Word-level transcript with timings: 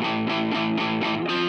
Música 0.00 1.47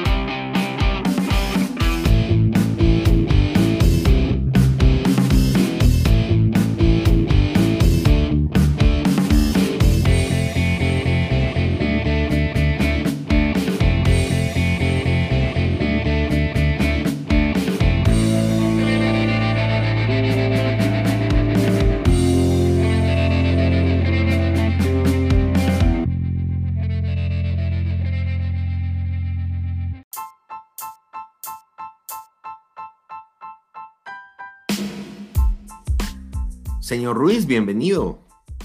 Señor 36.90 37.18
Ruiz, 37.18 37.46
bienvenido. 37.46 38.20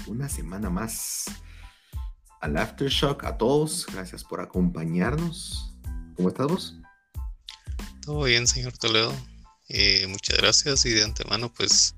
Una 0.07 0.27
semana 0.29 0.71
más 0.71 1.25
al 2.41 2.57
Aftershock. 2.57 3.23
A 3.23 3.37
todos, 3.37 3.85
gracias 3.93 4.23
por 4.23 4.41
acompañarnos. 4.41 5.75
¿Cómo 6.15 6.29
estás 6.29 6.47
vos? 6.47 6.75
Todo 8.01 8.23
bien, 8.23 8.47
señor 8.47 8.75
Toledo. 8.79 9.13
Eh, 9.69 10.07
muchas 10.07 10.37
gracias 10.37 10.87
y 10.87 10.89
de 10.89 11.03
antemano 11.03 11.53
pues 11.53 11.93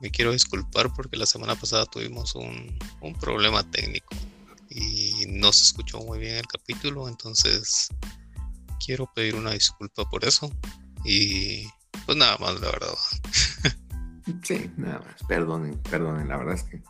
me 0.00 0.10
quiero 0.10 0.32
disculpar 0.32 0.90
porque 0.94 1.18
la 1.18 1.26
semana 1.26 1.54
pasada 1.54 1.84
tuvimos 1.84 2.34
un, 2.36 2.78
un 3.02 3.14
problema 3.18 3.70
técnico 3.70 4.16
y 4.70 5.26
no 5.28 5.52
se 5.52 5.64
escuchó 5.64 5.98
muy 5.98 6.20
bien 6.20 6.36
el 6.36 6.46
capítulo, 6.46 7.06
entonces 7.06 7.88
quiero 8.82 9.12
pedir 9.14 9.34
una 9.34 9.50
disculpa 9.50 10.08
por 10.08 10.24
eso 10.24 10.50
y 11.04 11.66
pues 12.06 12.16
nada 12.16 12.38
más, 12.38 12.58
la 12.62 12.70
verdad. 12.70 12.94
Sí, 14.42 14.70
nada 14.76 15.00
más. 15.00 15.22
Perdonen, 15.28 15.78
perdonen. 15.78 16.28
La 16.28 16.36
verdad 16.36 16.54
es 16.54 16.62
que 16.64 16.82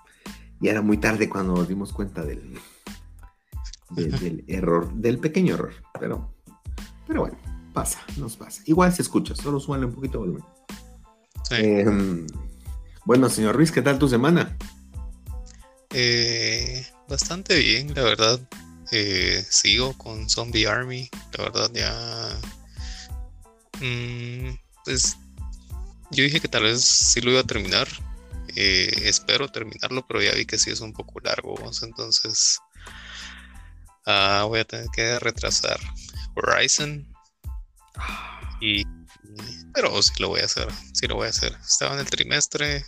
ya 0.61 0.71
era 0.71 0.83
muy 0.83 0.99
tarde 0.99 1.29
cuando 1.29 1.55
nos 1.55 1.69
dimos 1.69 1.93
cuenta 1.93 2.23
del, 2.25 2.59
del, 3.91 4.45
error, 4.47 4.93
del 4.95 5.19
pequeño 5.19 5.55
error. 5.55 5.73
Pero, 5.99 6.35
pero 7.07 7.21
bueno, 7.23 7.39
pasa, 7.73 8.01
nos 8.17 8.37
pasa. 8.37 8.63
Igual 8.67 8.93
se 8.93 9.03
escucha, 9.03 9.35
solo 9.35 9.61
suele 9.61 9.87
un 9.87 9.93
poquito 9.93 10.21
volumen. 10.21 10.45
Em, 11.51 12.27
bueno, 13.05 13.29
señor 13.29 13.57
Ruiz, 13.57 13.71
¿qué 13.71 13.83
tal 13.83 13.98
tu 13.98 14.09
semana? 14.09 14.57
Eh, 15.91 16.87
bastante 17.09 17.59
bien, 17.59 17.95
la 17.95 18.03
verdad. 18.03 18.41
Eh, 18.93 19.45
sigo 19.48 19.93
con 19.95 20.29
Zombie 20.29 20.67
Army. 20.67 21.09
La 21.37 21.45
verdad, 21.45 21.71
ya. 21.75 22.41
Mm, 23.81 24.57
pues 24.85 25.17
yo 26.15 26.25
dije 26.25 26.41
que 26.41 26.48
tal 26.48 26.62
vez 26.62 26.84
sí 26.84 27.20
lo 27.20 27.33
iba 27.33 27.41
a 27.41 27.45
terminar. 27.45 27.89
Eh, 28.57 28.91
espero 29.03 29.48
terminarlo, 29.48 30.07
pero 30.07 30.23
ya 30.23 30.33
vi 30.33 30.47
que 30.47 30.59
sí 30.59 30.70
es 30.70 30.81
un 30.81 30.93
poco 30.93 31.20
largo. 31.20 31.57
Entonces 31.83 32.61
ah, 34.07 34.45
voy 34.47 34.61
a 34.61 34.65
tener 34.65 34.87
que 34.95 35.19
retrasar 35.19 35.79
Horizon. 36.37 37.07
Y, 38.61 38.85
pero 39.75 40.01
sí 40.03 40.12
lo 40.20 40.29
voy 40.29 40.41
a 40.41 40.45
hacer. 40.45 40.69
Sí 40.92 41.07
lo 41.07 41.17
voy 41.17 41.27
a 41.27 41.31
hacer. 41.31 41.53
Estaba 41.65 41.95
en 41.95 42.01
el 42.01 42.11
trimestre. 42.11 42.85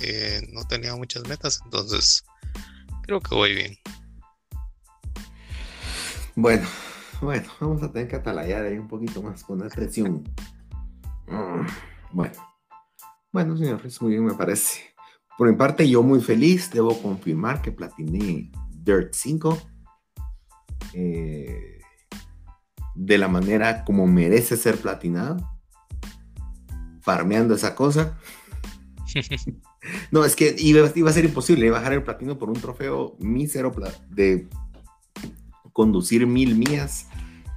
Eh, 0.00 0.40
no 0.52 0.64
tenía 0.66 0.94
muchas 0.94 1.26
metas. 1.26 1.60
Entonces 1.64 2.24
creo 3.02 3.20
que 3.20 3.34
voy 3.34 3.54
bien. 3.54 3.78
Bueno, 6.36 6.68
bueno, 7.20 7.50
vamos 7.58 7.82
a 7.82 7.90
tener 7.90 8.06
que 8.06 8.14
atalayar 8.14 8.64
ahí 8.64 8.78
un 8.78 8.86
poquito 8.86 9.20
más, 9.20 9.42
poner 9.42 9.70
presión. 9.70 10.22
Mm, 11.26 11.66
bueno. 12.12 12.47
Bueno, 13.32 13.56
señor 13.56 13.80
muy 14.00 14.10
bien, 14.12 14.24
me 14.24 14.34
parece. 14.34 14.82
Por 15.36 15.50
mi 15.50 15.56
parte, 15.56 15.88
yo 15.88 16.02
muy 16.02 16.20
feliz, 16.20 16.70
debo 16.70 17.00
confirmar 17.00 17.62
que 17.62 17.70
platiné 17.70 18.50
Dirt 18.70 19.12
5 19.12 19.58
eh, 20.94 21.80
de 22.94 23.18
la 23.18 23.28
manera 23.28 23.84
como 23.84 24.06
merece 24.06 24.56
ser 24.56 24.78
platinado, 24.78 25.36
farmeando 27.00 27.54
esa 27.54 27.74
cosa. 27.74 28.18
no, 30.10 30.24
es 30.24 30.34
que 30.34 30.56
iba, 30.58 30.90
iba, 30.94 31.10
a 31.10 31.12
ser 31.12 31.24
imposible 31.24 31.70
bajar 31.70 31.92
el 31.92 32.02
platino 32.02 32.38
por 32.38 32.48
un 32.48 32.60
trofeo 32.60 33.16
mísero 33.20 33.72
de 34.08 34.48
conducir 35.72 36.26
mil 36.26 36.56
millas. 36.56 37.08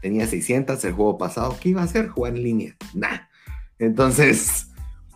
Tenía 0.02 0.28
600 0.28 0.84
el 0.84 0.94
juego 0.94 1.18
pasado. 1.18 1.58
¿Qué 1.60 1.70
iba 1.70 1.82
a 1.82 1.86
hacer? 1.86 2.10
Jugar 2.10 2.36
en 2.36 2.44
línea. 2.44 2.78
Nah. 2.94 3.22
Entonces, 3.80 4.71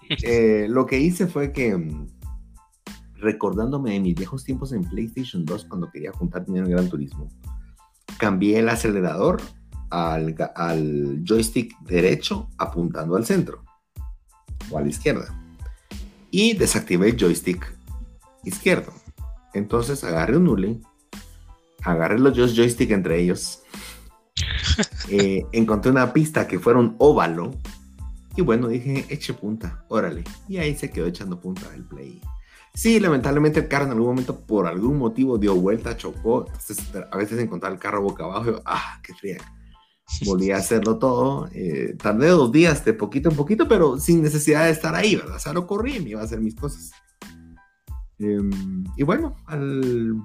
eh, 0.09 0.67
lo 0.69 0.85
que 0.85 0.99
hice 0.99 1.27
fue 1.27 1.51
que, 1.51 1.75
mm, 1.75 2.07
recordándome 3.15 3.91
de 3.91 3.99
mis 3.99 4.15
viejos 4.15 4.43
tiempos 4.43 4.71
en 4.71 4.83
PlayStation 4.83 5.45
2, 5.45 5.65
cuando 5.65 5.89
quería 5.89 6.11
juntar 6.11 6.45
dinero 6.45 6.65
en 6.65 6.71
Gran 6.71 6.89
Turismo, 6.89 7.29
cambié 8.17 8.59
el 8.59 8.69
acelerador 8.69 9.41
al, 9.89 10.35
al 10.55 11.23
joystick 11.23 11.77
derecho 11.81 12.49
apuntando 12.57 13.15
al 13.15 13.25
centro 13.25 13.63
o 14.69 14.77
a 14.77 14.81
la 14.81 14.89
izquierda 14.89 15.33
y 16.31 16.53
desactivé 16.53 17.09
el 17.09 17.17
joystick 17.17 17.73
izquierdo. 18.43 18.91
Entonces 19.53 20.03
agarré 20.03 20.35
un 20.35 20.47
hule, 20.47 20.81
agarré 21.81 22.19
los 22.19 22.35
dos 22.35 22.55
joysticks 22.55 22.91
entre 22.91 23.21
ellos, 23.21 23.63
eh, 25.09 25.45
encontré 25.53 25.91
una 25.91 26.11
pista 26.11 26.45
que 26.47 26.59
fuera 26.59 26.79
un 26.79 26.95
óvalo 26.99 27.51
y 28.35 28.41
bueno, 28.41 28.67
dije, 28.67 29.05
eche 29.09 29.33
punta, 29.33 29.85
órale. 29.87 30.23
Y 30.47 30.57
ahí 30.57 30.75
se 30.75 30.89
quedó 30.89 31.07
echando 31.07 31.39
punta 31.39 31.73
el 31.73 31.85
play. 31.85 32.21
Sí, 32.73 32.99
lamentablemente 32.99 33.61
el 33.61 33.67
carro 33.69 33.85
en 33.85 33.91
algún 33.91 34.07
momento 34.07 34.37
por 34.37 34.67
algún 34.67 34.97
motivo 34.97 35.37
dio 35.37 35.55
vuelta, 35.55 35.95
chocó. 35.95 36.45
Entonces 36.47 36.77
a 37.09 37.17
veces 37.17 37.39
encontraba 37.39 37.73
el 37.73 37.79
carro 37.79 38.01
boca 38.01 38.25
abajo 38.25 38.51
y 38.51 38.53
ah, 38.65 38.99
qué 39.01 39.13
fría. 39.13 39.37
Volví 40.25 40.51
a 40.51 40.57
hacerlo 40.57 40.97
todo. 40.97 41.47
Eh, 41.53 41.95
tardé 41.97 42.27
dos 42.27 42.51
días 42.51 42.83
de 42.83 42.93
poquito 42.93 43.29
en 43.29 43.37
poquito, 43.37 43.67
pero 43.67 43.97
sin 43.97 44.21
necesidad 44.21 44.65
de 44.65 44.71
estar 44.71 44.93
ahí, 44.93 45.15
¿verdad? 45.15 45.37
O 45.37 45.39
sea, 45.39 45.53
lo 45.53 45.65
corrí 45.65 46.01
me 46.01 46.09
iba 46.09 46.21
a 46.21 46.25
hacer 46.25 46.41
mis 46.41 46.55
cosas. 46.55 46.91
Em, 48.19 48.83
y 48.97 49.03
bueno, 49.03 49.37
al, 49.45 50.15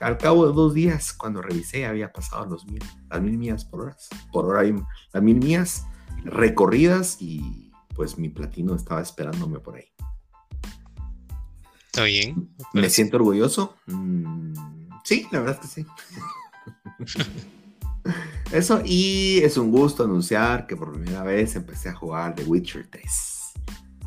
al, 0.00 0.18
cabo 0.18 0.46
de 0.46 0.52
dos 0.52 0.74
días, 0.74 1.12
cuando 1.12 1.42
revisé, 1.42 1.86
había 1.86 2.12
pasado 2.12 2.46
los 2.46 2.64
mil, 2.66 2.82
las 3.10 3.20
mil 3.20 3.36
millas 3.36 3.64
por 3.64 3.82
hora. 3.82 3.96
Por 4.32 4.46
hora, 4.46 4.62
las 5.12 5.22
mil 5.22 5.38
millas 5.38 5.84
recorridas 6.24 7.16
y 7.20 7.72
pues 7.94 8.18
mi 8.18 8.28
platino 8.28 8.74
estaba 8.74 9.02
esperándome 9.02 9.58
por 9.60 9.76
ahí. 9.76 9.88
Está 11.86 12.04
bien. 12.04 12.54
Me 12.72 12.88
siento 12.88 13.16
orgulloso. 13.16 13.76
Mm, 13.86 14.54
sí, 15.04 15.26
la 15.30 15.40
verdad 15.40 15.60
es 15.62 15.70
que 15.70 15.82
sí. 15.82 15.86
Eso, 18.52 18.82
y 18.84 19.38
es 19.42 19.56
un 19.56 19.70
gusto 19.70 20.04
anunciar 20.04 20.66
que 20.66 20.76
por 20.76 20.92
primera 20.92 21.22
vez 21.22 21.54
empecé 21.56 21.90
a 21.90 21.94
jugar 21.94 22.34
The 22.34 22.44
Witcher 22.44 22.88
3. 22.90 23.12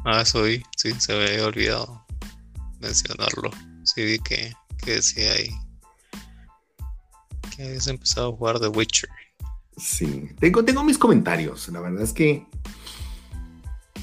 Ah, 0.03 0.25
soy, 0.25 0.63
sí, 0.77 0.91
se 0.99 1.13
me 1.13 1.25
había 1.25 1.45
olvidado 1.45 2.05
mencionarlo. 2.79 3.49
Sí, 3.83 4.03
vi 4.03 4.19
que, 4.19 4.53
que 4.83 4.91
decía 4.95 5.31
ahí 5.31 5.49
que 7.55 7.63
habías 7.63 7.87
empezado 7.87 8.33
a 8.33 8.35
jugar 8.35 8.59
The 8.59 8.67
Witcher. 8.67 9.09
Sí, 9.77 10.29
tengo, 10.39 10.63
tengo 10.63 10.83
mis 10.83 10.97
comentarios. 10.97 11.67
La 11.69 11.81
verdad 11.81 12.01
es 12.01 12.13
que 12.13 12.47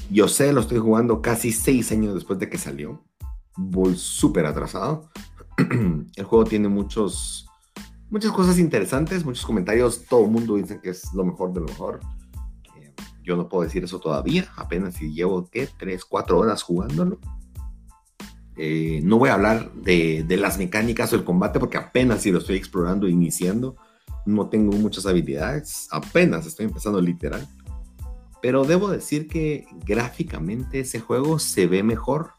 yo 0.09 0.27
sé, 0.27 0.53
lo 0.53 0.61
estoy 0.61 0.77
jugando 0.77 1.21
casi 1.21 1.51
seis 1.51 1.91
años 1.91 2.13
después 2.13 2.37
de 2.39 2.49
que 2.49 2.57
salió. 2.57 3.03
Voy 3.57 3.95
súper 3.95 4.45
atrasado. 4.45 5.09
El 6.15 6.25
juego 6.25 6.45
tiene 6.45 6.67
muchos, 6.67 7.47
muchas 8.09 8.31
cosas 8.31 8.59
interesantes, 8.59 9.25
muchos 9.25 9.45
comentarios. 9.45 10.05
Todo 10.05 10.25
el 10.25 10.31
mundo 10.31 10.55
dice 10.55 10.79
que 10.81 10.91
es 10.91 11.13
lo 11.13 11.25
mejor 11.25 11.53
de 11.53 11.61
lo 11.61 11.65
mejor. 11.65 11.99
Eh, 12.77 12.93
yo 13.23 13.35
no 13.35 13.49
puedo 13.49 13.63
decir 13.63 13.83
eso 13.83 13.99
todavía. 13.99 14.51
Apenas 14.55 14.95
si 14.95 15.11
llevo, 15.11 15.49
¿qué? 15.49 15.67
Tres, 15.77 16.05
cuatro 16.05 16.37
horas 16.37 16.61
jugándolo. 16.61 17.19
Eh, 18.55 19.01
no 19.03 19.17
voy 19.17 19.29
a 19.29 19.33
hablar 19.33 19.73
de, 19.73 20.23
de, 20.27 20.37
las 20.37 20.59
mecánicas 20.59 21.11
o 21.11 21.15
el 21.15 21.23
combate 21.23 21.59
porque 21.59 21.77
apenas 21.77 22.21
si 22.21 22.31
lo 22.31 22.37
estoy 22.37 22.55
explorando, 22.55 23.07
iniciando 23.07 23.77
no 24.25 24.47
tengo 24.49 24.73
muchas 24.77 25.05
habilidades, 25.05 25.87
apenas 25.91 26.45
estoy 26.45 26.65
empezando 26.65 27.01
literal. 27.01 27.47
Pero 28.41 28.65
debo 28.65 28.89
decir 28.89 29.27
que 29.27 29.65
gráficamente 29.85 30.81
ese 30.81 30.99
juego 30.99 31.39
se 31.39 31.67
ve 31.67 31.81
mejor 31.81 32.31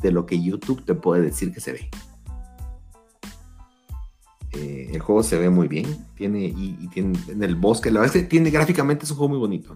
de 0.00 0.12
lo 0.12 0.26
que 0.26 0.42
YouTube 0.42 0.84
te 0.84 0.94
puede 0.94 1.22
decir 1.22 1.52
que 1.52 1.60
se 1.60 1.72
ve. 1.72 1.90
Eh, 4.52 4.90
el 4.92 5.00
juego 5.00 5.22
se 5.22 5.38
ve 5.38 5.50
muy 5.50 5.68
bien, 5.68 6.06
tiene 6.16 6.44
y, 6.44 6.88
tiene 6.88 7.18
en 7.28 7.42
el 7.42 7.54
bosque, 7.54 7.90
la 7.90 8.00
verdad 8.00 8.16
es 8.16 8.22
que 8.22 8.28
tiene 8.28 8.50
gráficamente 8.50 9.04
es 9.04 9.10
un 9.10 9.18
juego 9.18 9.30
muy 9.30 9.38
bonito. 9.38 9.72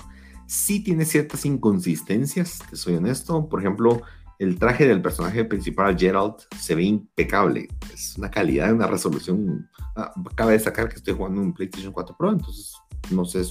Sí 0.47 0.81
tiene 0.81 1.05
ciertas 1.05 1.45
inconsistencias, 1.47 2.59
te 2.69 2.77
soy 2.77 2.97
honesto. 2.97 3.49
Por 3.49 3.61
ejemplo, 3.61 4.03
el 4.39 4.59
traje 4.59 4.87
del 4.87 5.03
personaje 5.03 5.45
principal, 5.45 5.97
Gerald, 5.99 6.35
se 6.59 6.75
ve 6.75 6.85
impecable. 6.85 7.69
Es 7.93 8.17
una 8.19 8.31
calidad, 8.31 8.73
una 8.73 8.87
resolución. 8.87 9.69
Ah, 9.97 10.13
cabe 10.35 10.53
destacar 10.53 10.89
que 10.89 10.97
estoy 10.97 11.15
jugando 11.15 11.41
un 11.41 11.55
PlayStation 11.55 11.93
4 11.93 12.17
Pro, 12.17 12.33
entonces 12.33 12.75
no 13.11 13.25
sé, 13.25 13.43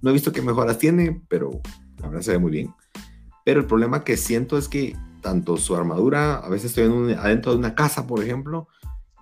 no 0.00 0.10
he 0.10 0.12
visto 0.12 0.32
qué 0.32 0.42
mejoras 0.42 0.78
tiene, 0.78 1.22
pero 1.28 1.50
la 1.98 2.08
verdad 2.08 2.22
se 2.22 2.32
ve 2.32 2.38
muy 2.38 2.50
bien. 2.50 2.74
Pero 3.44 3.60
el 3.60 3.66
problema 3.66 4.04
que 4.04 4.16
siento 4.16 4.56
es 4.56 4.68
que 4.68 4.96
tanto 5.20 5.56
su 5.56 5.74
armadura, 5.74 6.36
a 6.36 6.48
veces 6.48 6.76
estoy 6.76 6.84
en 6.84 7.18
adentro 7.18 7.52
de 7.52 7.58
una 7.58 7.74
casa, 7.74 8.06
por 8.06 8.22
ejemplo, 8.22 8.68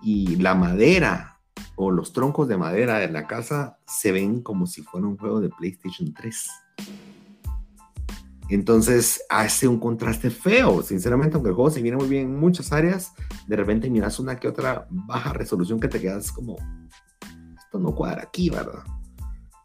y 0.01 0.35
la 0.37 0.55
madera 0.55 1.39
o 1.75 1.91
los 1.91 2.13
troncos 2.13 2.47
de 2.47 2.57
madera 2.57 2.99
de 2.99 3.09
la 3.09 3.27
casa 3.27 3.77
se 3.85 4.11
ven 4.11 4.41
como 4.41 4.67
si 4.67 4.81
fuera 4.83 5.07
un 5.07 5.17
juego 5.17 5.39
de 5.41 5.49
PlayStation 5.49 6.13
3. 6.13 6.49
Entonces 8.53 9.23
hace 9.29 9.67
un 9.67 9.79
contraste 9.79 10.29
feo, 10.29 10.83
sinceramente, 10.83 11.35
aunque 11.35 11.49
el 11.49 11.55
juego 11.55 11.71
se 11.71 11.81
viene 11.81 11.97
muy 11.97 12.07
bien 12.07 12.27
en 12.27 12.39
muchas 12.39 12.71
áreas, 12.71 13.13
de 13.47 13.55
repente 13.55 13.89
miras 13.89 14.19
una 14.19 14.35
que 14.35 14.47
otra 14.47 14.85
baja 14.91 15.33
resolución 15.33 15.79
que 15.79 15.87
te 15.87 15.99
quedas 15.99 16.31
como, 16.31 16.57
esto 17.57 17.79
no 17.79 17.95
cuadra 17.95 18.21
aquí, 18.21 18.51
¿verdad? 18.51 18.83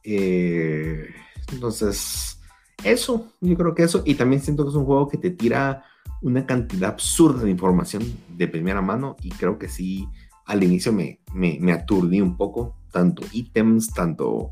Eh, 0.02 1.06
entonces, 1.52 2.40
eso, 2.82 3.30
yo 3.42 3.56
creo 3.58 3.74
que 3.74 3.82
eso, 3.82 4.02
y 4.06 4.14
también 4.14 4.40
siento 4.40 4.64
que 4.64 4.70
es 4.70 4.76
un 4.76 4.86
juego 4.86 5.06
que 5.06 5.18
te 5.18 5.32
tira 5.32 5.84
una 6.22 6.46
cantidad 6.46 6.90
absurda 6.90 7.44
de 7.44 7.50
información 7.50 8.02
de 8.38 8.48
primera 8.48 8.80
mano, 8.80 9.16
y 9.20 9.28
creo 9.28 9.58
que 9.58 9.68
sí, 9.68 10.08
al 10.46 10.64
inicio 10.64 10.94
me, 10.94 11.20
me, 11.34 11.58
me 11.60 11.72
aturdí 11.72 12.22
un 12.22 12.38
poco, 12.38 12.74
tanto 12.90 13.22
ítems, 13.32 13.92
tanto 13.92 14.48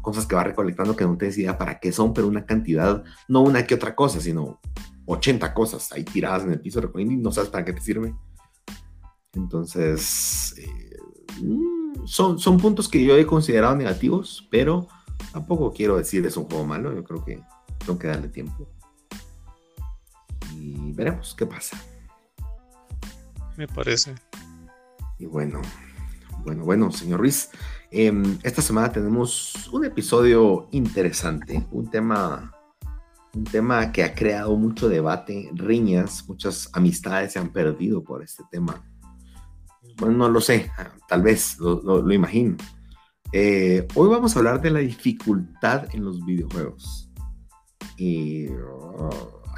cosas 0.00 0.26
que 0.26 0.34
va 0.34 0.44
recolectando 0.44 0.96
que 0.96 1.04
no 1.04 1.16
te 1.16 1.28
idea 1.28 1.58
para 1.58 1.78
qué 1.78 1.92
son, 1.92 2.12
pero 2.12 2.26
una 2.26 2.46
cantidad, 2.46 3.04
no 3.28 3.42
una 3.42 3.66
que 3.66 3.74
otra 3.74 3.94
cosa, 3.94 4.20
sino 4.20 4.60
80 5.06 5.52
cosas 5.54 5.92
ahí 5.92 6.04
tiradas 6.04 6.44
en 6.44 6.52
el 6.52 6.60
piso 6.60 6.80
recogiendo 6.80 7.14
y 7.14 7.16
no 7.16 7.32
sabes 7.32 7.50
para 7.50 7.64
qué 7.64 7.72
te 7.72 7.80
sirve. 7.80 8.14
Entonces, 9.32 10.54
eh, 10.58 10.96
mm, 11.40 12.06
son, 12.06 12.38
son 12.38 12.58
puntos 12.58 12.88
que 12.88 13.04
yo 13.04 13.16
he 13.16 13.26
considerado 13.26 13.76
negativos, 13.76 14.48
pero 14.50 14.88
tampoco 15.32 15.72
quiero 15.72 15.96
decir 15.96 16.24
es 16.26 16.36
un 16.36 16.44
juego 16.44 16.64
malo, 16.64 16.94
yo 16.94 17.04
creo 17.04 17.24
que 17.24 17.42
tengo 17.78 17.98
que 17.98 18.08
darle 18.08 18.28
tiempo. 18.28 18.68
Y 20.54 20.92
veremos 20.92 21.34
qué 21.34 21.46
pasa. 21.46 21.80
Me 23.56 23.66
parece. 23.68 24.14
Y 25.18 25.26
bueno, 25.26 25.60
bueno, 26.44 26.64
bueno, 26.64 26.90
señor 26.90 27.20
Ruiz, 27.20 27.50
em, 27.90 28.38
esta 28.42 28.62
semana 28.62 28.90
tenemos 28.90 29.68
un 29.72 29.84
episodio 29.84 30.68
interesante, 30.72 31.66
un 31.70 31.90
tema, 31.90 32.52
un 33.34 33.44
tema 33.44 33.92
que 33.92 34.04
ha 34.04 34.14
creado 34.14 34.56
mucho 34.56 34.88
debate, 34.88 35.50
riñas, 35.54 36.28
muchas 36.28 36.70
amistades 36.72 37.32
se 37.32 37.38
han 37.38 37.50
perdido 37.50 38.02
por 38.02 38.22
este 38.22 38.42
tema. 38.50 38.82
Bueno, 39.98 40.16
no 40.16 40.28
lo 40.28 40.40
sé, 40.40 40.70
tal 41.08 41.22
vez, 41.22 41.58
lo, 41.58 42.10
imagino. 42.12 42.56
Eh, 43.32 43.86
hoy 43.94 44.08
vamos 44.08 44.34
a 44.34 44.38
hablar 44.38 44.60
de 44.60 44.70
la 44.70 44.80
dificultad 44.80 45.94
en 45.94 46.04
los 46.04 46.24
videojuegos. 46.24 47.10
Y 47.96 48.48
oh, 48.48 49.50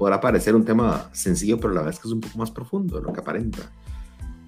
podrá 0.00 0.18
parecer 0.18 0.54
un 0.54 0.64
tema 0.64 1.10
sencillo, 1.12 1.60
pero 1.60 1.74
la 1.74 1.82
verdad 1.82 1.94
es 1.94 2.00
que 2.00 2.08
es 2.08 2.14
un 2.14 2.22
poco 2.22 2.38
más 2.38 2.50
profundo 2.50 2.98
de 2.98 3.02
lo 3.02 3.12
que 3.12 3.20
aparenta. 3.20 3.70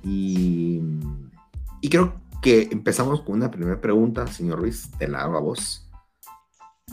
Y, 0.03 0.81
creo 1.91 2.22
que 2.43 2.69
empezamos 2.73 3.23
con 3.23 3.37
una 3.37 3.51
primera 3.51 3.81
pregunta, 3.81 4.27
señor 4.27 4.59
Ruiz, 4.59 4.91
te 4.99 5.07
la 5.07 5.23
hago 5.23 5.37
a 5.37 5.41
vos. 5.41 5.89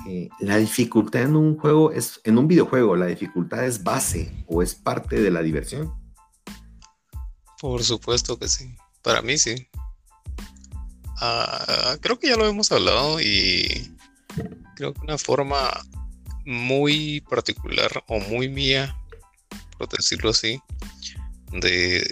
Eh, 0.08 0.30
la 0.40 0.58
dificultad 0.58 1.24
en 1.24 1.36
un 1.36 1.58
juego 1.58 1.92
es, 1.92 2.22
en 2.24 2.38
un 2.38 2.48
videojuego, 2.48 2.96
la 2.96 3.08
dificultad 3.08 3.66
es 3.66 3.84
base 3.84 4.46
o 4.48 4.62
es 4.62 4.76
parte 4.76 5.20
de 5.20 5.32
la 5.32 5.42
diversión. 5.42 5.92
Por 7.60 7.84
supuesto 7.84 8.38
que 8.38 8.48
sí. 8.48 8.76
Para 9.02 9.24
mí 9.24 9.40
sí. 9.40 9.68
Ah, 11.20 11.98
creo 12.00 12.20
que 12.20 12.30
ya 12.30 12.38
lo 12.38 12.48
hemos 12.48 12.72
hablado 12.72 13.20
y 13.20 13.98
creo 14.76 14.94
que 14.94 15.02
una 15.02 15.18
forma 15.18 15.72
muy 16.46 17.22
particular 17.22 18.04
o 18.08 18.20
muy 18.20 18.50
mía, 18.50 18.96
por 19.80 19.90
decirlo 19.90 20.30
así, 20.30 20.62
de 21.52 22.10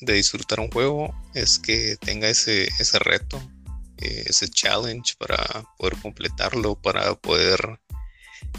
de 0.00 0.14
disfrutar 0.14 0.60
un 0.60 0.70
juego 0.70 1.14
es 1.34 1.58
que 1.58 1.96
tenga 1.96 2.28
ese, 2.28 2.68
ese 2.78 2.98
reto, 2.98 3.40
eh, 3.98 4.24
ese 4.26 4.48
challenge 4.48 5.14
para 5.18 5.64
poder 5.76 5.96
completarlo, 6.00 6.76
para 6.80 7.14
poder 7.16 7.80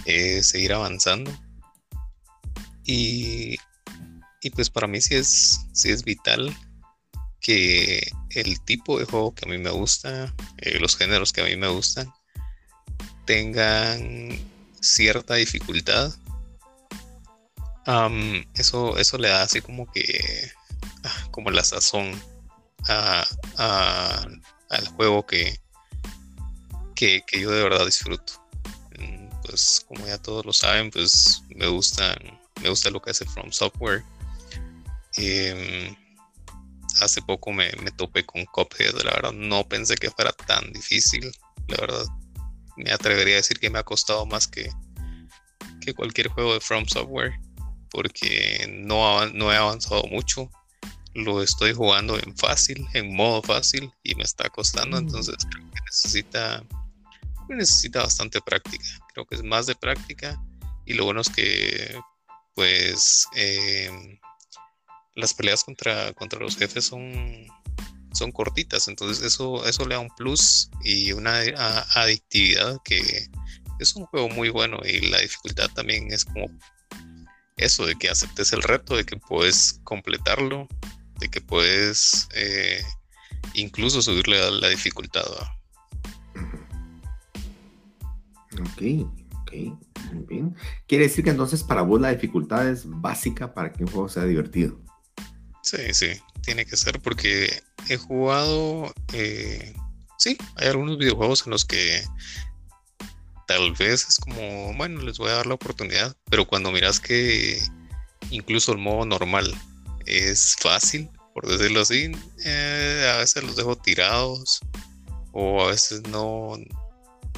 eh, 0.05 0.43
seguir 0.43 0.73
avanzando. 0.73 1.31
Y, 2.85 3.57
pues 4.55 4.69
para 4.69 4.87
mí 4.87 4.99
sí 4.99 5.15
es, 5.15 5.59
sí 5.73 5.89
es 5.89 6.03
vital 6.03 6.55
que 7.39 8.11
el 8.31 8.59
tipo 8.61 8.99
de 8.99 9.05
juego 9.05 9.35
que 9.35 9.45
a 9.45 9.49
mí 9.49 9.57
me 9.57 9.69
gusta, 9.69 10.33
eh, 10.57 10.79
los 10.79 10.97
géneros 10.97 11.31
que 11.31 11.41
a 11.41 11.45
mí 11.45 11.55
me 11.55 11.67
gustan, 11.67 12.11
tengan 13.25 14.39
cierta 14.81 15.35
dificultad. 15.35 16.13
eso, 18.55 18.97
eso 18.97 19.17
le 19.17 19.29
da 19.29 19.43
así 19.43 19.61
como 19.61 19.91
que 19.91 20.51
como 21.31 21.51
la 21.51 21.63
sazón 21.63 22.19
al 22.87 24.87
juego 24.95 25.25
que, 25.25 25.59
que, 26.95 27.23
yo 27.39 27.51
de 27.51 27.63
verdad 27.63 27.85
disfruto. 27.85 28.33
Mm, 28.97 29.29
pues 29.43 29.83
como 29.87 30.05
ya 30.05 30.17
todos 30.17 30.45
lo 30.45 30.53
saben, 30.53 30.91
pues 30.91 31.43
me 31.55 31.67
gustan, 31.67 32.17
me 32.61 32.69
gusta 32.69 32.89
lo 32.89 33.01
que 33.01 33.11
hace 33.11 33.25
From 33.25 33.51
Software. 33.51 34.03
Em, 35.15 35.95
hace 37.01 37.21
poco 37.21 37.51
me, 37.51 37.71
me, 37.81 37.91
topé 37.91 38.25
con 38.25 38.45
Cuphead, 38.45 38.93
la 39.03 39.11
verdad 39.11 39.31
no 39.31 39.67
pensé 39.67 39.95
que 39.95 40.11
fuera 40.11 40.31
tan 40.31 40.71
difícil, 40.71 41.31
la 41.67 41.77
verdad 41.77 42.05
me 42.77 42.91
atrevería 42.91 43.35
a 43.35 43.37
decir 43.37 43.59
que 43.59 43.69
me 43.69 43.79
ha 43.79 43.83
costado 43.83 44.25
más 44.25 44.47
que, 44.47 44.69
que 45.81 45.93
cualquier 45.93 46.29
juego 46.29 46.53
de 46.53 46.61
From 46.61 46.85
Software, 46.85 47.33
porque 47.89 48.67
no, 48.69 49.25
no 49.27 49.51
he 49.51 49.57
avanzado 49.57 50.03
mucho 50.03 50.49
lo 51.13 51.41
estoy 51.41 51.73
jugando 51.73 52.17
en 52.17 52.35
fácil, 52.37 52.85
en 52.93 53.15
modo 53.15 53.41
fácil 53.41 53.91
y 54.03 54.15
me 54.15 54.23
está 54.23 54.49
costando, 54.49 54.97
mm. 54.97 54.99
entonces 54.99 55.35
creo 55.49 55.65
que 55.71 55.81
necesita, 55.85 56.63
necesita 57.47 58.03
bastante 58.03 58.41
práctica, 58.41 58.85
creo 59.13 59.25
que 59.25 59.35
es 59.35 59.43
más 59.43 59.65
de 59.65 59.75
práctica 59.75 60.41
y 60.85 60.93
lo 60.93 61.05
bueno 61.05 61.21
es 61.21 61.29
que 61.29 61.99
pues 62.55 63.25
em, 63.35 64.19
las 65.15 65.33
peleas 65.33 65.63
contra, 65.63 66.13
contra 66.13 66.39
los 66.39 66.57
jefes 66.57 66.85
son, 66.85 67.47
son 68.13 68.31
cortitas, 68.31 68.87
entonces 68.87 69.23
eso, 69.23 69.65
eso 69.65 69.85
le 69.85 69.95
da 69.95 70.01
un 70.01 70.09
plus 70.17 70.69
y 70.83 71.11
una 71.11 71.39
adictividad 71.95 72.77
que 72.83 73.29
es 73.79 73.95
un 73.95 74.05
juego 74.05 74.29
muy 74.29 74.49
bueno 74.49 74.79
y 74.83 75.09
la 75.09 75.19
dificultad 75.19 75.69
también 75.73 76.11
es 76.11 76.25
como 76.25 76.47
eso 77.55 77.85
de 77.85 77.95
que 77.95 78.09
aceptes 78.09 78.53
el 78.53 78.61
reto, 78.61 78.95
de 78.95 79.05
que 79.05 79.17
puedes 79.17 79.79
completarlo 79.83 80.67
de 81.19 81.29
que 81.29 81.41
puedes 81.41 82.27
eh, 82.33 82.81
incluso 83.53 84.01
subirle 84.01 84.41
a 84.41 84.51
la 84.51 84.69
dificultad. 84.69 85.25
Ok, 88.53 88.81
ok, 89.41 89.51
muy 90.13 90.25
bien. 90.27 90.55
Quiere 90.87 91.05
decir 91.05 91.23
que 91.23 91.29
entonces 91.29 91.63
para 91.63 91.81
vos 91.81 92.01
la 92.01 92.11
dificultad 92.11 92.67
es 92.67 92.83
básica 92.85 93.53
para 93.53 93.71
que 93.71 93.83
un 93.83 93.91
juego 93.91 94.09
sea 94.09 94.25
divertido. 94.25 94.79
Sí, 95.61 95.93
sí, 95.93 96.07
tiene 96.41 96.65
que 96.65 96.77
ser 96.77 96.99
porque 96.99 97.61
he 97.89 97.97
jugado, 97.97 98.93
eh, 99.13 99.73
sí, 100.17 100.37
hay 100.55 100.67
algunos 100.67 100.97
videojuegos 100.97 101.45
en 101.45 101.51
los 101.51 101.65
que 101.65 102.03
tal 103.45 103.73
vez 103.73 104.07
es 104.07 104.17
como, 104.19 104.73
bueno, 104.75 105.01
les 105.01 105.17
voy 105.17 105.29
a 105.29 105.35
dar 105.35 105.47
la 105.47 105.55
oportunidad, 105.55 106.15
pero 106.29 106.47
cuando 106.47 106.71
miras 106.71 106.99
que 106.99 107.61
incluso 108.29 108.71
el 108.71 108.77
modo 108.77 109.05
normal 109.05 109.53
es 110.09 110.55
fácil, 110.59 111.09
por 111.33 111.47
decirlo 111.47 111.81
así. 111.81 112.11
Eh, 112.43 113.11
a 113.13 113.17
veces 113.17 113.43
los 113.43 113.55
dejo 113.55 113.77
tirados 113.77 114.59
o 115.31 115.63
a 115.63 115.67
veces 115.67 116.01
no, 116.09 116.57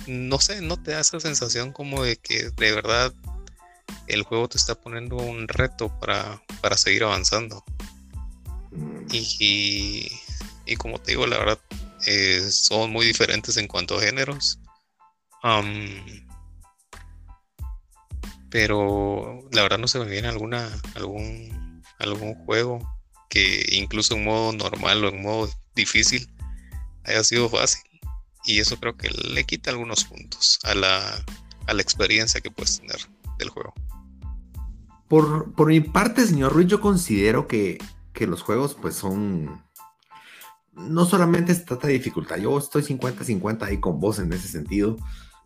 no 0.08 0.40
sé, 0.40 0.62
no 0.62 0.82
te 0.82 0.92
da 0.92 1.02
esa 1.02 1.20
sensación 1.20 1.72
como 1.72 2.04
de 2.04 2.16
que 2.18 2.50
de 2.50 2.72
verdad 2.72 3.14
el 4.08 4.24
juego 4.24 4.50
te 4.50 4.58
está 4.58 4.76
poniendo 4.76 5.18
un 5.18 5.48
reto 5.48 5.90
para, 6.00 6.42
para 6.62 6.78
seguir 6.78 7.04
avanzando. 7.04 7.64
Mm. 8.72 9.08
Y, 9.12 10.12
y, 10.66 10.76
como 10.78 11.00
te 11.00 11.12
digo, 11.12 11.28
la 11.28 11.38
verdad, 11.38 11.60
eh, 12.06 12.48
son 12.50 12.92
muy 12.92 13.06
diferentes 13.06 13.58
en 13.58 13.68
cuanto 13.68 13.98
a 13.98 14.02
géneros. 14.02 14.60
pero 18.50 19.48
la 19.52 19.62
verdad 19.62 19.78
no 19.78 19.88
se 19.88 20.00
me 20.00 20.06
viene 20.06 20.28
alguna, 20.28 20.70
algún 20.96 21.61
algún 22.02 22.36
juego 22.46 22.80
que 23.30 23.66
incluso 23.72 24.16
en 24.16 24.26
modo 24.26 24.52
normal 24.54 25.04
o 25.06 25.10
en 25.10 25.22
modo 25.22 25.50
difícil 25.76 26.30
haya 27.06 27.24
sido 27.24 27.50
fácil. 27.50 27.82
Y 28.44 28.60
eso 28.60 28.78
creo 28.80 28.98
que 28.98 29.10
le 29.10 29.44
quita 29.44 29.70
algunos 29.70 30.04
puntos 30.04 30.60
a 30.64 30.76
la, 30.76 31.24
a 31.68 31.74
la 31.74 31.82
experiencia 31.82 32.42
que 32.42 32.52
puedes 32.52 32.80
tener 32.80 32.98
del 33.38 33.50
juego. 33.50 33.74
por, 35.08 35.54
por 35.54 35.68
mi 35.68 35.82
parte, 35.82 36.26
señor 36.26 36.54
Ruiz, 36.54 36.68
yo 36.68 36.82
considero 36.82 37.48
que, 37.48 37.78
que 38.14 38.28
los 38.28 38.42
juegos 38.42 38.76
pues 38.80 38.96
son... 38.96 39.64
No 40.74 41.06
solamente 41.06 41.54
se 41.54 41.66
trata 41.66 41.88
de 41.88 41.94
dificultad, 41.94 42.38
yo 42.38 42.58
estoy 42.58 42.82
50-50 42.84 43.64
ahí 43.64 43.80
con 43.80 44.00
vos 44.00 44.20
en 44.20 44.32
ese 44.32 44.48
sentido. 44.48 44.98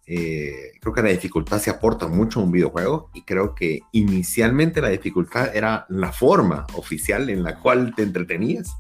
Eh, 0.08 0.74
creo 0.80 0.94
que 0.94 1.02
la 1.02 1.10
dificultad 1.10 1.60
se 1.60 1.72
aporta 1.72 2.08
mucho 2.08 2.40
a 2.40 2.44
un 2.44 2.52
videojuego 2.52 3.10
y 3.14 3.24
creo 3.24 3.56
que 3.56 3.82
inicialmente 3.92 4.82
la 4.82 4.90
dificultad 4.90 5.56
era 5.56 5.86
la 5.90 6.12
forma 6.12 6.68
oficial 6.76 7.30
en 7.30 7.44
la 7.44 7.60
cual 7.60 7.94
te 7.96 8.04
entretenías. 8.04 8.76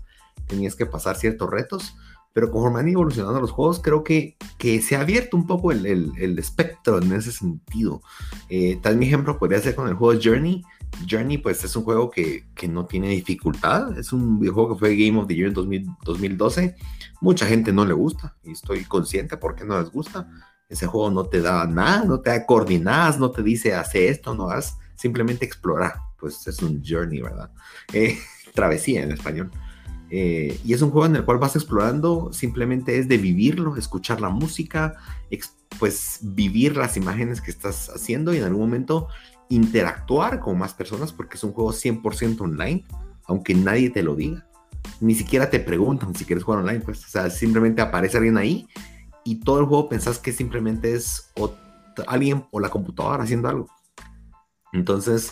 Tenías 0.47 0.75
que 0.75 0.85
pasar 0.85 1.15
ciertos 1.15 1.49
retos, 1.49 1.95
pero 2.31 2.51
conforme 2.51 2.81
han 2.81 2.89
evolucionado 2.89 3.39
los 3.39 3.51
juegos, 3.51 3.79
creo 3.79 4.03
que, 4.03 4.37
que 4.59 4.81
se 4.81 4.95
ha 4.95 5.01
abierto 5.01 5.35
un 5.35 5.47
poco 5.47 5.71
el, 5.71 5.85
el, 5.85 6.37
espectro 6.37 7.01
en 7.01 7.11
ese 7.13 7.31
sentido. 7.31 8.01
Eh, 8.49 8.77
tal 8.81 8.97
mi 8.97 9.07
ejemplo 9.07 9.39
podría 9.39 9.59
ser 9.59 9.73
con 9.73 9.87
el 9.87 9.95
juego 9.95 10.19
Journey. 10.21 10.61
Journey, 11.09 11.39
pues 11.39 11.63
es 11.63 11.75
un 11.75 11.83
juego 11.83 12.11
que, 12.11 12.45
que, 12.53 12.67
no 12.67 12.85
tiene 12.85 13.09
dificultad. 13.09 13.97
Es 13.97 14.13
un 14.13 14.39
videojuego 14.39 14.73
que 14.73 14.79
fue 14.79 14.95
Game 14.95 15.19
of 15.19 15.27
the 15.27 15.35
Year 15.35 15.47
en 15.47 15.53
2012. 16.03 16.75
Mucha 17.21 17.45
gente 17.47 17.73
no 17.73 17.85
le 17.85 17.93
gusta 17.93 18.35
y 18.43 18.51
estoy 18.51 18.83
consciente 18.83 19.37
por 19.37 19.55
qué 19.55 19.65
no 19.65 19.79
les 19.79 19.89
gusta. 19.89 20.29
Ese 20.67 20.87
juego 20.87 21.11
no 21.11 21.25
te 21.25 21.41
da 21.41 21.65
nada, 21.67 22.05
no 22.05 22.19
te 22.19 22.31
da 22.31 22.45
coordinadas, 22.45 23.19
no 23.19 23.31
te 23.31 23.43
dice 23.43 23.75
hace 23.75 24.09
esto, 24.09 24.33
no 24.33 24.49
haz, 24.49 24.77
simplemente 24.95 25.45
explorar. 25.45 25.95
Pues 26.19 26.47
es 26.47 26.61
un 26.61 26.83
journey, 26.83 27.21
¿verdad? 27.21 27.51
Eh, 27.93 28.17
travesía 28.53 29.03
en 29.03 29.11
español. 29.11 29.51
Eh, 30.09 30.59
y 30.63 30.73
es 30.73 30.81
un 30.81 30.91
juego 30.91 31.07
en 31.07 31.15
el 31.17 31.25
cual 31.25 31.37
vas 31.37 31.55
explorando, 31.55 32.31
simplemente 32.31 32.97
es 32.97 33.07
de 33.07 33.17
vivirlo, 33.17 33.75
escuchar 33.75 34.21
la 34.21 34.29
música, 34.29 34.95
pues 35.77 36.19
vivir 36.21 36.77
las 36.77 36.95
imágenes 36.95 37.41
que 37.41 37.51
estás 37.51 37.89
haciendo 37.89 38.33
y 38.33 38.37
en 38.37 38.45
algún 38.45 38.61
momento 38.61 39.07
interactuar 39.49 40.39
con 40.39 40.57
más 40.57 40.73
personas 40.73 41.11
porque 41.11 41.35
es 41.35 41.43
un 41.43 41.51
juego 41.51 41.73
100% 41.73 42.41
online, 42.41 42.85
aunque 43.25 43.53
nadie 43.53 43.89
te 43.89 44.03
lo 44.03 44.15
diga. 44.15 44.47
Ni 45.01 45.15
siquiera 45.15 45.49
te 45.49 45.59
preguntan 45.59 46.15
si 46.15 46.25
quieres 46.25 46.43
jugar 46.43 46.61
online, 46.61 46.79
pues, 46.79 47.03
o 47.03 47.09
sea, 47.09 47.29
simplemente 47.29 47.81
aparece 47.81 48.17
alguien 48.17 48.37
ahí 48.37 48.67
y 49.25 49.41
todo 49.41 49.59
el 49.59 49.65
juego 49.65 49.89
pensás 49.89 50.19
que 50.19 50.31
simplemente 50.31 50.93
es 50.93 51.33
alguien 52.07 52.45
o 52.51 52.61
la 52.61 52.69
computadora 52.69 53.23
haciendo 53.23 53.49
algo. 53.49 53.67
Entonces, 54.71 55.31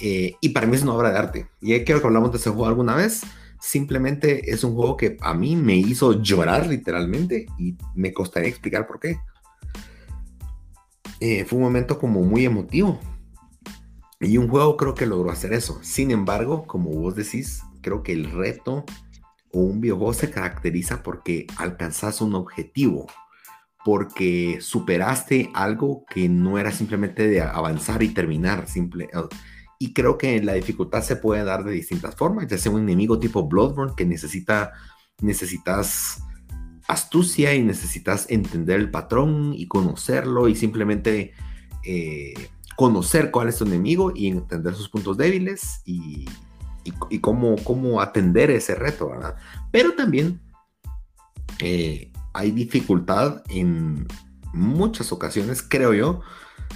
eh, 0.00 0.34
y 0.40 0.48
para 0.48 0.66
mí 0.66 0.74
es 0.74 0.82
una 0.82 0.94
obra 0.94 1.12
de 1.12 1.18
arte. 1.18 1.48
Y 1.60 1.78
quiero 1.84 2.00
que 2.00 2.06
hablamos 2.08 2.32
de 2.32 2.38
ese 2.38 2.50
juego 2.50 2.66
alguna 2.66 2.96
vez 2.96 3.22
simplemente 3.60 4.50
es 4.50 4.64
un 4.64 4.74
juego 4.74 4.96
que 4.96 5.16
a 5.20 5.34
mí 5.34 5.56
me 5.56 5.76
hizo 5.76 6.22
llorar 6.22 6.66
literalmente 6.66 7.46
y 7.58 7.76
me 7.94 8.12
costaría 8.12 8.48
explicar 8.48 8.86
por 8.86 9.00
qué. 9.00 9.20
Eh, 11.20 11.44
fue 11.44 11.58
un 11.58 11.64
momento 11.64 11.98
como 11.98 12.22
muy 12.22 12.44
emotivo. 12.44 13.00
Y 14.20 14.36
un 14.36 14.48
juego 14.48 14.76
creo 14.76 14.94
que 14.94 15.06
logró 15.06 15.30
hacer 15.30 15.52
eso. 15.52 15.78
Sin 15.82 16.10
embargo, 16.10 16.66
como 16.66 16.90
vos 16.90 17.14
decís, 17.14 17.62
creo 17.82 18.02
que 18.02 18.12
el 18.12 18.30
reto 18.30 18.84
o 19.52 19.60
un 19.60 19.80
videojuego 19.80 20.14
se 20.14 20.30
caracteriza 20.30 21.02
porque 21.02 21.46
alcanzas 21.56 22.20
un 22.20 22.34
objetivo, 22.34 23.06
porque 23.84 24.58
superaste 24.60 25.50
algo 25.54 26.04
que 26.08 26.28
no 26.28 26.58
era 26.58 26.72
simplemente 26.72 27.28
de 27.28 27.40
avanzar 27.40 28.02
y 28.02 28.08
terminar, 28.08 28.68
simple, 28.68 29.08
y 29.78 29.92
creo 29.92 30.18
que 30.18 30.42
la 30.42 30.54
dificultad 30.54 31.02
se 31.02 31.16
puede 31.16 31.44
dar 31.44 31.64
de 31.64 31.72
distintas 31.72 32.16
formas, 32.16 32.48
ya 32.48 32.58
sea 32.58 32.72
un 32.72 32.82
enemigo 32.82 33.18
tipo 33.18 33.48
Bloodborne 33.48 33.94
que 33.96 34.04
necesita, 34.04 34.72
necesitas 35.22 36.22
astucia 36.88 37.54
y 37.54 37.62
necesitas 37.62 38.26
entender 38.28 38.80
el 38.80 38.90
patrón 38.90 39.52
y 39.54 39.68
conocerlo 39.68 40.48
y 40.48 40.56
simplemente 40.56 41.32
eh, 41.84 42.34
conocer 42.76 43.30
cuál 43.30 43.48
es 43.48 43.58
tu 43.58 43.64
enemigo 43.64 44.12
y 44.14 44.28
entender 44.28 44.74
sus 44.74 44.88
puntos 44.88 45.16
débiles 45.16 45.82
y, 45.84 46.26
y, 47.10 47.18
cómo, 47.20 47.56
cómo, 47.64 48.00
atender 48.00 48.50
ese 48.50 48.74
reto, 48.74 49.10
¿verdad? 49.10 49.36
Pero 49.70 49.94
también 49.94 50.40
eh, 51.60 52.12
hay 52.32 52.50
dificultad 52.50 53.42
en 53.48 54.06
muchas 54.52 55.12
ocasiones, 55.12 55.62
creo 55.62 55.92
yo, 55.92 56.20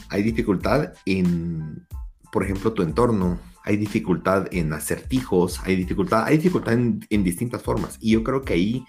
hay 0.09 0.23
dificultad 0.23 0.92
en 1.07 1.87
por 2.33 2.42
ejemplo, 2.42 2.73
tu 2.73 2.83
entorno, 2.83 3.38
hay 3.62 3.76
dificultad 3.76 4.49
en 4.52 4.73
acertijos, 4.73 5.61
hay 5.64 5.76
dificultad, 5.76 6.25
hay 6.25 6.38
dificultad 6.38 6.73
en, 6.73 7.23
distintas 7.23 7.62
formas. 7.62 7.99
Y 8.00 8.12
yo 8.12 8.25
creo 8.25 8.40
que 8.40 8.54
ahí 8.54 8.87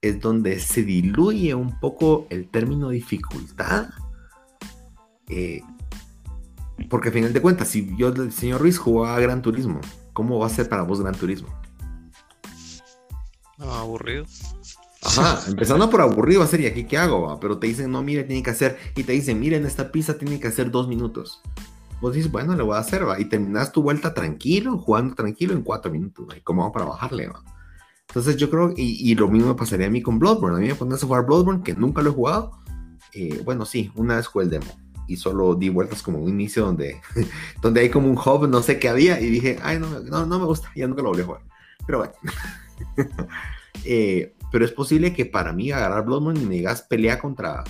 es 0.00 0.18
donde 0.18 0.58
se 0.58 0.82
diluye 0.82 1.54
un 1.54 1.78
poco 1.78 2.26
el 2.30 2.48
término 2.48 2.88
dificultad. 2.88 3.90
Eh, 5.28 5.60
porque 6.88 7.10
a 7.10 7.12
final 7.12 7.34
de 7.34 7.42
cuentas, 7.42 7.68
si 7.68 7.94
yo, 7.98 8.08
el 8.08 8.32
señor 8.32 8.62
Ruiz, 8.62 8.78
jugaba 8.78 9.14
a 9.14 9.20
Gran 9.20 9.42
Turismo, 9.42 9.82
¿cómo 10.14 10.38
va 10.38 10.46
a 10.46 10.50
ser 10.50 10.68
para 10.70 10.82
vos 10.82 11.00
Gran 11.00 11.14
Turismo? 11.14 11.48
aburrido. 13.58 14.24
Ajá, 15.02 15.40
empezando 15.46 15.90
por 15.90 16.00
aburrido 16.00 16.40
va 16.40 16.46
a 16.46 16.48
ser, 16.48 16.60
¿y 16.60 16.66
aquí 16.66 16.84
qué 16.84 16.96
hago? 16.96 17.38
Pero 17.38 17.58
te 17.58 17.66
dicen, 17.66 17.90
no, 17.90 18.02
mire, 18.02 18.24
tiene 18.24 18.42
que 18.42 18.50
hacer, 18.50 18.78
y 18.96 19.02
te 19.02 19.12
dicen, 19.12 19.38
miren, 19.38 19.66
esta 19.66 19.92
pizza 19.92 20.16
tiene 20.16 20.40
que 20.40 20.48
hacer 20.48 20.70
dos 20.70 20.88
minutos 20.88 21.42
vos 22.04 22.14
dices, 22.14 22.30
bueno, 22.30 22.54
le 22.54 22.62
voy 22.62 22.76
a 22.76 22.80
hacer, 22.80 23.08
va, 23.08 23.18
y 23.18 23.24
terminas 23.24 23.72
tu 23.72 23.82
vuelta 23.82 24.12
tranquilo, 24.12 24.76
jugando 24.76 25.14
tranquilo 25.14 25.54
en 25.54 25.62
cuatro 25.62 25.90
minutos, 25.90 26.26
¿va? 26.28 26.36
¿y 26.36 26.42
cómo 26.42 26.70
para 26.70 26.84
bajarle, 26.84 27.28
va? 27.28 27.42
Entonces 28.08 28.36
yo 28.36 28.50
creo, 28.50 28.74
y, 28.76 29.10
y, 29.10 29.14
lo 29.14 29.28
mismo 29.28 29.48
me 29.48 29.54
pasaría 29.54 29.86
a 29.86 29.90
mí 29.90 30.02
con 30.02 30.18
Bloodborne, 30.18 30.58
a 30.58 30.60
mí 30.60 30.68
me 30.68 30.74
pones 30.74 31.02
a 31.02 31.06
jugar 31.06 31.24
Bloodborne, 31.24 31.62
que 31.62 31.74
nunca 31.74 32.02
lo 32.02 32.10
he 32.10 32.12
jugado, 32.12 32.60
eh, 33.14 33.40
bueno, 33.44 33.64
sí, 33.64 33.90
una 33.94 34.16
vez 34.16 34.26
jugué 34.26 34.44
el 34.44 34.50
demo, 34.50 34.66
y 35.06 35.16
solo 35.16 35.54
di 35.54 35.68
vueltas 35.68 36.02
como 36.02 36.18
un 36.18 36.28
inicio 36.28 36.64
donde, 36.64 37.00
donde 37.62 37.80
hay 37.80 37.90
como 37.90 38.08
un 38.08 38.18
hub, 38.18 38.48
no 38.48 38.62
sé 38.62 38.78
qué 38.78 38.88
había, 38.88 39.20
y 39.20 39.28
dije, 39.28 39.58
ay, 39.62 39.78
no, 39.78 40.00
no, 40.00 40.26
no 40.26 40.38
me 40.38 40.46
gusta, 40.46 40.70
ya 40.74 40.86
nunca 40.86 41.02
lo 41.02 41.10
volví 41.10 41.22
a 41.22 41.26
jugar, 41.26 41.42
pero 41.86 41.98
bueno. 41.98 42.14
eh, 43.84 44.34
pero 44.50 44.64
es 44.64 44.72
posible 44.72 45.12
que 45.12 45.26
para 45.26 45.52
mí 45.52 45.70
agarrar 45.72 46.04
Bloodborne 46.04 46.40
y 46.40 46.46
me 46.46 46.54
digas 46.54 46.82
pelea 46.82 47.18
contra 47.18 47.64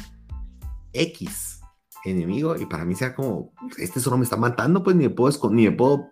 X 0.92 1.60
enemigo 2.04 2.56
y 2.56 2.66
para 2.66 2.84
mí 2.84 2.94
sea 2.94 3.14
como, 3.14 3.52
este 3.78 4.00
solo 4.00 4.18
me 4.18 4.24
está 4.24 4.36
matando, 4.36 4.82
pues 4.82 4.94
ni 4.96 5.04
me 5.04 5.10
puedo, 5.10 5.50
ni 5.50 5.64
me 5.64 5.72
puedo, 5.72 6.10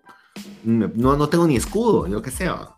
no, 0.64 1.16
no 1.16 1.28
tengo 1.28 1.46
ni 1.46 1.56
escudo, 1.56 2.06
yo 2.06 2.22
que 2.22 2.30
sea. 2.30 2.76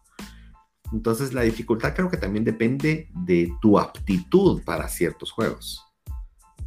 Entonces 0.92 1.32
la 1.32 1.42
dificultad 1.42 1.94
creo 1.94 2.10
que 2.10 2.16
también 2.16 2.44
depende 2.44 3.08
de 3.14 3.52
tu 3.60 3.78
aptitud 3.78 4.62
para 4.64 4.88
ciertos 4.88 5.32
juegos. 5.32 5.84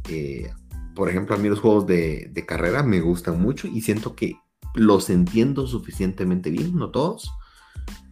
Eh, 0.08 0.50
por 0.98 1.08
ejemplo, 1.08 1.36
a 1.36 1.38
mí 1.38 1.48
los 1.48 1.60
juegos 1.60 1.86
de, 1.86 2.28
de, 2.32 2.44
carrera 2.44 2.82
me 2.82 3.00
gustan 3.00 3.40
mucho 3.40 3.68
y 3.68 3.82
siento 3.82 4.16
que 4.16 4.36
los 4.74 5.10
entiendo 5.10 5.68
suficientemente 5.68 6.50
bien, 6.50 6.74
no 6.74 6.90
todos. 6.90 7.30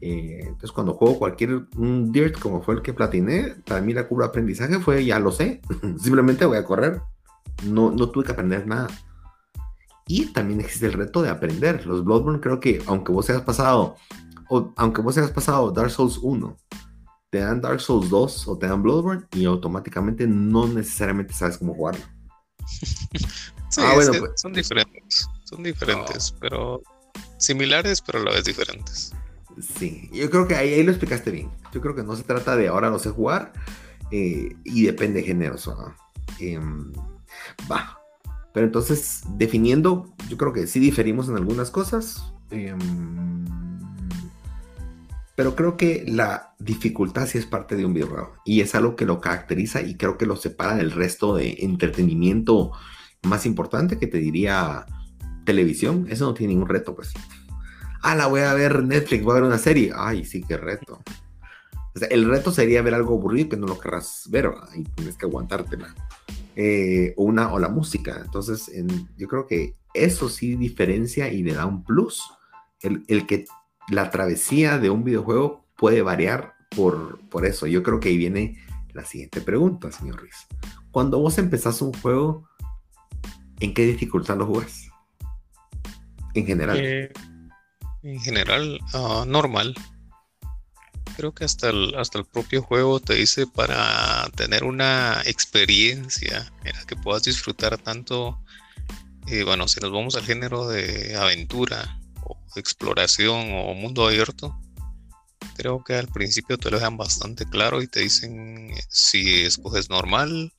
Eh, 0.01 0.39
entonces 0.43 0.71
cuando 0.71 0.95
juego 0.95 1.19
cualquier 1.19 1.67
un 1.77 2.13
Dirt 2.13 2.39
como 2.39 2.63
fue 2.63 2.77
el 2.77 2.83
que 2.83 2.95
platiné, 2.95 3.57
para 3.67 3.81
mí 3.81 3.93
la 3.93 4.07
curva 4.07 4.27
de 4.27 4.29
aprendizaje 4.29 4.79
fue 4.79 5.05
ya 5.05 5.19
lo 5.19 5.33
sé, 5.33 5.61
simplemente 5.99 6.47
voy 6.47 6.59
a 6.59 6.65
correr 6.65 7.03
no, 7.65 7.91
no 7.91 8.09
tuve 8.09 8.25
que 8.25 8.33
aprender 8.33 8.69
nada. 8.69 8.87
Y 10.07 10.27
también 10.27 10.61
existe 10.61 10.87
el 10.87 10.93
reto 10.93 11.23
de 11.23 11.31
aprender. 11.31 11.85
Los 11.87 12.05
Bloodborne 12.05 12.39
creo 12.39 12.61
que 12.61 12.81
aunque 12.87 13.11
vos 13.11 13.29
hayas 13.31 13.43
pasado, 13.43 13.97
o 14.49 14.73
aunque 14.77 15.03
vos 15.03 15.19
hayas 15.19 15.33
pasado 15.33 15.73
Dark 15.73 15.91
Souls 15.91 16.21
1, 16.23 16.57
te 17.31 17.39
dan 17.41 17.61
Dark 17.61 17.81
Souls 17.81 18.09
2 18.09 18.47
o 18.47 18.59
te 18.59 18.69
dan 18.69 18.81
Bloodborne 18.85 19.25
y 19.33 19.45
automáticamente 19.45 20.29
no 20.29 20.69
necesariamente 20.69 21.35
sabes 21.35 21.59
cómo 21.59 21.75
jugarlo. 21.75 22.16
sí, 23.71 23.81
ah, 23.83 23.93
bueno, 23.95 24.13
pues. 24.19 24.33
son 24.37 24.53
diferentes. 24.53 25.29
Son 25.45 25.63
diferentes, 25.63 26.35
pero 26.41 26.83
similares, 27.39 28.03
pero 28.03 28.21
a 28.21 28.25
la 28.25 28.31
vez 28.33 28.45
diferentes. 28.45 29.13
Sí, 29.79 30.11
yo 30.13 30.29
creo 30.31 30.47
que 30.47 30.55
ahí, 30.55 30.75
ahí, 30.75 30.83
lo 30.83 30.91
explicaste 30.91 31.31
bien. 31.31 31.51
Yo 31.73 31.81
creo 31.81 31.95
que 31.95 32.03
no 32.03 32.15
se 32.17 32.25
trata 32.25 32.57
de 32.57 32.69
ahora 32.69 32.91
no 32.91 32.99
sé 32.99 33.11
jugar 33.11 33.53
eh, 34.11 34.55
y 34.65 34.85
depende 34.85 35.21
de 35.21 35.27
géneros. 35.27 35.71
Em, 36.39 36.93
Va. 37.71 37.99
Pero 38.53 38.67
entonces, 38.67 39.23
definiendo, 39.37 40.15
yo 40.29 40.37
creo 40.37 40.53
que 40.53 40.67
sí 40.67 40.81
diferimos 40.81 41.29
en 41.29 41.37
algunas 41.37 41.71
cosas. 41.71 42.33
Em, 42.51 43.45
pero 45.37 45.55
creo 45.55 45.77
que 45.77 46.05
la 46.09 46.55
dificultad 46.59 47.27
sí 47.27 47.39
es 47.39 47.47
parte 47.47 47.77
de 47.77 47.85
un 47.85 47.93
videojuego. 47.93 48.33
Y 48.45 48.63
es 48.63 48.75
algo 48.75 48.97
que 48.97 49.05
lo 49.05 49.21
caracteriza 49.21 49.83
y 49.83 49.97
creo 49.97 50.17
que 50.17 50.27
lo 50.27 50.35
separa 50.35 50.75
del 50.75 50.91
resto 50.91 51.37
de 51.37 51.59
entretenimiento 51.61 52.73
más 53.23 53.45
importante 53.45 53.99
que 53.99 54.07
te 54.07 54.19
diría 54.19 54.87
televisión. 55.45 56.07
Eso 56.09 56.25
no 56.25 56.35
tiene 56.35 56.55
ningún 56.55 56.69
reto, 56.69 56.97
pues. 56.97 57.13
Ah, 58.03 58.15
la 58.15 58.27
voy 58.27 58.41
a 58.41 58.55
ver 58.55 58.83
Netflix, 58.83 59.25
voy 59.25 59.33
a 59.33 59.41
ver 59.41 59.45
una 59.45 59.59
serie. 59.59 59.93
Ay, 59.95 60.25
sí, 60.25 60.43
qué 60.43 60.57
reto. 60.57 61.03
el 62.11 62.29
reto 62.29 62.51
sería 62.51 62.83
ver 62.83 62.95
algo 62.95 63.15
aburrido 63.15 63.51
que 63.51 63.57
no 63.57 63.67
lo 63.67 63.79
querrás 63.79 64.25
ver, 64.31 64.51
y 64.75 64.85
tienes 64.85 65.17
que 65.17 65.27
aguantártela. 65.27 65.95
Eh, 66.55 67.13
una, 67.19 67.53
o 67.53 67.59
la 67.59 67.69
música. 67.69 68.23
Entonces, 68.25 68.71
yo 69.19 69.29
creo 69.29 69.47
que 69.47 69.77
eso 69.93 70.31
sí 70.31 70.57
diferencia 70.57 71.31
y 71.31 71.43
le 71.43 71.53
da 71.53 71.67
un 71.67 71.85
plus. 71.85 72.23
El, 72.81 73.27
que 73.27 73.47
la 73.89 74.11
travesía 74.11 74.79
de 74.79 74.91
un 74.91 75.05
videojuego 75.05 75.65
puede 75.77 76.03
variar 76.03 76.55
por, 76.75 77.21
por 77.29 77.47
eso. 77.47 77.67
Yo 77.67 77.83
creo 77.83 78.01
que 78.01 78.09
ahí 78.09 78.17
viene 78.17 78.65
la 78.93 79.05
siguiente 79.05 79.41
pregunta, 79.41 79.93
señor 79.93 80.21
Ruiz. 80.21 80.47
Cuando 80.91 81.19
vos 81.19 81.39
empezás 81.39 81.83
un 81.83 81.93
juego, 81.93 82.49
¿en 83.61 83.75
qué 83.75 83.87
dificultad 83.87 84.37
lo 84.37 84.47
jugás? 84.47 84.89
En 86.35 86.47
general. 86.47 86.79
Eh, 86.81 87.13
en 88.03 88.21
general, 88.21 88.81
ah, 88.95 89.25
normal. 89.27 89.75
Creo 91.17 91.33
que 91.33 91.45
hasta 91.45 91.71
el, 91.71 91.95
hasta 91.97 92.19
el 92.19 92.27
propio 92.27 92.63
juego 92.63 93.01
te 93.01 93.15
dice 93.15 93.47
para 93.47 94.29
tener 94.37 94.65
una 94.65 95.23
experiencia 95.25 96.53
en 96.65 96.77
la 96.77 96.85
que 96.85 96.97
puedas 96.97 97.23
disfrutar 97.23 97.79
tanto, 97.79 98.39
eh, 99.29 99.45
bueno, 99.45 99.67
si 99.67 99.81
nos 99.81 99.93
vamos 99.93 100.15
al 100.15 100.25
género 100.25 100.69
de 100.69 101.17
aventura 101.17 101.99
exploración 102.55 103.53
o 103.53 103.75
mundo 103.75 104.07
abierto, 104.07 104.59
creo 105.57 105.83
que 105.83 105.95
al 105.95 106.09
principio 106.09 106.59
te 106.59 106.71
lo 106.71 106.79
dejan 106.79 106.97
bastante 106.97 107.47
claro 107.47 107.83
y 107.83 107.89
te 107.89 108.01
dicen 108.01 108.71
si 108.89 109.43
escoges 109.43 109.91
normal, 109.91 110.53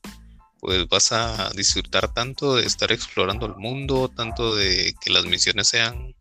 pues 0.60 0.88
vas 0.88 1.12
a 1.12 1.51
disfrutar 1.56 2.13
tanto 2.13 2.56
de 2.56 2.65
estar 2.65 2.91
explorando 2.91 3.46
el 3.46 3.56
mundo, 3.56 4.10
tanto 4.10 4.56
de 4.56 4.96
que 5.01 5.12
las 5.12 5.25
misiones 5.25 5.67
sean, 5.67 6.15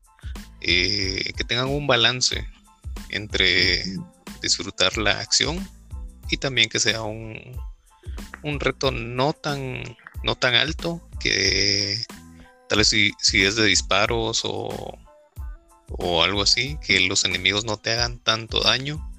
eh, 0.61 1.33
que 1.37 1.45
tengan 1.45 1.69
un 1.69 1.87
balance 1.87 2.47
entre 3.11 3.83
disfrutar 4.43 4.97
la 4.99 5.21
acción 5.21 5.67
y 6.31 6.37
también 6.37 6.69
que 6.69 6.81
sea 6.81 7.03
un, 7.03 7.59
un 8.43 8.61
reto 8.61 8.91
no 8.91 9.33
tan, 9.33 9.83
no 10.23 10.37
tan 10.37 10.55
alto 10.55 11.09
que 11.21 12.05
tal 12.69 12.79
vez 12.79 12.89
si, 12.89 13.13
si 13.19 13.43
es 13.43 13.57
de 13.57 13.65
disparos 13.65 14.43
o, 14.45 14.99
o 15.89 16.23
algo 16.23 16.43
así, 16.43 16.79
que 16.85 17.01
los 17.01 17.25
enemigos 17.25 17.65
no 17.65 17.77
te 17.77 17.93
hagan 17.93 18.19
tanto 18.19 18.61
daño 18.61 19.11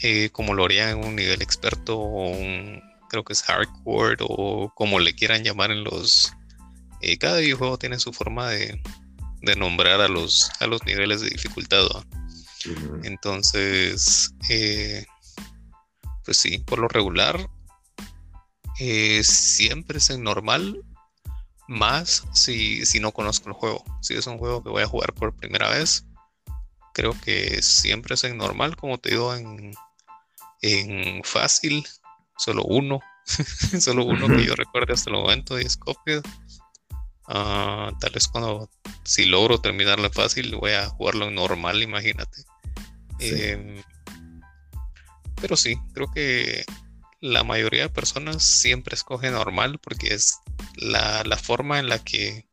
eh, 0.00 0.28
como 0.30 0.54
lo 0.54 0.64
harían 0.64 0.90
en 0.90 1.04
un 1.04 1.16
nivel 1.16 1.40
experto 1.40 1.98
o 1.98 2.30
un, 2.30 2.82
creo 3.08 3.24
que 3.24 3.32
es 3.32 3.42
hardcore 3.42 4.16
o 4.20 4.70
como 4.74 4.98
le 5.00 5.14
quieran 5.14 5.42
llamar 5.42 5.70
en 5.70 5.84
los... 5.84 6.32
Eh, 7.00 7.18
cada 7.18 7.38
videojuego 7.38 7.78
tiene 7.78 7.98
su 7.98 8.12
forma 8.12 8.50
de, 8.50 8.80
de, 9.42 9.56
nombrar 9.56 10.00
a 10.00 10.08
los, 10.08 10.50
a 10.60 10.66
los 10.66 10.84
niveles 10.84 11.20
de 11.20 11.30
dificultad. 11.30 11.86
Entonces, 13.04 14.34
eh, 14.48 15.06
pues 16.24 16.38
sí, 16.38 16.58
por 16.58 16.78
lo 16.78 16.88
regular, 16.88 17.48
siempre 19.22 19.98
es 19.98 20.10
en 20.10 20.22
normal 20.22 20.82
más 21.68 22.24
si, 22.32 22.86
si 22.86 23.00
no 23.00 23.12
conozco 23.12 23.48
el 23.48 23.54
juego. 23.54 23.84
Si 24.00 24.14
es 24.14 24.26
un 24.26 24.38
juego 24.38 24.62
que 24.62 24.70
voy 24.70 24.82
a 24.82 24.88
jugar 24.88 25.12
por 25.14 25.34
primera 25.34 25.70
vez, 25.70 26.04
creo 26.92 27.14
que 27.20 27.62
siempre 27.62 28.14
es 28.14 28.24
en 28.24 28.36
normal, 28.36 28.76
como 28.76 28.98
te 28.98 29.10
digo, 29.10 29.34
en, 29.34 29.74
en 30.62 31.22
fácil, 31.24 31.86
solo 32.36 32.64
uno, 32.64 33.00
solo 33.80 34.04
uno 34.04 34.28
que 34.28 34.44
yo 34.44 34.54
recuerde 34.54 34.94
hasta 34.94 35.10
el 35.10 35.16
momento 35.16 35.60
y 35.60 35.64
es 35.64 35.76
Cophead. 35.76 36.22
Ah, 37.28 37.90
tal 38.00 38.12
vez 38.12 38.28
cuando, 38.28 38.70
si 39.04 39.24
logro 39.24 39.60
terminarlo 39.60 40.08
fácil, 40.10 40.54
voy 40.56 40.72
a 40.72 40.88
jugarlo 40.88 41.26
en 41.26 41.34
normal, 41.34 41.82
imagínate. 41.82 42.44
Em, 43.18 43.82
pero 45.40 45.56
sí, 45.56 45.76
creo 45.92 46.10
que 46.12 46.64
la 47.20 47.44
mayoría 47.44 47.82
de 47.82 47.88
personas 47.88 48.44
siempre 48.44 48.94
escoge 48.94 49.30
normal 49.30 49.78
porque 49.80 50.14
es 50.14 50.38
la, 50.76 51.24
forma 51.36 51.78
en 51.78 51.88
la 51.88 51.98
que 51.98 52.46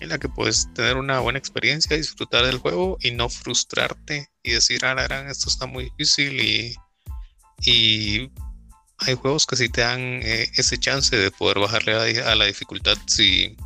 en 0.00 0.08
la 0.08 0.18
que 0.18 0.28
puedes 0.28 0.72
tener 0.74 0.96
una 0.96 1.20
buena 1.20 1.38
experiencia, 1.38 1.96
disfrutar 1.96 2.44
del 2.44 2.58
juego 2.58 2.96
y 3.00 3.10
no 3.10 3.28
frustrarte 3.28 4.30
y 4.42 4.52
decir, 4.52 4.84
ah, 4.84 4.94
la 4.94 5.30
esto 5.30 5.48
está 5.48 5.66
muy 5.66 5.84
difícil 5.84 6.40
y, 6.40 6.76
y 7.62 8.30
hay 8.98 9.14
juegos 9.14 9.46
que 9.46 9.56
sí 9.56 9.68
te 9.68 9.80
dan 9.80 10.20
eh, 10.22 10.50
ese 10.56 10.78
chance 10.78 11.16
de 11.16 11.30
poder 11.30 11.58
bajarle 11.58 12.22
a, 12.22 12.34
la 12.34 12.44
dificultad 12.44 12.96
si, 13.06 13.56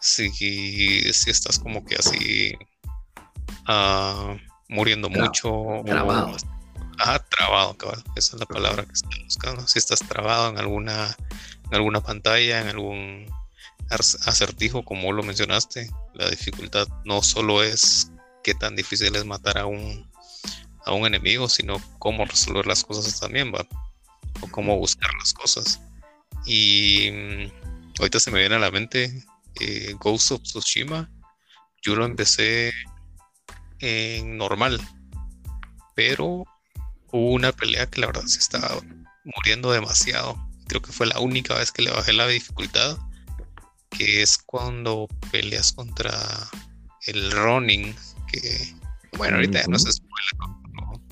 si, 0.00 0.30
si 0.30 1.30
estás 1.30 1.58
como 1.58 1.84
que 1.84 1.96
así 1.96 2.54
uh, 3.68 4.36
muriendo 4.68 5.08
mucho. 5.08 5.82
Trabado. 5.84 6.36
ah, 6.98 7.18
trabado, 7.18 7.76
cabal. 7.76 8.02
Esa 8.16 8.36
es 8.36 8.40
la 8.40 8.46
palabra 8.46 8.84
que 8.84 8.92
estoy 8.92 9.24
buscando. 9.24 9.66
Si 9.66 9.78
estás 9.78 10.00
trabado 10.00 10.50
en 10.50 10.58
alguna 10.58 11.16
en 11.70 11.76
alguna 11.76 12.00
pantalla, 12.00 12.60
en 12.60 12.68
algún 12.68 13.26
acertijo, 13.90 14.84
como 14.84 15.12
lo 15.12 15.22
mencionaste. 15.22 15.90
La 16.14 16.28
dificultad 16.28 16.86
no 17.04 17.22
solo 17.22 17.62
es 17.62 18.10
qué 18.42 18.54
tan 18.54 18.76
difícil 18.76 19.14
es 19.16 19.24
matar 19.24 19.58
a 19.58 19.66
un, 19.66 20.10
a 20.84 20.92
un 20.92 21.06
enemigo, 21.06 21.48
sino 21.48 21.80
cómo 21.98 22.24
resolver 22.24 22.66
las 22.66 22.84
cosas 22.84 23.18
también, 23.20 23.52
¿va? 23.52 23.66
O 24.40 24.48
cómo 24.48 24.76
buscar 24.76 25.10
las 25.18 25.32
cosas. 25.32 25.80
Y 26.46 27.10
mm, 27.10 27.52
ahorita 27.98 28.20
se 28.20 28.30
me 28.30 28.40
viene 28.40 28.56
a 28.56 28.60
la 28.60 28.70
mente 28.70 29.24
eh, 29.60 29.94
Ghost 29.98 30.32
of 30.32 30.42
Tsushima. 30.42 31.10
Yo 31.82 31.94
lo 31.94 32.04
empecé 32.04 32.72
en 33.80 34.36
normal, 34.36 34.80
pero 35.94 36.44
hubo 37.12 37.32
una 37.32 37.52
pelea 37.52 37.86
que 37.86 38.00
la 38.00 38.08
verdad 38.08 38.26
se 38.26 38.38
estaba 38.38 38.80
muriendo 39.24 39.70
demasiado 39.70 40.47
creo 40.68 40.82
que 40.82 40.92
fue 40.92 41.06
la 41.06 41.18
única 41.18 41.54
vez 41.54 41.72
que 41.72 41.82
le 41.82 41.90
bajé 41.90 42.12
la 42.12 42.26
dificultad, 42.26 42.96
que 43.90 44.22
es 44.22 44.38
cuando 44.38 45.08
peleas 45.32 45.72
contra 45.72 46.12
el 47.06 47.32
Ronin, 47.32 47.94
que 48.30 48.74
bueno, 49.16 49.36
ahorita 49.36 49.62
ya 49.62 49.66
no 49.68 49.78
se 49.78 49.92
spoiler, 49.92 50.34
no, 50.72 51.02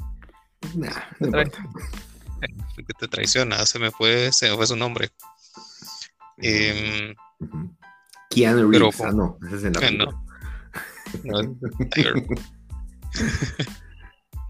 que 2.77 2.95
te 2.99 3.09
traiciona, 3.09 3.65
se 3.65 3.79
me 3.79 3.91
fue, 3.91 4.31
se 4.33 4.51
me 4.51 4.57
fue 4.57 4.67
su 4.67 4.77
nombre. 4.77 5.11
Eh, 6.43 7.15
Keanu 8.31 8.71
Reeves, 8.71 9.01
ah, 9.01 9.13
no, 9.13 9.39
ese 9.47 9.57
es 9.57 9.65
el 9.65 9.83
eh, 9.83 9.99
no, 11.25 11.41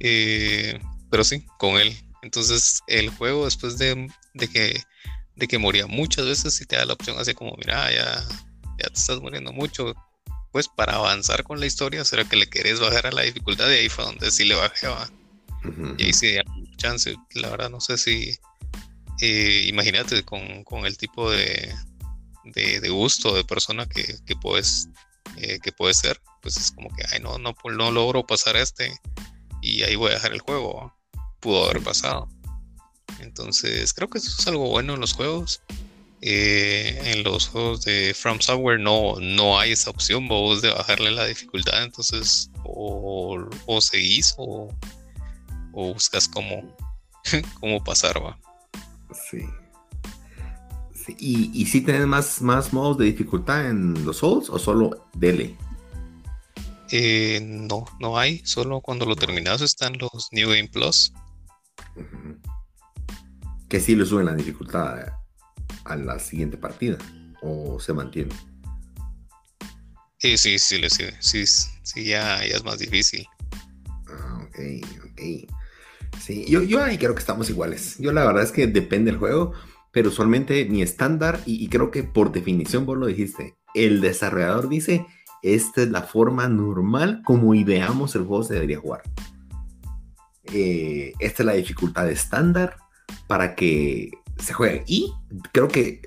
eh, 0.01 0.81
pero 1.11 1.23
sí, 1.23 1.47
con 1.59 1.77
él. 1.77 1.97
Entonces, 2.23 2.83
el 2.89 3.11
juego, 3.11 3.45
después 3.45 3.79
de, 3.79 4.11
de 4.35 4.49
que 4.49 4.83
de 5.37 5.49
que 5.49 5.59
moría 5.59 5.87
muchas 5.87 6.27
veces 6.27 6.55
si 6.55 6.65
te 6.67 6.77
da 6.77 6.85
la 6.85 6.95
opción 6.95 7.19
así 7.19 7.35
como, 7.35 7.55
mira, 7.57 7.91
ya, 7.93 8.25
ya 8.79 8.89
te 8.89 8.99
estás 8.99 9.21
muriendo 9.21 9.53
mucho, 9.53 9.95
pues 10.53 10.69
para 10.69 10.95
avanzar 10.95 11.45
con 11.45 11.61
la 11.61 11.67
historia, 11.67 12.05
será 12.05 12.25
que 12.25 12.37
le 12.37 12.49
querés 12.49 12.81
bajar 12.81 13.07
a 13.07 13.13
la 13.13 13.23
dificultad 13.23 13.69
y 13.71 13.75
ahí 13.75 13.89
fue 13.89 14.05
donde 14.05 14.31
sí 14.31 14.45
le 14.45 14.55
bajé, 14.55 14.89
Y 15.99 16.05
ahí 16.05 16.13
sí, 16.13 16.37
chance, 16.77 17.15
la 17.35 17.51
verdad 17.51 17.71
no 17.71 17.81
sé 17.81 17.99
si, 17.99 18.39
eh, 19.21 19.65
imagínate 19.69 20.23
con, 20.25 20.65
el 20.87 20.97
tipo 20.97 21.31
de, 21.31 21.75
de, 22.45 22.89
gusto 22.89 23.35
de 23.35 23.45
persona 23.45 23.87
que, 23.87 24.17
que 24.25 24.37
puedes 24.37 24.89
eh, 25.37 25.59
que 25.63 25.73
puede 25.73 25.93
ser, 25.93 26.21
pues 26.41 26.57
es 26.57 26.71
como 26.71 26.89
que, 26.95 27.03
ay, 27.13 27.21
no, 27.21 27.39
no, 27.39 27.55
no 27.65 27.91
logro 27.91 28.27
pasar 28.27 28.57
este 28.57 28.99
y 29.61 29.83
ahí 29.83 29.97
voy 29.97 30.11
a 30.11 30.15
dejar 30.15 30.33
el 30.33 30.41
juego, 30.41 30.95
pudo 31.41 31.65
haber 31.65 31.83
pasado. 31.83 32.29
Entonces, 33.21 33.93
creo 33.93 34.09
que 34.09 34.19
eso 34.19 34.31
es 34.39 34.47
algo 34.47 34.69
bueno 34.69 34.95
en 34.95 35.01
los 35.01 35.13
juegos. 35.13 35.63
Eh, 36.23 37.13
en 37.13 37.23
los 37.23 37.49
juegos 37.49 37.85
de 37.85 38.15
From 38.15 38.41
Software 38.41 38.81
no, 38.81 39.17
no 39.21 39.61
hay 39.61 39.73
esa 39.73 39.91
opción 39.91 40.27
vos 40.29 40.63
de 40.63 40.71
bajarle 40.71 41.11
la 41.11 41.27
dificultad, 41.27 41.85
entonces 41.85 42.51
o, 42.65 43.47
seguís 43.83 44.35
o, 44.39 44.69
buscas 45.73 46.27
cómo, 46.27 46.75
cómo 47.61 47.85
pasar, 47.85 48.25
va. 48.25 48.39
Sí. 49.29 49.45
¿Y, 51.19 51.51
¿Y 51.53 51.67
si 51.67 51.83
tenés 51.83 52.07
más, 52.07 52.41
más 52.41 52.73
modos 52.73 52.99
de 52.99 53.05
dificultad 53.05 53.69
en 53.69 54.05
los 54.05 54.17
Souls 54.17 54.49
o 54.49 54.59
solo 54.59 55.07
Dele? 55.15 55.55
Eh, 56.91 57.41
no, 57.43 57.85
no 58.01 58.19
hay, 58.19 58.41
solo 58.45 58.81
cuando 58.81 59.05
lo 59.07 59.17
terminas 59.17 59.61
están 59.61 59.99
los 59.99 60.29
New 60.33 60.49
Game 60.49 60.69
Plus 60.69 61.13
que 63.69 63.81
sí 63.81 63.97
le 63.97 64.05
suben 64.05 64.27
la 64.27 64.35
dificultad 64.35 65.13
a 65.85 65.97
la 65.97 66.19
siguiente 66.19 66.57
partida 66.57 66.99
o 67.43 67.79
se 67.81 67.93
mantiene. 67.93 68.35
Sí, 70.19 70.37
sí, 70.39 70.59
sí, 70.59 70.81
sí, 70.89 71.05
sí, 71.21 71.47
sí 71.83 72.05
ya, 72.05 72.43
es 72.43 72.65
más 72.65 72.79
difícil. 72.79 73.27
Ah, 74.09 74.47
ok, 74.47 74.59
ok. 75.05 75.51
Sí, 76.21 76.47
yo, 76.49 76.63
yo 76.63 76.83
ahí 76.83 76.97
creo 76.99 77.15
que 77.15 77.21
estamos 77.21 77.51
iguales. 77.51 77.97
Yo 77.99 78.13
la 78.13 78.25
verdad 78.25 78.43
es 78.43 78.51
que 78.51 78.67
depende 78.67 79.11
del 79.11 79.21
juego, 79.21 79.53
pero 79.93 80.09
usualmente 80.09 80.65
mi 80.65 80.83
estándar, 80.83 81.41
y, 81.45 81.69
creo 81.69 81.91
que 81.91 82.03
por 82.03 82.33
definición 82.33 82.87
vos 82.87 82.97
lo 82.97 83.07
dijiste, 83.07 83.57
el 83.75 84.01
desarrollador 84.01 84.69
dice, 84.69 85.07
esta 85.43 85.83
es 85.83 85.91
la 85.91 86.03
forma 86.03 86.49
normal 86.49 87.23
como 87.25 87.55
ideamos 87.55 88.15
el 88.15 88.25
juego 88.25 88.43
se 88.43 88.55
debería 88.55 88.79
jugar. 88.79 89.03
Eh, 90.53 91.13
esta 91.19 91.43
es 91.43 91.47
la 91.47 91.53
dificultad 91.53 92.09
estándar 92.09 92.77
para 93.27 93.55
que 93.55 94.11
se 94.39 94.53
juegue. 94.53 94.85
Y 94.87 95.13
creo 95.53 95.69
que, 95.69 96.03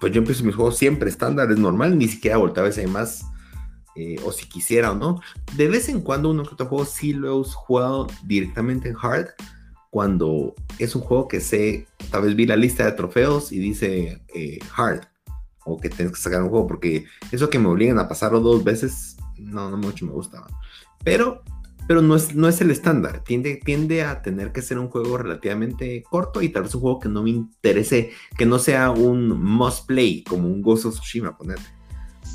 pues 0.00 0.12
yo 0.12 0.20
empiezo 0.20 0.44
mis 0.44 0.54
juegos 0.54 0.76
siempre 0.76 1.08
estándar, 1.10 1.50
es 1.50 1.58
normal, 1.58 1.98
ni 1.98 2.08
siquiera 2.08 2.36
volteo 2.36 2.64
a 2.64 2.68
veces 2.68 2.88
más, 2.88 3.24
eh, 3.96 4.16
o 4.24 4.32
si 4.32 4.46
quisiera 4.46 4.92
o 4.92 4.94
no. 4.94 5.20
De 5.56 5.68
vez 5.68 5.88
en 5.88 6.00
cuando 6.00 6.30
uno 6.30 6.44
que 6.44 6.54
otro 6.54 6.66
juego 6.66 6.84
sí 6.84 7.12
lo 7.12 7.40
he 7.40 7.44
jugado 7.44 8.06
directamente 8.24 8.88
en 8.88 8.96
hard, 9.00 9.28
cuando 9.90 10.54
es 10.78 10.94
un 10.94 11.02
juego 11.02 11.28
que 11.28 11.40
sé, 11.40 11.86
tal 12.10 12.22
vez 12.22 12.34
vi 12.34 12.46
la 12.46 12.56
lista 12.56 12.84
de 12.84 12.92
trofeos 12.92 13.52
y 13.52 13.58
dice 13.58 14.22
eh, 14.34 14.58
hard. 14.74 15.02
o 15.64 15.78
que 15.78 15.90
tienes 15.90 16.14
que 16.14 16.20
sacar 16.20 16.42
un 16.42 16.48
juego, 16.48 16.66
porque 16.66 17.04
eso 17.30 17.50
que 17.50 17.58
me 17.58 17.68
obligan 17.68 17.98
a 17.98 18.08
pasarlo 18.08 18.40
dos 18.40 18.64
veces, 18.64 19.16
no, 19.38 19.70
no 19.70 19.76
mucho 19.76 20.06
me 20.06 20.12
gusta. 20.12 20.44
Pero, 21.04 21.42
pero 21.86 22.02
no 22.02 22.16
es, 22.16 22.34
no 22.34 22.48
es 22.48 22.60
el 22.60 22.70
estándar, 22.70 23.22
tiende, 23.24 23.60
tiende 23.64 24.02
a 24.02 24.22
tener 24.22 24.52
que 24.52 24.62
ser 24.62 24.78
un 24.78 24.88
juego 24.88 25.18
relativamente 25.18 26.02
corto 26.08 26.42
y 26.42 26.48
tal 26.48 26.64
vez 26.64 26.74
un 26.74 26.80
juego 26.80 27.00
que 27.00 27.08
no 27.08 27.22
me 27.22 27.30
interese, 27.30 28.10
que 28.36 28.46
no 28.46 28.58
sea 28.58 28.90
un 28.90 29.28
must 29.42 29.86
play, 29.86 30.22
como 30.22 30.48
un 30.48 30.62
Ghost 30.62 30.86
of 30.86 30.94
Tsushima, 30.94 31.36
ponerte. 31.36 31.64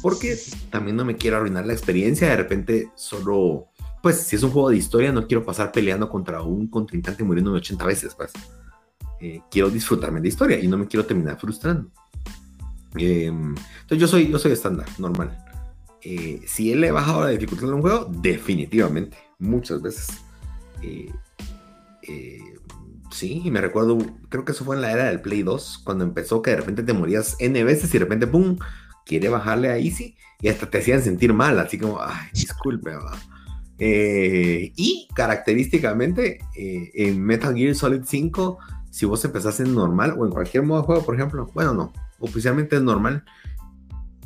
Porque 0.01 0.37
también 0.69 0.95
no 0.95 1.05
me 1.05 1.15
quiero 1.15 1.37
arruinar 1.37 1.65
la 1.65 1.73
experiencia, 1.73 2.29
de 2.29 2.35
repente 2.35 2.91
solo, 2.95 3.67
pues 4.03 4.17
si 4.17 4.35
es 4.35 4.43
un 4.43 4.51
juego 4.51 4.69
de 4.69 4.77
historia, 4.77 5.11
no 5.11 5.27
quiero 5.27 5.43
pasar 5.43 5.71
peleando 5.71 6.09
contra 6.09 6.41
un 6.41 6.67
contrincante 6.67 7.23
muriendo 7.23 7.51
80 7.53 7.85
veces, 7.85 8.15
pues. 8.15 8.31
Eh, 9.19 9.41
quiero 9.49 9.69
disfrutarme 9.71 10.21
de 10.21 10.27
historia 10.27 10.59
y 10.59 10.67
no 10.67 10.77
me 10.77 10.87
quiero 10.87 11.05
terminar 11.05 11.39
frustrando. 11.39 11.89
Em, 12.95 13.55
entonces 13.81 13.97
yo 13.97 14.07
soy, 14.07 14.29
yo 14.29 14.37
soy 14.37 14.51
estándar, 14.51 14.87
normal. 14.99 15.35
Eh, 16.01 16.41
si 16.45 16.71
él 16.71 16.81
le 16.81 16.91
bajado 16.91 17.21
la 17.21 17.29
dificultad 17.29 17.67
de 17.67 17.73
un 17.73 17.81
juego, 17.81 18.05
definitivamente, 18.05 19.17
muchas 19.39 19.81
veces. 19.81 20.07
Eh, 20.81 21.11
eh, 22.03 22.39
sí, 23.11 23.41
y 23.45 23.51
me 23.51 23.61
recuerdo, 23.61 23.97
creo 24.29 24.45
que 24.45 24.51
eso 24.51 24.65
fue 24.65 24.75
en 24.75 24.81
la 24.81 24.91
era 24.91 25.05
del 25.05 25.21
Play 25.21 25.43
2, 25.43 25.81
cuando 25.83 26.03
empezó 26.03 26.41
que 26.41 26.51
de 26.51 26.57
repente 26.57 26.83
te 26.83 26.93
morías 26.93 27.35
N 27.39 27.63
veces 27.63 27.89
y 27.89 27.93
de 27.93 28.03
repente, 28.05 28.27
¡pum!, 28.27 28.57
quiere 29.05 29.29
bajarle 29.29 29.69
a 29.69 29.77
Easy 29.77 30.15
y 30.41 30.49
hasta 30.49 30.69
te 30.69 30.79
hacían 30.79 31.01
sentir 31.01 31.33
mal, 31.33 31.59
así 31.59 31.77
como, 31.77 32.01
ay, 32.01 32.27
disculpe, 32.33 32.91
y 33.79 35.07
característicamente, 35.15 36.39
en 36.55 37.23
Metal 37.23 37.55
Gear 37.55 37.75
Solid 37.75 38.01
5, 38.05 38.57
si 38.89 39.05
vos 39.05 39.23
empezás 39.23 39.59
en 39.59 39.73
normal 39.73 40.15
o 40.17 40.25
en 40.25 40.31
cualquier 40.31 40.63
modo 40.63 40.81
de 40.81 40.85
juego, 40.87 41.05
por 41.05 41.15
ejemplo, 41.15 41.49
bueno, 41.53 41.73
no, 41.73 41.93
oficialmente 42.19 42.75
es 42.75 42.81
normal 42.81 43.23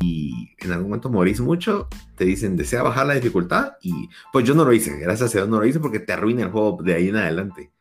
y 0.02 0.50
en 0.58 0.72
algún 0.72 0.90
momento 0.90 1.10
morís 1.10 1.40
mucho, 1.40 1.88
te 2.16 2.26
dicen 2.26 2.56
desea 2.56 2.84
bajar 2.84 3.06
la 3.06 3.14
dificultad 3.14 3.74
y 3.82 4.10
pues 4.32 4.46
yo 4.46 4.54
no 4.56 4.66
lo 4.66 4.74
hice, 4.74 4.98
gracias 4.98 5.32
a 5.32 5.40
Dios 5.40 5.50
no 5.50 5.60
lo 5.60 5.66
hice 5.66 5.80
porque 5.80 6.00
te 6.00 6.14
arruina 6.14 6.44
el 6.44 6.52
juego 6.52 6.82
de 6.82 6.96
ahí 6.96 7.10
en 7.10 7.18
adelante. 7.18 7.72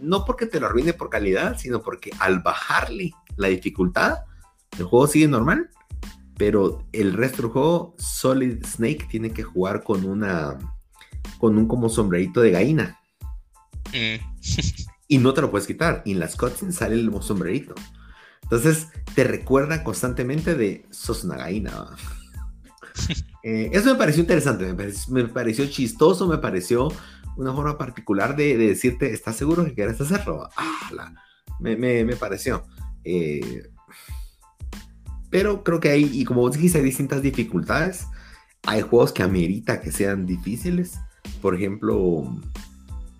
No 0.00 0.24
porque 0.24 0.46
te 0.46 0.60
lo 0.60 0.66
arruine 0.66 0.92
por 0.92 1.10
calidad, 1.10 1.58
sino 1.58 1.82
porque 1.82 2.10
al 2.20 2.40
bajarle 2.40 3.12
la 3.36 3.48
dificultad, 3.48 4.18
el 4.78 4.84
juego 4.84 5.06
sigue 5.06 5.26
normal, 5.26 5.70
pero 6.36 6.86
el 6.92 7.14
resto 7.14 7.42
del 7.42 7.50
juego, 7.50 7.94
Solid 7.98 8.64
Snake 8.64 9.08
tiene 9.10 9.32
que 9.32 9.42
jugar 9.42 9.82
con 9.82 10.04
una, 10.04 10.58
con 11.38 11.56
un 11.56 11.66
como 11.66 11.88
sombrerito 11.88 12.40
de 12.40 12.50
gallina. 12.50 13.00
Mm. 13.92 14.22
y 15.08 15.18
no 15.18 15.32
te 15.32 15.40
lo 15.40 15.50
puedes 15.50 15.66
quitar. 15.66 16.02
Y 16.04 16.12
en 16.12 16.20
las 16.20 16.36
cutscenes 16.36 16.76
sale 16.76 16.94
el 16.94 17.10
sombrerito. 17.22 17.74
Entonces 18.50 18.88
te 19.14 19.24
recuerda 19.24 19.84
constantemente 19.84 20.54
de 20.54 20.86
sos 20.90 21.22
una 21.24 21.46
eh, 23.42 23.70
eso 23.72 23.92
me 23.92 23.98
pareció 23.98 24.22
interesante, 24.22 24.74
me 25.10 25.24
pareció, 25.26 25.66
chistoso, 25.66 26.26
me 26.26 26.38
pareció 26.38 26.88
una 27.36 27.52
forma 27.52 27.76
particular 27.76 28.34
de, 28.36 28.56
decirte, 28.56 29.12
¿estás 29.12 29.36
seguro 29.36 29.66
que 29.66 29.74
quieres 29.74 30.00
hacerlo? 30.00 30.48
Ah, 30.56 31.12
me, 31.60 32.16
pareció. 32.16 32.64
Eh, 33.04 33.68
pero 35.30 35.62
creo 35.62 35.78
que 35.78 35.90
hay, 35.90 36.10
y 36.10 36.24
como 36.24 36.40
vos 36.40 36.54
dijiste, 36.54 36.78
hay 36.78 36.84
distintas 36.84 37.20
dificultades. 37.20 38.06
Hay 38.64 38.80
juegos 38.80 39.12
que 39.12 39.22
amerita 39.22 39.80
que 39.80 39.92
sean 39.92 40.24
difíciles. 40.24 40.98
Por 41.42 41.54
ejemplo, 41.54 42.34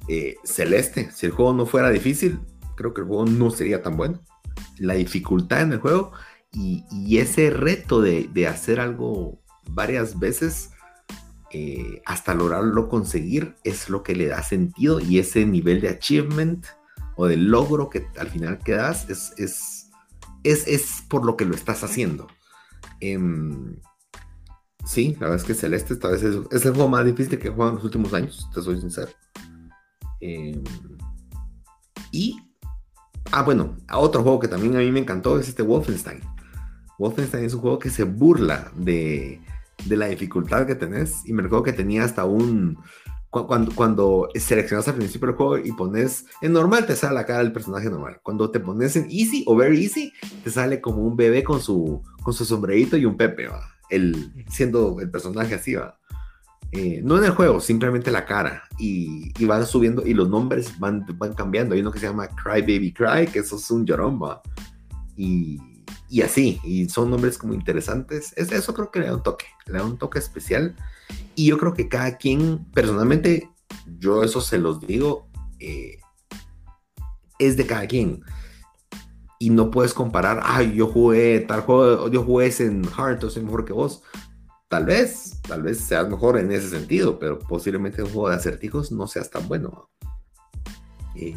eh, 0.08 0.36
Celeste. 0.42 1.10
Si 1.12 1.26
el 1.26 1.32
juego 1.32 1.52
no 1.52 1.66
fuera 1.66 1.90
difícil, 1.90 2.40
creo 2.76 2.94
que 2.94 3.02
el 3.02 3.06
juego 3.06 3.26
no 3.26 3.50
sería 3.50 3.82
tan 3.82 3.96
bueno 3.96 4.22
la 4.78 4.94
dificultad 4.94 5.62
en 5.62 5.72
el 5.72 5.80
juego 5.80 6.12
y, 6.52 7.18
ese 7.18 7.50
reto 7.50 8.00
de, 8.00 8.46
hacer 8.46 8.80
algo 8.80 9.40
varias 9.70 10.18
veces 10.18 10.70
eh, 11.50 12.02
hasta 12.06 12.34
lograrlo 12.34 12.88
conseguir 12.88 13.56
es 13.64 13.88
lo 13.88 14.02
que 14.02 14.14
le 14.14 14.26
da 14.26 14.42
sentido 14.42 15.00
y 15.00 15.18
ese 15.18 15.46
nivel 15.46 15.80
de 15.80 15.88
achievement 15.88 16.66
o 17.16 17.26
de 17.26 17.36
logro 17.36 17.90
que 17.90 18.06
al 18.18 18.28
final 18.28 18.58
quedas 18.58 19.08
es, 19.10 19.32
es, 19.36 19.90
es, 20.44 21.02
por 21.08 21.24
lo 21.24 21.36
que 21.36 21.44
lo 21.44 21.54
estás 21.54 21.82
haciendo. 21.84 22.28
Em, 23.00 23.76
sí, 24.86 25.14
la 25.14 25.28
verdad 25.28 25.36
es 25.36 25.44
que 25.44 25.54
Celeste 25.54 25.94
esta 25.94 26.08
vez 26.08 26.22
es, 26.22 26.64
el 26.64 26.72
juego 26.74 26.88
más 26.88 27.04
difícil 27.04 27.38
que 27.38 27.48
he 27.48 27.50
jugado 27.50 27.70
en 27.70 27.76
los 27.76 27.84
últimos 27.84 28.14
años, 28.14 28.48
te 28.54 28.62
soy 28.62 28.80
sincero. 28.80 29.10
Em, 30.20 30.62
y 32.12 32.47
Ah, 33.30 33.42
bueno, 33.42 33.76
otro 33.92 34.22
juego 34.22 34.40
que 34.40 34.48
también 34.48 34.74
a 34.76 34.78
mí 34.78 34.90
me 34.90 35.00
encantó 35.00 35.38
es 35.38 35.48
este 35.48 35.62
Wolfenstein. 35.62 36.20
Wolfenstein 36.98 37.44
es 37.44 37.54
un 37.54 37.60
juego 37.60 37.78
que 37.78 37.90
se 37.90 38.04
burla 38.04 38.72
de, 38.74 39.40
la 39.86 40.06
dificultad 40.06 40.66
que 40.66 40.74
tenés. 40.74 41.26
Y 41.26 41.32
me 41.32 41.42
recuerdo 41.42 41.64
que 41.64 41.72
tenía 41.72 42.04
hasta 42.04 42.24
un. 42.24 42.78
Cuando, 43.30 43.74
cuando 43.74 44.28
seleccionas 44.36 44.88
al 44.88 44.94
principio 44.94 45.28
del 45.28 45.36
juego 45.36 45.58
y 45.58 45.70
pones 45.72 46.24
en 46.40 46.54
normal, 46.54 46.86
te 46.86 46.96
sale 46.96 47.14
la 47.14 47.26
cara 47.26 47.40
del 47.40 47.52
personaje 47.52 47.90
normal. 47.90 48.20
Cuando 48.22 48.50
te 48.50 48.58
pones 48.58 48.96
en 48.96 49.04
easy 49.10 49.44
o 49.46 49.54
very 49.54 49.82
easy, 49.82 50.14
te 50.42 50.50
sale 50.50 50.80
como 50.80 51.02
un 51.02 51.14
bebé 51.14 51.44
con 51.44 51.60
su, 51.60 52.02
con 52.22 52.32
su 52.32 52.46
sombrerito 52.46 52.96
y 52.96 53.04
un 53.04 53.18
pepe, 53.18 53.48
¿va? 53.48 53.60
El, 53.90 54.32
siendo 54.48 54.98
el 55.00 55.10
personaje 55.10 55.54
así, 55.54 55.74
¿va? 55.74 55.97
Eh, 56.72 57.00
no 57.02 57.16
en 57.16 57.24
el 57.24 57.30
juego, 57.30 57.60
simplemente 57.60 58.10
la 58.10 58.26
cara. 58.26 58.64
Y, 58.78 59.32
van 59.44 59.66
subiendo 59.66 60.06
y 60.06 60.14
los 60.14 60.28
nombres 60.28 60.78
van, 60.78 61.04
van 61.16 61.34
cambiando. 61.34 61.74
Hay 61.74 61.80
uno 61.80 61.90
que 61.90 61.98
se 61.98 62.06
llama 62.06 62.28
Cry 62.28 62.60
Baby 62.60 62.92
Cry, 62.92 63.26
que 63.26 63.40
eso 63.40 63.56
es 63.56 63.70
un 63.70 63.86
lloromba. 63.86 64.42
Y, 65.16 65.58
y 66.08 66.22
así, 66.22 66.60
y 66.64 66.88
son 66.88 67.10
nombres 67.10 67.38
como 67.38 67.54
interesantes. 67.54 68.32
Es, 68.36 68.52
eso 68.52 68.74
creo 68.74 68.90
que 68.90 69.00
le 69.00 69.06
da 69.06 69.14
un 69.14 69.22
toque, 69.22 69.46
le 69.66 69.78
da 69.78 69.84
un 69.84 69.98
toque 69.98 70.18
especial. 70.18 70.76
Y 71.34 71.46
yo 71.46 71.58
creo 71.58 71.72
que 71.72 71.88
cada 71.88 72.16
quien, 72.16 72.66
personalmente, 72.72 73.50
yo 73.98 74.22
eso 74.22 74.40
se 74.40 74.58
los 74.58 74.80
digo, 74.80 75.28
eh, 75.60 75.98
es 77.38 77.56
de 77.56 77.66
cada 77.66 77.86
quien. 77.86 78.22
Y 79.38 79.50
no 79.50 79.70
puedes 79.70 79.94
comparar, 79.94 80.40
ay, 80.42 80.74
yo 80.74 80.88
jugué 80.88 81.40
tal 81.40 81.60
juego, 81.60 82.08
yo 82.08 82.24
jugué 82.24 82.52
en 82.58 82.84
Heart, 82.84 83.24
o 83.24 83.30
soy 83.30 83.44
mejor 83.44 83.64
que 83.64 83.72
vos 83.72 84.02
Tal 84.68 84.84
vez, 84.84 85.37
tal 85.48 85.62
vez 85.62 85.78
seas 85.78 86.08
mejor 86.08 86.38
en 86.38 86.52
ese 86.52 86.68
sentido, 86.68 87.18
pero 87.18 87.38
posiblemente 87.38 88.02
un 88.02 88.10
juego 88.10 88.28
de 88.28 88.36
acertijos 88.36 88.92
no 88.92 89.06
seas 89.06 89.30
tan 89.30 89.48
bueno. 89.48 89.88
Eh, 91.16 91.34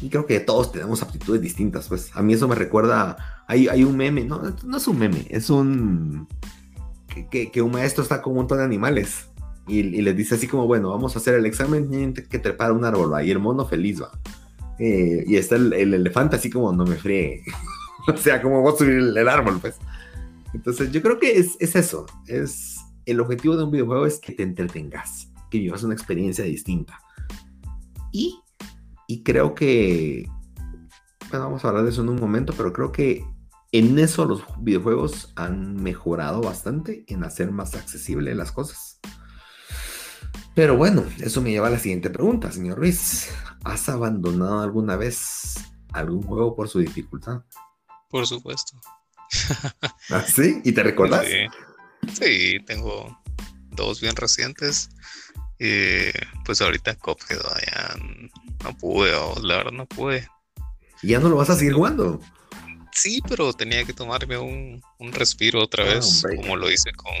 y 0.00 0.08
creo 0.08 0.26
que 0.26 0.40
todos 0.40 0.72
tenemos 0.72 1.02
aptitudes 1.02 1.42
distintas, 1.42 1.88
pues. 1.88 2.10
A 2.14 2.22
mí 2.22 2.32
eso 2.32 2.48
me 2.48 2.54
recuerda, 2.54 3.44
hay, 3.46 3.68
hay 3.68 3.84
un 3.84 3.96
meme, 3.96 4.24
no, 4.24 4.40
no 4.64 4.76
es 4.76 4.88
un 4.88 4.98
meme, 4.98 5.26
es 5.28 5.50
un... 5.50 6.28
Que, 7.30 7.50
que, 7.50 7.60
un 7.60 7.72
maestro 7.72 8.02
está 8.02 8.22
con 8.22 8.32
un 8.32 8.38
montón 8.38 8.56
de 8.56 8.64
animales 8.64 9.26
y, 9.66 9.80
y, 9.80 10.00
les 10.00 10.16
dice 10.16 10.36
así 10.36 10.48
como, 10.48 10.66
bueno, 10.66 10.88
vamos 10.88 11.14
a 11.14 11.18
hacer 11.18 11.34
el 11.34 11.44
examen, 11.44 12.14
que 12.14 12.38
trepar 12.38 12.72
un 12.72 12.86
árbol, 12.86 13.22
y 13.22 13.30
el 13.30 13.38
mono 13.38 13.66
feliz 13.66 14.00
va. 14.00 14.10
Eh, 14.78 15.24
y 15.26 15.36
está 15.36 15.56
el, 15.56 15.72
elefante 15.72 16.36
así 16.36 16.50
como, 16.50 16.72
no 16.72 16.84
me 16.84 16.96
friegue. 16.96 17.44
o 18.08 18.16
sea, 18.16 18.42
como 18.42 18.62
vos 18.62 18.78
subir 18.78 18.96
el 18.96 19.28
árbol, 19.28 19.58
pues. 19.60 19.76
Entonces 20.54 20.90
yo 20.90 21.02
creo 21.02 21.18
que 21.18 21.38
es, 21.38 21.56
eso, 21.60 22.06
es 22.26 22.76
el 23.06 23.20
objetivo 23.20 23.56
de 23.56 23.64
un 23.64 23.70
videojuego 23.70 24.06
es 24.06 24.18
que 24.18 24.32
te 24.32 24.42
entretengas, 24.42 25.30
que 25.50 25.58
vivas 25.58 25.82
una 25.82 25.94
experiencia 25.94 26.44
distinta. 26.44 27.00
Y, 28.12 28.40
y 29.06 29.22
creo 29.22 29.54
que, 29.54 30.28
bueno, 31.30 31.46
vamos 31.46 31.64
a 31.64 31.68
hablar 31.68 31.84
de 31.84 31.90
eso 31.90 32.02
en 32.02 32.10
un 32.10 32.20
momento, 32.20 32.52
pero 32.56 32.72
creo 32.72 32.92
que 32.92 33.24
en 33.72 33.98
eso 33.98 34.26
los 34.26 34.42
videojuegos 34.58 35.32
han 35.34 35.76
mejorado 35.76 36.42
bastante 36.42 37.04
en 37.08 37.24
hacer 37.24 37.50
más 37.50 37.74
accesible 37.74 38.34
las 38.34 38.52
cosas. 38.52 39.00
Pero 40.54 40.76
bueno, 40.76 41.04
eso 41.18 41.40
me 41.40 41.50
lleva 41.50 41.68
a 41.68 41.70
la 41.70 41.78
siguiente 41.78 42.10
pregunta, 42.10 42.52
señor 42.52 42.78
Ruiz. 42.78 43.30
¿Has 43.64 43.88
abandonado 43.88 44.60
alguna 44.60 44.96
vez 44.96 45.54
algún 45.92 46.22
juego 46.22 46.54
por 46.54 46.68
su 46.68 46.80
dificultad? 46.80 47.42
Por 48.10 48.26
supuesto. 48.26 48.78
¿Ah, 50.10 50.20
sí? 50.20 50.60
¿Y 50.64 50.72
te 50.72 50.82
recuerdas? 50.82 51.24
Sí. 51.26 51.46
Tengo 52.66 53.18
dos 53.70 54.00
bien 54.00 54.16
recientes. 54.16 54.90
Y 55.58 56.10
pues 56.44 56.60
ahorita 56.60 56.96
Cophead 56.96 57.38
ya 57.38 57.96
no 58.64 58.76
pude, 58.76 59.12
la 59.42 59.56
verdad 59.56 59.72
no 59.72 59.86
pude. 59.86 60.28
¿Y 61.02 61.08
ya 61.08 61.20
no 61.20 61.28
lo 61.28 61.36
vas 61.36 61.50
a 61.50 61.56
seguir 61.56 61.74
jugando? 61.74 62.20
Sí, 62.92 63.22
pero 63.28 63.52
tenía 63.52 63.84
que 63.84 63.92
tomarme 63.92 64.36
un, 64.38 64.82
respiro 65.12 65.62
otra 65.62 65.84
ah, 65.84 65.94
vez, 65.94 66.22
como 66.36 66.56
lo 66.56 66.70
hice 66.70 66.92
con 66.92 67.14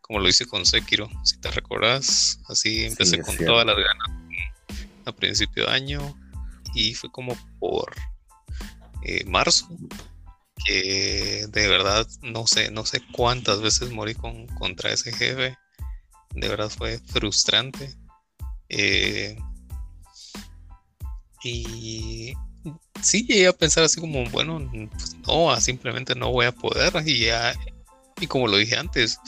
como 0.00 0.20
lo 0.20 0.28
hice 0.28 0.46
con 0.46 0.64
Sekiro, 0.64 1.10
si 1.24 1.36
te 1.38 1.50
recuerdas, 1.50 2.38
así 2.48 2.84
empecé 2.84 3.20
con 3.20 3.36
todas 3.38 3.66
las 3.66 3.74
ganas 3.74 4.52
a 5.04 5.12
principio 5.12 5.66
de 5.66 5.72
año 5.72 6.16
y 6.74 6.94
fue 6.94 7.10
como 7.10 7.36
por 7.58 7.92
eh, 9.02 9.24
marzo 9.26 9.68
que 10.64 11.46
de 11.48 11.68
verdad 11.68 12.06
no 12.22 12.46
sé, 12.46 12.70
no 12.70 12.84
sé 12.86 13.02
cuántas 13.12 13.60
veces 13.60 13.90
morí 13.90 14.14
con, 14.14 14.46
contra 14.48 14.92
ese 14.92 15.12
jefe. 15.12 15.56
De 16.34 16.48
verdad 16.48 16.70
fue 16.70 16.98
frustrante. 16.98 17.94
Eh, 18.68 19.38
y 21.44 22.34
sí 23.02 23.24
llegué 23.26 23.46
a 23.48 23.52
pensar 23.52 23.84
así 23.84 24.00
como, 24.00 24.24
bueno, 24.30 24.68
pues 24.90 25.16
no, 25.26 25.58
simplemente 25.60 26.14
no 26.14 26.32
voy 26.32 26.46
a 26.46 26.52
poder 26.52 26.92
y 27.06 27.26
ya, 27.26 27.54
y 28.20 28.26
como 28.26 28.48
lo 28.48 28.56
dije 28.56 28.76
antes, 28.76 29.18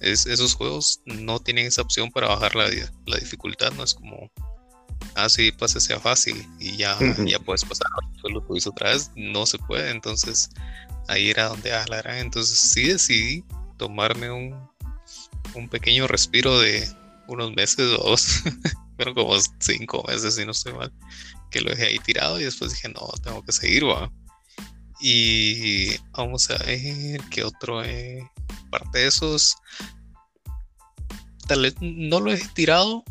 es, 0.00 0.26
esos 0.26 0.54
juegos 0.54 1.00
no 1.04 1.38
tienen 1.38 1.66
esa 1.66 1.82
opción 1.82 2.10
para 2.10 2.28
bajar 2.28 2.54
la, 2.54 2.68
la 3.06 3.16
dificultad, 3.18 3.72
no 3.72 3.84
es 3.84 3.94
como, 3.94 4.30
ah, 5.14 5.28
sí, 5.28 5.52
pase 5.52 5.80
sea 5.80 6.00
fácil 6.00 6.46
y 6.58 6.76
ya, 6.76 6.98
ya 7.24 7.38
puedes 7.38 7.64
pasar, 7.64 7.88
lo 8.28 8.44
hizo 8.56 8.70
otra 8.70 8.92
vez, 8.92 9.10
no 9.16 9.46
se 9.46 9.58
puede, 9.58 9.90
entonces 9.90 10.50
ahí 11.08 11.30
era 11.30 11.48
donde 11.48 11.72
ah, 11.72 11.86
entonces 12.18 12.58
sí 12.58 12.88
decidí 12.88 13.44
tomarme 13.76 14.30
un, 14.30 14.54
un 15.54 15.68
pequeño 15.68 16.06
respiro 16.06 16.58
de 16.60 16.88
unos 17.26 17.52
meses 17.54 17.86
o 17.98 18.10
dos, 18.10 18.42
pero 18.96 19.14
como 19.14 19.34
cinco 19.60 20.04
meses 20.06 20.34
si 20.34 20.44
no 20.44 20.52
estoy 20.52 20.72
mal 20.72 20.92
que 21.50 21.60
lo 21.60 21.70
dejé 21.70 21.86
ahí 21.86 21.98
tirado 21.98 22.40
y 22.40 22.44
después 22.44 22.72
dije, 22.72 22.88
no, 22.88 23.08
tengo 23.22 23.42
que 23.44 23.52
seguir, 23.52 23.86
va. 23.86 24.10
Y 25.00 25.96
vamos 26.12 26.50
a 26.50 26.58
ver 26.58 27.20
qué 27.30 27.44
otro, 27.44 27.82
eh, 27.84 28.28
parte 28.70 28.98
de 28.98 29.06
esos, 29.06 29.56
tal 31.46 31.62
vez 31.62 31.74
no 31.80 32.20
lo 32.20 32.32
he 32.32 32.38
tirado, 32.48 33.04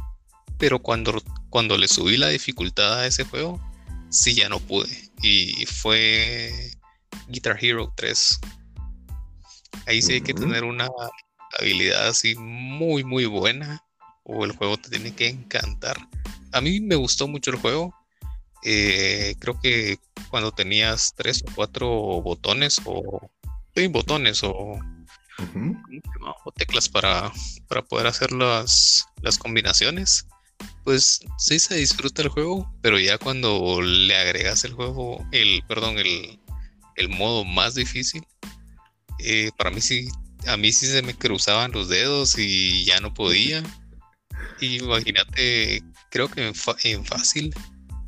pero 0.58 0.80
cuando, 0.82 1.22
cuando 1.50 1.78
le 1.78 1.88
subí 1.88 2.18
la 2.18 2.28
dificultad 2.28 3.00
a 3.00 3.08
ese 3.08 3.24
juego, 3.24 3.62
sí 4.10 4.36
ya 4.36 4.50
no 4.50 4.60
pude. 4.60 5.10
Y 5.22 5.66
fue 5.66 6.72
Guitar 7.28 7.58
Hero 7.60 7.94
3. 7.96 8.40
Ahí 9.86 10.02
sí 10.02 10.14
hay 10.14 10.22
que 10.22 10.34
tener 10.34 10.64
una 10.64 10.88
habilidad 11.60 12.08
así 12.08 12.36
muy, 12.36 13.04
muy 13.04 13.26
buena. 13.26 13.84
O 14.24 14.44
el 14.44 14.52
juego 14.52 14.78
te 14.78 14.90
tiene 14.90 15.16
que 15.16 15.30
encantar. 15.30 15.98
A 16.52 16.62
mí 16.62 16.82
me 16.82 16.96
gustó 16.96 17.28
mucho 17.28 17.52
el 17.52 17.58
juego. 17.58 17.96
Eh, 18.64 19.36
creo 19.40 19.60
que 19.60 19.98
cuando 20.30 20.52
tenías 20.52 21.14
tres 21.16 21.44
o 21.48 21.56
cuatro 21.56 21.88
botones 22.22 22.82
o 22.86 23.30
botones 23.92 24.42
o, 24.44 24.80
teclas 26.56 26.90
para, 26.90 27.32
para 27.68 27.84
poder 27.84 28.08
hacer 28.08 28.32
las, 28.32 29.06
las 29.22 29.38
combinaciones, 29.38 30.28
pues 30.84 31.20
sí 31.38 31.60
se 31.60 31.76
disfruta 31.76 32.22
el 32.22 32.30
juego, 32.30 32.72
pero 32.82 33.00
ya 33.00 33.18
cuando 33.18 33.82
le 33.82 34.16
agregas 34.16 34.64
el 34.64 34.74
juego, 34.74 35.26
el, 35.32 35.62
perdón, 35.68 35.98
el, 36.00 36.40
el 36.96 37.10
modo 37.10 37.44
más 37.44 37.76
difícil, 37.76 38.26
eh, 39.20 39.52
para 39.58 39.72
mí 39.72 39.82
sí, 39.82 40.08
a 40.48 40.58
mí 40.58 40.72
sí 40.72 40.88
se 40.88 41.02
me 41.02 41.14
cruzaban 41.14 41.72
los 41.72 41.90
dedos 41.90 42.38
y 42.38 42.86
ya 42.86 43.00
no 43.00 43.14
podía. 43.14 43.64
imagínate, 44.62 45.84
creo 46.10 46.30
que 46.30 46.54
en 46.84 47.06
fácil 47.06 47.54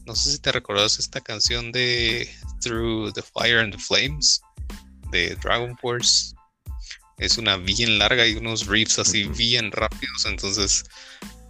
no 0.09 0.15
sé 0.15 0.31
si 0.31 0.39
te 0.39 0.51
recuerdas 0.51 0.97
esta 0.97 1.21
canción 1.21 1.71
de 1.71 2.27
Through 2.61 3.13
the 3.13 3.21
Fire 3.21 3.59
and 3.59 3.75
the 3.75 3.77
Flames 3.79 4.41
de 5.11 5.35
Dragon 5.35 5.77
Force. 5.77 6.33
Es 7.19 7.37
una 7.37 7.57
bien 7.57 7.99
larga 7.99 8.25
y 8.25 8.33
unos 8.33 8.65
riffs 8.65 8.97
así 8.97 9.25
bien 9.25 9.71
rápidos. 9.71 10.25
Entonces, 10.25 10.83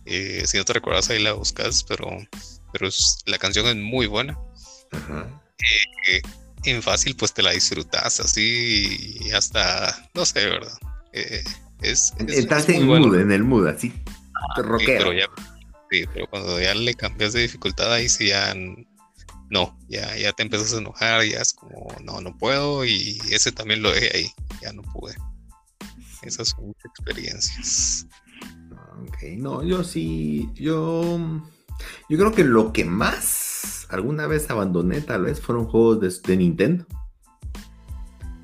eh, 0.09 0.43
si 0.45 0.57
no 0.57 0.65
te 0.65 0.73
recuerdas, 0.73 1.09
ahí 1.09 1.21
la 1.21 1.33
buscas. 1.33 1.83
Pero, 1.83 2.09
pero 2.73 2.89
la 3.25 3.37
canción 3.37 3.65
es 3.67 3.75
muy 3.75 4.07
buena. 4.07 4.37
Eh, 6.07 6.21
en 6.65 6.81
fácil, 6.81 7.15
pues 7.15 7.33
te 7.33 7.43
la 7.43 7.51
disfrutas 7.51 8.19
así 8.19 9.17
y 9.21 9.31
hasta, 9.31 10.09
no 10.13 10.25
sé, 10.25 10.45
¿verdad? 10.45 10.77
Eh, 11.13 11.43
es, 11.81 12.13
Estás 12.27 12.67
en, 12.69 12.85
mood, 12.85 13.15
en 13.15 13.31
el 13.31 13.43
mood, 13.43 13.67
así. 13.67 13.93
Ah, 14.35 14.53
pero 14.55 15.13
ya, 15.13 15.27
Sí, 15.91 16.05
pero 16.13 16.27
cuando 16.27 16.59
ya 16.61 16.75
le 16.75 16.93
cambias 16.93 17.33
de 17.33 17.41
dificultad, 17.41 17.91
ahí 17.91 18.09
sí 18.09 18.27
ya 18.27 18.53
no, 19.49 19.77
ya, 19.87 20.15
ya 20.15 20.31
te 20.33 20.43
empiezas 20.43 20.73
a 20.73 20.77
enojar, 20.77 21.23
ya 21.23 21.41
es 21.41 21.53
como, 21.53 21.87
no, 22.03 22.21
no 22.21 22.37
puedo, 22.37 22.85
y 22.85 23.19
ese 23.31 23.51
también 23.51 23.81
lo 23.81 23.91
dejé 23.91 24.15
ahí, 24.15 24.31
ya 24.61 24.71
no 24.71 24.83
pude. 24.83 25.15
Esas 26.21 26.49
son 26.49 26.67
muchas 26.67 26.85
experiencias. 26.85 28.07
Ok, 29.07 29.38
no, 29.38 29.63
yo 29.63 29.83
sí, 29.83 30.49
yo, 30.55 31.19
yo 32.09 32.17
creo 32.17 32.31
que 32.31 32.43
lo 32.43 32.73
que 32.73 32.85
más 32.85 33.88
alguna 33.89 34.27
vez 34.27 34.49
abandoné 34.49 35.01
tal 35.01 35.23
vez 35.23 35.41
fueron 35.41 35.65
juegos 35.65 36.21
de, 36.21 36.38
Nintendo. 36.38 36.85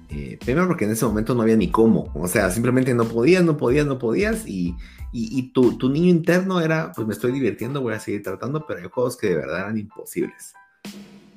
Eh, 0.10 0.38
primero 0.44 0.68
porque 0.68 0.86
en 0.86 0.92
ese 0.92 1.06
momento 1.06 1.36
no 1.36 1.42
había 1.42 1.58
ni 1.58 1.70
cómo, 1.70 2.12
o 2.16 2.28
sea, 2.28 2.50
simplemente 2.50 2.94
no 2.94 3.06
podías, 3.06 3.44
no 3.44 3.58
podías, 3.58 3.86
no 3.86 4.00
podías, 4.00 4.48
y 4.48 4.76
y, 5.18 5.54
tu, 5.54 5.78
tu, 5.78 5.90
niño 5.90 6.10
interno 6.10 6.60
era, 6.60 6.92
pues 6.92 7.08
me 7.08 7.14
estoy 7.14 7.32
divirtiendo, 7.32 7.82
voy 7.82 7.94
a 7.94 8.02
seguir 8.02 8.22
tratando, 8.22 8.66
pero 8.68 8.82
hay 8.82 8.90
juegos 8.90 9.16
que 9.16 9.30
de 9.30 9.36
verdad 9.36 9.60
eran 9.62 9.78
imposibles. 9.78 10.54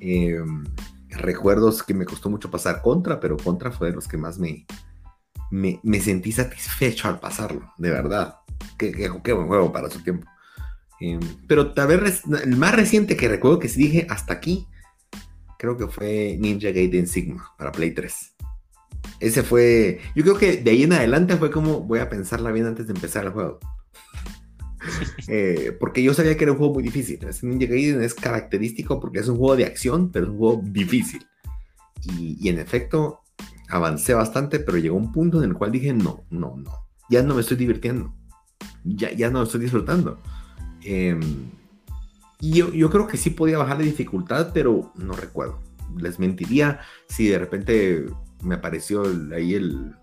Em, 0.00 0.64
recuerdos 1.10 1.84
que 1.84 1.94
me 1.94 2.04
costó 2.04 2.28
mucho 2.28 2.50
pasar 2.50 2.82
contra, 2.82 3.20
pero 3.20 3.36
contra 3.36 3.70
fue 3.70 3.90
de 3.90 3.94
los 3.94 4.08
que 4.08 4.16
más 4.16 4.40
me, 4.40 4.66
me, 5.52 5.78
me 5.84 6.00
sentí 6.00 6.32
satisfecho 6.32 7.06
al 7.06 7.20
pasarlo, 7.20 7.72
de 7.78 7.90
verdad. 7.90 8.38
Qué, 8.78 8.92
qué, 8.92 9.10
qué 9.22 9.32
buen 9.32 9.48
juego 9.48 9.72
para 9.72 9.90
su 9.90 10.02
tiempo. 10.02 10.26
Em, 11.00 11.20
pero 11.46 11.72
tal 11.74 11.88
vez 11.88 12.22
el 12.42 12.56
más 12.56 12.74
reciente 12.74 13.16
que 13.16 13.28
recuerdo 13.28 13.58
que 13.58 13.68
sí 13.68 13.82
dije 13.82 14.06
hasta 14.10 14.32
aquí, 14.32 14.66
creo 15.58 15.76
que 15.76 15.88
fue 15.88 16.36
Ninja 16.38 16.70
Gaiden 16.70 17.06
Sigma 17.06 17.52
para 17.56 17.72
Play 17.72 17.92
3. 17.92 18.34
Ese 19.20 19.42
fue, 19.42 20.00
yo 20.14 20.22
creo 20.22 20.38
que 20.38 20.56
de 20.58 20.70
ahí 20.70 20.84
en 20.84 20.92
adelante 20.92 21.36
fue 21.36 21.50
como 21.50 21.80
voy 21.80 21.98
a 21.98 22.08
pensarla 22.08 22.52
bien 22.52 22.66
antes 22.66 22.86
de 22.86 22.94
empezar 22.94 23.24
el 23.26 23.32
juego. 23.32 23.58
Eh, 25.26 25.76
porque 25.78 26.02
yo 26.02 26.14
sabía 26.14 26.36
que 26.36 26.44
era 26.44 26.52
un 26.52 26.58
juego 26.58 26.72
muy 26.72 26.82
difícil. 26.82 27.22
Este 27.28 27.46
Ninja 27.46 27.66
Gaiden 27.66 28.00
es 28.00 28.14
característico 28.14 28.98
porque 28.98 29.18
es 29.18 29.28
un 29.28 29.36
juego 29.36 29.56
de 29.56 29.66
acción, 29.66 30.10
pero 30.10 30.24
es 30.24 30.30
un 30.30 30.38
juego 30.38 30.62
difícil. 30.64 31.26
Y, 32.02 32.48
en 32.48 32.58
efecto, 32.58 33.20
avancé 33.68 34.14
bastante, 34.14 34.60
pero 34.60 34.78
llegó 34.78 34.96
un 34.96 35.12
punto 35.12 35.42
en 35.42 35.50
el 35.50 35.56
cual 35.56 35.72
dije, 35.72 35.92
no, 35.92 36.24
no, 36.30 36.56
no, 36.56 36.72
ya 37.10 37.22
no 37.22 37.34
me 37.34 37.42
estoy 37.42 37.58
divirtiendo. 37.58 38.14
Ya, 38.84 39.12
ya 39.12 39.30
no 39.30 39.42
estoy 39.42 39.60
disfrutando. 39.60 40.18
Em, 40.82 41.50
y 42.40 42.52
yo, 42.52 42.72
yo 42.72 42.90
creo 42.90 43.06
que 43.06 43.16
sí 43.16 43.30
podía 43.30 43.58
bajar 43.58 43.78
la 43.78 43.84
dificultad, 43.84 44.50
pero 44.52 44.92
no 44.96 45.14
recuerdo. 45.14 45.60
Les 45.96 46.18
mentiría 46.18 46.80
si 47.08 47.28
de 47.28 47.38
repente 47.38 48.06
me 48.42 48.56
apareció 48.56 49.04
ahí 49.34 49.54
el, 49.54 49.94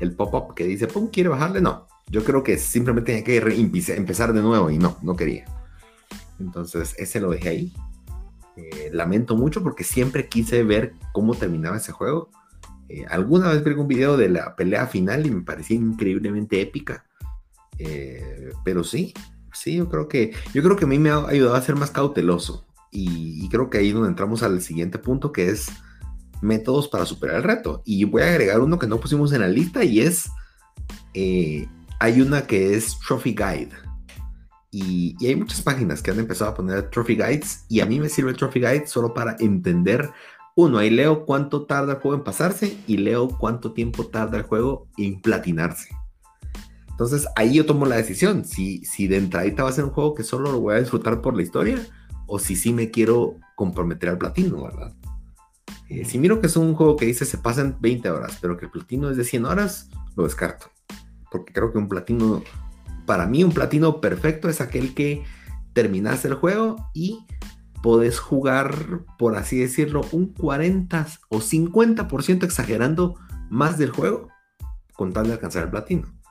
el 0.00 0.12
pop-up 0.12 0.54
que 0.54 0.64
dice, 0.64 0.86
pum, 0.86 1.08
¿quiere 1.10 1.28
bajarle? 1.28 1.60
No, 1.60 1.86
yo 2.08 2.24
creo 2.24 2.42
que 2.42 2.58
simplemente 2.58 3.22
tenía 3.22 3.24
que 3.24 3.94
empezar 3.96 4.32
de 4.32 4.42
nuevo 4.42 4.70
y 4.70 4.78
no, 4.78 4.98
no 5.02 5.16
quería. 5.16 5.44
Entonces, 6.40 6.94
ese 6.98 7.20
lo 7.20 7.30
dejé 7.30 7.48
ahí. 7.48 7.72
Eh, 8.56 8.90
lamento 8.92 9.36
mucho 9.36 9.62
porque 9.62 9.84
siempre 9.84 10.28
quise 10.28 10.62
ver 10.62 10.94
cómo 11.12 11.34
terminaba 11.34 11.76
ese 11.76 11.92
juego. 11.92 12.30
Eh, 12.88 13.06
alguna 13.08 13.48
vez 13.48 13.64
vi 13.64 13.72
un 13.72 13.88
video 13.88 14.16
de 14.16 14.28
la 14.28 14.54
pelea 14.56 14.86
final 14.86 15.26
y 15.26 15.30
me 15.30 15.42
parecía 15.42 15.76
increíblemente 15.76 16.60
épica. 16.60 17.06
Eh, 17.78 18.52
pero 18.64 18.84
sí, 18.84 19.14
sí, 19.52 19.76
yo 19.76 19.88
creo 19.88 20.08
que 20.08 20.32
yo 20.54 20.62
creo 20.62 20.76
que 20.76 20.84
a 20.84 20.88
mí 20.88 20.98
me 20.98 21.10
ha 21.10 21.26
ayudado 21.26 21.56
a 21.56 21.62
ser 21.62 21.76
más 21.76 21.90
cauteloso. 21.90 22.66
Y, 22.90 23.44
y 23.44 23.48
creo 23.48 23.70
que 23.70 23.78
ahí 23.78 23.88
es 23.88 23.94
donde 23.94 24.10
entramos 24.10 24.42
al 24.42 24.60
siguiente 24.60 24.98
punto 24.98 25.32
que 25.32 25.48
es 25.48 25.70
métodos 26.42 26.88
para 26.88 27.06
superar 27.06 27.36
el 27.36 27.42
reto. 27.44 27.82
Y 27.86 28.04
voy 28.04 28.22
a 28.22 28.28
agregar 28.28 28.60
uno 28.60 28.78
que 28.78 28.86
no 28.86 29.00
pusimos 29.00 29.32
en 29.32 29.40
la 29.40 29.48
lista 29.48 29.82
y 29.84 30.00
es, 30.00 30.30
eh, 31.14 31.66
hay 31.98 32.20
una 32.20 32.46
que 32.46 32.74
es 32.74 32.98
Trophy 32.98 33.30
Guide. 33.30 33.70
Y, 34.70 35.16
hay 35.26 35.36
muchas 35.36 35.62
páginas 35.62 36.02
que 36.02 36.10
han 36.10 36.18
empezado 36.18 36.50
a 36.50 36.54
poner 36.54 36.90
Trophy 36.90 37.14
Guides 37.14 37.64
y 37.68 37.80
a 37.80 37.86
mí 37.86 38.00
me 38.00 38.08
sirve 38.08 38.30
el 38.30 38.36
Trophy 38.36 38.60
Guide 38.60 38.86
solo 38.86 39.14
para 39.14 39.36
entender, 39.38 40.10
uno, 40.54 40.78
ahí 40.78 40.90
leo 40.90 41.24
cuánto 41.24 41.66
tarda 41.66 41.94
el 41.94 42.00
juego 42.00 42.16
en 42.16 42.24
pasarse 42.24 42.78
y 42.86 42.96
leo 42.98 43.28
cuánto 43.28 43.72
tiempo 43.72 44.06
tarda 44.06 44.38
el 44.38 44.44
juego 44.44 44.88
en 44.96 45.20
platinarse. 45.20 45.88
Entonces 47.02 47.28
ahí 47.34 47.54
yo 47.54 47.66
tomo 47.66 47.84
la 47.84 47.96
decisión, 47.96 48.44
si, 48.44 48.84
si 48.84 49.08
de 49.08 49.16
entradita 49.16 49.64
va 49.64 49.70
a 49.70 49.72
ser 49.72 49.84
un 49.84 49.90
juego 49.90 50.14
que 50.14 50.22
solo 50.22 50.52
lo 50.52 50.60
voy 50.60 50.76
a 50.76 50.78
disfrutar 50.78 51.20
por 51.20 51.34
la 51.34 51.42
historia 51.42 51.84
o 52.28 52.38
si 52.38 52.54
sí 52.54 52.72
me 52.72 52.92
quiero 52.92 53.40
comprometer 53.56 54.10
al 54.10 54.18
platino, 54.18 54.62
¿verdad? 54.62 54.94
Eh, 55.88 56.04
si 56.04 56.20
miro 56.20 56.40
que 56.40 56.46
es 56.46 56.56
un 56.56 56.74
juego 56.74 56.94
que 56.94 57.06
dice 57.06 57.24
se 57.24 57.38
pasan 57.38 57.76
20 57.80 58.08
horas, 58.08 58.38
pero 58.40 58.56
que 58.56 58.66
el 58.66 58.70
platino 58.70 59.10
es 59.10 59.16
de 59.16 59.24
100 59.24 59.46
horas, 59.46 59.90
lo 60.14 60.22
descarto. 60.22 60.70
Porque 61.28 61.52
creo 61.52 61.72
que 61.72 61.78
un 61.78 61.88
platino, 61.88 62.44
para 63.04 63.26
mí 63.26 63.42
un 63.42 63.50
platino 63.50 64.00
perfecto 64.00 64.48
es 64.48 64.60
aquel 64.60 64.94
que 64.94 65.24
terminas 65.72 66.24
el 66.24 66.34
juego 66.34 66.88
y 66.94 67.26
podés 67.82 68.20
jugar, 68.20 69.00
por 69.18 69.36
así 69.36 69.58
decirlo, 69.58 70.02
un 70.12 70.32
40 70.32 71.08
o 71.30 71.40
50% 71.40 72.44
exagerando 72.44 73.16
más 73.50 73.76
del 73.76 73.90
juego 73.90 74.28
con 74.94 75.12
tal 75.12 75.26
de 75.26 75.32
alcanzar 75.32 75.64
el 75.64 75.70
platino. 75.70 76.21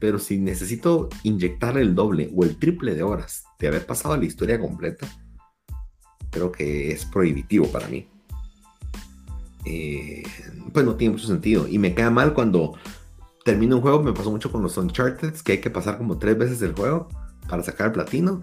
Pero 0.00 0.18
si 0.18 0.38
necesito 0.38 1.08
inyectarle 1.22 1.80
el 1.80 1.94
doble 1.94 2.30
o 2.34 2.44
el 2.44 2.56
triple 2.56 2.94
de 2.94 3.02
horas 3.02 3.44
de 3.58 3.68
haber 3.68 3.84
pasado 3.86 4.16
la 4.16 4.24
historia 4.24 4.60
completa, 4.60 5.08
creo 6.30 6.52
que 6.52 6.92
es 6.92 7.04
prohibitivo 7.04 7.66
para 7.68 7.88
mí. 7.88 8.08
Eh, 9.64 10.22
pues 10.72 10.84
no 10.84 10.94
tiene 10.94 11.14
mucho 11.14 11.26
sentido. 11.26 11.66
Y 11.68 11.78
me 11.78 11.94
queda 11.94 12.10
mal 12.10 12.32
cuando 12.32 12.74
termino 13.44 13.76
un 13.76 13.82
juego, 13.82 14.02
me 14.02 14.12
pasó 14.12 14.30
mucho 14.30 14.52
con 14.52 14.62
los 14.62 14.76
Uncharted, 14.76 15.34
que 15.34 15.52
hay 15.52 15.60
que 15.60 15.70
pasar 15.70 15.98
como 15.98 16.18
tres 16.18 16.36
veces 16.38 16.62
el 16.62 16.74
juego 16.74 17.08
para 17.48 17.62
sacar 17.62 17.88
el 17.88 17.92
platino. 17.92 18.42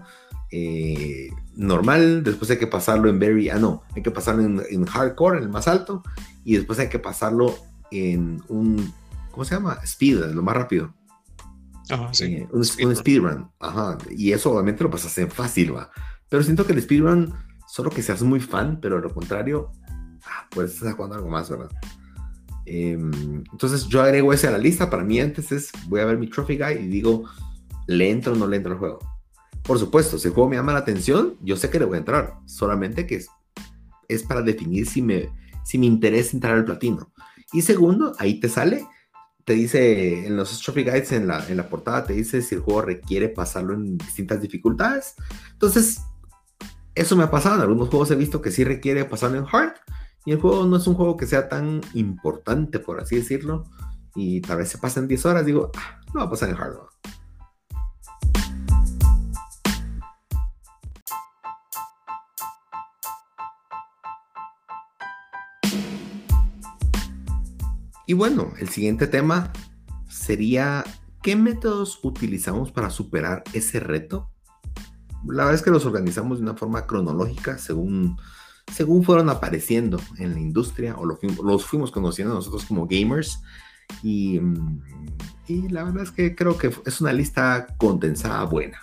eh, 0.52 1.28
normal, 1.56 2.22
después 2.22 2.50
hay 2.50 2.58
que 2.58 2.66
pasarlo 2.66 3.08
en 3.08 3.18
very, 3.18 3.48
ah 3.48 3.58
no, 3.58 3.82
hay 3.94 4.02
que 4.02 4.10
pasarlo 4.10 4.42
en, 4.42 4.84
hardcore, 4.84 5.38
en 5.38 5.44
el 5.44 5.48
más 5.48 5.66
alto, 5.66 6.02
y 6.44 6.56
después 6.56 6.78
hay 6.78 6.88
que 6.88 6.98
pasarlo 6.98 7.54
en 7.90 8.42
un, 8.48 8.92
¿cómo 9.30 9.44
se 9.44 9.54
llama? 9.54 9.78
Speed, 9.82 10.26
lo 10.26 10.42
más 10.42 10.56
rápido. 10.56 10.94
Ajá, 11.90 12.12
sí. 12.12 12.24
Eh, 12.24 12.48
un, 12.50 12.64
speedrun, 12.64 13.50
ajá, 13.60 13.98
y 14.10 14.32
eso 14.32 14.52
obviamente 14.52 14.82
lo 14.82 14.90
pasas 14.90 15.16
en 15.18 15.30
fácil, 15.30 15.76
va. 15.76 15.90
Pero 16.28 16.42
siento 16.42 16.66
que 16.66 16.72
el 16.72 16.82
speedrun, 16.82 17.32
solo 17.68 17.90
que 17.90 18.02
seas 18.02 18.22
muy 18.22 18.40
fan, 18.40 18.80
pero 18.80 18.98
lo 19.00 19.12
contrario, 19.12 19.70
ah, 20.24 20.48
pues 20.50 20.74
estás 20.74 20.94
jugando 20.94 21.16
algo 21.16 21.28
más, 21.28 21.48
¿verdad? 21.48 21.70
Em, 22.66 23.44
entonces 23.52 23.86
yo 23.86 24.02
agrego 24.02 24.32
ese 24.32 24.48
a 24.48 24.50
la 24.50 24.58
lista. 24.58 24.90
Para 24.90 25.04
mí 25.04 25.20
antes 25.20 25.52
es, 25.52 25.70
voy 25.86 26.00
a 26.00 26.04
ver 26.04 26.18
mi 26.18 26.28
trophy 26.28 26.58
guy 26.58 26.72
y 26.80 26.88
digo, 26.88 27.24
¿le 27.86 28.10
entro 28.10 28.32
o 28.32 28.36
no 28.36 28.46
le 28.48 28.56
entro 28.56 28.72
al 28.72 28.78
juego? 28.78 28.98
Por 29.62 29.78
supuesto, 29.78 30.18
si 30.18 30.28
el 30.28 30.34
juego 30.34 30.50
me 30.50 30.56
llama 30.56 30.72
la 30.72 30.80
atención, 30.80 31.36
yo 31.42 31.56
sé 31.56 31.70
que 31.70 31.78
le 31.78 31.84
voy 31.84 31.96
a 31.96 32.00
entrar. 32.00 32.34
Solamente 32.44 33.06
que 33.06 33.16
es, 33.16 33.28
es 34.08 34.24
para 34.24 34.42
definir 34.42 34.86
si 34.86 35.00
me, 35.00 35.28
si 35.64 35.78
me 35.78 35.86
interesa 35.86 36.36
entrar 36.36 36.54
al 36.54 36.64
platino. 36.64 37.12
Y 37.52 37.62
segundo, 37.62 38.12
ahí 38.18 38.40
te 38.40 38.48
sale, 38.48 38.84
te 39.46 39.52
dice 39.52 40.26
en 40.26 40.36
los 40.36 40.60
trophy 40.60 40.82
guides, 40.82 41.12
en 41.12 41.28
la, 41.28 41.46
en 41.48 41.56
la 41.56 41.68
portada, 41.68 42.04
te 42.04 42.14
dice 42.14 42.42
si 42.42 42.56
el 42.56 42.62
juego 42.62 42.82
requiere 42.82 43.28
pasarlo 43.28 43.74
en 43.74 43.96
distintas 43.96 44.40
dificultades. 44.40 45.14
Entonces, 45.52 46.00
eso 46.96 47.14
me 47.14 47.22
ha 47.22 47.30
pasado. 47.30 47.54
En 47.54 47.60
algunos 47.60 47.88
juegos 47.88 48.10
he 48.10 48.16
visto 48.16 48.42
que 48.42 48.50
sí 48.50 48.64
requiere 48.64 49.04
pasarlo 49.04 49.38
en 49.38 49.46
hard 49.50 49.74
y 50.24 50.32
el 50.32 50.40
juego 50.40 50.66
no 50.66 50.76
es 50.76 50.86
un 50.88 50.94
juego 50.94 51.16
que 51.16 51.28
sea 51.28 51.48
tan 51.48 51.80
importante, 51.94 52.80
por 52.80 52.98
así 52.98 53.14
decirlo. 53.14 53.62
Y 54.16 54.40
tal 54.40 54.58
vez 54.58 54.68
se 54.68 54.78
pasen 54.78 55.06
10 55.06 55.26
horas, 55.26 55.46
digo, 55.46 55.70
ah, 55.76 56.00
no 56.12 56.20
va 56.20 56.26
a 56.26 56.30
pasar 56.30 56.48
en 56.48 56.56
hardware. 56.56 56.88
Y 68.06 68.14
bueno, 68.14 68.52
el 68.58 68.68
siguiente 68.68 69.06
tema 69.06 69.52
sería, 70.08 70.84
¿qué 71.22 71.36
métodos 71.36 71.98
utilizamos 72.02 72.70
para 72.70 72.90
superar 72.90 73.42
ese 73.52 73.80
reto? 73.80 74.30
La 75.26 75.44
verdad 75.44 75.54
es 75.54 75.62
que 75.62 75.70
los 75.70 75.84
organizamos 75.84 76.38
de 76.38 76.44
una 76.44 76.54
forma 76.54 76.86
cronológica 76.86 77.58
según 77.58 78.16
según 78.72 79.04
fueron 79.04 79.30
apareciendo 79.30 80.00
en 80.18 80.34
la 80.34 80.40
industria 80.40 80.96
o 80.96 81.06
los 81.06 81.64
fuimos 81.64 81.90
conociendo 81.90 82.34
nosotros 82.34 82.64
como 82.64 82.86
gamers. 82.86 83.40
Y, 84.02 84.40
y, 85.46 85.68
la 85.68 85.84
verdad 85.84 86.02
es 86.02 86.10
que 86.10 86.34
creo 86.34 86.58
que 86.58 86.72
es 86.84 87.00
una 87.00 87.12
lista 87.12 87.68
condensada 87.78 88.42
buena. 88.44 88.80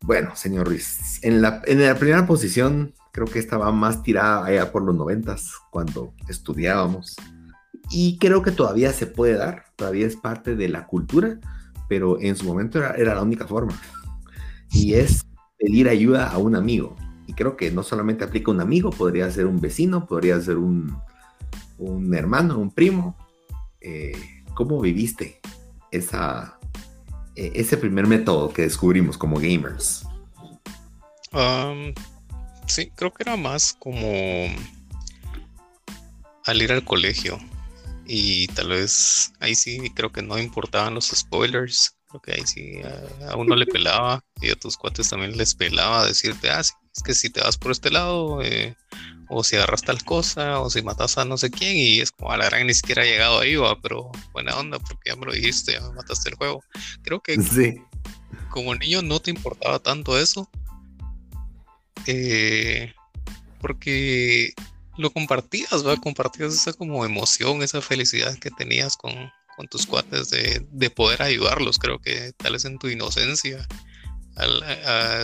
Bueno, 0.00 0.34
señor 0.34 0.66
Ruiz, 0.66 1.22
en 1.22 1.40
la, 1.40 1.62
en 1.66 1.80
la 1.80 1.94
primera 1.94 2.26
posición 2.26 2.94
creo 3.12 3.26
que 3.26 3.38
estaba 3.38 3.70
más 3.70 4.02
tirada 4.02 4.44
allá 4.44 4.72
por 4.72 4.82
los 4.82 4.94
noventas, 4.94 5.52
cuando 5.70 6.14
estudiábamos. 6.28 7.16
Y 7.90 8.18
creo 8.18 8.42
que 8.42 8.52
todavía 8.52 8.92
se 8.92 9.06
puede 9.06 9.34
dar, 9.34 9.64
todavía 9.76 10.06
es 10.06 10.16
parte 10.16 10.54
de 10.54 10.68
la 10.68 10.86
cultura, 10.86 11.38
pero 11.88 12.20
en 12.20 12.36
su 12.36 12.44
momento 12.44 12.78
era, 12.78 12.94
era 12.94 13.14
la 13.14 13.22
única 13.22 13.46
forma. 13.46 13.80
Y 14.70 14.94
es 14.94 15.24
pedir 15.58 15.88
ayuda 15.88 16.28
a 16.28 16.38
un 16.38 16.54
amigo. 16.54 16.96
Y 17.26 17.34
creo 17.34 17.56
que 17.56 17.70
no 17.70 17.82
solamente 17.82 18.24
aplica 18.24 18.50
un 18.50 18.60
amigo, 18.60 18.90
podría 18.90 19.30
ser 19.30 19.46
un 19.46 19.60
vecino, 19.60 20.06
podría 20.06 20.40
ser 20.40 20.56
un, 20.56 20.96
un 21.78 22.14
hermano, 22.14 22.58
un 22.58 22.70
primo. 22.70 23.16
Eh, 23.80 24.12
¿Cómo 24.54 24.80
viviste 24.80 25.40
esa, 25.90 26.58
e, 27.34 27.52
ese 27.54 27.76
primer 27.76 28.06
método 28.06 28.52
que 28.52 28.62
descubrimos 28.62 29.16
como 29.18 29.36
gamers? 29.36 30.06
sí, 32.66 32.90
creo 32.96 33.12
que 33.12 33.22
era 33.22 33.36
más 33.36 33.76
como 33.78 34.48
al 36.44 36.62
ir 36.62 36.72
al 36.72 36.84
colegio. 36.84 37.38
Y 38.12 38.48
tal 38.48 38.70
vez 38.70 39.32
ahí 39.38 39.54
sí 39.54 39.88
creo 39.94 40.10
que 40.10 40.20
no 40.20 40.36
importaban 40.36 40.94
los 40.94 41.12
spoilers. 41.14 41.96
Creo 42.08 42.20
que 42.20 42.32
ahí 42.32 42.42
sí 42.44 42.80
a, 42.82 43.30
a 43.30 43.36
uno 43.36 43.54
le 43.54 43.66
pelaba 43.66 44.24
y 44.40 44.50
a 44.50 44.56
tus 44.56 44.76
cuates 44.76 45.10
también 45.10 45.36
les 45.36 45.54
pelaba 45.54 46.04
decirte, 46.04 46.50
ah, 46.50 46.60
sí, 46.64 46.72
es 46.96 47.04
que 47.04 47.14
si 47.14 47.30
te 47.30 47.40
vas 47.40 47.56
por 47.56 47.70
este 47.70 47.88
lado, 47.88 48.42
eh, 48.42 48.74
o 49.28 49.44
si 49.44 49.54
agarras 49.54 49.82
tal 49.82 50.02
cosa, 50.04 50.58
o 50.58 50.68
si 50.70 50.82
matas 50.82 51.18
a 51.18 51.24
no 51.24 51.38
sé 51.38 51.52
quién, 51.52 51.76
y 51.76 52.00
es 52.00 52.10
como 52.10 52.32
a 52.32 52.36
la 52.36 52.46
gran 52.46 52.66
ni 52.66 52.74
siquiera 52.74 53.02
ha 53.02 53.06
llegado 53.06 53.38
ahí, 53.38 53.54
va, 53.54 53.80
pero 53.80 54.10
buena 54.32 54.56
onda, 54.56 54.80
porque 54.80 55.10
ya 55.10 55.14
me 55.14 55.26
lo 55.26 55.32
dijiste, 55.32 55.74
ya 55.74 55.90
mataste 55.92 56.30
el 56.30 56.34
juego. 56.34 56.64
Creo 57.02 57.20
que 57.20 57.36
como 58.50 58.74
niño 58.74 59.02
no 59.02 59.20
te 59.20 59.30
importaba 59.30 59.78
tanto 59.78 60.18
eso, 60.18 60.50
eh, 62.06 62.92
porque 63.60 64.52
lo 65.00 65.10
compartías, 65.10 65.86
va, 65.86 65.96
compartías 65.96 66.54
esa 66.54 66.72
como 66.72 67.04
emoción, 67.04 67.62
esa 67.62 67.80
felicidad 67.80 68.38
que 68.38 68.50
tenías 68.50 68.96
con, 68.96 69.12
con 69.56 69.66
tus 69.68 69.86
cuates 69.86 70.30
de, 70.30 70.66
de 70.70 70.90
poder 70.90 71.22
ayudarlos, 71.22 71.78
creo 71.78 71.98
que 71.98 72.32
tal 72.36 72.52
vez 72.52 72.64
en 72.64 72.78
tu 72.78 72.88
inocencia 72.88 73.66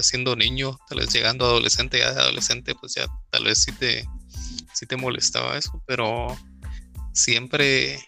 siendo 0.03 0.37
niño, 0.37 0.79
tal 0.89 0.99
vez 0.99 1.12
llegando 1.12 1.45
a 1.45 1.49
adolescente, 1.49 1.99
ya 1.99 2.12
de 2.12 2.21
adolescente, 2.21 2.75
pues 2.75 2.95
ya 2.95 3.07
tal 3.31 3.45
vez 3.45 3.62
sí 3.62 3.73
te, 3.73 4.05
sí 4.75 4.87
te 4.87 4.97
molestaba 4.97 5.57
eso, 5.57 5.83
pero 5.87 6.37
siempre, 7.12 7.99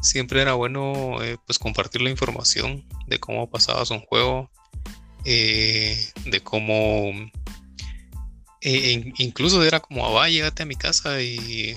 siempre 0.00 0.42
era 0.42 0.54
bueno 0.54 1.22
eh, 1.22 1.36
pues 1.46 1.58
compartir 1.58 2.02
la 2.02 2.10
información 2.10 2.86
de 3.06 3.18
cómo 3.18 3.50
pasabas 3.50 3.90
un 3.90 4.00
juego, 4.00 4.50
eh, 5.24 6.08
de 6.26 6.40
cómo 6.40 7.12
eh, 8.62 9.12
incluso 9.18 9.62
era 9.64 9.80
como, 9.80 10.06
ah, 10.06 10.10
va, 10.10 10.28
llegate 10.28 10.62
a 10.62 10.66
mi 10.66 10.76
casa 10.76 11.22
y, 11.22 11.76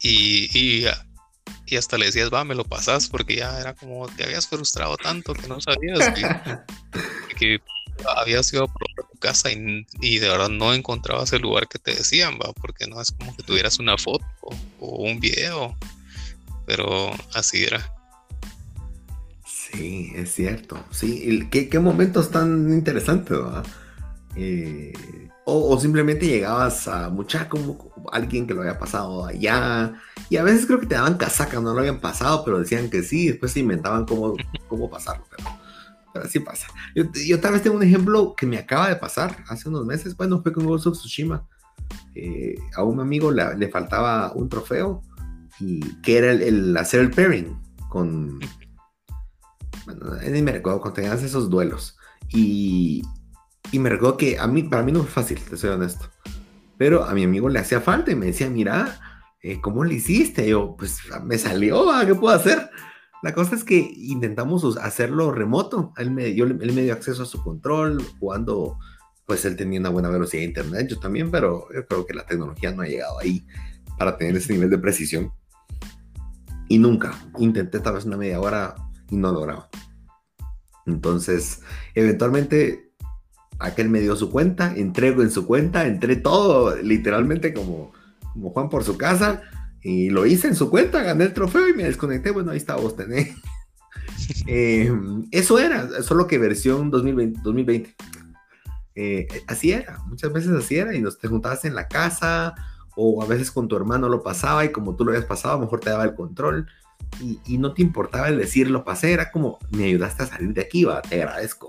y, 0.00 0.84
y, 1.66 1.76
hasta 1.76 1.98
le 1.98 2.06
decías, 2.06 2.32
va, 2.32 2.44
me 2.44 2.54
lo 2.54 2.64
pasas, 2.64 3.08
porque 3.08 3.36
ya 3.36 3.58
era 3.60 3.74
como, 3.74 4.08
te 4.08 4.24
habías 4.24 4.46
frustrado 4.46 4.96
tanto 4.96 5.34
que 5.34 5.48
no 5.48 5.60
sabías. 5.60 6.10
Que, 6.10 6.24
que 7.38 7.60
habías 8.16 8.52
ido 8.52 8.64
a 8.64 8.66
probar 8.66 9.10
tu 9.10 9.18
casa 9.18 9.50
y, 9.50 10.18
de 10.18 10.28
verdad 10.28 10.48
no 10.48 10.72
encontrabas 10.72 11.32
el 11.32 11.42
lugar 11.42 11.68
que 11.68 11.78
te 11.78 11.94
decían, 11.94 12.38
¿va? 12.42 12.52
porque 12.54 12.86
no 12.86 13.00
es 13.00 13.12
como 13.12 13.36
que 13.36 13.42
tuvieras 13.42 13.78
una 13.78 13.98
foto 13.98 14.24
o, 14.78 15.02
un 15.02 15.20
video, 15.20 15.76
pero 16.66 17.10
así 17.34 17.64
era. 17.64 17.94
Sí, 19.44 20.12
es 20.14 20.34
cierto. 20.34 20.82
Sí, 20.90 21.46
¿qué, 21.50 21.68
qué 21.68 21.78
momentos 21.78 22.30
tan 22.30 22.72
interesantes, 22.72 23.36
eh, 24.36 24.92
o, 25.50 25.78
simplemente 25.80 26.26
llegabas 26.26 26.88
a 26.88 27.08
mucha 27.08 27.48
como 27.48 27.92
alguien 28.12 28.46
que 28.46 28.54
lo 28.54 28.60
había 28.60 28.78
pasado 28.78 29.26
allá. 29.26 29.94
Y 30.30 30.36
a 30.36 30.42
veces 30.42 30.66
creo 30.66 30.80
que 30.80 30.86
te 30.86 30.94
daban 30.94 31.16
casaca, 31.16 31.60
no 31.60 31.72
lo 31.72 31.80
habían 31.80 32.00
pasado, 32.00 32.44
pero 32.44 32.58
decían 32.58 32.90
que 32.90 33.02
sí, 33.02 33.28
después 33.28 33.52
se 33.52 33.60
inventaban 33.60 34.04
cómo, 34.04 34.34
cómo 34.68 34.90
pasarlo. 34.90 35.24
Pero 35.36 35.48
pero 36.12 36.24
así 36.24 36.40
pasa. 36.40 36.66
Yo, 36.94 37.40
tal 37.40 37.52
vez 37.52 37.62
tengo 37.62 37.76
un 37.76 37.82
ejemplo 37.82 38.34
que 38.36 38.46
me 38.46 38.58
acaba 38.58 38.88
de 38.88 38.96
pasar 38.96 39.44
hace 39.48 39.68
unos 39.68 39.84
meses. 39.84 40.16
Bueno, 40.16 40.42
fue 40.42 40.52
con 40.52 40.66
Ghost 40.66 40.86
of 40.86 40.98
Tsushima. 40.98 41.46
Eh, 42.14 42.56
a 42.74 42.82
un 42.82 43.00
amigo 43.00 43.30
le, 43.30 43.68
faltaba 43.68 44.32
un 44.32 44.48
trofeo 44.48 45.02
y 45.60 45.80
que 46.00 46.18
era 46.18 46.32
el, 46.32 46.76
hacer 46.76 47.00
el 47.00 47.10
pairing 47.10 47.56
con. 47.88 48.38
Bueno, 49.84 50.16
ni 50.30 50.42
me 50.42 50.52
recuerdo 50.52 50.80
cuando 50.80 50.94
tenías 50.94 51.22
esos 51.22 51.50
duelos. 51.50 51.96
Y, 52.30 53.02
y 53.72 53.78
me 53.78 53.90
recuerdo 53.90 54.16
que 54.16 54.38
a 54.38 54.46
mí, 54.46 54.62
para 54.62 54.82
mí 54.82 54.92
no 54.92 55.00
fue 55.00 55.22
fácil, 55.22 55.40
te 55.40 55.56
soy 55.56 55.70
honesto. 55.70 56.10
Pero 56.76 57.04
a 57.04 57.12
mi 57.12 57.24
amigo 57.24 57.48
le 57.48 57.58
hacía 57.58 57.80
falta 57.80 58.10
y 58.10 58.14
me 58.14 58.26
decía, 58.26 58.48
mira, 58.48 59.00
eh, 59.42 59.60
¿cómo 59.60 59.84
le 59.84 59.94
hiciste? 59.94 60.46
Y 60.46 60.50
yo, 60.50 60.76
pues 60.76 61.00
me 61.24 61.38
salió, 61.38 61.86
¿qué 62.06 62.14
puedo 62.14 62.34
hacer? 62.34 62.70
La 63.22 63.34
cosa 63.34 63.56
es 63.56 63.64
que 63.64 63.76
intentamos 63.76 64.76
hacerlo 64.78 65.32
remoto. 65.32 65.92
Él 65.96 66.12
me, 66.12 66.26
dio, 66.26 66.44
él 66.44 66.72
me 66.72 66.82
dio 66.82 66.92
acceso 66.92 67.24
a 67.24 67.26
su 67.26 67.42
control, 67.42 68.02
jugando, 68.20 68.78
pues 69.26 69.44
él 69.44 69.56
tenía 69.56 69.80
una 69.80 69.90
buena 69.90 70.08
velocidad 70.08 70.42
de 70.42 70.48
internet, 70.48 70.88
yo 70.88 70.98
también, 71.00 71.30
pero 71.30 71.66
yo 71.74 71.86
creo 71.86 72.06
que 72.06 72.14
la 72.14 72.24
tecnología 72.24 72.70
no 72.70 72.82
ha 72.82 72.86
llegado 72.86 73.18
ahí 73.18 73.44
para 73.98 74.16
tener 74.16 74.36
ese 74.36 74.52
nivel 74.52 74.70
de 74.70 74.78
precisión. 74.78 75.32
Y 76.68 76.78
nunca. 76.78 77.12
Intenté 77.38 77.80
tal 77.80 77.94
vez 77.94 78.04
una 78.04 78.16
media 78.16 78.40
hora 78.40 78.74
y 79.10 79.16
no 79.16 79.32
lograba. 79.32 79.68
Entonces, 80.86 81.60
eventualmente, 81.94 82.87
aquel 83.58 83.88
me 83.88 84.00
dio 84.00 84.16
su 84.16 84.30
cuenta, 84.30 84.74
entrego 84.76 85.22
en 85.22 85.30
su 85.30 85.46
cuenta, 85.46 85.86
entré 85.86 86.16
todo, 86.16 86.76
literalmente 86.76 87.52
como, 87.52 87.92
como 88.32 88.50
Juan 88.50 88.68
por 88.68 88.84
su 88.84 88.96
casa 88.96 89.42
y 89.82 90.10
lo 90.10 90.26
hice 90.26 90.48
en 90.48 90.56
su 90.56 90.70
cuenta, 90.70 91.02
gané 91.02 91.24
el 91.24 91.34
trofeo 91.34 91.68
y 91.68 91.74
me 91.74 91.84
desconecté. 91.84 92.30
Bueno, 92.30 92.50
ahí 92.50 92.56
está 92.56 92.76
vos 92.76 92.96
tenés. 92.96 93.34
Eh, 94.46 94.92
eso 95.30 95.58
era, 95.58 96.02
solo 96.02 96.26
que 96.26 96.38
versión 96.38 96.90
2020. 96.90 97.40
2020. 97.42 97.94
Eh, 99.00 99.28
así 99.46 99.70
era, 99.70 100.00
muchas 100.06 100.32
veces 100.32 100.50
así 100.50 100.76
era. 100.76 100.94
Y 100.94 101.00
nos 101.00 101.18
te 101.18 101.28
juntabas 101.28 101.64
en 101.64 101.74
la 101.74 101.86
casa 101.88 102.54
o 102.96 103.22
a 103.22 103.26
veces 103.26 103.52
con 103.52 103.68
tu 103.68 103.76
hermano 103.76 104.08
lo 104.08 104.24
pasaba 104.24 104.64
y 104.64 104.72
como 104.72 104.96
tú 104.96 105.04
lo 105.04 105.12
habías 105.12 105.24
pasado, 105.24 105.54
a 105.54 105.56
lo 105.58 105.64
mejor 105.64 105.80
te 105.80 105.90
daba 105.90 106.04
el 106.04 106.14
control. 106.14 106.66
Y, 107.20 107.56
no 107.56 107.72
te 107.72 107.80
importaba 107.80 108.28
el 108.28 108.36
decir 108.36 108.68
lo 108.68 108.84
pasé, 108.84 109.12
era 109.12 109.30
como 109.30 109.58
me 109.70 109.84
ayudaste 109.84 110.24
a 110.24 110.26
salir 110.26 110.52
de 110.52 110.60
aquí, 110.60 110.84
va, 110.84 111.00
te 111.00 111.22
agradezco. 111.22 111.68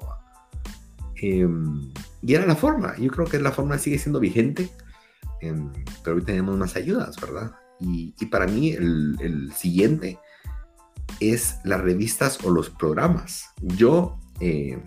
Em, 1.21 1.91
y 2.21 2.33
era 2.33 2.45
la 2.45 2.55
forma. 2.55 2.95
Yo 2.97 3.09
creo 3.09 3.27
que 3.27 3.39
la 3.39 3.51
forma 3.51 3.77
sigue 3.77 3.97
siendo 3.97 4.19
vigente. 4.19 4.69
Em, 5.41 5.71
pero 6.03 6.17
hoy 6.17 6.23
tenemos 6.23 6.57
más 6.57 6.75
ayudas, 6.75 7.19
¿verdad? 7.19 7.51
Y, 7.79 8.13
para 8.25 8.45
mí 8.45 8.71
el, 8.71 9.51
siguiente 9.55 10.19
es 11.19 11.59
las 11.63 11.81
revistas 11.81 12.43
o 12.43 12.51
los 12.51 12.69
programas. 12.69 13.45
Yo 13.61 14.19
eh, 14.41 14.81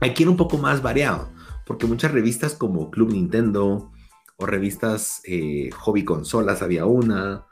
aquí 0.00 0.22
era 0.22 0.30
un 0.30 0.36
poco 0.36 0.58
más 0.58 0.80
variado, 0.80 1.30
porque 1.66 1.86
muchas 1.86 2.12
revistas 2.12 2.54
como 2.54 2.90
Club 2.90 3.12
Nintendo 3.12 3.90
o 4.36 4.46
revistas 4.46 5.20
eh, 5.24 5.70
Hobby 5.76 6.04
Consolas 6.04 6.62
había 6.62 6.86
una, 6.86 7.44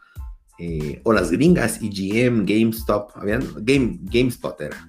eh, 0.59 1.01
o 1.05 1.13
las 1.13 1.31
gringas, 1.33 1.81
EGM, 1.83 2.45
GameStop, 2.47 3.11
Game, 3.59 3.99
GameSpot 4.03 4.61
era, 4.61 4.89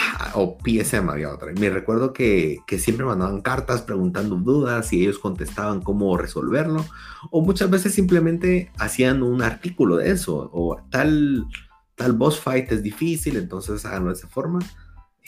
ah, 0.00 0.32
o 0.34 0.58
PSM 0.58 1.10
había 1.10 1.32
otra. 1.32 1.52
Me 1.52 1.70
recuerdo 1.70 2.12
que, 2.12 2.58
que, 2.66 2.78
siempre 2.78 3.04
mandaban 3.06 3.40
cartas 3.42 3.82
preguntando 3.82 4.36
dudas 4.36 4.92
y 4.92 5.02
ellos 5.02 5.18
contestaban 5.18 5.80
cómo 5.82 6.16
resolverlo, 6.16 6.84
o 7.30 7.42
muchas 7.42 7.70
veces 7.70 7.94
simplemente 7.94 8.72
hacían 8.78 9.22
un 9.22 9.42
artículo 9.42 9.96
de 9.96 10.10
eso, 10.10 10.50
o 10.52 10.80
tal, 10.90 11.44
tal 11.94 12.12
boss 12.12 12.40
fight 12.40 12.70
es 12.72 12.82
difícil, 12.82 13.36
entonces 13.36 13.84
háganlo 13.84 14.10
de 14.10 14.16
esa 14.16 14.28
forma. 14.28 14.60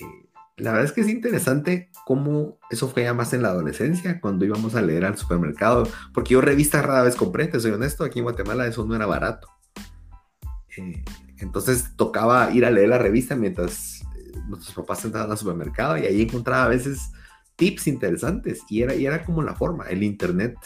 Eh, 0.01 0.29
la 0.57 0.73
verdad 0.73 0.87
es 0.87 0.93
que 0.93 1.01
es 1.01 1.09
interesante 1.09 1.91
cómo 2.05 2.59
eso 2.71 2.89
fue 2.89 3.05
ya 3.05 3.15
más 3.15 3.33
en 3.33 3.43
la 3.43 3.49
adolescencia, 3.49 4.21
cuando 4.21 4.45
íbamos 4.45 4.75
a 4.75 4.83
leer 4.83 5.05
al 5.05 5.17
supermercado, 5.17 5.89
porque 6.13 6.35
yo 6.35 6.41
revistas 6.41 6.85
rara 6.85 7.03
vez 7.03 7.17
compré, 7.17 7.49
te 7.49 7.61
soy 7.61 7.73
honesto, 7.73 8.05
aquí 8.05 8.19
en 8.19 8.25
Guatemala 8.25 8.67
eso 8.67 8.85
no 8.85 8.95
era 8.95 9.07
barato. 9.07 9.49
Eh, 10.77 11.05
entonces 11.39 11.97
tocaba 11.97 12.51
ir 12.53 12.65
a 12.65 12.71
leer 12.71 12.89
la 12.89 12.99
revista 12.99 13.35
mientras 13.35 13.92
nuestros 14.49 14.75
papás 14.75 15.05
entraban 15.05 15.31
al 15.31 15.39
supermercado 15.39 15.99
y 15.99 16.03
ahí 16.03 16.23
encontraba 16.23 16.65
a 16.65 16.69
veces 16.69 17.11
tips 17.57 17.87
interesantes 17.87 18.61
y 18.69 18.83
era, 18.83 18.95
y 18.95 19.07
era 19.07 19.25
como 19.25 19.43
la 19.43 19.55
forma, 19.55 19.85
el 19.85 20.03
internet 20.03 20.57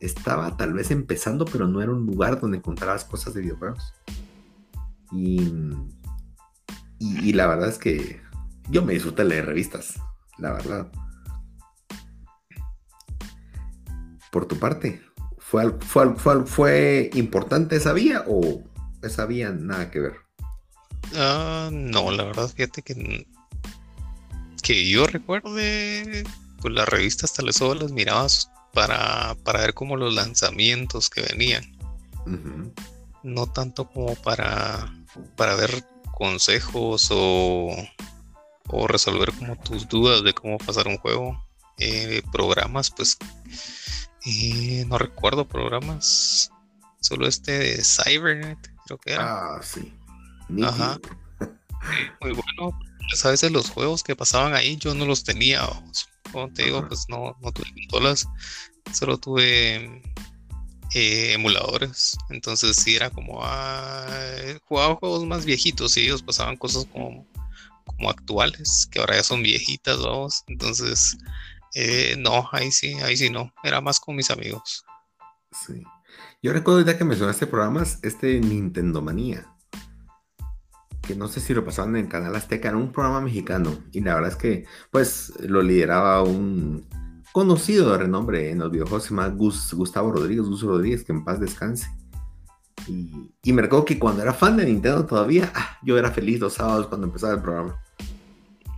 estaba 0.00 0.56
tal 0.56 0.72
vez 0.74 0.90
empezando, 0.90 1.44
pero 1.44 1.66
no 1.66 1.82
era 1.82 1.92
un 1.92 2.06
lugar 2.06 2.40
donde 2.40 2.58
encontrabas 2.58 3.04
cosas 3.04 3.34
de 3.34 3.42
videojuegos. 3.42 3.94
y, 5.12 5.50
y 7.00 7.32
la 7.32 7.46
verdad 7.46 7.68
es 7.68 7.78
que 7.78 8.20
yo 8.70 8.84
me 8.84 8.92
disfruté 8.92 9.24
leer 9.24 9.46
revistas, 9.46 10.00
la 10.38 10.52
verdad. 10.52 10.90
Por 14.30 14.46
tu 14.46 14.58
parte, 14.58 15.02
¿fue, 15.38 15.78
fue, 15.80 16.14
fue, 16.16 16.44
fue 16.46 17.10
importante 17.14 17.76
esa 17.76 17.92
vía 17.92 18.24
o 18.26 18.62
esa 19.02 19.24
vía 19.26 19.50
nada 19.50 19.90
que 19.90 20.00
ver? 20.00 20.27
Ah, 21.16 21.70
no, 21.72 22.10
la 22.10 22.24
verdad, 22.24 22.48
fíjate 22.48 22.82
que, 22.82 23.26
que 24.62 24.88
yo 24.88 25.06
recuerde, 25.06 26.24
pues 26.60 26.74
las 26.74 26.88
revistas 26.88 27.32
tal 27.32 27.46
vez 27.46 27.56
solo 27.56 27.80
las 27.80 27.92
mirabas 27.92 28.50
para, 28.72 29.36
para 29.44 29.60
ver 29.60 29.74
como 29.74 29.96
los 29.96 30.14
lanzamientos 30.14 31.10
que 31.10 31.22
venían. 31.22 31.76
No 33.22 33.46
tanto 33.50 33.88
como 33.88 34.14
para, 34.16 34.92
para 35.36 35.54
ver 35.54 35.84
consejos 36.12 37.08
o, 37.10 37.74
o 38.68 38.86
resolver 38.86 39.32
como 39.32 39.56
tus 39.56 39.88
dudas 39.88 40.22
de 40.22 40.34
cómo 40.34 40.58
pasar 40.58 40.88
un 40.88 40.98
juego. 40.98 41.42
Eh, 41.78 42.22
programas, 42.32 42.90
pues 42.90 43.16
eh, 44.26 44.84
no 44.88 44.98
recuerdo 44.98 45.46
programas, 45.46 46.50
solo 47.00 47.28
este 47.28 47.52
de 47.52 47.84
Cybernet, 47.84 48.58
creo 48.84 48.98
que 48.98 49.12
era. 49.12 49.56
Ah, 49.56 49.62
sí. 49.62 49.92
Ajá. 50.64 50.98
Muy 52.20 52.32
bueno. 52.32 52.78
Pues 53.10 53.24
a 53.24 53.30
veces 53.30 53.50
los 53.52 53.70
juegos 53.70 54.02
que 54.02 54.16
pasaban 54.16 54.54
ahí 54.54 54.76
yo 54.76 54.94
no 54.94 55.06
los 55.06 55.24
tenía. 55.24 55.62
Como 56.30 56.52
te 56.52 56.64
digo, 56.64 56.86
pues 56.86 57.06
no, 57.08 57.34
no 57.40 57.52
tuve 57.52 57.72
consolas, 57.90 58.28
solo 58.92 59.16
tuve 59.16 60.02
eh, 60.94 61.32
emuladores. 61.32 62.18
Entonces 62.28 62.76
sí 62.76 62.96
era 62.96 63.08
como 63.10 63.40
ah, 63.42 64.06
jugaba 64.64 64.96
juegos 64.96 65.24
más 65.24 65.46
viejitos 65.46 65.96
y 65.96 66.02
ellos 66.02 66.22
pasaban 66.22 66.56
cosas 66.56 66.86
como 66.92 67.26
como 67.88 68.10
actuales, 68.10 68.86
que 68.90 69.00
ahora 69.00 69.16
ya 69.16 69.24
son 69.24 69.42
viejitas, 69.42 70.00
vamos. 70.00 70.44
Entonces, 70.46 71.16
eh, 71.74 72.14
no, 72.18 72.48
ahí 72.52 72.70
sí, 72.70 72.94
ahí 73.00 73.16
sí 73.16 73.30
no. 73.30 73.52
Era 73.64 73.80
más 73.80 73.98
con 73.98 74.14
mis 74.14 74.30
amigos. 74.30 74.84
Sí. 75.66 75.82
Yo 76.42 76.52
recuerdo 76.52 76.82
ya 76.82 76.96
que 76.96 77.04
mencionaste 77.04 77.46
programas, 77.46 77.98
este 78.02 78.40
Nintendo 78.40 79.02
Manía. 79.02 79.46
Que 81.08 81.16
no 81.16 81.26
sé 81.26 81.40
si 81.40 81.54
lo 81.54 81.64
pasaban 81.64 81.96
en 81.96 82.06
Canal 82.06 82.36
Azteca, 82.36 82.68
era 82.68 82.76
un 82.76 82.92
programa 82.92 83.22
mexicano. 83.22 83.72
Y 83.92 84.00
la 84.00 84.14
verdad 84.14 84.30
es 84.30 84.36
que, 84.36 84.66
pues, 84.90 85.32
lo 85.40 85.62
lideraba 85.62 86.22
un 86.22 86.86
conocido 87.32 87.92
de 87.92 87.98
renombre 87.98 88.50
en 88.50 88.58
los 88.58 88.70
videojuegos, 88.70 89.04
se 89.04 89.10
llama 89.10 89.28
Gustavo 89.28 90.12
Rodríguez, 90.12 90.44
Gustavo 90.44 90.72
Rodríguez, 90.72 91.04
que 91.04 91.12
en 91.12 91.24
paz 91.24 91.40
descanse. 91.40 91.88
Y, 92.86 93.52
me 93.52 93.62
recuerdo 93.62 93.86
que 93.86 93.98
cuando 93.98 94.22
era 94.22 94.34
fan 94.34 94.56
de 94.56 94.66
Nintendo 94.66 95.06
todavía, 95.06 95.50
ah, 95.54 95.78
yo 95.82 95.98
era 95.98 96.10
feliz 96.10 96.40
los 96.40 96.54
sábados 96.54 96.86
cuando 96.88 97.06
empezaba 97.06 97.34
el 97.34 97.42
programa. 97.42 97.80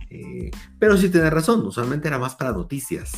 Eh, 0.09 0.51
pero 0.79 0.97
sí 0.97 1.09
tenés 1.09 1.31
razón, 1.31 1.65
usualmente 1.65 2.07
era 2.07 2.17
más 2.17 2.35
para 2.35 2.51
noticias. 2.51 3.11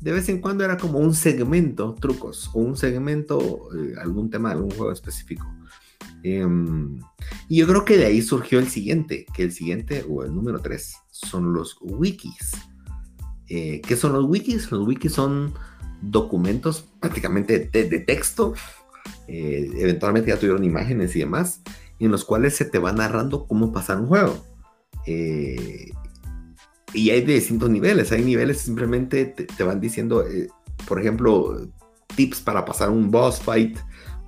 De 0.00 0.12
vez 0.12 0.28
en 0.28 0.40
cuando 0.40 0.64
era 0.64 0.76
como 0.76 0.98
un 0.98 1.14
segmento, 1.14 1.94
trucos, 2.00 2.50
o 2.52 2.60
un 2.60 2.76
segmento, 2.76 3.68
eh, 3.76 3.94
algún 4.00 4.28
tema, 4.28 4.50
algún 4.50 4.70
juego 4.70 4.92
específico. 4.92 5.46
Em, 6.22 6.98
y 7.48 7.58
yo 7.58 7.66
creo 7.66 7.84
que 7.84 7.96
de 7.96 8.06
ahí 8.06 8.22
surgió 8.22 8.58
el 8.58 8.68
siguiente, 8.68 9.26
que 9.34 9.44
el 9.44 9.52
siguiente, 9.52 10.04
o 10.08 10.24
el 10.24 10.34
número 10.34 10.60
3, 10.60 10.96
son 11.10 11.52
los 11.52 11.76
wikis. 11.80 12.52
Eh, 13.48 13.80
¿Qué 13.86 13.96
son 13.96 14.12
los 14.12 14.24
wikis? 14.24 14.70
Los 14.70 14.86
wikis 14.86 15.12
son 15.12 15.54
documentos 16.02 16.88
prácticamente 17.00 17.70
de 17.72 18.00
texto 18.00 18.54
eh, 19.28 19.70
eventualmente 19.78 20.30
ya 20.30 20.38
tuvieron 20.38 20.64
imágenes 20.64 21.14
y 21.16 21.20
demás, 21.20 21.62
en 21.98 22.10
los 22.10 22.24
cuales 22.24 22.54
se 22.54 22.64
te 22.64 22.78
va 22.78 22.92
narrando 22.92 23.46
cómo 23.46 23.72
pasar 23.72 24.00
un 24.00 24.06
juego. 24.06 24.44
Eh, 25.06 25.90
y 26.92 27.10
hay 27.10 27.22
de 27.22 27.34
distintos 27.34 27.70
niveles, 27.70 28.12
hay 28.12 28.22
niveles 28.22 28.60
simplemente 28.60 29.24
te, 29.26 29.64
van 29.64 29.80
diciendo, 29.80 30.26
eh, 30.26 30.48
por 30.86 31.00
ejemplo, 31.00 31.68
tips 32.14 32.40
para 32.40 32.64
pasar 32.64 32.90
un 32.90 33.10
boss 33.10 33.40
fight, 33.40 33.78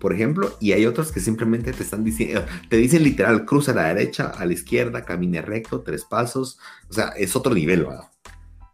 por 0.00 0.12
ejemplo, 0.12 0.56
y 0.60 0.72
hay 0.72 0.86
otros 0.86 1.12
que 1.12 1.20
simplemente 1.20 1.72
te 1.72 1.82
están 1.82 2.04
diciendo, 2.04 2.44
te 2.68 2.76
dicen 2.76 3.02
literal, 3.02 3.44
cruza 3.44 3.72
a 3.72 3.74
la 3.74 3.94
derecha, 3.94 4.28
a 4.28 4.46
la 4.46 4.52
izquierda, 4.52 5.04
camine 5.04 5.42
recto, 5.42 5.80
tres 5.80 6.04
pasos, 6.04 6.58
o 6.88 6.92
sea, 6.92 7.08
es 7.16 7.34
otro 7.36 7.54
nivel, 7.54 7.86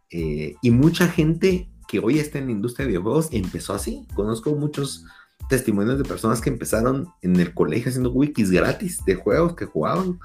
y 0.09 0.71
mucha 0.71 1.07
gente 1.07 1.69
que 1.87 1.99
hoy 1.99 2.19
está 2.19 2.39
en 2.39 2.45
la 2.45 2.51
industria 2.51 2.85
de 2.85 2.91
videojuegos 2.91 3.29
empezó 3.31 3.73
así. 3.73 4.07
Conozco 4.15 4.55
muchos 4.55 5.05
testimonios 5.49 5.97
de 5.97 6.03
personas 6.03 6.41
que 6.41 6.49
empezaron 6.49 7.07
en 7.21 7.39
el 7.39 7.53
colegio 7.53 7.89
haciendo 7.89 8.11
wikis 8.11 8.49
gratis 8.49 9.03
de 9.05 9.15
juegos 9.15 9.55
que 9.55 9.65
jugaban. 9.65 10.19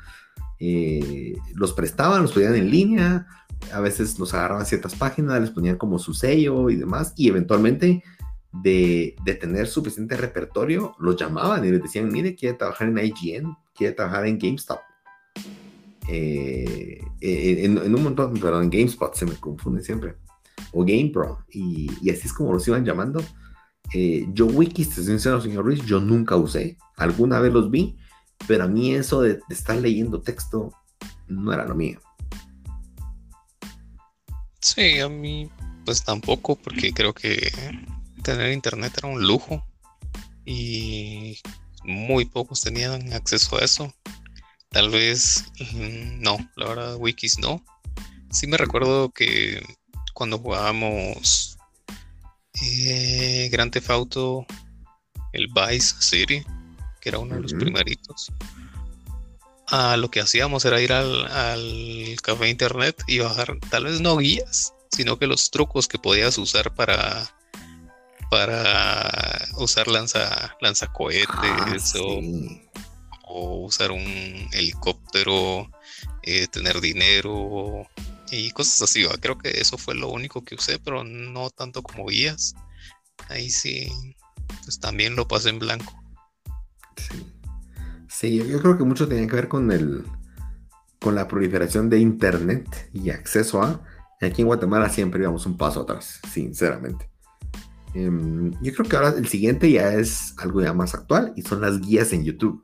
Eh, 0.58 1.34
los 1.54 1.72
prestaban, 1.72 2.22
los 2.22 2.32
ponían 2.32 2.54
en 2.54 2.70
línea, 2.70 3.26
a 3.72 3.80
veces 3.80 4.18
los 4.18 4.34
agarraban 4.34 4.62
a 4.62 4.66
ciertas 4.66 4.94
páginas, 4.94 5.40
les 5.40 5.50
ponían 5.50 5.76
como 5.76 5.98
su 5.98 6.14
sello 6.14 6.70
y 6.70 6.76
demás, 6.76 7.12
y 7.16 7.28
eventualmente 7.28 8.02
de, 8.52 9.16
tener 9.40 9.66
suficiente 9.66 10.16
repertorio, 10.16 10.94
los 10.98 11.16
llamaban 11.16 11.64
y 11.64 11.70
les 11.70 11.82
decían, 11.82 12.10
mire, 12.10 12.34
quiere 12.34 12.56
trabajar 12.56 12.88
en 12.88 12.98
IGN, 12.98 13.56
quiere 13.74 13.94
trabajar 13.94 14.26
en 14.26 14.38
GameStop. 14.38 14.80
Eh, 16.08 17.00
en, 17.20 17.94
un 17.94 18.02
montón, 18.02 18.34
perdón, 18.34 18.64
en 18.64 18.70
GameSpot 18.70 19.14
se 19.14 19.26
me 19.26 19.34
confunde 19.34 19.82
siempre, 19.82 20.16
o 20.72 20.80
GamePro, 20.80 21.44
y, 21.50 21.88
así 22.10 22.26
es 22.26 22.32
como 22.32 22.52
los 22.52 22.66
iban 22.66 22.84
llamando 22.84 23.22
eh, 23.92 24.26
yo 24.32 24.46
wikis, 24.46 24.94
te 24.94 25.02
sincero, 25.02 25.40
señor 25.40 25.64
Ruiz, 25.64 25.84
yo 25.84 26.00
nunca 26.00 26.36
usé. 26.36 26.76
Alguna 26.96 27.40
vez 27.40 27.52
los 27.52 27.70
vi, 27.70 27.96
pero 28.46 28.64
a 28.64 28.68
mí 28.68 28.94
eso 28.94 29.22
de, 29.22 29.40
estar 29.48 29.76
leyendo 29.76 30.20
texto 30.20 30.72
no 31.26 31.52
era 31.52 31.66
lo 31.66 31.74
mío. 31.74 32.00
Sí, 34.60 35.00
a 35.00 35.08
mí 35.08 35.50
pues 35.84 36.04
tampoco, 36.04 36.56
porque 36.56 36.92
creo 36.92 37.12
que 37.12 37.50
tener 38.30 38.52
internet 38.52 38.92
era 38.96 39.08
un 39.08 39.26
lujo 39.26 39.66
y 40.44 41.40
muy 41.82 42.24
pocos 42.24 42.60
tenían 42.60 43.12
acceso 43.12 43.56
a 43.56 43.64
eso. 43.64 43.92
Tal 44.68 44.88
vez 44.90 45.46
mm, 45.72 46.20
no, 46.20 46.38
la 46.56 46.68
verdad, 46.68 46.96
wikis 46.96 47.38
no. 47.38 47.64
Sí 48.30 48.46
me 48.46 48.56
recuerdo 48.56 49.10
que 49.10 49.60
cuando 50.14 50.38
jugábamos 50.38 51.58
eh, 52.62 53.48
Grand 53.50 53.72
Theft 53.72 53.90
Auto, 53.90 54.46
el 55.32 55.48
Vice 55.48 55.96
City, 55.98 56.44
que 57.00 57.08
era 57.08 57.18
uno 57.18 57.34
de 57.34 57.40
los 57.40 57.54
primeritos. 57.54 58.32
Ah, 59.66 59.96
lo 59.96 60.08
que 60.08 60.20
hacíamos 60.20 60.64
era 60.64 60.80
ir 60.80 60.92
al, 60.92 62.16
café 62.22 62.48
internet 62.48 63.02
y 63.08 63.18
bajar, 63.18 63.58
tal 63.70 63.84
vez 63.84 64.00
no 64.00 64.16
guías, 64.18 64.74
sino 64.92 65.18
que 65.18 65.26
los 65.26 65.50
trucos 65.50 65.88
que 65.88 65.98
podías 65.98 66.38
usar 66.38 66.74
para 66.74 67.32
para 68.30 69.48
usar 69.58 69.88
lanza 69.88 70.56
lanzacohetes 70.60 71.94
ah, 71.96 72.80
o, 73.28 73.66
usar 73.66 73.90
un 73.90 74.48
helicóptero, 74.52 75.70
eh, 76.22 76.46
tener 76.48 76.80
dinero, 76.80 77.86
y 78.30 78.50
cosas 78.52 78.82
así. 78.82 79.04
Creo 79.20 79.38
que 79.38 79.50
eso 79.60 79.76
fue 79.76 79.94
lo 79.94 80.08
único 80.08 80.44
que 80.44 80.54
usé, 80.54 80.78
pero 80.78 81.04
no 81.04 81.50
tanto 81.50 81.82
como 81.82 82.06
guías. 82.06 82.54
Ahí 83.28 83.50
sí, 83.50 83.90
pues 84.64 84.78
también 84.80 85.16
lo 85.16 85.28
pasé 85.28 85.50
en 85.50 85.58
blanco. 85.58 85.92
Sí. 86.96 87.26
Sí, 88.08 88.36
yo 88.36 88.60
creo 88.60 88.76
que 88.76 88.84
mucho 88.84 89.08
tenía 89.08 89.26
que 89.26 89.36
ver 89.36 89.48
con 89.48 89.70
el 89.72 90.04
con 91.00 91.14
la 91.14 91.26
proliferación 91.26 91.88
de 91.88 91.98
internet 91.98 92.90
y 92.92 93.10
acceso 93.10 93.62
a. 93.62 93.82
Aquí 94.20 94.42
en 94.42 94.48
Guatemala 94.48 94.90
siempre 94.90 95.22
íbamos 95.22 95.46
un 95.46 95.56
paso 95.56 95.80
atrás, 95.80 96.20
sinceramente. 96.30 97.08
Em, 97.94 98.52
yo 98.62 98.72
creo 98.72 98.88
que 98.88 98.96
ahora 98.96 99.10
el 99.10 99.26
siguiente 99.26 99.70
ya 99.70 99.94
es 99.94 100.34
algo 100.38 100.62
ya 100.62 100.72
más 100.72 100.94
actual 100.94 101.32
y 101.36 101.42
son 101.42 101.60
las 101.60 101.80
guías 101.80 102.12
en 102.12 102.24
YouTube. 102.24 102.60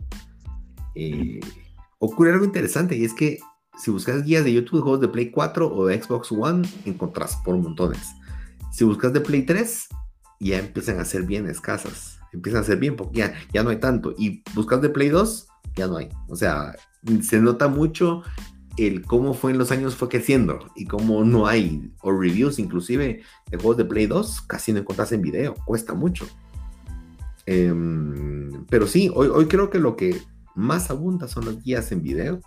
Eh, 0.94 1.40
ocurre 1.98 2.32
algo 2.32 2.44
interesante 2.44 2.96
y 2.96 3.04
es 3.04 3.12
que 3.12 3.38
si 3.78 3.90
buscas 3.90 4.24
guías 4.24 4.44
de 4.44 4.52
YouTube 4.52 4.78
de 4.78 4.82
juegos 4.82 5.00
de 5.00 5.08
Play 5.08 5.30
4 5.30 5.74
o 5.74 5.86
de 5.86 6.02
Xbox 6.02 6.32
One, 6.32 6.66
encontrás 6.84 7.36
por 7.44 7.56
montones. 7.56 8.08
Si 8.72 8.84
buscas 8.84 9.12
de 9.12 9.20
Play 9.20 9.42
3, 9.42 9.88
ya 10.40 10.58
empiezan 10.58 11.00
a 11.00 11.04
ser 11.04 11.22
bien 11.22 11.48
escasas. 11.48 12.18
Empiezan 12.32 12.62
a 12.62 12.64
ser 12.64 12.78
bien, 12.78 12.96
porque 12.96 13.18
ya, 13.18 13.34
ya 13.52 13.62
no 13.62 13.70
hay 13.70 13.78
tanto. 13.78 14.14
Y 14.18 14.42
buscas 14.54 14.80
de 14.80 14.88
Play 14.88 15.08
2, 15.08 15.48
ya 15.76 15.86
no 15.86 15.96
hay. 15.96 16.08
O 16.28 16.36
sea, 16.36 16.74
se 17.22 17.40
nota 17.40 17.68
mucho 17.68 18.22
el 18.76 19.04
cómo 19.04 19.34
fue 19.34 19.52
en 19.52 19.58
los 19.58 19.70
años 19.70 19.96
fue 19.96 20.08
creciendo 20.08 20.58
y 20.74 20.86
cómo 20.86 21.24
no 21.24 21.46
hay, 21.46 21.90
reviews 22.02 22.58
inclusive 22.58 23.22
de 23.50 23.56
juegos 23.56 23.76
de 23.76 23.84
Play 23.84 24.06
2, 24.06 24.42
casi 24.42 24.72
no 24.72 24.80
encontrás 24.80 25.12
en 25.12 25.22
video, 25.22 25.54
cuesta 25.64 25.94
mucho. 25.94 26.26
Em, 27.46 28.64
pero 28.68 28.86
sí, 28.86 29.10
hoy, 29.14 29.28
hoy 29.28 29.46
creo 29.46 29.70
que 29.70 29.78
lo 29.78 29.96
que 29.96 30.20
más 30.54 30.90
abunda 30.90 31.28
son 31.28 31.44
las 31.44 31.62
guías 31.62 31.92
en 31.92 32.02
video. 32.02 32.40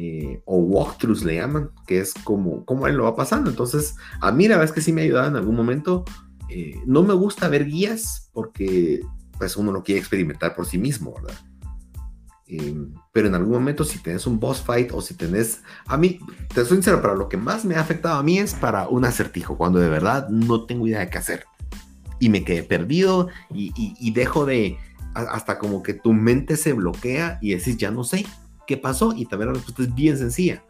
Eh, 0.00 0.40
o 0.44 0.58
walkthroughs 0.58 1.24
le 1.24 1.34
llaman, 1.36 1.70
que 1.84 1.98
es 1.98 2.14
como, 2.14 2.64
como 2.64 2.86
él 2.86 2.94
lo 2.94 3.04
va 3.04 3.16
pasando. 3.16 3.50
Entonces, 3.50 3.96
a 4.20 4.30
mí 4.30 4.46
la 4.46 4.54
verdad 4.54 4.70
es 4.70 4.72
que 4.72 4.80
sí 4.80 4.92
me 4.92 5.02
ha 5.02 5.26
en 5.26 5.34
algún 5.34 5.56
momento. 5.56 6.04
Eh, 6.48 6.80
no 6.86 7.02
me 7.02 7.14
gusta 7.14 7.48
ver 7.48 7.66
guías 7.66 8.30
porque 8.32 9.00
pues 9.38 9.56
uno 9.56 9.72
lo 9.72 9.82
quiere 9.82 9.98
experimentar 9.98 10.54
por 10.54 10.66
sí 10.66 10.78
mismo, 10.78 11.14
¿verdad? 11.14 11.36
Em, 12.50 12.94
pero 13.12 13.28
en 13.28 13.34
algún 13.34 13.52
momento 13.52 13.84
si 13.84 13.98
tenés 13.98 14.26
un 14.26 14.40
boss 14.40 14.62
fight 14.62 14.90
o 14.92 15.02
si 15.02 15.14
tenés... 15.14 15.62
A 15.86 15.98
mí, 15.98 16.18
te 16.48 16.64
soy 16.64 16.78
sincero, 16.78 17.00
pero 17.02 17.14
lo 17.14 17.28
que 17.28 17.36
más 17.36 17.64
me 17.64 17.76
ha 17.76 17.80
afectado 17.80 18.18
a 18.18 18.22
mí 18.22 18.38
es 18.38 18.54
para 18.54 18.88
un 18.88 19.04
acertijo, 19.04 19.58
cuando 19.58 19.78
de 19.78 19.90
verdad 19.90 20.28
no 20.30 20.64
tengo 20.64 20.86
idea 20.86 21.00
de 21.00 21.10
qué 21.10 21.18
hacer. 21.18 21.44
Y 22.18 22.30
me 22.30 22.44
quedé 22.44 22.62
perdido 22.62 23.28
y, 23.50 24.10
dejo 24.12 24.46
de... 24.46 24.78
Hasta 25.14 25.58
como 25.58 25.82
que 25.82 25.94
tu 25.94 26.12
mente 26.12 26.56
se 26.56 26.72
bloquea 26.72 27.38
y 27.42 27.54
decís, 27.54 27.76
ya 27.76 27.90
no 27.90 28.04
sé 28.04 28.24
qué 28.66 28.76
pasó 28.76 29.14
y 29.16 29.26
también 29.26 29.48
la 29.48 29.54
respuesta 29.54 29.82
es 29.82 29.94
bien 29.94 30.16
sencilla. 30.16 30.62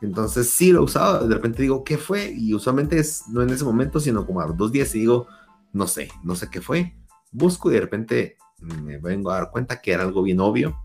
Entonces 0.00 0.48
sí 0.48 0.70
lo 0.70 0.80
he 0.80 0.84
usado, 0.84 1.26
de 1.26 1.34
repente 1.34 1.62
digo, 1.62 1.82
¿qué 1.82 1.98
fue? 1.98 2.30
Y 2.30 2.54
usualmente 2.54 2.98
es 2.98 3.24
no 3.28 3.42
en 3.42 3.50
ese 3.50 3.64
momento, 3.64 3.98
sino 3.98 4.26
como 4.26 4.40
a 4.40 4.46
los 4.46 4.56
dos 4.56 4.70
días 4.70 4.94
y 4.94 5.00
digo, 5.00 5.26
no 5.72 5.88
sé, 5.88 6.08
no 6.22 6.36
sé 6.36 6.48
qué 6.50 6.60
fue. 6.60 6.94
Busco 7.32 7.70
y 7.70 7.74
de 7.74 7.80
repente 7.80 8.36
me 8.60 8.98
vengo 8.98 9.30
a 9.30 9.40
dar 9.40 9.50
cuenta 9.50 9.80
que 9.80 9.92
era 9.92 10.04
algo 10.04 10.22
bien 10.22 10.38
obvio 10.38 10.76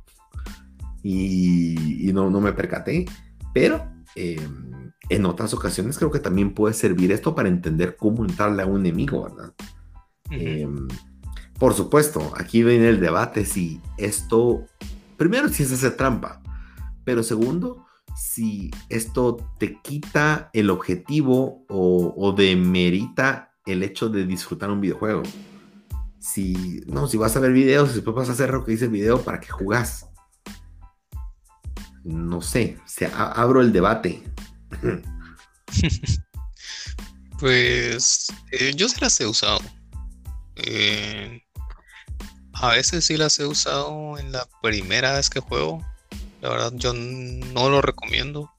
y, 1.08 2.12
no, 2.14 2.32
no, 2.32 2.42
me 2.42 2.52
percaté, 2.54 3.06
pero 3.54 3.86
em, 4.16 4.92
en 5.10 5.26
otras 5.28 5.54
ocasiones 5.54 6.00
creo 6.00 6.10
que 6.10 6.20
también 6.20 6.56
puede 6.56 6.74
servir 6.74 7.12
esto 7.12 7.36
para 7.36 7.48
entender 7.48 7.96
cómo 7.96 8.26
entrarle 8.26 8.64
a 8.64 8.66
un 8.66 8.80
enemigo, 8.80 9.24
¿verdad? 9.24 9.54
Em, 10.32 10.88
por 11.60 11.76
supuesto, 11.76 12.34
aquí 12.36 12.64
viene 12.64 12.90
el 12.90 13.00
debate 13.00 13.46
si 13.46 13.80
esto, 14.00 14.66
primero, 15.16 15.48
si 15.50 15.62
es 15.62 15.72
hacer 15.72 15.96
trampa, 15.96 16.42
pero 17.04 17.22
segundo, 17.22 17.86
si 18.16 18.72
esto 18.90 19.38
te 19.60 19.80
quita 19.84 20.50
el 20.54 20.72
objetivo 20.72 21.66
o, 21.70 22.16
o 22.18 22.32
demerita 22.32 23.52
el 23.68 23.84
hecho 23.84 24.10
de 24.10 24.26
disfrutar 24.26 24.72
un 24.72 24.82
videojuego. 24.82 25.22
Si, 26.18 26.82
no, 26.88 27.08
si 27.08 27.18
vas 27.18 27.38
a 27.38 27.40
ver 27.40 27.54
videos, 27.54 27.94
después 27.94 28.16
vas 28.16 28.30
a 28.30 28.32
hacer 28.32 28.50
lo 28.50 28.66
que 28.66 28.72
dice 28.72 28.86
el 28.86 28.92
video, 28.92 29.22
¿para 29.22 29.40
que 29.40 29.50
jugás? 29.50 30.10
No 32.06 32.42
sé, 32.42 32.78
se 32.86 33.12
abro 33.14 33.62
el 33.62 33.74
debate. 33.74 34.24
pues 37.40 38.28
eh, 38.52 38.74
yo 38.76 38.88
sí 38.88 38.96
las 39.02 39.20
he 39.20 39.26
usado. 39.26 39.60
Eh, 40.56 41.42
a 42.54 42.70
veces 42.70 43.06
sí 43.06 43.18
las 43.18 43.38
he 43.40 43.46
usado 43.46 44.18
en 44.20 44.32
la 44.32 44.48
primera 44.62 45.14
vez 45.14 45.30
que 45.30 45.40
juego. 45.40 45.84
La 46.42 46.50
verdad 46.50 46.74
yo 46.76 46.94
no 46.94 47.70
lo 47.70 47.82
recomiendo. 47.82 48.52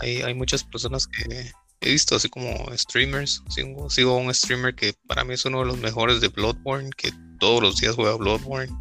Hay, 0.00 0.22
hay 0.22 0.34
muchas 0.34 0.62
personas 0.62 1.08
que 1.08 1.50
he 1.80 1.90
visto 1.90 2.14
así 2.14 2.28
como 2.28 2.66
streamers. 2.76 3.42
Sigo, 3.48 3.90
sigo 3.90 4.16
un 4.16 4.32
streamer 4.32 4.76
que 4.76 4.94
para 5.08 5.24
mí 5.24 5.34
es 5.34 5.44
uno 5.44 5.60
de 5.60 5.66
los 5.66 5.78
mejores 5.78 6.20
de 6.20 6.28
Bloodborne, 6.28 6.90
que 6.96 7.12
todos 7.40 7.60
los 7.60 7.78
días 7.78 7.96
juega 7.96 8.16
Bloodborne 8.16 8.72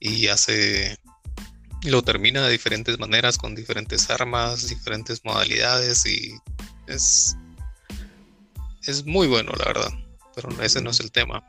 y 0.00 0.28
hace 0.28 0.98
lo 1.86 2.02
termina 2.02 2.42
de 2.42 2.52
diferentes 2.52 2.98
maneras, 2.98 3.38
con 3.38 3.54
diferentes 3.54 4.10
armas, 4.10 4.68
diferentes 4.68 5.24
modalidades 5.24 6.04
y 6.04 6.34
es, 6.88 7.36
es 8.86 9.06
muy 9.06 9.28
bueno, 9.28 9.52
la 9.56 9.66
verdad. 9.66 9.92
Pero 10.34 10.50
ese 10.62 10.82
no 10.82 10.90
es 10.90 11.00
el 11.00 11.12
tema. 11.12 11.44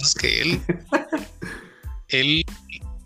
Es 0.00 0.14
que 0.14 0.40
él, 0.40 0.62
él 2.08 2.44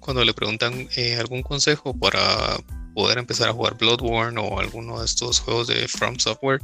cuando 0.00 0.24
le 0.24 0.32
preguntan 0.32 0.88
eh, 0.96 1.16
algún 1.16 1.42
consejo 1.42 1.92
para 1.98 2.56
poder 2.94 3.18
empezar 3.18 3.48
a 3.48 3.52
jugar 3.52 3.76
Bloodborne 3.76 4.40
o 4.40 4.60
alguno 4.60 5.00
de 5.00 5.06
estos 5.06 5.40
juegos 5.40 5.66
de 5.66 5.88
From 5.88 6.18
Software, 6.18 6.60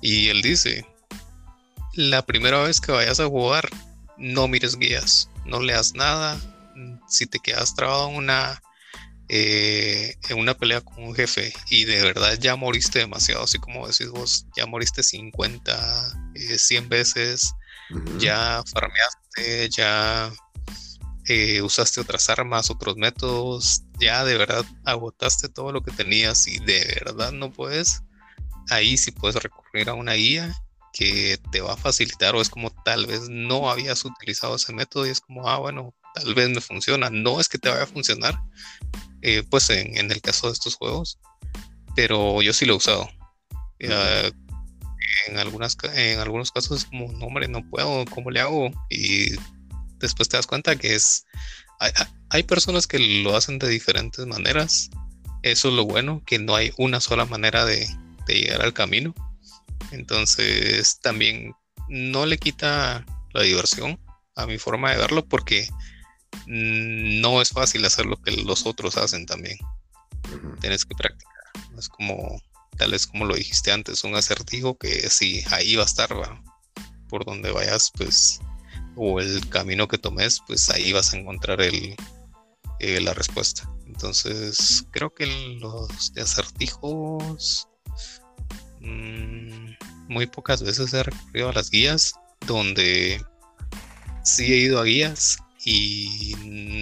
y 0.00 0.28
él 0.28 0.40
dice, 0.40 0.86
la 1.94 2.24
primera 2.24 2.62
vez 2.62 2.80
que 2.80 2.92
vayas 2.92 3.20
a 3.20 3.26
jugar, 3.26 3.68
no 4.16 4.48
mires 4.48 4.76
guías, 4.76 5.28
no 5.44 5.60
leas 5.60 5.94
nada, 5.94 6.40
si 7.08 7.26
te 7.26 7.38
quedas 7.40 7.74
trabado 7.74 8.08
en 8.08 8.16
una 8.16 8.62
eh, 9.34 10.14
en 10.28 10.38
una 10.38 10.52
pelea 10.52 10.82
con 10.82 11.02
un 11.02 11.14
jefe 11.14 11.54
y 11.70 11.86
de 11.86 12.02
verdad 12.02 12.38
ya 12.38 12.54
moriste 12.54 12.98
demasiado, 12.98 13.44
así 13.44 13.58
como 13.58 13.88
decís 13.88 14.10
vos, 14.10 14.44
ya 14.54 14.66
moriste 14.66 15.02
50, 15.02 16.34
100 16.34 16.84
eh, 16.84 16.86
veces, 16.86 17.54
ya 18.18 18.62
farmeaste, 18.70 19.70
ya 19.70 20.30
eh, 21.28 21.62
usaste 21.62 22.02
otras 22.02 22.28
armas, 22.28 22.70
otros 22.70 22.96
métodos, 22.98 23.84
ya 23.98 24.22
de 24.22 24.36
verdad 24.36 24.66
agotaste 24.84 25.48
todo 25.48 25.72
lo 25.72 25.80
que 25.82 25.92
tenías 25.92 26.46
y 26.46 26.58
de 26.58 27.00
verdad 27.02 27.32
no 27.32 27.50
puedes, 27.50 28.02
ahí 28.68 28.98
sí 28.98 29.12
puedes 29.12 29.42
recurrir 29.42 29.88
a 29.88 29.94
una 29.94 30.12
guía 30.12 30.54
que 30.92 31.40
te 31.50 31.62
va 31.62 31.72
a 31.72 31.78
facilitar 31.78 32.34
o 32.34 32.42
es 32.42 32.50
como 32.50 32.68
tal 32.84 33.06
vez 33.06 33.30
no 33.30 33.70
habías 33.70 34.04
utilizado 34.04 34.56
ese 34.56 34.74
método 34.74 35.06
y 35.06 35.08
es 35.08 35.20
como, 35.22 35.48
ah, 35.48 35.56
bueno, 35.56 35.94
tal 36.14 36.34
vez 36.34 36.50
me 36.50 36.60
funciona. 36.60 37.08
No 37.08 37.40
es 37.40 37.48
que 37.48 37.56
te 37.56 37.70
vaya 37.70 37.84
a 37.84 37.86
funcionar, 37.86 38.38
eh, 39.22 39.44
pues 39.48 39.70
en, 39.70 40.10
el 40.10 40.20
caso 40.20 40.48
de 40.48 40.52
estos 40.52 40.74
juegos, 40.74 41.18
pero 41.94 42.42
yo 42.42 42.52
sí 42.52 42.66
lo 42.66 42.74
he 42.74 42.76
usado. 42.76 43.08
en, 43.78 45.38
algunas, 45.38 45.76
en 45.94 46.18
algunos 46.18 46.50
casos 46.50 46.78
es 46.78 46.84
como, 46.86 47.12
no, 47.12 47.26
hombre, 47.26 47.48
no 47.48 47.68
puedo, 47.68 48.04
¿cómo 48.06 48.30
le 48.30 48.40
hago? 48.40 48.70
Y 48.90 49.30
después 49.98 50.28
te 50.28 50.36
das 50.36 50.46
cuenta 50.46 50.76
que 50.76 50.94
es. 50.94 51.24
Hay, 52.30 52.44
personas 52.44 52.86
que 52.86 52.98
lo 52.98 53.36
hacen 53.36 53.58
de 53.58 53.68
diferentes 53.68 54.24
maneras. 54.26 54.90
Eso 55.42 55.68
es 55.68 55.74
lo 55.74 55.84
bueno, 55.84 56.22
que 56.24 56.38
no 56.38 56.54
hay 56.54 56.72
una 56.76 57.00
sola 57.00 57.24
manera 57.24 57.64
de, 57.64 57.88
de 58.26 58.34
llegar 58.34 58.62
al 58.62 58.72
camino. 58.72 59.14
Entonces 59.90 61.00
también 61.00 61.52
no 61.88 62.26
le 62.26 62.38
quita 62.38 63.04
la 63.32 63.42
diversión 63.42 63.98
a 64.36 64.46
mi 64.46 64.58
forma 64.58 64.92
de 64.92 64.98
verlo 64.98 65.26
porque 65.26 65.68
no 66.46 67.40
es 67.40 67.50
fácil 67.50 67.84
hacer 67.84 68.06
lo 68.06 68.20
que 68.20 68.32
los 68.32 68.66
otros 68.66 68.96
hacen 68.96 69.26
también. 69.26 69.58
Tienes 70.60 70.84
que 70.84 70.94
practicar. 70.94 71.32
Es 71.78 71.88
como, 71.88 72.40
tal 72.76 72.92
vez 72.92 73.06
como 73.06 73.24
lo 73.24 73.34
dijiste 73.34 73.72
antes, 73.72 74.04
un 74.04 74.14
acertijo 74.14 74.76
que 74.76 75.08
si 75.08 75.44
ahí 75.50 75.76
va 75.76 75.82
a 75.82 75.86
estar, 75.86 76.10
por 77.08 77.24
donde 77.24 77.50
vayas, 77.52 77.90
pues, 77.96 78.40
o 78.96 79.20
el 79.20 79.48
camino 79.48 79.88
que 79.88 79.98
tomes, 79.98 80.40
pues 80.46 80.68
ahí 80.70 80.92
vas 80.92 81.12
a 81.12 81.18
encontrar 81.18 81.60
el, 81.60 81.96
eh, 82.80 83.00
la 83.00 83.14
respuesta. 83.14 83.68
Entonces, 83.86 84.84
creo 84.90 85.12
que 85.14 85.26
los 85.60 86.12
de 86.14 86.22
acertijos, 86.22 87.68
mm, 88.80 89.74
muy 90.08 90.26
pocas 90.26 90.62
veces 90.62 90.92
he 90.94 91.02
recurrido 91.02 91.50
a 91.50 91.52
las 91.52 91.70
guías, 91.70 92.14
donde 92.46 93.24
sí 94.24 94.52
he 94.52 94.56
ido 94.56 94.80
a 94.80 94.84
guías 94.84 95.38
y 95.64 96.34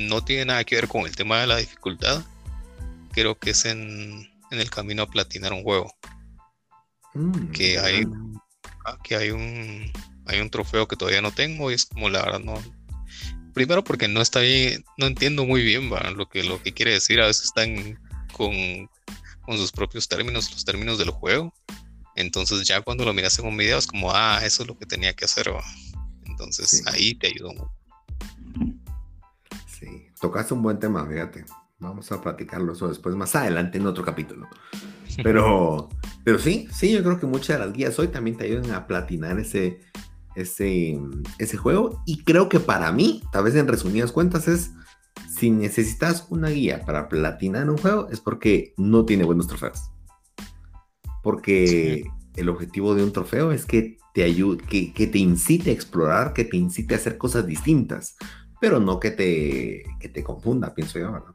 no 0.08 0.24
tiene 0.24 0.46
nada 0.46 0.64
que 0.64 0.76
ver 0.76 0.88
con 0.88 1.02
el 1.06 1.14
tema 1.14 1.40
de 1.40 1.46
la 1.46 1.56
dificultad. 1.56 2.22
Creo 3.12 3.38
que 3.38 3.50
es 3.50 3.64
en, 3.64 4.28
el 4.50 4.70
camino 4.70 5.02
a 5.02 5.10
platinar 5.10 5.52
un 5.52 5.62
juego. 5.62 5.92
Mm, 7.14 7.50
que 7.50 7.78
hay 7.78 8.06
ah, 8.86 8.98
que 9.02 9.16
hay 9.16 9.30
un 9.30 9.90
hay 10.26 10.40
un 10.40 10.50
trofeo 10.50 10.86
que 10.86 10.96
todavía 10.96 11.20
no 11.20 11.32
tengo 11.32 11.70
y 11.70 11.74
es 11.74 11.86
como 11.86 12.08
la 12.08 12.22
verdad 12.22 12.38
no 12.38 12.54
primero 13.52 13.82
porque 13.82 14.06
no 14.06 14.20
está 14.22 14.38
bien 14.38 14.84
no 14.96 15.06
entiendo 15.06 15.44
muy 15.44 15.64
bien 15.64 15.90
lo 15.90 16.28
que 16.28 16.44
lo 16.44 16.62
que 16.62 16.72
quiere 16.72 16.92
decir 16.92 17.20
a 17.20 17.26
veces 17.26 17.46
están 17.46 18.00
con, 18.32 18.54
con 19.40 19.56
sus 19.56 19.72
propios 19.72 20.06
términos 20.06 20.52
los 20.52 20.64
términos 20.64 20.98
del 20.98 21.10
juego 21.10 21.52
Entonces 22.14 22.64
ya 22.68 22.80
cuando 22.80 23.04
lo 23.04 23.12
miras 23.12 23.36
en 23.40 23.46
un 23.46 23.56
video 23.56 23.78
es 23.78 23.88
como, 23.88 24.12
ah, 24.12 24.40
eso 24.44 24.62
es 24.62 24.68
lo 24.68 24.76
que 24.78 24.86
tenía 24.86 25.14
que 25.14 25.24
hacer. 25.24 25.50
Entonces 26.26 26.86
ahí 26.86 27.14
te 27.14 27.28
ayudó 27.28 27.52
mucho. 27.54 27.79
Sí, 30.20 30.26
tocaste 30.26 30.54
un 30.54 30.62
buen 30.62 30.78
tema, 30.78 31.06
fíjate. 31.06 31.44
Vamos 31.78 32.12
a 32.12 32.20
platicarlo 32.20 32.74
eso 32.74 32.88
después, 32.88 33.14
más 33.16 33.34
adelante 33.34 33.78
en 33.78 33.86
otro 33.86 34.04
capítulo. 34.04 34.46
Pero, 35.22 35.88
pero 36.24 36.38
sí, 36.38 36.68
sí, 36.70 36.92
yo 36.92 37.02
creo 37.02 37.18
que 37.18 37.26
muchas 37.26 37.58
de 37.58 37.66
las 37.66 37.74
guías 37.74 37.98
hoy 37.98 38.08
también 38.08 38.36
te 38.36 38.44
ayudan 38.44 38.70
a 38.72 38.86
platinar 38.86 39.38
ese, 39.38 39.80
ese, 40.34 41.00
ese 41.38 41.56
juego. 41.56 42.02
Y 42.06 42.22
creo 42.22 42.48
que 42.48 42.60
para 42.60 42.92
mí, 42.92 43.22
tal 43.32 43.44
vez 43.44 43.54
en 43.54 43.66
resumidas 43.66 44.12
cuentas, 44.12 44.46
es 44.46 44.72
si 45.28 45.50
necesitas 45.50 46.26
una 46.28 46.50
guía 46.50 46.84
para 46.84 47.08
platinar 47.08 47.70
un 47.70 47.78
juego, 47.78 48.08
es 48.10 48.20
porque 48.20 48.74
no 48.76 49.06
tiene 49.06 49.24
buenos 49.24 49.46
trofeos. 49.46 49.90
Porque 51.22 52.04
el 52.36 52.48
objetivo 52.48 52.94
de 52.94 53.04
un 53.04 53.12
trofeo 53.12 53.52
es 53.52 53.64
que 53.64 53.98
te 54.12 54.24
ayude, 54.24 54.62
que, 54.64 54.92
que, 54.92 55.06
te 55.06 55.18
incite 55.18 55.70
a 55.70 55.72
explorar, 55.72 56.32
que 56.32 56.44
te 56.44 56.56
incite 56.56 56.94
a 56.94 56.98
hacer 56.98 57.16
cosas 57.16 57.46
distintas, 57.46 58.16
pero 58.60 58.80
no 58.80 59.00
que 59.00 59.10
te, 59.10 59.84
que 59.98 60.08
te 60.08 60.22
confunda, 60.22 60.74
pienso 60.74 60.98
yo, 60.98 61.12
¿verdad? 61.12 61.34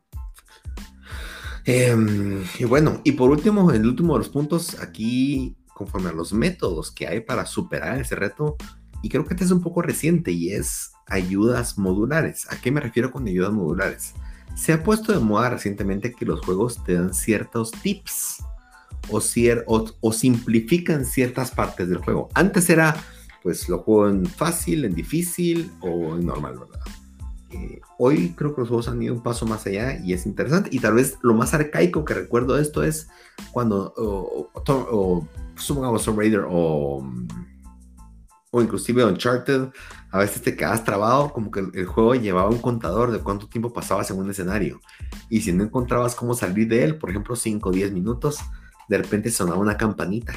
Em, 1.65 2.43
y 2.59 2.63
bueno, 2.65 3.01
y 3.03 3.13
por 3.13 3.32
último, 3.32 3.71
el 3.71 3.88
último 3.88 4.13
de 4.13 4.19
los 4.19 4.30
puntos, 4.30 4.80
aquí, 4.80 5.57
conforme 5.73 6.09
a 6.09 6.13
los 6.13 6.32
métodos 6.32 6.91
que 6.91 7.07
hay 7.07 7.21
para 7.21 7.47
superar 7.47 7.99
ese 7.99 8.15
reto, 8.15 8.55
y 9.01 9.09
creo 9.09 9.26
que 9.26 9.34
este 9.34 9.45
es 9.45 9.51
un 9.51 9.61
poco 9.61 9.82
reciente 9.82 10.32
y 10.32 10.51
es 10.51 10.91
ayudas 11.07 11.78
modulares. 11.78 12.47
¿A 12.51 12.61
qué 12.61 12.71
me 12.71 12.82
refiero 12.82 13.11
con 13.11 13.28
ayudas 13.28 13.51
modulares? 13.51 14.13
Se 14.55 14.73
ha 14.73 14.84
puesto 14.84 15.11
de 15.11 15.19
moda 15.19 15.49
recientemente 15.49 16.13
que 16.13 16.26
los 16.26 16.41
juegos 16.41 16.84
te 16.84 16.93
dan 16.93 17.13
ciertos 17.13 17.71
tips 17.71 18.43
o, 19.09 19.21
o, 20.01 20.13
simplifican 20.13 21.05
ciertas 21.05 21.51
partes 21.51 21.89
del 21.89 21.99
juego. 21.99 22.30
Antes 22.34 22.69
era, 22.69 22.95
pues 23.43 23.69
lo 23.69 23.80
juego 23.80 24.09
en 24.09 24.26
fácil, 24.26 24.86
en 24.86 24.95
difícil 24.95 25.71
o 25.82 26.15
en 26.15 26.26
normal, 26.26 26.59
¿verdad? 26.59 26.80
Eh, 27.56 27.80
hoy 27.97 28.34
creo 28.36 28.53
que 28.53 28.62
los 28.62 28.68
juegos 28.68 28.89
han 28.89 29.01
ido 29.01 29.14
un 29.14 29.24
paso 29.24 29.45
más 29.45 29.66
allá 29.66 29.97
y 30.03 30.14
es 30.14 30.26
interesante. 30.26 30.70
Y 30.74 30.80
tal 30.80 30.95
vez 30.95 31.18
lo 31.22 31.34
más 31.34 31.53
arcaico 31.53 32.03
que 32.03 32.14
recuerdo 32.14 32.56
de 32.56 32.62
esto 32.62 32.84
es 32.84 33.08
cuando 33.51 33.93
o, 33.95 34.49
o, 34.53 35.28
o 35.72 36.16
Raider 36.18 36.45
o, 36.49 37.08
o 38.51 38.62
inclusive 38.62 39.06
Uncharted, 39.06 39.70
a 40.12 40.20
veces 40.20 40.41
te 40.41 40.56
quedas 40.56 40.84
trabado, 40.84 41.32
como 41.32 41.49
que 41.49 41.62
el, 41.62 41.86
juego 41.86 42.16
llevaba 42.16 42.49
un 42.49 42.60
contador 42.60 43.12
de 43.12 43.20
cuánto 43.20 43.47
tiempo 43.47 43.72
pasabas 43.72 44.12
en 44.12 44.18
un 44.18 44.30
escenario. 44.30 44.82
Y 45.30 45.41
si 45.41 45.53
no 45.53 45.64
encontrabas 45.64 46.16
cómo 46.16 46.34
salir 46.34 46.68
de 46.68 46.84
él, 46.84 46.97
por 46.97 47.10
ejemplo, 47.10 47.36
5 47.36 47.70
o 47.70 47.72
10 47.72 47.93
minutos, 47.93 48.39
de 48.89 48.97
repente 48.97 49.32
sonaba 49.32 49.60
una 49.60 49.78
campanita. 49.78 50.34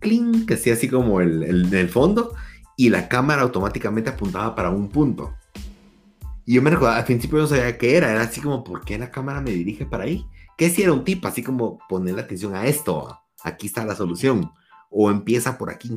Cling, 0.00 0.46
que 0.46 0.54
hacía 0.54 0.74
así 0.74 0.88
como 0.88 1.20
el, 1.20 1.42
el 1.74 1.88
fondo, 1.90 2.34
y 2.76 2.88
la 2.88 3.08
cámara 3.08 3.42
automáticamente 3.42 4.10
apuntaba 4.10 4.54
para 4.54 4.70
un 4.70 4.88
punto. 4.88 5.34
Y 6.46 6.54
yo 6.54 6.62
me 6.62 6.70
recuerdo, 6.70 6.94
al 6.94 7.04
principio 7.04 7.38
no 7.38 7.46
sabía 7.46 7.78
qué 7.78 7.96
era, 7.96 8.10
era 8.10 8.22
así 8.22 8.40
como, 8.40 8.64
¿por 8.64 8.84
qué 8.84 8.98
la 8.98 9.10
cámara 9.10 9.40
me 9.40 9.50
dirige 9.50 9.86
para 9.86 10.04
ahí? 10.04 10.26
¿Qué 10.58 10.70
si 10.70 10.82
era 10.82 10.92
un 10.92 11.04
tip? 11.04 11.24
Así 11.24 11.42
como 11.42 11.78
poner 11.88 12.14
la 12.14 12.22
atención 12.22 12.54
a 12.54 12.66
esto, 12.66 13.18
aquí 13.42 13.66
está 13.66 13.84
la 13.84 13.96
solución, 13.96 14.50
o 14.90 15.10
empieza 15.10 15.56
por 15.58 15.70
aquí. 15.70 15.96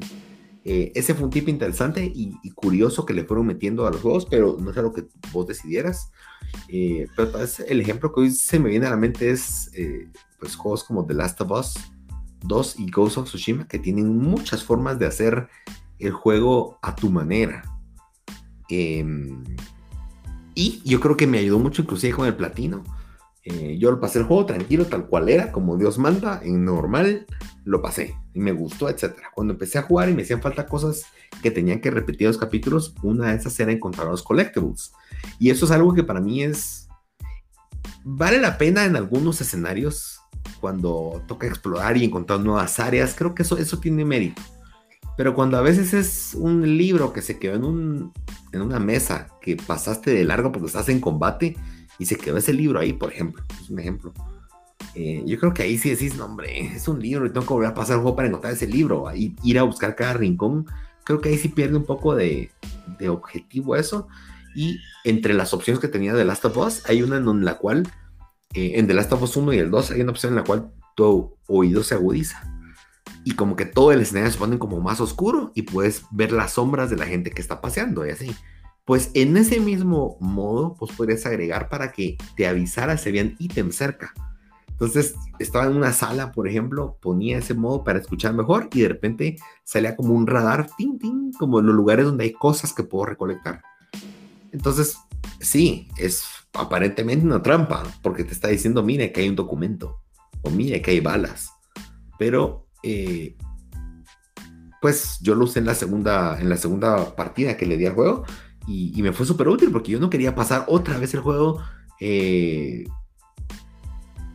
Eh, 0.63 0.91
ese 0.95 1.13
fue 1.13 1.25
un 1.25 1.29
tip 1.29 1.47
interesante 1.47 2.11
y, 2.13 2.33
curioso 2.51 3.05
que 3.05 3.13
le 3.13 3.23
fueron 3.23 3.47
metiendo 3.47 3.85
a 3.85 3.91
los 3.91 4.01
juegos, 4.01 4.25
pero 4.25 4.57
no 4.59 4.71
es 4.71 4.77
algo 4.77 4.93
que 4.93 5.05
vos 5.31 5.47
decidieras. 5.47 6.11
Eh, 6.69 7.07
pero 7.15 7.31
vez 7.31 7.59
el 7.61 7.79
ejemplo 7.81 8.11
que 8.11 8.21
hoy 8.21 8.31
se 8.31 8.59
me 8.59 8.69
viene 8.69 8.87
a 8.87 8.89
la 8.89 8.97
mente 8.97 9.29
es 9.29 9.69
eh, 9.75 10.09
pues 10.39 10.55
juegos 10.55 10.83
como 10.83 11.05
The 11.05 11.13
Last 11.13 11.41
of 11.41 11.51
Us 11.51 11.75
2 12.45 12.79
y 12.79 12.89
Ghost 12.89 13.17
of 13.17 13.25
Tsushima, 13.25 13.67
que 13.67 13.79
tienen 13.79 14.17
muchas 14.17 14.63
formas 14.63 14.99
de 14.99 15.05
hacer 15.05 15.47
el 15.99 16.11
juego 16.11 16.79
a 16.81 16.95
tu 16.95 17.09
manera. 17.09 17.63
Eh, 18.69 19.05
y 20.57 20.81
yo 20.83 20.99
creo 20.99 21.15
que 21.15 21.27
me 21.27 21.37
ayudó 21.37 21.59
mucho 21.59 21.83
inclusive 21.83 22.15
con 22.15 22.25
el 22.25 22.35
platino. 22.35 22.83
Eh, 23.43 23.77
yo 23.79 23.91
lo 23.91 23.99
pasé 23.99 24.17
el 24.17 24.25
juego 24.25 24.47
tranquilo, 24.47 24.85
tal 24.85 25.05
cual 25.05 25.29
era, 25.29 25.51
como 25.51 25.77
Dios 25.77 25.99
manda, 25.99 26.41
en 26.43 26.65
normal, 26.65 27.27
lo 27.63 27.79
pasé 27.79 28.15
y 28.33 28.39
me 28.39 28.53
gustó, 28.53 28.89
etc. 28.89 29.13
Cuando 29.35 29.53
empecé 29.53 29.77
a 29.77 29.83
jugar 29.83 30.09
y 30.09 30.15
me 30.15 30.23
hacían 30.23 30.41
falta 30.41 30.65
cosas 30.65 31.03
que 31.43 31.51
tenían 31.51 31.79
que 31.79 31.91
repetir 31.91 32.25
los 32.25 32.39
capítulos, 32.39 32.95
una 33.03 33.27
de 33.27 33.35
esas 33.35 33.59
era 33.59 33.71
encontrar 33.71 34.07
los 34.07 34.23
collectibles. 34.23 34.93
Y 35.37 35.51
eso 35.51 35.65
es 35.65 35.71
algo 35.71 35.93
que 35.93 36.03
para 36.03 36.21
mí 36.21 36.41
es... 36.41 36.89
Vale 38.03 38.41
la 38.41 38.57
pena 38.57 38.85
en 38.85 38.95
algunos 38.95 39.39
escenarios 39.39 40.21
cuando 40.59 41.21
toca 41.27 41.45
explorar 41.45 41.97
y 41.97 42.03
encontrar 42.03 42.39
nuevas 42.39 42.79
áreas, 42.79 43.13
creo 43.15 43.35
que 43.35 43.43
eso, 43.43 43.59
eso 43.59 43.77
tiene 43.77 44.03
mérito. 44.05 44.41
Pero 45.17 45.35
cuando 45.35 45.57
a 45.57 45.61
veces 45.61 45.93
es 45.93 46.33
un 46.33 46.77
libro 46.77 47.13
que 47.13 47.21
se 47.21 47.37
quedó 47.37 47.55
en, 47.55 47.63
un, 47.63 48.13
en 48.51 48.61
una 48.61 48.79
mesa 48.79 49.29
que 49.41 49.55
pasaste 49.55 50.11
de 50.11 50.23
largo 50.23 50.51
porque 50.51 50.67
estás 50.67 50.89
en 50.89 50.99
combate 50.99 51.57
y 51.99 52.05
se 52.05 52.15
quedó 52.15 52.37
ese 52.37 52.53
libro 52.53 52.79
ahí, 52.79 52.93
por 52.93 53.11
ejemplo, 53.11 53.43
es 53.61 53.69
un 53.69 53.79
ejemplo. 53.79 54.13
Eh, 54.95 55.23
yo 55.25 55.39
creo 55.39 55.53
que 55.53 55.63
ahí 55.63 55.77
sí 55.77 55.89
decís, 55.89 56.15
no, 56.15 56.25
hombre, 56.25 56.59
es 56.75 56.87
un 56.87 56.99
libro 56.99 57.25
y 57.25 57.29
tengo 57.29 57.45
que 57.45 57.53
volver 57.53 57.69
a 57.69 57.73
pasar 57.73 57.95
el 57.95 58.01
juego 58.01 58.15
para 58.15 58.27
encontrar 58.27 58.53
ese 58.53 58.67
libro 58.67 59.05
y 59.13 59.35
ir 59.43 59.59
a 59.59 59.63
buscar 59.63 59.95
cada 59.95 60.13
rincón. 60.13 60.65
Creo 61.03 61.21
que 61.21 61.29
ahí 61.29 61.37
sí 61.37 61.49
pierde 61.49 61.77
un 61.77 61.85
poco 61.85 62.15
de, 62.15 62.51
de 62.99 63.09
objetivo 63.09 63.75
eso. 63.75 64.07
Y 64.55 64.79
entre 65.03 65.33
las 65.33 65.53
opciones 65.53 65.79
que 65.79 65.87
tenía 65.87 66.13
de 66.13 66.25
Last 66.25 66.45
of 66.45 66.57
Us, 66.57 66.83
hay 66.89 67.03
una 67.03 67.17
en 67.17 67.45
la 67.45 67.57
cual, 67.57 67.87
eh, 68.53 68.73
en 68.75 68.87
The 68.87 68.93
Last 68.93 69.13
of 69.13 69.21
Us 69.21 69.37
1 69.37 69.53
y 69.53 69.59
el 69.59 69.69
2, 69.69 69.91
hay 69.91 70.01
una 70.01 70.11
opción 70.11 70.33
en 70.33 70.37
la 70.37 70.43
cual 70.43 70.71
tu 70.95 71.37
oído 71.47 71.83
se 71.83 71.93
agudiza 71.93 72.56
y 73.27 73.31
como 73.31 73.57
que 73.57 73.65
todo 73.65 73.91
el 73.91 73.99
escenario 73.99 74.31
se 74.31 74.37
pone 74.37 74.57
como 74.57 74.79
más 74.79 75.01
oscuro 75.01 75.51
y 75.53 75.63
puedes 75.63 76.03
ver 76.11 76.31
las 76.31 76.53
sombras 76.53 76.89
de 76.89 76.95
la 76.95 77.05
gente 77.05 77.29
que 77.29 77.41
está 77.41 77.59
paseando 77.59 78.07
y 78.07 78.11
así. 78.11 78.33
Pues 78.85 79.11
en 79.15 79.35
ese 79.35 79.59
mismo 79.59 80.15
modo, 80.21 80.75
pues 80.75 80.93
podrías 80.93 81.25
agregar 81.25 81.67
para 81.67 81.91
que 81.91 82.15
te 82.37 82.47
avisara 82.47 82.97
si 82.97 83.09
habían 83.09 83.35
ítems 83.37 83.75
cerca. 83.75 84.13
Entonces, 84.69 85.13
estaba 85.39 85.65
en 85.65 85.75
una 85.75 85.91
sala, 85.91 86.31
por 86.31 86.47
ejemplo, 86.47 86.97
ponía 87.01 87.39
ese 87.39 87.53
modo 87.53 87.83
para 87.83 87.99
escuchar 87.99 88.33
mejor 88.33 88.69
y 88.71 88.83
de 88.83 88.87
repente 88.87 89.35
salía 89.65 89.97
como 89.97 90.13
un 90.13 90.25
radar, 90.25 90.69
tin, 90.77 90.97
tin, 90.97 91.33
como 91.33 91.59
en 91.59 91.65
los 91.65 91.75
lugares 91.75 92.05
donde 92.05 92.23
hay 92.23 92.31
cosas 92.31 92.71
que 92.71 92.83
puedo 92.83 93.07
recolectar. 93.07 93.61
Entonces, 94.53 94.99
sí, 95.41 95.89
es 95.97 96.23
aparentemente 96.53 97.25
una 97.25 97.43
trampa, 97.43 97.83
porque 98.01 98.23
te 98.23 98.31
está 98.31 98.47
diciendo, 98.47 98.83
mire 98.83 99.11
que 99.11 99.19
hay 99.19 99.27
un 99.27 99.35
documento, 99.35 99.99
o 100.43 100.49
mire 100.49 100.81
que 100.81 100.91
hay 100.91 101.01
balas, 101.01 101.51
pero 102.17 102.66
eh, 102.89 103.35
pues 104.79 105.17
yo 105.21 105.35
lo 105.35 105.43
usé 105.43 105.59
en 105.59 105.65
la 105.65 105.75
segunda, 105.75 106.39
en 106.39 106.47
la 106.47 106.55
segunda 106.55 107.15
partida 107.17 107.57
que 107.57 107.65
le 107.65 107.75
di 107.75 107.85
al 107.85 107.95
juego 107.95 108.23
y, 108.65 109.01
me 109.01 109.11
fue 109.11 109.25
súper 109.25 109.49
útil 109.49 109.71
porque 109.71 109.91
yo 109.91 109.99
no 109.99 110.09
quería 110.09 110.35
pasar 110.35 110.65
otra 110.67 110.97
vez 110.97 111.13
el 111.13 111.19
juego. 111.21 111.61
Eh, 111.99 112.85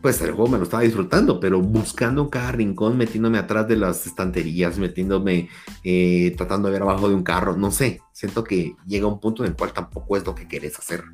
pues 0.02 0.20
el 0.20 0.32
juego 0.32 0.50
me 0.50 0.58
lo 0.58 0.64
estaba 0.64 0.82
disfrutando, 0.82 1.38
pero 1.38 1.60
buscando 1.60 2.22
en 2.22 2.28
cada 2.28 2.52
rincón, 2.52 2.98
metiéndome 2.98 3.38
atrás 3.38 3.68
de 3.68 3.76
las 3.76 4.06
estanterías, 4.06 4.76
metiéndome, 4.76 5.48
eh, 5.84 6.34
tratando 6.36 6.68
de 6.68 6.72
ver 6.72 6.82
abajo 6.82 7.08
de 7.08 7.14
un 7.14 7.22
carro, 7.22 7.56
no 7.56 7.70
sé, 7.70 8.00
siento 8.12 8.42
que 8.42 8.74
llega 8.84 9.06
un 9.06 9.20
punto 9.20 9.44
en 9.44 9.50
el 9.50 9.56
cual 9.56 9.72
tampoco 9.72 10.16
es 10.16 10.26
lo 10.26 10.34
que 10.34 10.48
querés 10.48 10.78
hacer. 10.78 11.04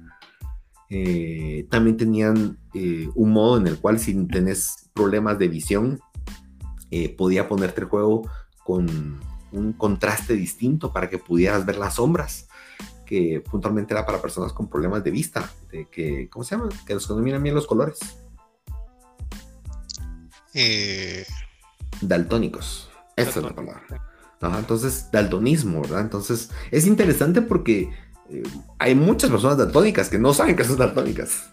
también 1.68 1.98
tenían 1.98 2.58
un 3.14 3.30
modo 3.30 3.58
en 3.58 3.66
el 3.66 3.78
cual 3.78 3.98
si 3.98 4.14
tenés 4.26 4.88
problemas 4.94 5.38
de 5.38 5.48
visión, 5.48 6.00
eh, 6.90 7.14
podía 7.14 7.48
ponerte 7.48 7.82
el 7.82 7.86
juego 7.86 8.28
con 8.64 9.20
un 9.52 9.72
contraste 9.72 10.34
distinto 10.34 10.92
para 10.92 11.08
que 11.08 11.18
pudieras 11.18 11.64
ver 11.64 11.76
las 11.78 11.94
sombras, 11.94 12.48
que 13.06 13.42
puntualmente 13.50 13.94
era 13.94 14.04
para 14.04 14.20
personas 14.20 14.52
con 14.52 14.68
problemas 14.68 15.02
de 15.04 15.10
vista, 15.10 15.50
de 15.70 15.88
que, 15.88 16.28
¿cómo 16.28 16.44
se 16.44 16.56
llama? 16.56 16.68
Que 16.86 16.94
los 16.94 17.08
dominan 17.08 17.42
bien 17.42 17.54
los 17.54 17.66
colores. 17.66 17.98
Eh... 20.54 21.24
Daltónicos, 22.00 22.90
esa 23.16 23.40
es 23.40 23.44
la 23.44 23.54
palabra. 23.54 23.82
entonces, 24.58 25.10
daltonismo, 25.10 25.80
¿verdad? 25.82 26.02
Entonces, 26.02 26.50
es 26.70 26.86
interesante 26.86 27.42
porque 27.42 27.90
eh, 28.30 28.42
hay 28.78 28.94
muchas 28.94 29.30
personas 29.30 29.58
daltónicas 29.58 30.08
que 30.08 30.18
no 30.18 30.32
saben 30.32 30.54
que 30.54 30.64
son 30.64 30.76
daltónicas 30.76 31.48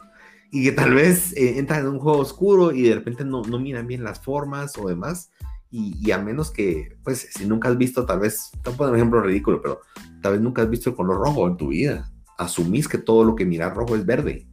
y 0.56 0.64
que 0.64 0.72
tal 0.72 0.94
vez 0.94 1.34
eh, 1.36 1.60
entran 1.60 1.82
en 1.82 1.88
un 1.88 2.00
juego 2.00 2.20
oscuro 2.20 2.72
y 2.72 2.84
de 2.84 2.96
repente 2.96 3.26
no, 3.26 3.42
no 3.42 3.60
miran 3.60 3.88
bien 3.88 4.06
las 4.06 4.22
formas 4.22 4.78
o 4.78 4.88
demás. 4.88 5.30
Y, 5.70 6.10
a 6.12 6.18
menos 6.18 6.50
que, 6.50 6.98
pues, 7.04 7.28
si 7.34 7.46
nunca 7.46 7.68
has 7.68 7.78
visto, 7.78 8.06
tal 8.06 8.22
vez, 8.22 8.52
te 8.64 8.70
voy 8.70 8.74
a 8.74 8.78
poner 8.78 8.92
un 8.92 8.96
ejemplo 8.96 9.22
ridículo, 9.22 9.62
pero 9.62 9.82
tal 10.22 10.32
vez 10.32 10.42
nunca 10.42 10.62
has 10.62 10.70
visto 10.70 10.92
el 10.92 10.96
color 10.96 11.18
rojo 11.18 11.46
en 11.50 11.58
tu 11.58 11.68
vida. 11.68 12.10
Asumís 12.38 12.88
que 12.88 12.98
todo 12.98 13.26
lo 13.26 13.36
que 13.36 13.44
miras 13.44 13.74
rojo 13.74 13.98
es 13.98 14.06
verde. 14.06 14.48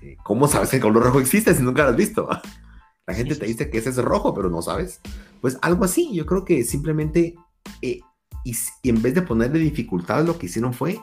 Eh, 0.00 0.16
¿Cómo 0.22 0.48
sabes 0.48 0.70
que 0.70 0.76
el 0.76 0.82
color 0.82 1.02
rojo 1.02 1.20
existe 1.20 1.54
si 1.54 1.62
nunca 1.62 1.82
lo 1.82 1.90
has 1.90 1.96
visto? 1.96 2.26
La 3.06 3.12
gente 3.12 3.34
te 3.34 3.44
dice 3.44 3.68
que 3.68 3.76
ese 3.76 3.90
es 3.90 3.98
rojo, 3.98 4.32
pero 4.32 4.48
no 4.48 4.62
sabes. 4.62 5.02
Pues 5.42 5.58
algo 5.60 5.84
así, 5.84 6.14
yo 6.14 6.24
creo 6.24 6.46
que 6.46 6.64
simplemente, 6.64 7.34
eh, 7.82 8.00
y, 8.42 8.56
y 8.82 8.88
en 8.88 9.02
vez 9.02 9.14
de 9.14 9.20
ponerle 9.20 9.58
dificultad, 9.58 10.24
lo 10.24 10.38
que 10.38 10.46
hicieron 10.46 10.72
fue 10.72 10.98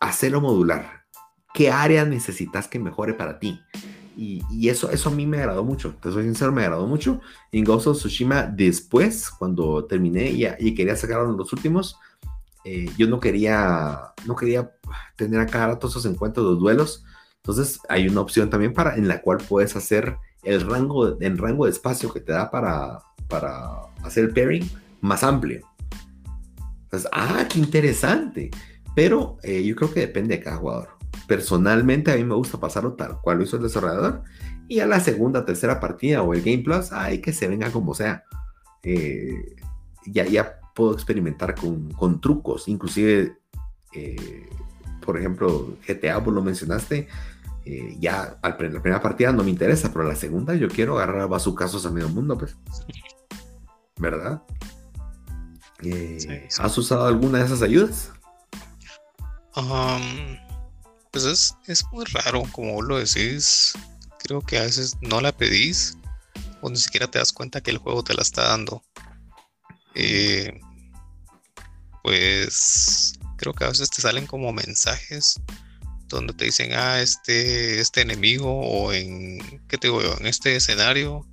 hacerlo 0.00 0.40
modular 0.40 1.05
qué 1.56 1.70
área 1.70 2.04
necesitas 2.04 2.68
que 2.68 2.78
mejore 2.78 3.14
para 3.14 3.38
ti. 3.38 3.58
Y, 4.14 4.68
eso, 4.68 4.90
eso 4.90 5.08
a 5.08 5.12
mí 5.12 5.26
me 5.26 5.38
agradó 5.38 5.64
mucho, 5.64 5.94
te 6.00 6.10
soy 6.10 6.24
sincero, 6.24 6.52
me 6.52 6.62
agradó 6.62 6.86
mucho. 6.86 7.20
En 7.50 7.64
Ghost 7.64 7.86
of 7.86 7.96
Tsushima, 7.96 8.42
después, 8.44 9.30
cuando 9.30 9.84
terminé 9.86 10.30
y, 10.30 10.46
y 10.58 10.74
quería 10.74 10.96
sacar 10.96 11.22
los 11.22 11.52
últimos, 11.52 11.96
eh, 12.64 12.90
yo 12.98 13.06
no 13.06 13.20
quería, 13.20 14.12
no 14.26 14.36
quería 14.36 14.70
tener 15.16 15.40
a 15.40 15.46
cada 15.46 15.68
rato 15.68 15.88
esos 15.88 16.04
encuentros, 16.04 16.44
los 16.44 16.58
duelos. 16.58 17.04
Entonces, 17.36 17.80
hay 17.88 18.06
una 18.06 18.20
opción 18.20 18.50
también 18.50 18.74
para, 18.74 18.96
en 18.96 19.08
la 19.08 19.22
cual 19.22 19.38
puedes 19.38 19.76
hacer 19.76 20.16
el 20.42 20.60
rango, 20.60 21.18
el 21.18 21.38
rango 21.38 21.64
de 21.64 21.70
espacio 21.70 22.12
que 22.12 22.20
te 22.20 22.32
da 22.32 22.50
para, 22.50 22.98
para 23.28 23.82
hacer 24.02 24.24
el 24.24 24.34
pairing 24.34 24.68
más 25.00 25.22
amplio. 25.22 25.66
Entonces, 26.84 27.08
ah, 27.12 27.46
qué 27.48 27.58
interesante. 27.58 28.50
Pero 28.94 29.38
eh, 29.42 29.62
yo 29.62 29.74
creo 29.76 29.92
que 29.92 30.00
depende 30.00 30.36
de 30.36 30.42
cada 30.42 30.56
jugador. 30.56 30.95
Personalmente 31.26 32.12
a 32.12 32.16
mí 32.16 32.24
me 32.24 32.34
gusta 32.34 32.58
pasarlo 32.58 32.94
tal 32.94 33.20
cual 33.20 33.38
lo 33.38 33.44
hizo 33.44 33.56
el 33.56 33.62
desarrollador. 33.62 34.22
Y 34.68 34.80
a 34.80 34.86
la 34.86 35.00
segunda, 35.00 35.44
tercera 35.44 35.80
partida 35.80 36.22
o 36.22 36.34
el 36.34 36.42
Game 36.42 36.62
Plus, 36.62 36.92
hay 36.92 37.20
que 37.20 37.32
se 37.32 37.48
venga 37.48 37.70
como 37.70 37.94
sea. 37.94 38.24
Eh, 38.82 39.56
ya, 40.06 40.24
ya 40.26 40.60
puedo 40.74 40.92
experimentar 40.92 41.54
con, 41.54 41.90
con 41.92 42.20
trucos. 42.20 42.68
Inclusive, 42.68 43.38
eh, 43.92 44.48
por 45.04 45.18
ejemplo, 45.18 45.76
GTA, 45.86 46.18
vos 46.18 46.34
lo 46.34 46.42
mencionaste. 46.42 47.08
ya 47.98 48.38
la 48.42 48.56
primera 48.56 49.00
partida 49.00 49.32
no 49.32 49.42
me 49.42 49.50
interesa, 49.50 49.92
pero 49.92 50.04
la 50.04 50.14
segunda 50.14 50.54
yo 50.54 50.68
quiero 50.68 50.96
agarrar 50.96 51.28
bazucazos 51.28 51.84
a 51.86 51.90
medio 51.90 52.08
mundo, 52.08 52.38
pues. 52.38 52.56
¿Verdad? 53.98 54.42
¿Has 56.58 56.78
usado 56.78 57.06
alguna 57.06 57.38
de 57.38 57.44
esas 57.46 57.62
ayudas? 57.62 58.12
Pues 61.22 61.54
es, 61.66 61.84
muy 61.92 62.04
raro, 62.06 62.42
como 62.52 62.82
lo 62.82 62.98
decís. 62.98 63.72
Creo 64.18 64.40
que 64.40 64.58
a 64.58 64.62
veces 64.62 64.96
no 65.00 65.20
la 65.20 65.32
pedís 65.32 65.96
o 66.60 66.68
ni 66.68 66.76
siquiera 66.76 67.10
te 67.10 67.18
das 67.18 67.32
cuenta 67.32 67.60
que 67.60 67.70
el 67.70 67.78
juego 67.78 68.04
te 68.04 68.14
la 68.14 68.22
está 68.22 68.48
dando. 68.48 68.82
Eh, 69.94 70.60
pues 72.02 73.14
creo 73.38 73.54
que 73.54 73.64
a 73.64 73.68
veces 73.68 73.88
te 73.90 74.02
salen 74.02 74.26
como 74.26 74.52
mensajes 74.52 75.40
donde 76.08 76.34
te 76.34 76.44
dicen, 76.44 76.72
ah, 76.74 77.00
este, 77.00 77.80
este 77.80 78.02
enemigo 78.02 78.50
o 78.50 78.92
en, 78.92 79.38
¿qué 79.68 79.78
te 79.78 79.88
digo 79.88 80.00
En 80.20 80.26
este 80.26 80.56
escenario, 80.56 81.26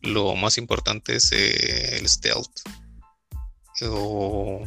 lo 0.00 0.34
más 0.34 0.56
importante 0.58 1.16
es 1.16 1.30
eh, 1.32 1.98
el 1.98 2.08
stealth. 2.08 2.60
O 3.82 4.66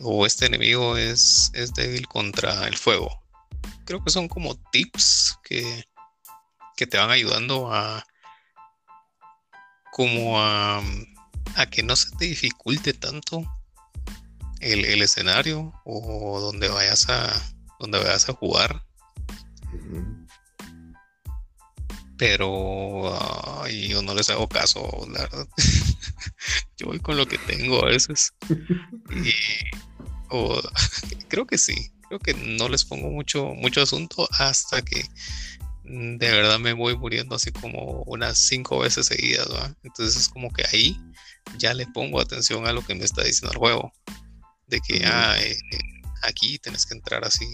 o 0.00 0.26
este 0.26 0.46
enemigo 0.46 0.96
es, 0.96 1.50
es 1.54 1.72
débil 1.74 2.06
contra 2.06 2.66
el 2.68 2.76
fuego. 2.76 3.22
Creo 3.86 4.04
que 4.04 4.10
son 4.10 4.28
como 4.28 4.56
tips 4.70 5.38
que, 5.42 5.84
que 6.76 6.86
te 6.86 6.98
van 6.98 7.10
ayudando 7.10 7.72
a 7.72 8.04
como 9.92 10.38
a, 10.38 10.82
a 11.54 11.66
que 11.70 11.82
no 11.82 11.96
se 11.96 12.10
te 12.16 12.26
dificulte 12.26 12.92
tanto 12.92 13.42
el, 14.60 15.02
escenario 15.02 15.72
o 15.84 16.40
donde 16.40 16.68
vayas 16.68 17.08
a 17.08 17.32
donde 17.78 17.98
vayas 17.98 18.28
a 18.28 18.32
jugar. 18.32 18.82
Pero 22.18 23.66
yo 23.68 24.02
no 24.02 24.14
les 24.14 24.30
hago 24.30 24.48
caso, 24.48 25.06
la 25.10 25.20
verdad. 25.20 25.48
yo 26.76 26.86
voy 26.86 26.98
con 27.00 27.16
lo 27.16 27.26
que 27.26 27.38
tengo 27.38 27.84
a 27.84 27.88
veces. 27.88 28.34
y, 28.50 29.32
o, 30.30 30.60
creo 31.28 31.46
que 31.46 31.58
sí. 31.58 31.92
Creo 32.08 32.20
que 32.20 32.34
no 32.34 32.68
les 32.68 32.84
pongo 32.84 33.10
mucho, 33.10 33.46
mucho 33.54 33.82
asunto 33.82 34.28
hasta 34.38 34.82
que 34.82 35.04
de 35.88 36.30
verdad 36.30 36.58
me 36.58 36.72
voy 36.72 36.96
muriendo 36.96 37.36
así 37.36 37.52
como 37.52 38.02
unas 38.06 38.38
cinco 38.38 38.80
veces 38.80 39.06
seguidas. 39.06 39.48
Entonces 39.82 40.16
es 40.16 40.28
como 40.28 40.52
que 40.52 40.64
ahí 40.72 41.00
ya 41.58 41.74
le 41.74 41.86
pongo 41.86 42.20
atención 42.20 42.66
a 42.66 42.72
lo 42.72 42.82
que 42.82 42.94
me 42.94 43.04
está 43.04 43.22
diciendo 43.22 43.52
el 43.52 43.58
juego. 43.58 43.92
De 44.66 44.80
que 44.80 45.04
ah, 45.04 45.36
eh, 45.38 45.56
aquí 46.22 46.58
tienes 46.58 46.86
que 46.86 46.94
entrar 46.94 47.24
así 47.24 47.46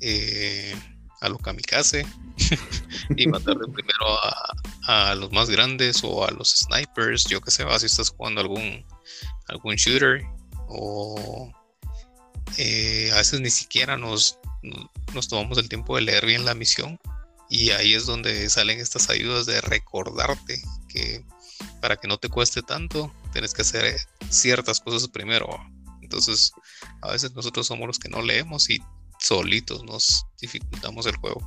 eh, 0.00 0.74
a 1.20 1.28
lo 1.28 1.38
kamikaze 1.38 2.04
y 3.16 3.26
matarle 3.28 3.68
primero 3.72 4.18
a, 4.22 5.10
a, 5.10 5.14
los 5.14 5.30
más 5.30 5.50
grandes 5.50 6.02
o 6.02 6.26
a 6.26 6.30
los 6.32 6.50
snipers. 6.50 7.24
Yo 7.26 7.40
que 7.40 7.50
sé, 7.50 7.64
si 7.78 7.86
estás 7.86 8.10
jugando 8.10 8.40
algún, 8.40 8.84
algún 9.48 9.76
shooter 9.76 10.22
o 10.68 11.52
eh, 12.58 13.10
a 13.12 13.16
veces 13.16 13.40
ni 13.40 13.50
siquiera 13.50 13.96
nos, 13.96 14.38
nos 15.14 15.28
tomamos 15.28 15.58
el 15.58 15.68
tiempo 15.68 15.96
de 15.96 16.02
leer 16.02 16.26
bien 16.26 16.44
la 16.44 16.54
misión 16.54 16.98
y 17.48 17.70
ahí 17.70 17.94
es 17.94 18.06
donde 18.06 18.48
salen 18.48 18.78
estas 18.78 19.10
ayudas 19.10 19.46
de 19.46 19.60
recordarte 19.60 20.62
que 20.88 21.24
para 21.80 21.96
que 21.96 22.08
no 22.08 22.18
te 22.18 22.28
cueste 22.28 22.62
tanto, 22.62 23.12
tienes 23.32 23.54
que 23.54 23.62
hacer 23.62 23.96
ciertas 24.28 24.80
cosas 24.80 25.08
primero. 25.08 25.48
Entonces, 26.00 26.52
a 27.02 27.12
veces 27.12 27.34
nosotros 27.34 27.66
somos 27.66 27.86
los 27.86 27.98
que 27.98 28.08
no 28.08 28.22
leemos 28.22 28.70
y 28.70 28.80
solitos 29.18 29.84
nos 29.84 30.26
dificultamos 30.40 31.06
el 31.06 31.16
juego. 31.16 31.40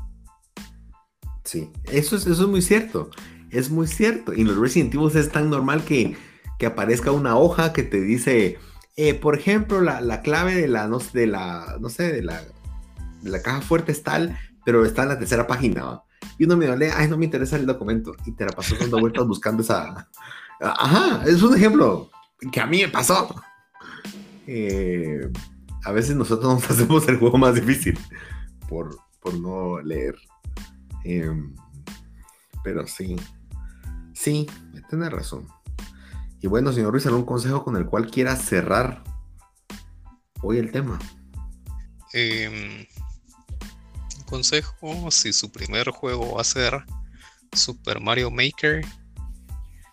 Sí, 1.44 1.70
eso 1.86 2.16
es, 2.16 2.26
eso 2.26 2.44
es 2.44 2.50
muy 2.50 2.62
cierto. 2.62 3.10
Es 3.52 3.70
muy 3.70 3.88
cierto. 3.88 4.34
Y 4.34 4.44
los 4.44 4.58
Resident 4.58 4.96
es 5.16 5.32
tan 5.32 5.50
normal 5.50 5.84
que, 5.84 6.16
que 6.60 6.66
aparezca 6.66 7.12
una 7.12 7.38
hoja 7.38 7.74
que 7.74 7.84
te 7.84 8.02
dice 8.02 8.58
eh, 8.96 9.14
por 9.14 9.38
ejemplo, 9.38 9.82
la, 9.82 10.22
clave 10.22 10.56
de 10.56 10.68
la, 10.68 10.88
no, 10.88 11.00
de 11.00 11.28
la, 11.28 11.78
no 11.80 11.90
sé, 11.90 12.12
de 12.12 12.22
la, 12.22 12.42
la 13.24 13.42
caja 13.42 13.62
fuerte 13.62 13.92
es 13.92 14.04
tal, 14.04 14.38
pero 14.66 14.86
está 14.86 15.04
en 15.04 15.10
la 15.10 15.20
tercera 15.20 15.48
página. 15.48 16.02
Y 16.38 16.46
uno 16.46 16.58
me 16.58 16.76
lee, 16.78 16.92
ay, 16.96 17.08
no 17.08 17.18
me 17.18 17.26
interesa 17.26 17.56
el 17.56 17.66
documento. 17.66 18.14
Y 18.26 18.32
te 18.34 18.46
la 18.46 18.52
pasó 18.52 18.76
dando 18.80 19.00
vueltas 19.00 19.28
buscando 19.28 19.64
esa. 19.64 20.10
Ajá, 20.60 21.24
es 21.26 21.42
un 21.42 21.56
ejemplo 21.56 22.10
que 22.52 22.62
a 22.62 22.68
mí 22.68 22.82
me 22.82 22.90
pasó. 22.90 23.36
Eh, 24.48 25.30
a 25.84 25.92
veces 25.92 26.16
nosotros 26.16 26.54
nos 26.54 26.70
hacemos 26.70 27.08
el 27.08 27.18
juego 27.18 27.38
más 27.38 27.56
difícil 27.56 27.98
por, 28.70 28.98
por 29.20 29.34
no 29.40 29.82
leer. 29.82 30.16
Em, 31.04 31.54
pero 32.64 32.88
sí, 32.88 33.16
sí, 34.14 34.48
tiene 34.90 35.10
razón. 35.10 35.48
Y 36.44 36.48
bueno, 36.48 36.74
señor 36.74 36.92
Ruiz, 36.92 37.06
¿algún 37.06 37.26
consejo 37.26 37.64
con 37.64 37.78
el 37.78 37.86
cual 37.86 38.12
quiera 38.12 38.36
cerrar 38.36 39.02
hoy 40.42 40.58
el 40.58 40.74
tema? 40.74 41.00
Eh, 42.12 42.86
consejo, 44.26 45.10
si 45.10 45.32
su 45.32 45.50
primer 45.50 45.90
juego 45.92 46.36
va 46.36 46.42
a 46.42 46.44
ser 46.44 46.84
Super 47.54 48.02
Mario 48.02 48.30
Maker, 48.30 48.86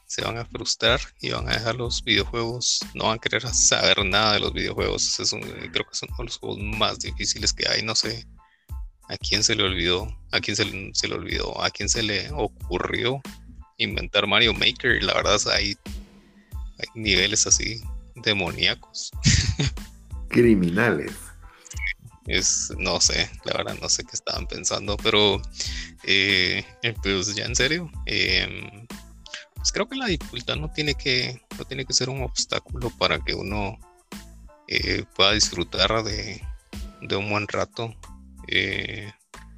se 0.06 0.24
van 0.24 0.38
a 0.38 0.44
frustrar 0.44 1.00
y 1.20 1.30
van 1.30 1.48
a 1.48 1.52
dejar 1.52 1.76
los 1.76 2.02
videojuegos, 2.02 2.80
no 2.94 3.04
van 3.04 3.18
a 3.18 3.20
querer 3.20 3.46
saber 3.46 4.04
nada 4.04 4.32
de 4.32 4.40
los 4.40 4.52
videojuegos. 4.52 5.20
Es 5.20 5.30
creo 5.30 5.70
que 5.70 6.06
de 6.06 6.24
los 6.24 6.36
juegos 6.36 6.58
más 6.58 6.98
difíciles 6.98 7.52
que 7.52 7.68
hay, 7.68 7.84
no 7.84 7.94
sé 7.94 8.26
a 9.08 9.16
quién 9.18 9.44
se 9.44 9.54
le 9.54 9.62
olvidó, 9.62 10.08
a 10.32 10.40
quién 10.40 10.56
se, 10.56 10.64
se 10.94 11.06
le 11.06 11.14
olvidó, 11.14 11.62
a 11.62 11.70
quién 11.70 11.88
se 11.88 12.02
le 12.02 12.28
ocurrió 12.32 13.20
inventar 13.76 14.26
Mario 14.26 14.52
Maker. 14.52 15.00
La 15.04 15.14
verdad, 15.14 15.38
hay 15.52 15.76
hay 16.80 17.02
niveles 17.02 17.46
así 17.46 17.82
demoníacos. 18.16 19.10
Criminales. 20.28 21.12
Es, 22.26 22.72
no 22.78 23.00
sé, 23.00 23.28
la 23.44 23.54
verdad 23.54 23.76
no 23.80 23.88
sé 23.88 24.04
qué 24.04 24.12
estaban 24.12 24.46
pensando, 24.46 24.96
pero 24.96 25.40
eh, 26.04 26.64
pues 27.02 27.34
ya 27.34 27.44
en 27.44 27.56
serio, 27.56 27.90
em, 28.06 28.86
pues 29.54 29.72
creo 29.72 29.88
que 29.88 29.96
la 29.96 30.06
dificultad 30.06 30.56
no 30.56 30.70
tiene 30.70 30.94
que, 30.94 31.42
no 31.58 31.64
tiene 31.64 31.84
que 31.84 31.92
ser 31.92 32.08
un 32.08 32.22
obstáculo 32.22 32.90
para 32.98 33.18
que 33.18 33.34
uno 33.34 33.78
eh, 34.68 35.04
pueda 35.16 35.32
disfrutar 35.32 36.04
de, 36.04 36.40
de, 37.02 37.16
un 37.16 37.28
buen 37.28 37.48
rato 37.48 37.94
eh, 38.46 39.12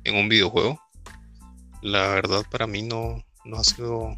en 0.05 0.17
un 0.17 0.29
videojuego. 0.29 0.81
La 1.83 2.09
verdad 2.09 2.45
para 2.51 2.67
mí 2.67 2.83
no, 2.83 3.23
no 3.45 3.57
ha 3.59 3.65
sido 3.65 4.17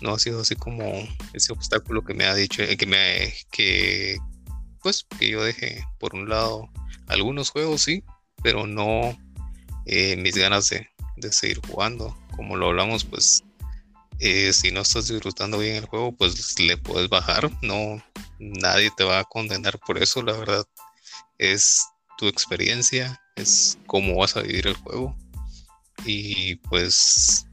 no 0.00 0.14
ha 0.14 0.18
sido 0.18 0.40
así 0.40 0.54
como 0.56 0.84
ese 1.32 1.52
obstáculo 1.52 2.04
que 2.04 2.14
me 2.14 2.24
ha 2.24 2.34
dicho, 2.34 2.62
eh, 2.62 2.76
que 2.76 2.86
me, 2.86 3.32
que, 3.50 4.18
pues, 4.82 5.06
que 5.18 5.30
yo 5.30 5.42
deje 5.42 5.84
por 5.98 6.14
un 6.14 6.28
lado 6.28 6.68
algunos 7.06 7.50
juegos, 7.50 7.82
sí, 7.82 8.04
pero 8.42 8.66
no 8.66 9.16
eh, 9.86 10.16
mis 10.16 10.36
ganas 10.36 10.70
de, 10.70 10.88
seguir 11.32 11.60
jugando. 11.66 12.16
Como 12.36 12.56
lo 12.56 12.68
hablamos, 12.68 13.04
pues, 13.04 13.44
eh, 14.18 14.52
si 14.52 14.70
no 14.70 14.80
estás 14.80 15.08
disfrutando 15.08 15.58
bien 15.58 15.76
el 15.76 15.86
juego, 15.86 16.12
pues 16.12 16.58
le 16.58 16.76
puedes 16.76 17.08
bajar, 17.08 17.50
no, 17.62 18.02
nadie 18.38 18.90
te 18.96 19.04
va 19.04 19.20
a 19.20 19.24
condenar 19.24 19.78
por 19.80 20.02
eso, 20.02 20.22
la 20.22 20.32
verdad, 20.32 20.64
es 21.38 21.84
tu 22.18 22.28
experiencia, 22.28 23.20
es 23.36 23.78
cómo 23.86 24.16
vas 24.16 24.36
a 24.36 24.42
vivir 24.42 24.66
el 24.66 24.74
juego. 24.74 25.16
Y 26.04 26.56
pues 26.56 27.46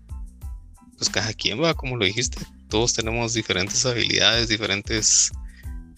pues 1.01 1.09
cada 1.09 1.33
quien 1.33 1.59
va, 1.59 1.73
como 1.73 1.97
lo 1.97 2.05
dijiste, 2.05 2.45
todos 2.69 2.93
tenemos 2.93 3.33
diferentes 3.33 3.83
habilidades, 3.87 4.49
diferentes 4.49 5.31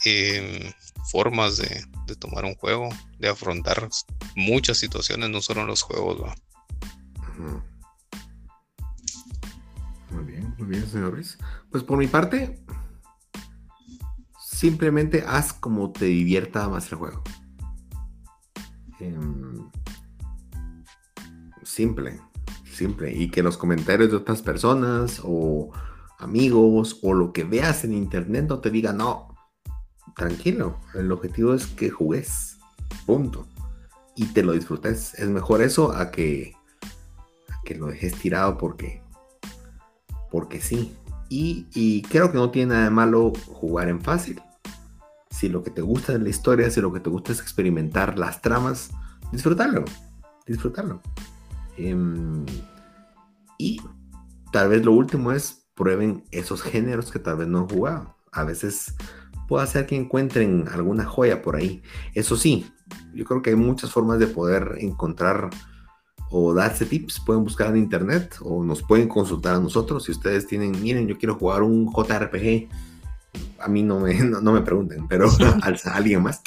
em, 0.06 0.72
formas 1.12 1.58
de, 1.58 1.86
tomar 2.20 2.46
un 2.46 2.56
juego, 2.56 2.88
de 3.20 3.28
afrontar 3.28 3.90
muchas 4.38 4.78
situaciones, 4.78 5.30
no 5.30 5.42
solo 5.42 5.60
en 5.60 5.68
los 5.68 5.82
juegos. 5.82 6.22
Muy 10.10 10.68
bien, 10.68 10.88
señor 10.90 11.12
Ruiz. 11.12 11.38
Pues 11.70 11.84
por 11.84 11.98
mi 11.98 12.08
parte, 12.08 12.64
simplemente 14.40 15.26
haz 15.28 15.52
como 15.52 15.92
te 15.92 16.06
divierta 16.06 16.70
más 16.70 16.90
el 16.94 16.98
juego. 16.98 17.22
Em, 19.02 19.70
simple, 21.62 22.22
simple. 22.74 23.14
Y 23.14 23.30
que 23.30 23.44
los 23.44 23.58
comentarios 23.58 24.12
de 24.12 24.18
otras 24.18 24.42
personas 24.42 25.22
o 25.24 25.72
amigos 26.20 27.00
o 27.02 27.14
lo 27.14 27.34
que 27.34 27.44
veas 27.44 27.84
en 27.84 27.94
internet 27.94 28.46
no 28.48 28.60
te 28.60 28.70
diga 28.70 28.94
no. 28.94 29.36
Tranquilo, 30.16 30.80
el 30.94 31.12
objetivo 31.12 31.54
es 31.54 31.68
que 31.68 31.90
jugues. 31.90 32.58
Punto. 33.06 33.48
Y 34.16 34.26
te 34.28 34.44
lo 34.44 34.54
disfrutes. 34.54 35.14
Es 35.16 35.28
mejor 35.30 35.62
eso 35.62 35.92
a 35.92 36.12
que, 36.12 36.54
a 37.50 37.62
que 37.64 37.76
lo 37.76 37.88
dejes 37.88 38.16
tirado 38.16 38.58
porque, 38.58 39.02
porque 40.32 40.62
sí. 40.62 40.96
Y, 41.30 41.68
y 41.74 42.04
creo 42.04 42.32
que 42.32 42.38
no 42.38 42.52
tiene 42.52 42.74
nada 42.74 42.84
de 42.86 42.90
malo 42.92 43.34
jugar 43.48 43.90
en 43.90 44.02
fácil 44.02 44.42
si 45.34 45.50
lo 45.50 45.64
que 45.64 45.72
te 45.72 45.82
gusta 45.82 46.14
es 46.14 46.22
la 46.22 46.30
historia, 46.30 46.70
si 46.70 46.80
lo 46.80 46.94
que 46.94 47.00
te 47.00 47.10
gusta 47.10 47.32
es 47.32 47.42
experimentar 47.42 48.20
las 48.20 48.42
tramas, 48.42 48.92
disfrutarlo, 49.32 49.84
disfrutarlo. 50.46 51.02
Em, 51.78 52.46
y 53.58 53.82
tal 54.52 54.70
vez 54.70 54.86
lo 54.86 54.92
último 54.92 55.32
es 55.32 55.68
prueben 55.76 56.24
esos 56.32 56.62
géneros 56.62 57.12
que 57.12 57.20
tal 57.20 57.38
vez 57.38 57.48
no 57.48 57.60
han 57.60 57.70
jugado. 57.70 58.16
A 58.32 58.44
veces 58.44 58.96
puede 59.48 59.66
ser 59.68 59.86
que 59.86 59.96
encuentren 59.96 60.66
alguna 60.72 61.06
joya 61.06 61.42
por 61.42 61.56
ahí. 61.56 61.82
Eso 62.14 62.36
sí, 62.36 62.72
yo 63.14 63.26
creo 63.26 63.42
que 63.42 63.52
hay 63.52 63.56
muchas 63.56 63.92
formas 63.92 64.20
de 64.20 64.28
poder 64.28 64.76
encontrar 64.80 65.50
o 66.30 66.54
darse 66.54 66.86
tips. 66.86 67.20
Pueden 67.20 67.44
buscar 67.44 67.70
en 67.70 67.78
internet 67.78 68.38
o 68.42 68.64
nos 68.64 68.82
pueden 68.82 69.08
consultar 69.08 69.56
a 69.56 69.60
nosotros. 69.60 70.06
Si 70.06 70.12
ustedes 70.12 70.48
tienen, 70.48 70.72
miren, 70.82 71.08
yo 71.08 71.18
quiero 71.18 71.36
jugar 71.36 71.64
un 71.64 71.92
JRPG 71.92 72.70
a 73.64 73.68
mí 73.68 73.84
no 73.84 74.00
me, 74.00 74.14
no, 74.24 74.52
me 74.52 74.62
pregunten, 74.62 75.08
pero 75.08 75.30
a, 75.62 75.96
alguien 75.96 76.22
más, 76.22 76.42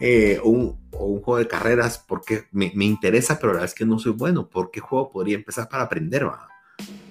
eh, 0.00 0.40
un, 0.42 0.78
o 0.92 1.06
un 1.06 1.22
juego 1.22 1.38
de 1.38 1.48
carreras, 1.48 1.98
porque 1.98 2.44
me, 2.52 2.72
me, 2.74 2.84
interesa, 2.84 3.38
pero 3.38 3.48
la 3.48 3.54
verdad 3.54 3.70
es 3.70 3.74
que 3.74 3.86
no 3.86 3.98
soy 3.98 4.12
bueno, 4.12 4.48
¿por 4.48 4.70
qué 4.70 4.80
juego 4.80 5.10
podría 5.10 5.36
empezar 5.36 5.68
para 5.68 5.84
aprender? 5.84 6.26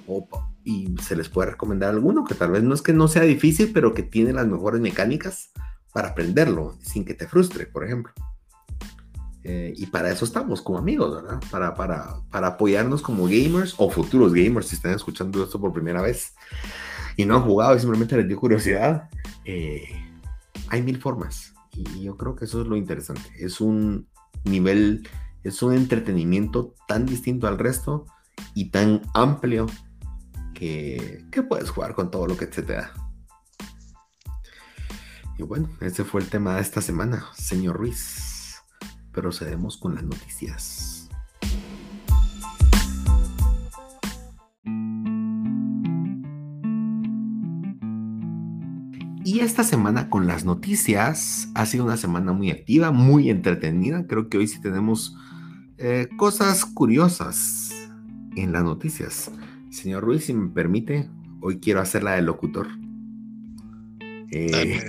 O, 0.07 0.27
y 0.63 0.95
se 1.01 1.15
les 1.15 1.29
puede 1.29 1.51
recomendar 1.51 1.89
alguno 1.89 2.23
que 2.23 2.35
tal 2.35 2.51
vez 2.51 2.63
no 2.63 2.73
es 2.73 2.81
que 2.81 2.93
no 2.93 3.07
sea 3.07 3.23
difícil, 3.23 3.71
pero 3.73 3.93
que 3.93 4.03
tiene 4.03 4.33
las 4.33 4.47
mejores 4.47 4.81
mecánicas 4.81 5.51
para 5.93 6.09
aprenderlo, 6.09 6.77
sin 6.81 7.05
que 7.05 7.13
te 7.13 7.27
frustre, 7.27 7.65
por 7.65 7.85
ejemplo. 7.85 8.13
Eh, 9.45 9.73
y 9.75 9.87
para 9.87 10.09
eso 10.09 10.23
estamos 10.23 10.61
como 10.61 10.77
amigos, 10.77 11.21
¿verdad? 11.21 11.41
Para, 11.51 11.75
para, 11.75 12.15
para 12.31 12.47
apoyarnos 12.47 13.01
como 13.01 13.25
gamers 13.25 13.75
o 13.77 13.89
futuros 13.89 14.33
gamers, 14.33 14.67
si 14.67 14.75
están 14.75 14.93
escuchando 14.93 15.43
esto 15.43 15.59
por 15.59 15.73
primera 15.73 16.01
vez 16.01 16.33
y 17.17 17.25
no 17.25 17.35
han 17.35 17.43
jugado 17.43 17.75
y 17.75 17.79
simplemente 17.79 18.15
les 18.17 18.27
dio 18.27 18.37
curiosidad, 18.37 19.09
eh, 19.45 19.87
hay 20.69 20.81
mil 20.81 20.99
formas. 20.99 21.53
Y 21.73 22.03
yo 22.03 22.17
creo 22.17 22.35
que 22.35 22.45
eso 22.45 22.61
es 22.61 22.67
lo 22.67 22.75
interesante. 22.75 23.29
Es 23.37 23.61
un 23.61 24.07
nivel, 24.43 25.07
es 25.43 25.61
un 25.63 25.73
entretenimiento 25.73 26.75
tan 26.87 27.05
distinto 27.05 27.47
al 27.47 27.57
resto 27.57 28.05
y 28.53 28.69
tan 28.69 29.01
amplio 29.13 29.67
que, 30.53 31.25
que 31.31 31.43
puedes 31.43 31.69
jugar 31.69 31.95
con 31.95 32.11
todo 32.11 32.27
lo 32.27 32.37
que 32.37 32.45
se 32.45 32.61
te 32.61 32.73
da. 32.73 32.93
Y 35.37 35.43
bueno, 35.43 35.69
ese 35.81 36.03
fue 36.03 36.21
el 36.21 36.29
tema 36.29 36.55
de 36.55 36.61
esta 36.61 36.81
semana, 36.81 37.25
señor 37.35 37.77
Ruiz. 37.77 38.61
Procedemos 39.11 39.77
con 39.77 39.95
las 39.95 40.03
noticias. 40.03 40.92
Y 49.33 49.39
esta 49.39 49.63
semana 49.63 50.11
con 50.11 50.27
las 50.27 50.45
noticias 50.45 51.49
ha 51.55 51.65
sido 51.65 51.85
una 51.85 51.97
semana 51.97 52.33
muy 52.33 52.51
activa, 52.51 52.91
muy 52.91 53.31
entretenida. 53.31 54.05
Creo 54.05 54.29
que 54.29 54.37
hoy 54.37 54.47
sí 54.47 54.61
tenemos 54.61 55.17
eh, 55.79 56.07
cosas 56.17 56.65
curiosas 56.65 57.71
en 58.35 58.51
las 58.51 58.63
noticias. 58.63 59.31
Señor 59.71 60.03
Ruiz, 60.03 60.25
si 60.25 60.35
me 60.35 60.49
permite, 60.49 61.09
hoy 61.41 61.59
quiero 61.59 61.81
hacer 61.81 62.03
la 62.03 62.11
de 62.11 62.21
locutor. 62.21 62.67
Eh, 64.29 64.83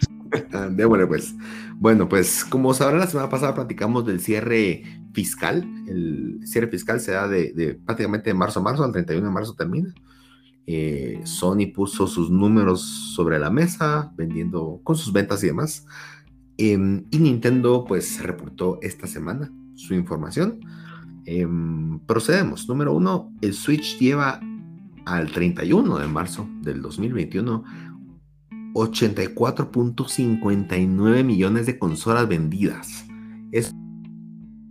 démosle 0.70 1.06
pues. 1.06 1.34
Bueno, 1.76 2.08
pues 2.08 2.42
como 2.46 2.72
sabrán, 2.72 3.00
la 3.00 3.06
semana 3.06 3.28
pasada 3.28 3.54
platicamos 3.54 4.06
del 4.06 4.20
cierre 4.20 4.82
fiscal. 5.12 5.62
El 5.86 6.40
cierre 6.46 6.68
fiscal 6.68 7.00
se 7.00 7.12
da 7.12 7.28
de, 7.28 7.52
de 7.52 7.74
prácticamente 7.74 8.30
de 8.30 8.34
marzo 8.34 8.60
a 8.60 8.62
marzo, 8.62 8.82
al 8.82 8.92
31 8.92 9.26
de 9.26 9.30
marzo 9.30 9.52
termina. 9.52 9.92
Eh, 10.66 11.20
Sony 11.24 11.72
puso 11.74 12.06
sus 12.06 12.30
números 12.30 12.80
sobre 13.14 13.38
la 13.38 13.50
mesa, 13.50 14.12
vendiendo 14.16 14.80
con 14.82 14.96
sus 14.96 15.12
ventas 15.12 15.44
y 15.44 15.48
demás. 15.48 15.86
Em, 16.56 17.04
y 17.10 17.18
Nintendo 17.18 17.84
pues 17.86 18.22
reportó 18.22 18.78
esta 18.82 19.06
semana 19.06 19.52
su 19.74 19.94
información. 19.94 20.60
Em, 21.26 21.98
procedemos. 22.00 22.68
Número 22.68 22.94
uno, 22.94 23.32
el 23.40 23.54
Switch 23.54 23.98
lleva 23.98 24.40
al 25.04 25.32
31 25.32 25.98
de 25.98 26.06
marzo 26.06 26.48
del 26.62 26.80
2021 26.80 27.64
84.59 28.74 31.24
millones 31.24 31.66
de 31.66 31.78
consolas 31.78 32.28
vendidas. 32.28 33.06
Es 33.52 33.72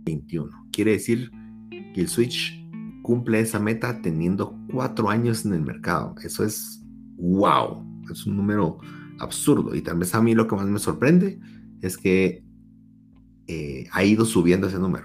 21. 0.04 0.68
Quiere 0.70 0.92
decir 0.92 1.32
que 1.70 2.02
el 2.02 2.08
Switch 2.08 2.63
cumple 3.04 3.38
esa 3.38 3.60
meta 3.60 4.00
teniendo 4.00 4.58
cuatro 4.72 5.10
años 5.10 5.44
en 5.44 5.52
el 5.52 5.60
mercado. 5.60 6.14
Eso 6.24 6.42
es 6.42 6.82
wow, 7.18 7.84
es 8.10 8.24
un 8.24 8.34
número 8.34 8.78
absurdo. 9.18 9.74
Y 9.74 9.82
tal 9.82 9.98
vez 9.98 10.14
a 10.14 10.22
mí 10.22 10.34
lo 10.34 10.48
que 10.48 10.56
más 10.56 10.66
me 10.66 10.78
sorprende 10.78 11.38
es 11.82 11.98
que 11.98 12.42
eh, 13.46 13.86
ha 13.92 14.04
ido 14.04 14.24
subiendo 14.24 14.68
ese 14.68 14.78
número. 14.78 15.04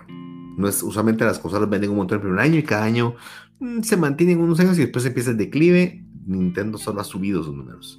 No 0.58 0.70
es, 0.70 0.82
usualmente 0.82 1.26
las 1.26 1.40
consolas 1.40 1.70
venden 1.70 1.90
un 1.90 1.98
montón 1.98 2.16
el 2.16 2.22
primer 2.22 2.40
año 2.40 2.58
y 2.58 2.64
cada 2.64 2.86
año 2.86 3.16
mm, 3.60 3.82
se 3.82 3.98
mantienen 3.98 4.40
unos 4.40 4.62
años 4.62 4.78
y 4.78 4.84
después 4.84 5.06
empieza 5.06 5.32
el 5.32 5.38
declive. 5.38 6.02
Nintendo 6.26 6.78
solo 6.78 7.02
ha 7.02 7.04
subido 7.04 7.44
sus 7.44 7.54
números. 7.54 7.98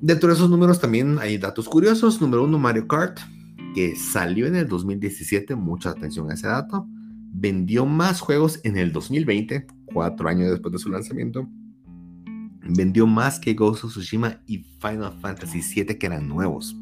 Dentro 0.00 0.28
de 0.28 0.36
esos 0.36 0.48
números 0.48 0.80
también 0.80 1.18
hay 1.18 1.38
datos 1.38 1.68
curiosos. 1.68 2.20
Número 2.20 2.44
uno, 2.44 2.56
Mario 2.60 2.86
Kart, 2.86 3.18
que 3.74 3.96
salió 3.96 4.46
en 4.46 4.54
el 4.54 4.68
2017. 4.68 5.56
Mucha 5.56 5.90
atención 5.90 6.30
a 6.30 6.34
ese 6.34 6.46
dato 6.46 6.86
vendió 7.38 7.84
más 7.84 8.20
juegos 8.20 8.60
en 8.64 8.78
el 8.78 8.92
2020, 8.92 9.66
cuatro 9.84 10.28
años 10.28 10.50
después 10.50 10.72
de 10.72 10.78
su 10.78 10.88
lanzamiento. 10.88 11.46
Vendió 12.62 13.06
más 13.06 13.38
que 13.38 13.54
Ghost 13.54 13.84
of 13.84 13.90
Tsushima 13.90 14.40
y 14.46 14.58
Final 14.80 15.18
Fantasy 15.20 15.60
VII 15.60 15.98
que 15.98 16.06
eran 16.06 16.26
nuevos. 16.26 16.74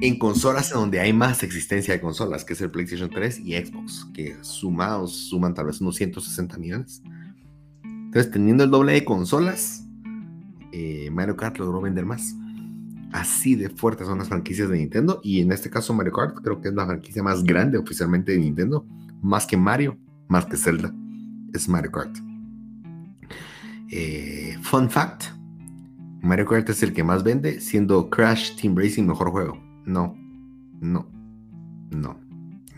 En 0.00 0.18
consolas 0.18 0.72
en 0.72 0.78
donde 0.78 1.00
hay 1.00 1.12
más 1.12 1.42
existencia 1.42 1.94
de 1.94 2.00
consolas, 2.00 2.44
que 2.44 2.54
es 2.54 2.60
el 2.62 2.70
PlayStation 2.70 3.10
3 3.10 3.40
y 3.40 3.54
Xbox, 3.54 4.08
que 4.14 4.36
sumados 4.40 5.12
suman 5.28 5.54
tal 5.54 5.66
vez 5.66 5.80
unos 5.80 5.96
160 5.96 6.58
millones. 6.58 7.02
Entonces, 7.84 8.32
teniendo 8.32 8.64
el 8.64 8.70
doble 8.70 8.94
de 8.94 9.04
consolas, 9.04 9.86
eh, 10.72 11.08
Mario 11.12 11.36
Kart 11.36 11.58
logró 11.58 11.80
vender 11.82 12.06
más. 12.06 12.34
Así 13.12 13.54
de 13.54 13.68
fuertes 13.68 14.06
son 14.06 14.18
las 14.18 14.28
franquicias 14.28 14.68
de 14.68 14.78
Nintendo. 14.78 15.20
Y 15.22 15.40
en 15.40 15.52
este 15.52 15.70
caso 15.70 15.92
Mario 15.94 16.12
Kart 16.12 16.36
creo 16.42 16.60
que 16.60 16.68
es 16.68 16.74
la 16.74 16.86
franquicia 16.86 17.22
más 17.22 17.44
grande 17.44 17.78
oficialmente 17.78 18.32
de 18.32 18.38
Nintendo. 18.38 18.86
Más 19.20 19.46
que 19.46 19.56
Mario, 19.56 19.98
más 20.28 20.46
que 20.46 20.56
Zelda. 20.56 20.92
Es 21.52 21.68
Mario 21.68 21.92
Kart. 21.92 22.16
Eh, 23.90 24.56
fun 24.62 24.90
fact. 24.90 25.24
Mario 26.22 26.46
Kart 26.46 26.68
es 26.70 26.82
el 26.82 26.92
que 26.92 27.04
más 27.04 27.22
vende, 27.22 27.60
siendo 27.60 28.08
Crash 28.08 28.56
Team 28.56 28.76
Racing 28.76 29.04
mejor 29.04 29.30
juego. 29.30 29.60
No, 29.84 30.16
no, 30.80 31.10
no. 31.90 32.18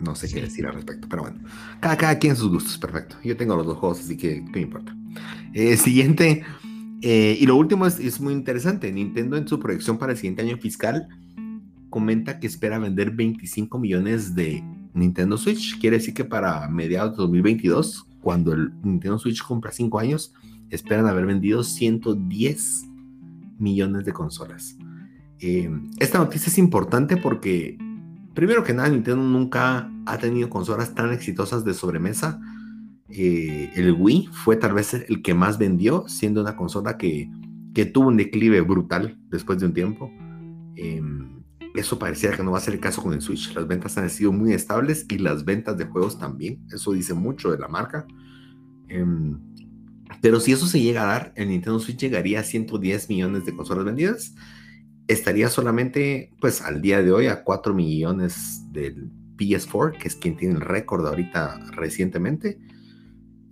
No 0.00 0.14
sé 0.14 0.28
qué 0.28 0.40
decir 0.40 0.66
al 0.66 0.74
respecto, 0.74 1.08
pero 1.08 1.22
bueno. 1.22 1.38
Cada, 1.80 1.96
cada 1.96 2.18
quien 2.18 2.34
sus 2.34 2.50
gustos, 2.50 2.76
perfecto. 2.78 3.16
Yo 3.22 3.36
tengo 3.36 3.54
los 3.54 3.66
dos 3.66 3.78
juegos, 3.78 4.00
así 4.00 4.16
que 4.16 4.44
¿qué 4.46 4.52
me 4.52 4.60
importa? 4.62 4.94
Eh, 5.52 5.76
siguiente. 5.76 6.44
Eh, 7.06 7.36
y 7.38 7.44
lo 7.44 7.56
último 7.56 7.84
es, 7.84 8.18
muy 8.18 8.32
interesante. 8.32 8.90
Nintendo 8.90 9.36
en 9.36 9.46
su 9.46 9.60
proyección 9.60 9.98
para 9.98 10.12
el 10.12 10.18
siguiente 10.18 10.40
año 10.40 10.56
fiscal 10.56 11.06
comenta 11.90 12.40
que 12.40 12.46
espera 12.46 12.78
vender 12.78 13.10
25 13.10 13.78
millones 13.78 14.34
de 14.34 14.64
Nintendo 14.94 15.36
Switch. 15.36 15.78
Quiere 15.78 15.98
decir 15.98 16.14
que 16.14 16.24
para 16.24 16.66
mediados 16.66 17.10
de 17.12 17.16
2022, 17.18 18.06
cuando 18.22 18.54
el 18.54 18.72
Nintendo 18.82 19.18
Switch 19.18 19.42
cumpla 19.42 19.70
5 19.70 19.98
años, 19.98 20.32
esperan 20.70 21.06
haber 21.06 21.26
vendido 21.26 21.62
110 21.62 22.86
millones 23.58 24.06
de 24.06 24.12
consolas. 24.14 24.78
Eh, 25.40 25.70
esta 25.98 26.16
noticia 26.16 26.48
es 26.48 26.56
importante 26.56 27.18
porque, 27.18 27.76
primero 28.32 28.64
que 28.64 28.72
nada, 28.72 28.88
Nintendo 28.88 29.22
nunca 29.22 29.92
ha 30.06 30.16
tenido 30.16 30.48
consolas 30.48 30.94
tan 30.94 31.12
exitosas 31.12 31.66
de 31.66 31.74
sobremesa 31.74 32.40
eh, 33.08 33.70
el 33.74 33.92
Wii 33.92 34.28
fue 34.32 34.56
tal 34.56 34.72
vez 34.72 34.94
el 34.94 35.22
que 35.22 35.34
más 35.34 35.58
vendió, 35.58 36.04
siendo 36.08 36.40
una 36.40 36.56
consola 36.56 36.96
que, 36.96 37.30
tuvo 37.92 38.08
un 38.08 38.16
declive 38.16 38.60
brutal 38.60 39.18
después 39.30 39.58
de 39.58 39.66
un 39.66 39.74
tiempo. 39.74 40.10
Em, 40.76 41.42
eso 41.74 41.98
parecía 41.98 42.30
que 42.30 42.42
no 42.42 42.52
va 42.52 42.58
a 42.58 42.60
ser 42.60 42.74
el 42.74 42.80
caso 42.80 43.02
con 43.02 43.12
el 43.12 43.20
Switch. 43.20 43.52
Las 43.54 43.66
ventas 43.66 43.98
han 43.98 44.08
sido 44.08 44.32
muy 44.32 44.52
estables 44.52 45.06
y 45.10 45.18
las 45.18 45.44
ventas 45.44 45.76
de 45.76 45.86
juegos 45.86 46.18
también. 46.18 46.64
Eso 46.72 46.92
dice 46.92 47.14
mucho 47.14 47.50
de 47.50 47.58
la 47.58 47.68
marca. 47.68 48.06
Em, 48.88 49.38
Pero 50.22 50.40
si 50.40 50.52
eso 50.52 50.66
se 50.66 50.80
llega 50.80 51.02
a 51.02 51.06
dar, 51.06 51.32
el 51.36 51.48
Nintendo 51.48 51.78
Switch 51.80 51.98
llegaría 51.98 52.40
a 52.40 52.44
110 52.44 53.08
millones 53.10 53.44
de 53.44 53.54
consolas 53.54 53.84
vendidas. 53.84 54.34
Estaría 55.08 55.48
solamente, 55.48 56.32
pues 56.40 56.62
al 56.62 56.80
día 56.80 57.02
de 57.02 57.12
hoy, 57.12 57.26
a 57.26 57.42
4 57.44 57.74
millones 57.74 58.62
del 58.72 59.10
PS4, 59.36 59.98
que 59.98 60.08
es 60.08 60.16
quien 60.16 60.36
tiene 60.36 60.54
el 60.54 60.60
récord 60.60 61.06
ahorita 61.06 61.58
recientemente. 61.72 62.58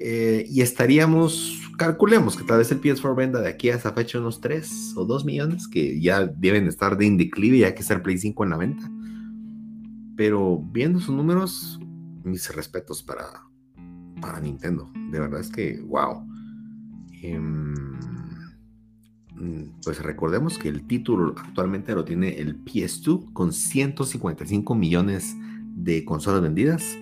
Eh, 0.04 0.46
y 0.48 0.62
estaríamos, 0.62 1.60
calculemos 1.78 2.36
que 2.36 2.42
tal 2.42 2.58
vez 2.58 2.72
el 2.72 2.80
PS4 2.80 3.14
venda 3.14 3.40
de 3.40 3.48
aquí 3.48 3.70
a 3.70 3.76
esa 3.76 3.92
fecha 3.92 4.18
unos 4.18 4.40
3 4.40 4.94
o 4.96 5.04
2 5.04 5.24
millones, 5.24 5.68
que 5.68 6.00
ya 6.00 6.26
deben 6.26 6.66
estar 6.66 6.96
de 6.96 7.06
indeclive, 7.06 7.58
ya 7.58 7.72
que 7.72 7.82
está 7.82 7.94
el 7.94 8.02
Play 8.02 8.18
5 8.18 8.42
en 8.42 8.50
la 8.50 8.56
venta. 8.56 8.90
Pero 10.16 10.58
viendo 10.58 10.98
sus 10.98 11.14
números, 11.14 11.78
mis 12.24 12.52
respetos 12.52 13.04
para, 13.04 13.44
para 14.20 14.40
Nintendo. 14.40 14.90
De 15.12 15.20
verdad 15.20 15.40
es 15.40 15.50
que, 15.50 15.80
wow. 15.82 16.26
Em, 17.22 17.72
pues 19.84 20.02
recordemos 20.02 20.58
que 20.58 20.68
el 20.68 20.84
título 20.88 21.32
actualmente 21.38 21.94
lo 21.94 22.04
tiene 22.04 22.40
el 22.40 22.64
PS2 22.64 23.32
con 23.32 23.52
155 23.52 24.74
millones 24.74 25.36
de 25.76 26.04
consolas 26.04 26.42
vendidas. 26.42 26.98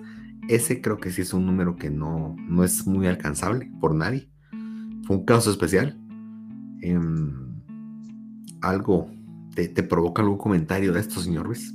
Ese 0.47 0.81
creo 0.81 0.99
que 0.99 1.11
sí 1.11 1.21
es 1.21 1.33
un 1.33 1.45
número 1.45 1.75
que 1.75 1.89
no, 1.89 2.35
no 2.37 2.63
es 2.63 2.85
muy 2.87 3.07
alcanzable 3.07 3.71
por 3.79 3.95
nadie. 3.95 4.29
Fue 5.05 5.17
un 5.17 5.25
caso 5.25 5.51
especial. 5.51 5.97
Em, 6.81 7.61
algo, 8.61 9.11
te, 9.55 9.69
provoca 9.83 10.21
algún 10.21 10.37
comentario 10.37 10.93
de 10.93 10.99
esto, 10.99 11.21
señor 11.21 11.45
Ruiz? 11.45 11.73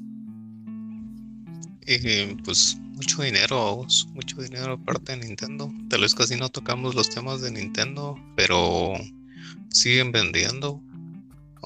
Eh, 1.87 2.37
pues 2.45 2.79
mucho 2.95 3.23
dinero, 3.23 3.87
mucho 4.15 4.43
dinero 4.43 4.73
aparte 4.73 5.13
de 5.17 5.27
Nintendo. 5.27 5.73
Tal 5.89 6.01
vez 6.01 6.15
casi 6.15 6.37
no 6.37 6.49
tocamos 6.49 6.95
los 6.95 7.09
temas 7.11 7.41
de 7.43 7.53
Nintendo, 7.53 8.17
pero 8.37 8.95
siguen 9.69 10.13
vendiendo. 10.13 10.83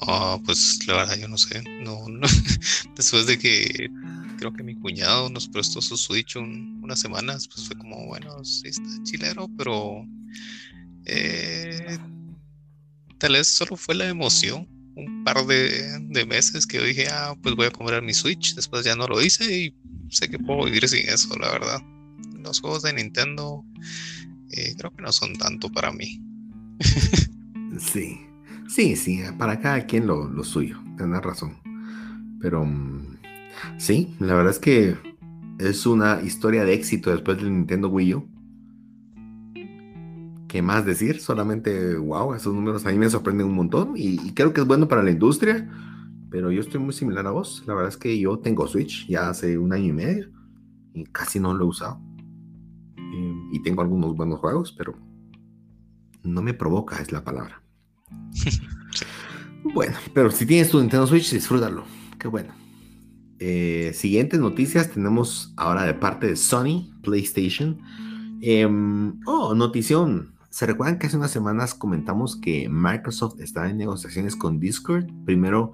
Ah, 0.07 0.39
pues 0.45 0.79
la 0.87 0.95
verdad 0.95 1.17
yo 1.17 1.27
no 1.27 1.37
sé, 1.37 1.63
no, 1.83 2.05
después 2.95 3.27
de 3.27 3.37
que 3.37 3.89
creo 4.41 4.53
que 4.53 4.63
mi 4.63 4.73
cuñado 4.73 5.29
nos 5.29 5.47
prestó 5.47 5.81
su 5.81 5.95
Switch 5.95 6.35
unas 6.35 6.99
semanas, 6.99 7.47
pues 7.47 7.67
fue 7.67 7.77
como, 7.77 8.07
bueno, 8.07 8.43
sí 8.43 8.69
está 8.69 9.03
chilero, 9.03 9.47
pero 9.55 10.03
eh, 11.05 11.99
tal 13.19 13.33
vez 13.33 13.45
solo 13.45 13.75
fue 13.75 13.93
la 13.93 14.09
emoción, 14.09 14.67
un 14.95 15.23
par 15.23 15.45
de, 15.45 16.25
meses 16.27 16.65
que 16.65 16.77
yo 16.77 16.83
dije, 16.83 17.05
ah, 17.11 17.35
pues 17.43 17.55
voy 17.55 17.67
a 17.67 17.71
comprar 17.71 18.01
mi 18.01 18.15
Switch, 18.15 18.55
después 18.55 18.83
ya 18.83 18.95
no 18.95 19.05
lo 19.07 19.21
hice 19.21 19.55
y 19.55 19.75
sé 20.09 20.27
que 20.27 20.39
puedo 20.39 20.65
vivir 20.65 20.89
sin 20.89 21.07
eso, 21.07 21.37
la 21.37 21.51
verdad. 21.51 21.79
Los 22.39 22.61
juegos 22.61 22.81
de 22.81 22.93
Nintendo 22.93 23.63
eh, 24.53 24.73
creo 24.75 24.91
que 24.95 25.03
no 25.03 25.11
son 25.11 25.35
tanto 25.35 25.71
para 25.71 25.91
mí. 25.91 26.19
sí, 27.77 28.19
sí, 28.67 28.95
sí, 28.95 29.21
para 29.37 29.59
cada 29.59 29.85
quien 29.85 30.07
lo, 30.07 30.27
lo 30.27 30.43
suyo, 30.43 30.81
tenés 30.97 31.21
razón. 31.21 31.61
Pero 32.41 32.65
mm, 32.65 33.10
Sí, 33.77 34.15
la 34.19 34.35
verdad 34.35 34.51
es 34.51 34.59
que 34.59 34.95
es 35.59 35.85
una 35.85 36.21
historia 36.21 36.63
de 36.65 36.73
éxito 36.73 37.11
después 37.11 37.37
del 37.37 37.53
Nintendo 37.53 37.89
Wii 37.89 38.15
U. 38.15 38.27
¿Qué 40.47 40.61
más 40.61 40.85
decir? 40.85 41.19
Solamente, 41.21 41.95
wow, 41.95 42.33
esos 42.33 42.53
números 42.53 42.85
a 42.85 42.89
mí 42.91 42.97
me 42.97 43.09
sorprenden 43.09 43.47
un 43.47 43.55
montón 43.55 43.93
y, 43.95 44.33
creo 44.33 44.53
que 44.53 44.61
es 44.61 44.67
bueno 44.67 44.87
para 44.87 45.03
la 45.03 45.11
industria, 45.11 45.69
pero 46.29 46.51
yo 46.51 46.59
estoy 46.59 46.81
muy 46.81 46.93
similar 46.93 47.25
a 47.27 47.31
vos. 47.31 47.63
La 47.67 47.73
verdad 47.73 47.89
es 47.89 47.97
que 47.97 48.19
yo 48.19 48.39
tengo 48.39 48.67
Switch 48.67 49.07
ya 49.07 49.29
hace 49.29 49.57
un 49.57 49.71
año 49.71 49.85
y 49.85 49.93
medio 49.93 50.29
y 50.93 51.05
casi 51.05 51.39
no 51.39 51.53
lo 51.53 51.65
he 51.65 51.67
usado. 51.67 52.01
Y, 52.97 53.57
y 53.57 53.63
tengo 53.63 53.81
algunos 53.81 54.15
buenos 54.15 54.39
juegos, 54.39 54.73
pero 54.77 54.93
no 56.23 56.41
me 56.41 56.53
provoca, 56.53 56.99
es 57.01 57.11
la 57.11 57.23
palabra. 57.23 57.63
bueno, 59.73 59.95
pero 60.13 60.31
si 60.31 60.45
tienes 60.45 60.69
tu 60.69 60.79
Nintendo 60.79 61.07
Switch, 61.07 61.31
disfrútalo. 61.31 61.83
Qué 62.19 62.27
bueno. 62.27 62.60
Eh, 63.43 63.91
siguientes 63.95 64.39
noticias 64.39 64.91
tenemos 64.91 65.51
ahora 65.57 65.81
de 65.81 65.95
parte 65.95 66.27
de 66.27 66.35
Sony 66.35 66.93
PlayStation. 67.01 67.79
Em, 68.39 69.19
oh, 69.25 69.55
notición. 69.55 70.35
¿Se 70.51 70.67
recuerdan 70.67 70.99
que 70.99 71.07
hace 71.07 71.17
unas 71.17 71.31
semanas 71.31 71.73
comentamos 71.73 72.35
que 72.35 72.69
Microsoft 72.69 73.39
está 73.39 73.67
en 73.67 73.77
negociaciones 73.77 74.35
con 74.35 74.59
Discord? 74.59 75.07
Primero, 75.25 75.73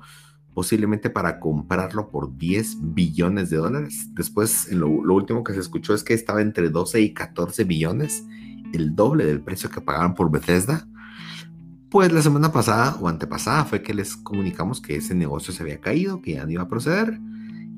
posiblemente 0.53 1.09
para 1.09 1.41
comprarlo 1.41 2.09
por 2.09 2.37
10 2.37 2.93
billones 2.93 3.49
de 3.49 3.57
dólares. 3.57 4.11
Después, 4.13 4.71
lo, 4.71 5.03
lo, 5.03 5.13
último 5.13 5.43
que 5.43 5.53
se 5.53 5.59
escuchó 5.59 5.93
es 5.93 6.05
que 6.05 6.13
estaba 6.13 6.41
entre 6.41 6.69
12 6.69 7.01
y 7.01 7.13
14 7.13 7.65
billones, 7.65 8.23
el 8.71 8.95
doble 8.95 9.25
del 9.25 9.41
precio 9.41 9.69
que 9.69 9.81
pagaban 9.81 10.15
por 10.15 10.31
Bethesda. 10.31 10.87
Pues 11.89 12.13
la 12.13 12.21
semana 12.21 12.49
pasada 12.53 12.95
o 13.01 13.09
antepasada 13.09 13.65
fue 13.65 13.83
que 13.83 13.93
les 13.93 14.15
comunicamos 14.15 14.79
que 14.79 14.95
ese 14.95 15.15
negocio 15.15 15.53
se 15.53 15.63
había 15.63 15.81
caído, 15.81 16.21
que 16.21 16.31
ya 16.35 16.45
no 16.45 16.51
iba 16.51 16.63
a 16.63 16.69
proceder. 16.69 17.19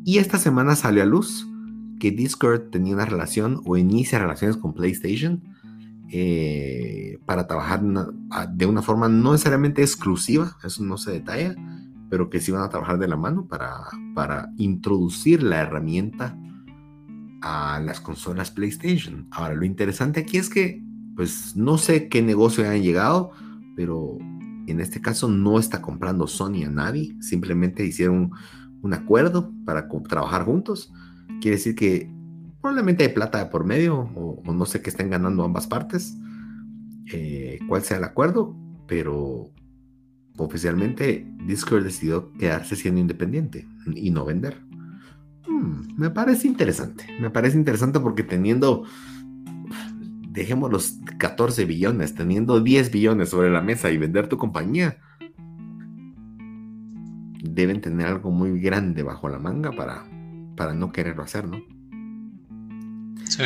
Y 0.10 0.18
esta 0.18 0.39
semana 0.39 0.76
salió 0.76 1.03
a 1.03 1.05
luz 1.05 1.47
que 1.99 2.10
Discord 2.10 2.72
tenía 2.72 2.95
una 2.95 3.05
relación 3.05 3.62
o 3.66 3.78
inicia 3.78 4.18
relaciones 4.18 4.57
con 4.57 4.74
PlayStation 4.74 5.43
eh, 6.12 7.20
para 7.28 7.45
trabajar 7.45 7.84
de 8.49 8.66
una 8.66 8.82
forma 8.82 9.07
no 9.07 9.34
necesariamente 9.34 9.84
exclusiva, 9.84 10.57
eso 10.64 10.84
no 10.84 10.97
se 10.97 11.12
detalla, 11.12 11.55
pero 12.10 12.32
que 12.32 12.39
sí 12.39 12.51
van 12.51 12.64
a 12.64 12.70
trabajar 12.70 12.97
de 12.97 13.07
la 13.07 13.18
mano 13.18 13.47
para, 13.47 13.84
para 14.16 14.51
introducir 14.57 15.43
la 15.43 15.62
herramienta 15.62 16.36
a 17.43 17.80
las 17.80 18.01
consolas 18.01 18.49
PlayStation. 18.49 19.28
Ahora, 19.30 19.53
lo 19.53 19.64
interesante 19.64 20.22
aquí 20.22 20.38
es 20.38 20.49
que, 20.49 20.84
pues 21.16 21.55
no 21.55 21.78
sé 21.78 22.10
qué 22.10 22.24
negocio 22.24 22.68
hayan 22.68 22.82
llegado, 22.82 23.30
pero 23.76 24.18
en 24.66 24.80
este 24.82 25.01
caso 25.01 25.28
no 25.28 25.60
está 25.60 25.84
comprando 25.84 26.26
Sony 26.26 26.64
a 26.66 26.72
nadie, 26.72 27.16
simplemente 27.22 27.86
hicieron 27.86 28.32
un 28.82 28.94
acuerdo 28.94 29.52
para 29.66 29.88
trabajar 30.08 30.46
juntos. 30.46 30.92
Quiere 31.42 31.58
decir 31.58 31.76
que 31.76 32.10
probablemente 32.62 33.04
hay 33.04 33.10
plata 33.10 33.50
por 33.50 33.66
medio 33.66 34.10
o, 34.16 34.42
no 34.54 34.66
sé 34.66 34.82
qué 34.82 34.90
estén 34.90 35.10
ganando 35.10 35.44
ambas 35.44 35.68
partes, 35.68 36.18
eh, 37.12 37.60
cuál 37.68 37.84
sea 37.84 37.98
el 37.98 38.04
acuerdo, 38.04 38.56
pero 38.88 39.52
oficialmente 40.38 41.28
Discord 41.46 41.84
decidió 41.84 42.32
quedarse 42.34 42.76
siendo 42.76 43.02
independiente 43.02 43.68
y 43.94 44.12
no 44.12 44.26
vender. 44.26 44.62
Hmm, 45.48 45.96
me 45.98 46.10
parece 46.10 46.48
interesante, 46.48 47.06
me 47.20 47.30
parece 47.30 47.58
interesante 47.58 48.00
porque 48.00 48.24
teniendo, 48.24 48.86
dejemos 50.30 50.72
los 50.72 51.00
14 51.18 51.66
billones, 51.66 52.16
teniendo 52.16 52.62
10 52.62 52.92
billones 52.92 53.30
sobre 53.30 53.50
la 53.50 53.62
mesa 53.62 53.92
y 53.92 53.98
vender 53.98 54.28
tu 54.28 54.38
compañía, 54.38 55.00
deben 57.42 57.82
tener 57.82 58.08
algo 58.08 58.32
muy 58.32 58.60
grande 58.60 59.04
bajo 59.04 59.30
la 59.30 59.40
manga 59.40 59.72
para, 59.72 60.06
para 60.56 60.74
no 60.74 60.92
quererlo 60.92 61.24
hacer, 61.24 61.48
¿no? 61.48 61.62
Sí. 63.26 63.44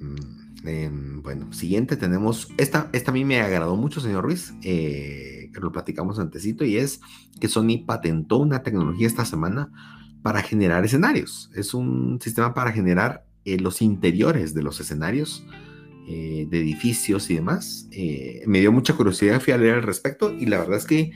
Mm, 0.00 0.68
em, 0.68 1.22
bueno, 1.22 1.52
siguiente 1.52 1.96
tenemos, 1.96 2.48
esta, 2.56 2.90
esta 2.92 3.10
a 3.10 3.14
mí 3.14 3.24
me 3.24 3.40
agradó 3.40 3.76
mucho, 3.76 4.00
señor 4.00 4.24
Ruiz, 4.24 4.54
eh, 4.62 5.50
que 5.52 5.60
lo 5.60 5.72
platicamos 5.72 6.18
antesito, 6.18 6.64
y 6.64 6.76
es 6.76 7.00
que 7.40 7.48
Sony 7.48 7.84
patentó 7.86 8.38
una 8.38 8.62
tecnología 8.62 9.06
esta 9.06 9.24
semana 9.24 9.70
para 10.22 10.42
generar 10.42 10.84
escenarios. 10.84 11.50
Es 11.54 11.74
un 11.74 12.18
sistema 12.20 12.54
para 12.54 12.72
generar 12.72 13.24
eh, 13.44 13.58
los 13.58 13.80
interiores 13.80 14.54
de 14.54 14.62
los 14.62 14.80
escenarios 14.80 15.46
eh, 16.08 16.46
de 16.50 16.60
edificios 16.60 17.30
y 17.30 17.34
demás. 17.34 17.88
me 18.46 18.60
dio 18.60 18.72
mucha 18.72 18.94
curiosidad, 18.94 19.40
fui 19.40 19.52
a 19.52 19.58
leer 19.58 19.76
al 19.76 19.82
respecto 19.82 20.32
y 20.32 20.46
la 20.46 20.58
verdad 20.58 20.78
es 20.78 20.86
que 20.86 21.12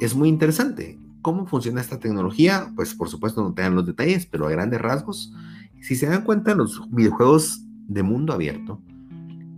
es 0.00 0.14
muy 0.14 0.28
interesante. 0.28 0.98
¿Cómo 1.24 1.46
funciona 1.46 1.80
esta 1.80 1.98
tecnología? 1.98 2.70
Pues 2.76 2.94
por 2.94 3.08
supuesto 3.08 3.42
no 3.42 3.54
te 3.54 3.62
dan 3.62 3.74
los 3.74 3.86
detalles, 3.86 4.26
pero 4.26 4.46
a 4.46 4.50
grandes 4.50 4.78
rasgos, 4.78 5.32
si 5.80 5.96
se 5.96 6.04
dan 6.04 6.22
cuenta 6.22 6.54
los 6.54 6.82
videojuegos 6.90 7.62
de 7.88 8.02
mundo 8.02 8.34
abierto, 8.34 8.82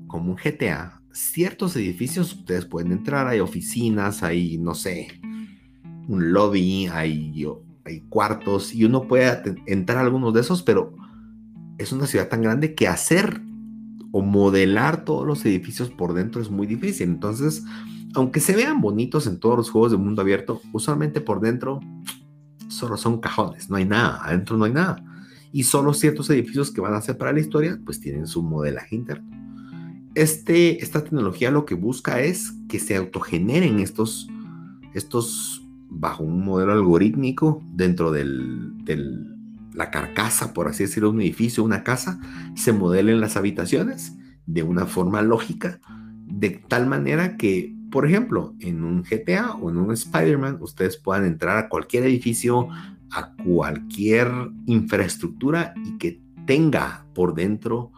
como 0.06 0.30
un 0.30 0.36
GTA, 0.36 1.02
ciertos 1.10 1.74
edificios 1.74 2.34
ustedes 2.34 2.66
pueden 2.66 2.92
entrar, 2.92 3.26
hay 3.26 3.40
oficinas, 3.40 4.22
hay, 4.22 4.58
no 4.58 4.76
sé, 4.76 5.08
un 6.06 6.32
lobby, 6.32 6.86
hay, 6.86 7.44
hay 7.84 8.00
cuartos 8.02 8.72
y 8.72 8.84
uno 8.84 9.08
puede 9.08 9.56
entrar 9.66 9.98
a 9.98 10.02
algunos 10.02 10.32
de 10.34 10.42
esos, 10.42 10.62
pero 10.62 10.94
es 11.78 11.90
una 11.90 12.06
ciudad 12.06 12.28
tan 12.28 12.42
grande 12.42 12.76
que 12.76 12.86
hacer 12.86 13.42
o 14.12 14.22
modelar 14.22 15.04
todos 15.04 15.26
los 15.26 15.44
edificios 15.44 15.90
por 15.90 16.14
dentro 16.14 16.40
es 16.40 16.48
muy 16.48 16.68
difícil. 16.68 17.08
Entonces, 17.08 17.64
aunque 18.14 18.40
se 18.40 18.56
vean 18.56 18.80
bonitos 18.80 19.26
en 19.26 19.38
todos 19.38 19.56
los 19.56 19.70
juegos 19.70 19.92
de 19.92 19.98
mundo 19.98 20.22
abierto, 20.22 20.60
usualmente 20.72 21.20
por 21.20 21.40
dentro 21.40 21.80
solo 22.68 22.96
son 22.96 23.20
cajones, 23.20 23.70
no 23.70 23.76
hay 23.76 23.84
nada, 23.84 24.20
adentro 24.24 24.56
no 24.56 24.64
hay 24.64 24.72
nada. 24.72 25.02
Y 25.52 25.64
solo 25.64 25.94
ciertos 25.94 26.28
edificios 26.30 26.70
que 26.70 26.80
van 26.80 26.94
a 26.94 27.00
ser 27.00 27.16
para 27.16 27.32
la 27.32 27.40
historia, 27.40 27.80
pues 27.84 28.00
tienen 28.00 28.26
su 28.26 28.42
modelaje 28.42 28.96
interno. 28.96 29.28
Este, 30.14 30.82
esta 30.82 31.04
tecnología 31.04 31.50
lo 31.50 31.66
que 31.66 31.74
busca 31.74 32.20
es 32.20 32.52
que 32.68 32.78
se 32.78 32.96
autogeneren 32.96 33.80
estos, 33.80 34.28
estos 34.94 35.62
bajo 35.88 36.24
un 36.24 36.44
modelo 36.44 36.72
algorítmico 36.72 37.62
dentro 37.74 38.10
de 38.10 38.24
del, 38.84 39.36
la 39.74 39.90
carcasa, 39.90 40.54
por 40.54 40.68
así 40.68 40.84
decirlo, 40.84 41.10
un 41.10 41.20
edificio, 41.20 41.62
una 41.62 41.84
casa, 41.84 42.18
se 42.54 42.72
modelen 42.72 43.20
las 43.20 43.36
habitaciones 43.36 44.14
de 44.46 44.62
una 44.62 44.86
forma 44.86 45.20
lógica 45.20 45.80
de 46.26 46.50
tal 46.50 46.86
manera 46.86 47.36
que, 47.36 47.74
por 47.90 48.06
ejemplo, 48.06 48.54
en 48.60 48.84
un 48.84 49.02
GTA 49.02 49.54
o 49.54 49.70
en 49.70 49.78
un 49.78 49.92
Spider-Man, 49.92 50.58
ustedes 50.60 50.96
puedan 50.96 51.24
entrar 51.24 51.56
a 51.56 51.68
cualquier 51.68 52.04
edificio, 52.04 52.68
a 53.10 53.32
cualquier 53.36 54.30
infraestructura 54.66 55.74
y 55.84 55.98
que 55.98 56.20
tenga 56.46 57.06
por 57.14 57.34
dentro 57.34 57.92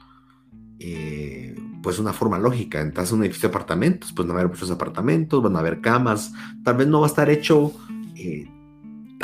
eh, 0.78 1.56
pues 1.82 1.98
una 1.98 2.12
forma 2.12 2.38
lógica. 2.38 2.80
Entras 2.80 3.10
a 3.10 3.14
un 3.14 3.24
edificio 3.24 3.48
de 3.48 3.54
apartamentos, 3.54 4.12
pues 4.12 4.26
no 4.26 4.34
va 4.34 4.40
a 4.40 4.42
haber 4.42 4.52
muchos 4.52 4.70
apartamentos, 4.70 5.42
van 5.42 5.56
a 5.56 5.60
haber 5.60 5.80
camas, 5.80 6.32
tal 6.64 6.76
vez 6.76 6.86
no 6.86 7.00
va 7.00 7.06
a 7.06 7.10
estar 7.10 7.30
hecho 7.30 7.72
eh, 8.14 8.48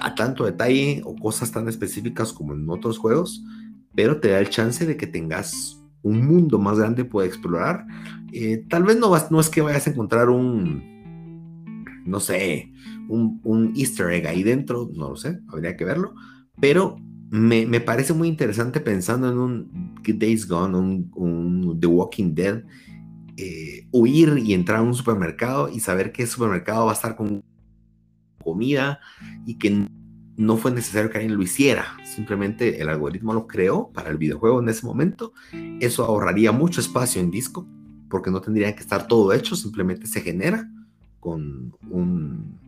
a 0.00 0.14
tanto 0.14 0.44
detalle 0.44 1.02
o 1.04 1.14
cosas 1.14 1.52
tan 1.52 1.68
específicas 1.68 2.32
como 2.32 2.54
en 2.54 2.68
otros 2.68 2.98
juegos, 2.98 3.44
pero 3.94 4.20
te 4.20 4.28
da 4.28 4.40
el 4.40 4.50
chance 4.50 4.86
de 4.86 4.96
que 4.96 5.06
tengas 5.06 5.83
un 6.04 6.24
mundo 6.24 6.58
más 6.58 6.78
grande 6.78 7.04
puede 7.04 7.26
explorar. 7.26 7.86
Eh, 8.32 8.64
tal 8.68 8.84
vez 8.84 8.96
no, 8.98 9.10
vas, 9.10 9.30
no 9.32 9.40
es 9.40 9.50
que 9.50 9.62
vayas 9.62 9.86
a 9.86 9.90
encontrar 9.90 10.28
un, 10.28 10.82
no 12.04 12.20
sé, 12.20 12.70
un, 13.08 13.72
easter 13.74 14.10
egg 14.10 14.26
ahí 14.26 14.42
dentro, 14.42 14.90
no 14.94 15.10
lo 15.10 15.16
sé, 15.16 15.40
habría 15.48 15.76
que 15.76 15.84
verlo, 15.84 16.14
pero 16.60 16.96
me, 17.30 17.80
parece 17.80 18.12
muy 18.12 18.28
interesante 18.28 18.80
pensando 18.80 19.28
en 19.30 19.38
un 19.38 19.94
Days 20.04 20.46
Gone, 20.46 21.08
un, 21.14 21.78
The 21.80 21.86
Walking 21.86 22.34
Dead, 22.34 22.62
eh, 23.36 23.88
huir 23.90 24.38
y 24.38 24.52
entrar 24.52 24.78
a 24.78 24.82
un 24.82 24.94
supermercado 24.94 25.68
y 25.68 25.80
saber 25.80 26.12
que 26.12 26.26
supermercado 26.26 26.86
va 26.86 26.92
a 26.92 26.94
estar 26.94 27.16
con 27.16 27.42
comida 28.42 29.00
y 29.46 29.58
que 29.58 29.88
no 30.36 30.56
fue 30.56 30.72
necesario 30.72 31.10
que 31.10 31.18
alguien 31.18 31.36
lo 31.36 31.42
hiciera, 31.42 31.96
simplemente 32.04 32.80
el 32.80 32.88
algoritmo 32.88 33.32
lo 33.32 33.46
creó 33.46 33.90
para 33.92 34.10
el 34.10 34.18
videojuego 34.18 34.60
en 34.60 34.68
ese 34.68 34.84
momento. 34.86 35.32
Eso 35.80 36.04
ahorraría 36.04 36.52
mucho 36.52 36.80
espacio 36.80 37.20
en 37.20 37.30
disco 37.30 37.66
porque 38.08 38.30
no 38.30 38.40
tendría 38.40 38.74
que 38.74 38.80
estar 38.80 39.06
todo 39.08 39.32
hecho, 39.32 39.56
simplemente 39.56 40.06
se 40.06 40.20
genera 40.20 40.70
con 41.20 41.74
un, 41.90 42.58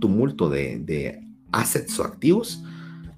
tumulto 0.00 0.48
de, 0.48 1.20
assets 1.52 1.98
o 1.98 2.04
activos. 2.04 2.62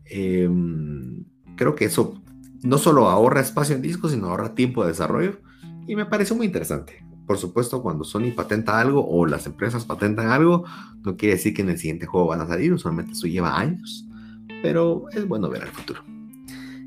Em, 0.05 1.25
creo 1.57 1.75
que 1.75 1.87
eso 1.87 2.21
no 2.63 2.79
solo 2.79 3.09
ahorra 3.09 3.41
espacio 3.41 3.75
en 3.77 3.83
disco, 3.83 4.09
sino 4.09 4.27
ahorra 4.27 4.55
tiempo 4.55 4.83
de 4.83 4.91
desarrollo 4.91 5.39
y 5.87 5.95
me 5.95 6.07
parece 6.07 6.35
muy 6.35 6.47
interesante. 6.47 7.05
Por 7.27 7.39
supuesto, 7.39 7.83
cuando 7.83 8.05
Sony 8.05 8.33
patenta 8.35 8.81
algo 8.81 9.07
o 9.07 9.27
las 9.27 9.47
empresas 9.47 9.85
patentan 9.85 10.29
algo, 10.29 10.65
no 11.05 11.17
quiere 11.17 11.35
decir 11.35 11.55
que 11.55 11.63
en 11.63 11.71
el 11.71 11.79
siguiente 11.79 12.07
juego 12.07 12.29
van 12.29 12.41
a 12.41 12.47
salir, 12.47 12.73
usualmente 12.73 13.13
eso 13.13 13.27
lleva 13.27 13.59
años, 13.59 14.07
pero 14.63 15.07
es 15.13 15.27
bueno 15.27 15.49
ver 15.49 15.63
al 15.63 15.69
futuro. 15.69 16.01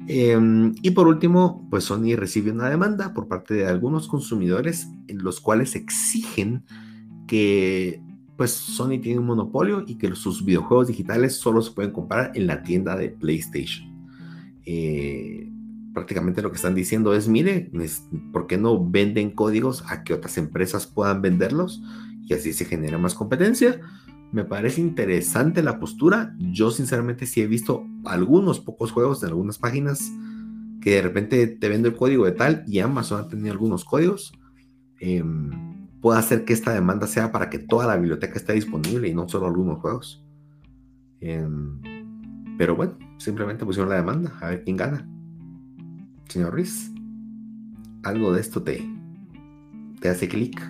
Em, 0.08 0.74
y 0.82 0.92
por 0.92 1.08
último, 1.08 1.68
pues 1.70 1.84
Sony 1.84 2.16
recibe 2.16 2.52
una 2.52 2.70
demanda 2.70 3.14
por 3.14 3.28
parte 3.28 3.54
de 3.54 3.68
algunos 3.68 4.08
consumidores 4.08 4.88
en 5.08 5.24
los 5.24 5.40
cuales 5.40 5.76
exigen 5.76 6.64
que 7.28 8.02
pues 8.36 8.52
Sony 8.52 9.00
tiene 9.02 9.20
un 9.20 9.26
monopolio 9.26 9.84
y 9.86 9.96
que 9.96 10.16
sus 10.16 10.46
videojuegos 10.46 10.88
digitales 10.88 11.36
solo 11.36 11.62
se 11.62 11.72
pueden 11.72 11.92
comprar 11.92 12.32
en 12.36 12.48
la 12.48 12.64
tienda 12.64 12.96
de 12.96 13.10
PlayStation. 13.10 13.90
Eh, 14.66 15.49
prácticamente 16.00 16.41
lo 16.41 16.50
que 16.50 16.56
están 16.56 16.76
diciendo 16.76 17.14
es, 17.14 17.28
mire, 17.28 17.70
¿por 18.32 18.47
qué 18.47 18.58
no 18.58 18.89
venden 18.89 19.32
códigos 19.32 19.84
a 19.89 20.04
que 20.06 20.14
otras 20.14 20.38
empresas 20.38 20.88
puedan 20.88 21.22
venderlos? 21.22 21.84
Y 22.26 22.34
así 22.34 22.54
se 22.54 22.64
genera 22.64 22.97
más 22.97 23.16
competencia. 23.16 23.82
Me 24.32 24.45
parece 24.45 24.80
interesante 24.80 25.62
la 25.62 25.78
postura. 25.78 26.34
Yo 26.38 26.72
sinceramente 26.72 27.26
sí 27.26 27.41
he 27.41 27.47
visto 27.47 27.84
algunos 28.06 28.62
pocos 28.62 28.91
juegos 28.91 29.22
en 29.24 29.30
algunas 29.30 29.58
páginas 29.58 30.10
que 30.82 30.91
de 30.91 31.02
repente 31.02 31.47
te 31.47 31.68
vendo 31.68 31.89
el 31.89 31.95
código 31.95 32.24
de 32.24 32.32
tal 32.32 32.64
y 32.66 32.80
Amazon 32.80 33.20
ha 33.20 33.28
tenido 33.28 33.52
algunos 33.52 33.84
códigos. 33.84 34.32
Eh, 35.02 35.22
puede 36.02 36.20
hacer 36.20 36.45
que 36.45 36.54
esta 36.54 36.74
demanda 36.74 37.08
sea 37.08 37.34
para 37.34 37.50
que 37.50 37.60
toda 37.60 37.88
la 37.88 37.97
biblioteca 37.97 38.36
esté 38.36 38.54
disponible 38.54 39.10
y 39.10 39.14
no 39.14 39.28
solo 39.28 39.47
algunos 39.47 39.80
juegos. 39.80 40.24
Em, 41.20 41.82
pero 42.58 42.78
bueno, 42.78 42.97
simplemente 43.18 43.66
pusieron 43.66 43.89
la 43.89 43.97
demanda, 43.97 44.32
a 44.39 44.52
ver 44.52 44.64
quién 44.64 44.78
gana. 44.78 45.06
Señor 46.30 46.53
Ruiz, 46.53 46.91
algo 48.03 48.32
de 48.32 48.41
esto 48.41 48.61
te, 48.61 48.88
te 49.99 50.09
hace 50.09 50.27
clic. 50.27 50.61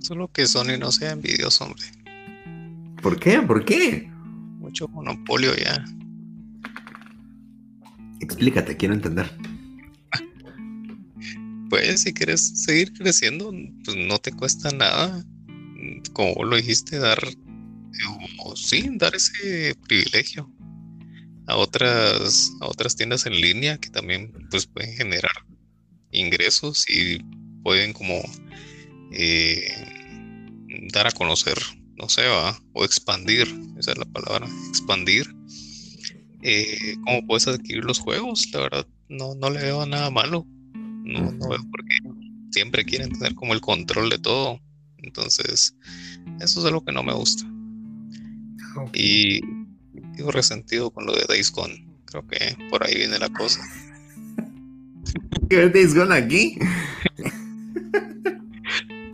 Solo 0.00 0.30
que 0.30 0.46
Sony 0.46 0.78
no 0.78 0.92
sea 0.92 1.12
envidioso, 1.12 1.64
hombre. 1.64 1.86
¿Por 3.02 3.18
qué? 3.18 3.40
¿Por 3.40 3.64
qué? 3.64 4.10
Mucho 4.58 4.88
monopolio 4.88 5.56
ya. 5.56 5.82
Explícate, 8.20 8.76
quiero 8.76 8.94
entender. 8.94 9.30
Pues 11.70 12.02
si 12.02 12.12
quieres 12.12 12.62
seguir 12.62 12.92
creciendo, 12.92 13.50
pues 13.84 13.96
no 13.96 14.18
te 14.18 14.32
cuesta 14.32 14.70
nada. 14.70 15.24
Como 16.12 16.44
lo 16.44 16.56
dijiste, 16.56 16.98
dar, 16.98 17.18
o 18.44 18.54
sí, 18.54 18.90
dar 18.98 19.14
ese 19.14 19.74
privilegio 19.86 20.50
a 21.48 21.56
otras, 21.56 22.52
a 22.60 22.66
otras 22.66 22.94
tiendas 22.94 23.26
en 23.26 23.40
línea 23.40 23.78
que 23.78 23.90
también 23.90 24.32
pues, 24.50 24.66
pueden 24.66 24.94
generar 24.94 25.32
ingresos 26.12 26.84
y 26.88 27.18
pueden 27.62 27.92
como 27.92 28.20
eh, 29.12 29.68
dar 30.92 31.06
a 31.06 31.12
conocer, 31.12 31.58
no 31.96 32.08
sé, 32.08 32.22
o 32.72 32.84
expandir, 32.84 33.48
esa 33.78 33.92
es 33.92 33.98
la 33.98 34.04
palabra, 34.04 34.48
expandir 34.68 35.26
eh, 36.42 36.96
cómo 37.04 37.26
puedes 37.26 37.48
adquirir 37.48 37.84
los 37.84 37.98
juegos. 37.98 38.50
La 38.52 38.60
verdad, 38.60 38.86
no, 39.08 39.34
no 39.34 39.50
le 39.50 39.62
veo 39.62 39.86
nada 39.86 40.10
malo. 40.10 40.46
No, 40.72 41.32
no 41.32 41.48
veo 41.48 41.70
por 41.70 41.84
qué. 41.84 41.96
Siempre 42.50 42.84
quieren 42.84 43.10
tener 43.12 43.34
como 43.34 43.54
el 43.54 43.60
control 43.60 44.10
de 44.10 44.18
todo. 44.18 44.60
Entonces, 44.98 45.74
eso 46.40 46.60
es 46.60 46.66
algo 46.66 46.84
que 46.84 46.92
no 46.92 47.02
me 47.02 47.14
gusta. 47.14 47.44
Y 48.94 49.40
digo 50.16 50.30
resentido 50.30 50.90
con 50.90 51.06
lo 51.06 51.14
de 51.14 51.24
Days 51.28 51.50
Gone. 51.50 51.86
Creo 52.06 52.26
que 52.26 52.56
por 52.70 52.84
ahí 52.86 52.94
viene 52.96 53.18
la 53.18 53.28
cosa. 53.28 53.60
¿Qué 55.50 55.68
Days 55.68 55.94
Gone 55.94 56.14
aquí? 56.14 56.58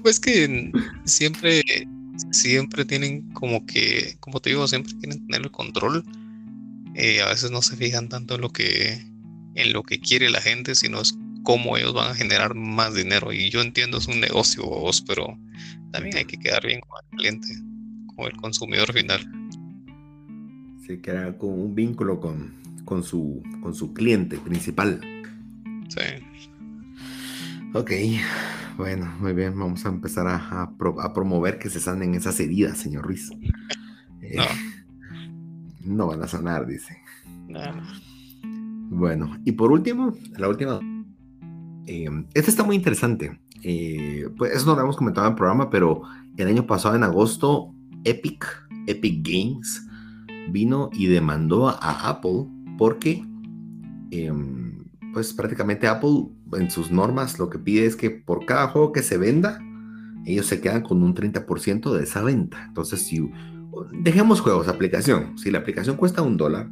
pues 0.03 0.21
que 0.21 0.71
siempre, 1.05 1.63
siempre 2.31 2.85
tienen 2.85 3.33
como 3.33 3.65
que, 3.67 4.17
como 4.21 4.41
te 4.41 4.51
digo, 4.51 4.67
siempre 4.69 4.93
quieren 4.99 5.27
tener 5.27 5.43
el 5.43 5.51
control. 5.51 6.05
Eh, 6.95 7.23
a 7.23 7.29
veces 7.29 7.51
no 7.51 7.63
se 7.63 7.77
fijan 7.77 8.09
tanto 8.09 8.37
en 8.37 8.41
lo 8.41 8.51
que 8.51 9.05
en 9.55 9.73
lo 9.73 9.83
que 9.83 10.01
quiere 10.01 10.31
la 10.31 10.41
gente, 10.41 10.75
sino 10.75 11.01
es 11.01 11.17
cómo 11.45 11.77
ellos 11.77 11.95
van 11.95 12.11
a 12.11 12.15
generar 12.15 12.55
más 12.55 12.95
dinero. 12.95 13.33
Y 13.33 13.51
yo 13.51 13.61
entiendo, 13.61 13.99
es 13.99 14.09
un 14.09 14.21
negocio, 14.21 14.65
vos, 14.65 15.03
pero 15.03 15.39
también 15.93 16.17
hay 16.17 16.25
que 16.25 16.39
quedar 16.39 16.67
bien 16.67 16.81
con 16.81 17.01
el 17.05 17.19
cliente, 17.19 17.49
con 18.17 18.27
el 18.27 18.37
consumidor 18.37 18.93
final. 18.93 19.25
Sí, 20.87 20.99
crear 20.99 21.39
con 21.39 21.51
un 21.51 21.75
vínculo 21.75 22.21
con, 22.21 22.53
con, 22.85 23.03
su, 23.03 23.43
con 23.63 23.75
su 23.75 23.95
cliente 23.95 24.39
principal. 24.39 25.01
Sí. 25.89 26.01
Ok, 27.73 27.91
bueno, 28.77 29.13
muy 29.19 29.33
bien, 29.33 29.59
vamos 29.59 29.85
a 29.87 29.89
empezar 29.89 30.27
a, 30.27 30.63
a, 30.63 31.13
promover 31.13 31.59
que 31.59 31.71
se 31.71 31.81
sanen 31.81 32.15
esas 32.15 32.39
heridas, 32.41 32.79
señor 32.79 33.05
Ruiz. 33.05 33.31
Eh, 34.27 34.39
no. 35.85 35.97
no 35.97 36.07
van 36.07 36.23
a 36.23 36.27
sanar, 36.27 36.67
dice. 36.67 36.97
Bueno, 38.89 39.39
y 39.45 39.53
por 39.53 39.71
último, 39.71 40.15
la 40.39 40.49
última. 40.49 40.81
Eh, 41.87 42.09
esta 42.33 42.51
está 42.51 42.65
muy 42.65 42.77
interesante. 42.77 43.39
Eh, 43.63 44.31
pues 44.39 44.53
eso 44.55 44.65
no 44.65 44.77
lo 44.77 44.81
hemos 44.81 44.97
comentado 44.97 45.27
en 45.27 45.33
el 45.33 45.37
programa, 45.37 45.69
pero 45.69 46.05
el 46.39 46.49
año 46.49 46.67
pasado, 46.67 46.95
en 46.95 47.03
agosto, 47.03 47.75
Epic, 48.05 48.47
Epic 48.87 49.29
Games, 49.29 49.87
vino 50.51 50.91
y 50.93 51.07
demandó 51.07 51.69
a 51.69 52.09
Apple 52.09 52.47
porque, 52.79 53.25
em, 54.11 54.85
pues 55.13 55.33
prácticamente 55.33 55.87
Apple 55.87 56.29
en 56.53 56.71
sus 56.71 56.91
normas 56.91 57.39
lo 57.39 57.51
que 57.51 57.59
pide 57.59 57.87
es 57.87 57.97
que 57.97 58.11
por 58.11 58.47
cada 58.47 58.69
juego 58.69 58.93
que 58.93 59.03
se 59.03 59.19
venda, 59.19 59.61
ellos 60.27 60.47
se 60.47 60.61
quedan 60.61 60.83
con 60.83 61.03
un 61.03 61.15
30% 61.15 61.93
de 61.95 62.05
esa 62.05 62.23
venta. 62.23 62.65
Entonces, 62.67 63.03
si 63.03 63.31
dejemos 63.93 64.41
juegos, 64.41 64.69
aplicación, 64.69 65.37
si 65.39 65.51
la 65.51 65.59
aplicación 65.59 65.97
cuesta 65.97 66.23
un 66.23 66.37
dólar, 66.37 66.69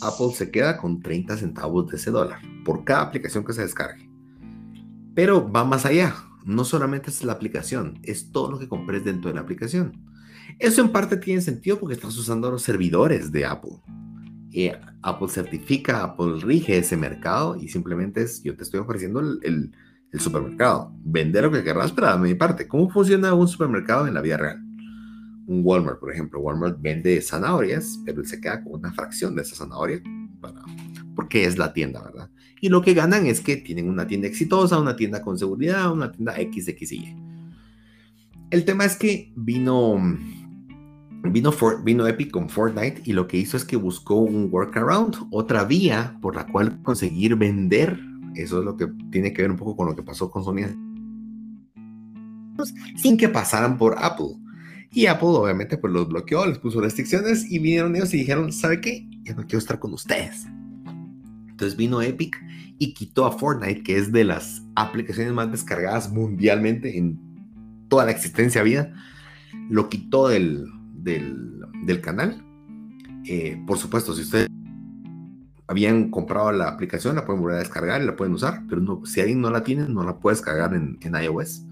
Apple 0.00 0.32
se 0.34 0.50
queda 0.50 0.76
con 0.76 1.00
30 1.00 1.36
centavos 1.36 1.88
de 1.88 1.96
ese 1.96 2.10
dólar 2.10 2.40
por 2.64 2.84
cada 2.84 3.02
aplicación 3.02 3.44
que 3.44 3.52
se 3.52 3.62
descargue. 3.62 4.10
Pero 5.14 5.50
va 5.50 5.64
más 5.64 5.86
allá. 5.86 6.14
No 6.44 6.64
solamente 6.64 7.10
es 7.10 7.24
la 7.24 7.32
aplicación, 7.32 7.98
es 8.02 8.30
todo 8.30 8.50
lo 8.50 8.58
que 8.58 8.68
compres 8.68 9.04
dentro 9.04 9.30
de 9.30 9.34
la 9.34 9.40
aplicación. 9.40 10.03
Eso 10.58 10.82
en 10.82 10.90
parte 10.90 11.16
tiene 11.16 11.40
sentido 11.40 11.78
porque 11.78 11.94
estás 11.94 12.16
usando 12.16 12.50
los 12.50 12.62
servidores 12.62 13.32
de 13.32 13.44
Apple. 13.44 13.80
Eh, 14.52 14.78
Apple 15.02 15.28
certifica, 15.28 16.04
Apple 16.04 16.40
rige 16.40 16.78
ese 16.78 16.96
mercado 16.96 17.56
y 17.56 17.68
simplemente 17.68 18.22
es, 18.22 18.42
yo 18.42 18.56
te 18.56 18.62
estoy 18.62 18.80
ofreciendo 18.80 19.20
el, 19.20 19.72
supermercado. 20.18 20.94
Vender 21.04 21.42
lo 21.42 21.50
que 21.50 21.64
querrás, 21.64 21.90
pero 21.90 22.08
a 22.08 22.16
mi 22.16 22.34
parte. 22.34 22.68
¿Cómo 22.68 22.88
funciona 22.88 23.34
un 23.34 23.48
supermercado 23.48 24.06
en 24.06 24.14
la 24.14 24.20
vida 24.20 24.36
real? 24.36 24.62
Un 25.46 25.62
Walmart, 25.64 25.98
por 25.98 26.12
ejemplo. 26.12 26.38
Walmart 26.38 26.80
vende 26.80 27.20
zanahorias, 27.20 27.98
pero 28.04 28.20
él 28.20 28.26
se 28.26 28.40
queda 28.40 28.62
con 28.62 28.74
una 28.74 28.92
fracción 28.92 29.34
de 29.34 29.42
esa 29.42 29.56
zanahoria 29.56 30.00
porque 31.14 31.44
es 31.44 31.58
la 31.58 31.72
tienda, 31.72 32.02
¿verdad? 32.02 32.30
Y 32.60 32.68
lo 32.68 32.82
que 32.82 32.94
ganan 32.94 33.26
es 33.26 33.40
que 33.40 33.56
tienen 33.56 33.88
una 33.88 34.06
tienda 34.06 34.26
exitosa, 34.26 34.78
una 34.78 34.96
tienda 34.96 35.22
con 35.22 35.38
seguridad, 35.38 35.92
una 35.92 36.10
tienda 36.10 36.38
X, 36.38 36.68
X 36.68 36.92
y 36.92 36.96
Y. 36.96 37.16
El 38.50 38.64
tema 38.64 38.84
es 38.84 38.96
que 38.96 39.32
vino, 39.36 40.00
vino, 41.24 41.52
vino 41.82 42.06
Epic 42.06 42.30
con 42.30 42.48
Fortnite 42.48 43.02
y 43.04 43.12
lo 43.12 43.26
que 43.26 43.36
hizo 43.36 43.56
es 43.56 43.64
que 43.64 43.76
buscó 43.76 44.16
un 44.16 44.48
workaround, 44.50 45.16
otra 45.30 45.64
vía 45.64 46.18
por 46.20 46.36
la 46.36 46.46
cual 46.46 46.82
conseguir 46.82 47.36
vender. 47.36 47.98
Eso 48.34 48.58
es 48.58 48.64
lo 48.64 48.76
que 48.76 48.88
tiene 49.10 49.32
que 49.32 49.42
ver 49.42 49.50
un 49.50 49.56
poco 49.56 49.76
con 49.76 49.86
lo 49.86 49.96
que 49.96 50.02
pasó 50.02 50.30
con 50.30 50.44
Sony 50.44 50.66
sin 52.96 53.16
que 53.16 53.28
pasaran 53.28 53.78
por 53.78 53.96
Apple. 53.98 54.36
Y 54.90 55.06
Apple 55.06 55.28
obviamente 55.28 55.76
pues 55.76 55.92
los 55.92 56.08
bloqueó, 56.08 56.46
les 56.46 56.58
puso 56.58 56.80
restricciones 56.80 57.50
y 57.50 57.58
vinieron 57.58 57.96
ellos 57.96 58.14
y 58.14 58.18
dijeron, 58.18 58.52
¿sabe 58.52 58.80
qué? 58.80 59.08
Ya 59.24 59.34
no 59.34 59.42
quiero 59.42 59.58
estar 59.58 59.78
con 59.78 59.92
ustedes. 59.92 60.46
Entonces 61.48 61.76
vino 61.76 62.00
Epic 62.00 62.40
y 62.78 62.94
quitó 62.94 63.26
a 63.26 63.32
Fortnite, 63.32 63.82
que 63.82 63.96
es 63.96 64.12
de 64.12 64.24
las 64.24 64.62
aplicaciones 64.76 65.32
más 65.32 65.50
descargadas 65.50 66.12
mundialmente 66.12 66.96
en 66.96 67.18
toda 67.88 68.04
la 68.04 68.12
existencia 68.12 68.62
vida. 68.62 68.92
Lo 69.68 69.88
quitó 69.88 70.28
del, 70.28 70.66
del, 71.04 72.00
canal. 72.02 72.42
Eh, 73.26 73.62
por 73.66 73.78
supuesto, 73.78 74.14
si 74.14 74.22
ustedes 74.22 74.48
habían 75.66 76.10
comprado 76.10 76.52
la 76.52 76.68
aplicación, 76.68 77.16
la 77.16 77.24
pueden 77.24 77.42
volver 77.42 77.56
a 77.56 77.60
descargar 77.60 78.02
y 78.02 78.06
la 78.06 78.16
pueden 78.16 78.34
usar, 78.34 78.62
pero 78.68 78.80
no, 78.80 79.04
si 79.06 79.20
alguien 79.20 79.40
no 79.40 79.50
la 79.50 79.62
tiene, 79.62 79.88
no 79.88 80.02
la 80.02 80.18
puedes 80.18 80.40
cargar 80.40 80.74
en, 80.74 80.98
iOS. 81.02 81.64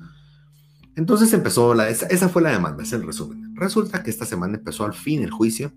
Entonces 0.96 1.32
empezó, 1.32 1.74
la, 1.74 1.88
esa, 1.88 2.28
fue 2.28 2.42
la 2.42 2.50
demanda, 2.50 2.82
es 2.82 2.92
el 2.92 3.04
resumen. 3.04 3.54
Resulta 3.54 4.02
que 4.02 4.10
esta 4.10 4.26
semana 4.26 4.56
empezó 4.56 4.84
al 4.84 4.94
fin 4.94 5.22
el 5.22 5.30
juicio, 5.30 5.72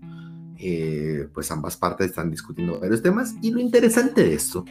eh, 0.58 1.28
pues 1.34 1.50
ambas 1.50 1.76
partes 1.76 2.08
están 2.08 2.30
discutiendo 2.30 2.80
varios 2.80 3.02
temas 3.02 3.34
y 3.42 3.50
lo 3.50 3.60
interesante 3.60 4.22
de 4.22 4.34
esto 4.34 4.64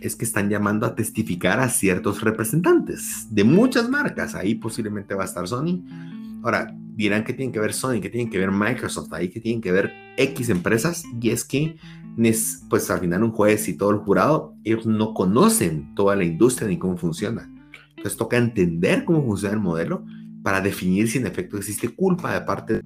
es 0.00 0.16
que 0.16 0.24
están 0.24 0.48
llamando 0.48 0.86
a 0.86 0.94
testificar 0.94 1.60
a 1.60 1.68
ciertos 1.68 2.22
representantes 2.22 3.26
de 3.30 3.44
muchas 3.44 3.90
marcas, 3.90 4.34
ahí 4.34 4.54
posiblemente 4.54 5.14
va 5.14 5.24
a 5.24 5.26
estar 5.26 5.46
Sony. 5.46 5.82
Ahora, 6.42 6.74
dirán 6.94 7.24
que 7.24 7.32
tienen 7.32 7.52
que 7.52 7.60
ver 7.60 7.72
Sony, 7.72 8.00
que 8.00 8.10
tienen 8.10 8.30
que 8.30 8.38
ver 8.38 8.50
Microsoft, 8.50 9.12
ahí 9.12 9.28
que 9.28 9.40
tienen 9.40 9.60
que 9.60 9.72
ver 9.72 9.92
X 10.16 10.48
empresas, 10.50 11.02
y 11.20 11.30
es 11.30 11.44
que, 11.44 11.76
pues 12.68 12.90
al 12.90 13.00
final 13.00 13.22
un 13.22 13.32
juez 13.32 13.68
y 13.68 13.76
todo 13.76 13.90
el 13.90 13.98
jurado, 13.98 14.54
ellos 14.64 14.86
no 14.86 15.14
conocen 15.14 15.94
toda 15.94 16.16
la 16.16 16.24
industria 16.24 16.68
ni 16.68 16.78
cómo 16.78 16.96
funciona. 16.96 17.50
Entonces 17.96 18.16
toca 18.16 18.36
entender 18.36 19.04
cómo 19.04 19.24
funciona 19.24 19.54
el 19.54 19.60
modelo 19.60 20.04
para 20.42 20.60
definir 20.60 21.08
si 21.08 21.18
en 21.18 21.26
efecto 21.26 21.56
existe 21.56 21.88
culpa 21.88 22.32
de 22.32 22.40
parte 22.42 22.74
de, 22.74 22.82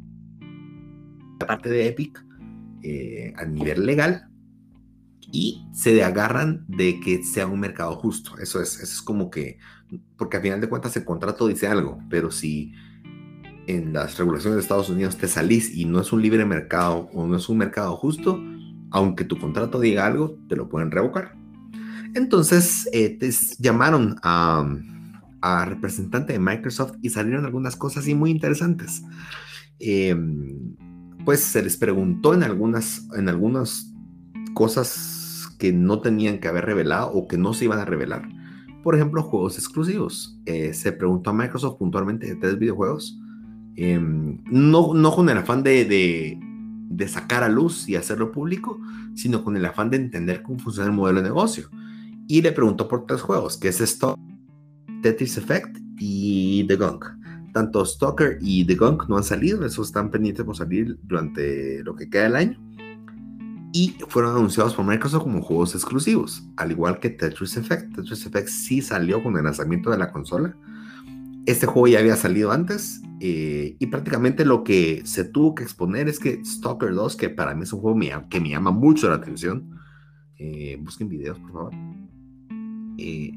parte 1.47 1.68
de 1.68 1.86
Epic 1.86 2.24
eh, 2.82 3.32
a 3.36 3.44
nivel 3.44 3.86
legal 3.86 4.28
y 5.32 5.66
se 5.72 6.02
agarran 6.02 6.64
de 6.68 7.01
que 7.01 7.22
sea 7.22 7.47
un 7.47 7.60
mercado 7.60 7.94
justo. 7.97 8.36
Eso 8.39 8.60
es, 8.60 8.74
eso 8.74 8.93
es 8.93 9.02
como 9.02 9.31
que, 9.31 9.59
porque 10.16 10.36
al 10.36 10.43
final 10.43 10.60
de 10.60 10.68
cuentas 10.68 10.97
el 10.97 11.05
contrato 11.05 11.47
dice 11.47 11.66
algo, 11.66 12.01
pero 12.09 12.31
si 12.31 12.72
en 13.66 13.92
las 13.92 14.18
regulaciones 14.18 14.56
de 14.56 14.62
Estados 14.62 14.88
Unidos 14.88 15.16
te 15.16 15.28
salís 15.28 15.74
y 15.74 15.84
no 15.84 16.00
es 16.00 16.12
un 16.12 16.22
libre 16.22 16.44
mercado 16.44 17.08
o 17.12 17.26
no 17.26 17.36
es 17.36 17.48
un 17.48 17.58
mercado 17.58 17.96
justo, 17.96 18.42
aunque 18.90 19.24
tu 19.24 19.38
contrato 19.38 19.80
diga 19.80 20.06
algo, 20.06 20.38
te 20.48 20.56
lo 20.56 20.68
pueden 20.68 20.90
revocar. 20.90 21.36
Entonces, 22.14 22.88
eh, 22.92 23.16
te 23.18 23.30
llamaron 23.58 24.16
a, 24.22 24.64
a 25.44 25.66
representante 25.66 26.32
de 26.32 26.38
Microsoft 26.38 26.94
y 27.02 27.10
salieron 27.10 27.44
algunas 27.44 27.76
cosas 27.76 28.06
muy 28.08 28.30
interesantes. 28.30 29.02
Em, 29.78 30.74
pues 31.24 31.40
se 31.40 31.62
les 31.62 31.76
preguntó 31.76 32.32
en 32.32 32.42
algunas, 32.42 33.02
cosas 34.54 35.48
que 35.58 35.72
no 35.72 36.00
tenían 36.00 36.38
que 36.38 36.48
haber 36.48 36.64
revelado 36.64 37.12
o 37.12 37.26
que 37.26 37.36
no 37.36 37.52
se 37.52 37.64
iban 37.64 37.78
a 37.78 37.84
revelar. 37.84 38.26
Por 38.82 38.94
ejemplo, 38.94 39.22
juegos 39.22 39.58
exclusivos. 39.58 40.38
Eh, 40.46 40.72
se 40.72 40.92
preguntó 40.92 41.30
a 41.30 41.32
Microsoft 41.32 41.78
puntualmente 41.78 42.26
de 42.26 42.36
tres 42.36 42.58
videojuegos. 42.58 43.18
Em, 43.76 44.38
no, 44.44 44.94
no 44.94 45.14
con 45.14 45.28
el 45.28 45.38
afán 45.38 45.62
de, 45.62 45.84
de, 45.84 47.09
sacar 47.09 47.42
a 47.42 47.48
luz 47.48 47.88
y 47.88 47.96
hacerlo 47.96 48.32
público, 48.32 48.80
sino 49.14 49.42
con 49.42 49.56
el 49.56 49.64
afán 49.64 49.90
de 49.90 49.96
entender 49.96 50.42
cómo 50.42 50.59
funciona 50.59 50.90
el 50.90 50.96
modelo 50.96 51.20
de 51.20 51.28
negocio. 51.28 51.68
Y 52.28 52.40
le 52.42 52.52
preguntó 52.52 52.88
por 52.88 53.06
tres 53.06 53.20
juegos, 53.20 53.56
que 53.56 53.68
es 53.68 53.80
esto, 53.80 54.18
Tetris 55.02 55.36
Effect 55.36 55.76
y 55.98 56.64
The 56.66 56.76
Gunk. 56.76 57.05
Tanto 57.52 57.84
Stalker 57.84 58.38
y 58.40 58.64
The 58.64 58.74
Gunk 58.74 59.09
no 59.09 59.16
han 59.16 59.24
salido, 59.24 59.64
esos 59.64 59.88
están 59.88 60.10
pendientes 60.10 60.44
por 60.44 60.56
salir 60.56 60.98
durante 61.02 61.82
lo 61.84 61.94
que 61.94 62.09
queda 62.09 62.24
del 62.24 62.36
año. 62.36 62.60
Y 63.72 63.96
fueron 64.09 64.36
anunciados 64.36 64.74
por 64.74 64.86
Microsoft 64.86 65.24
como 65.24 65.42
juegos 65.42 65.74
exclusivos, 65.74 66.44
al 66.56 66.70
igual 66.70 67.01
que 67.01 67.10
Tetris 67.10 67.56
Effect. 67.56 67.94
Tetris 67.94 68.24
Effect 68.24 68.48
sí 68.48 68.80
salió 68.80 69.22
con 69.22 69.36
el 69.36 69.44
lanzamiento 69.44 69.90
de 69.90 69.98
la 69.98 70.12
consola. 70.12 70.56
Este 71.46 71.66
juego 71.66 71.88
ya 71.88 71.98
había 71.98 72.16
salido 72.16 72.52
antes 72.52 73.02
eh, 73.20 73.76
y 73.78 73.86
prácticamente 73.86 74.44
lo 74.44 74.64
que 74.64 75.02
se 75.04 75.24
tuvo 75.24 75.54
que 75.54 75.62
exponer 75.62 76.08
es 76.08 76.18
que 76.18 76.42
Stalker 76.44 76.94
2, 76.94 77.16
que 77.16 77.28
para 77.28 77.54
mí 77.54 77.64
es 77.64 77.72
un 77.72 77.80
juego 77.80 77.98
que 78.30 78.40
me 78.40 78.50
llama 78.50 78.70
mucho 78.70 79.08
la 79.08 79.16
atención, 79.16 79.78
eh, 80.38 80.78
busquen 80.80 81.08
videos 81.08 81.38
por 81.38 81.52
favor, 81.52 81.72
eh, 82.98 83.32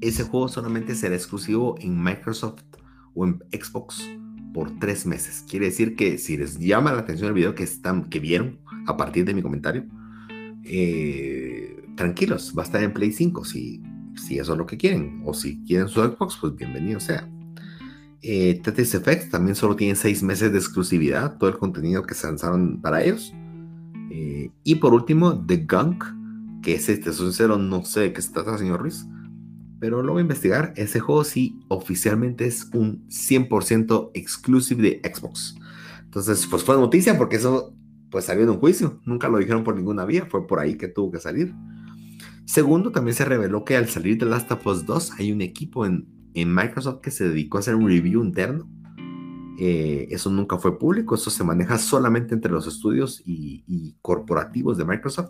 ese 0.00 0.24
juego 0.24 0.48
solamente 0.48 0.94
será 0.94 1.14
exclusivo 1.14 1.76
en 1.80 2.02
Microsoft 2.02 2.62
o 3.14 3.26
en 3.26 3.38
Xbox 3.52 4.08
por 4.52 4.78
tres 4.78 5.06
meses. 5.06 5.44
Quiere 5.48 5.66
decir 5.66 5.96
que 5.96 6.18
si 6.18 6.36
les 6.36 6.58
llama 6.58 6.92
la 6.92 7.00
atención 7.00 7.28
el 7.28 7.34
video 7.34 7.54
que, 7.54 7.64
están, 7.64 8.04
que 8.08 8.20
vieron 8.20 8.58
a 8.86 8.96
partir 8.96 9.24
de 9.24 9.34
mi 9.34 9.42
comentario, 9.42 9.84
eh, 10.64 11.84
tranquilos, 11.96 12.54
va 12.56 12.62
a 12.62 12.66
estar 12.66 12.82
en 12.82 12.92
Play 12.92 13.12
5 13.12 13.44
si, 13.44 13.82
si 14.18 14.38
eso 14.38 14.52
es 14.52 14.58
lo 14.58 14.66
que 14.66 14.76
quieren. 14.76 15.22
O 15.24 15.34
si 15.34 15.62
quieren 15.64 15.88
su 15.88 16.02
Xbox, 16.02 16.36
pues 16.40 16.54
bienvenido 16.54 17.00
sea. 17.00 17.28
Eh, 18.20 18.60
Tetris 18.62 18.94
Effect 18.94 19.30
también 19.30 19.54
solo 19.54 19.76
tiene 19.76 19.94
seis 19.94 20.22
meses 20.22 20.52
de 20.52 20.58
exclusividad, 20.58 21.38
todo 21.38 21.50
el 21.50 21.58
contenido 21.58 22.02
que 22.02 22.14
se 22.14 22.26
lanzaron 22.26 22.80
para 22.80 23.02
ellos. 23.02 23.32
Eh, 24.10 24.50
y 24.64 24.74
por 24.76 24.92
último, 24.92 25.44
The 25.46 25.66
Gunk, 25.68 26.04
que 26.62 26.74
es 26.74 26.88
este, 26.88 27.12
soy 27.12 27.26
sincero, 27.26 27.58
no 27.58 27.84
sé 27.84 28.00
de 28.00 28.12
qué 28.12 28.22
se 28.22 28.32
trata, 28.32 28.58
señor 28.58 28.80
Ruiz 28.80 29.06
pero 29.80 30.02
lo 30.02 30.12
voy 30.12 30.20
a 30.20 30.22
investigar. 30.22 30.72
Ese 30.76 31.00
juego 31.00 31.24
sí 31.24 31.60
oficialmente 31.68 32.46
es 32.46 32.68
un 32.72 33.06
100% 33.08 34.10
exclusive 34.14 34.82
de 34.82 35.12
Xbox. 35.12 35.56
Entonces, 36.04 36.46
pues 36.46 36.64
fue 36.64 36.76
noticia 36.76 37.16
porque 37.16 37.36
eso 37.36 37.74
pues 38.10 38.24
salió 38.24 38.44
en 38.44 38.50
un 38.50 38.58
juicio. 38.58 39.00
Nunca 39.04 39.28
lo 39.28 39.38
dijeron 39.38 39.64
por 39.64 39.76
ninguna 39.76 40.04
vía, 40.04 40.26
fue 40.30 40.46
por 40.46 40.58
ahí 40.58 40.76
que 40.76 40.88
tuvo 40.88 41.10
que 41.10 41.20
salir. 41.20 41.54
Segundo, 42.48 42.92
también 42.92 43.14
se 43.14 43.26
reveló 43.26 43.62
que 43.62 43.76
al 43.76 43.90
salir 43.90 44.16
de 44.16 44.24
Last 44.24 44.50
of 44.50 44.66
Us 44.66 44.86
2 44.86 45.12
hay 45.18 45.32
un 45.32 45.42
equipo 45.42 45.84
en, 45.84 46.08
en 46.32 46.54
Microsoft 46.54 47.02
que 47.02 47.10
se 47.10 47.28
dedicó 47.28 47.58
a 47.58 47.60
hacer 47.60 47.74
un 47.74 47.86
review 47.86 48.24
interno. 48.24 48.66
Eh, 49.58 50.08
eso 50.10 50.30
nunca 50.30 50.56
fue 50.56 50.78
público, 50.78 51.14
eso 51.14 51.28
se 51.28 51.44
maneja 51.44 51.76
solamente 51.76 52.34
entre 52.34 52.50
los 52.50 52.66
estudios 52.66 53.20
y, 53.26 53.64
y 53.66 53.98
corporativos 54.00 54.78
de 54.78 54.86
Microsoft. 54.86 55.28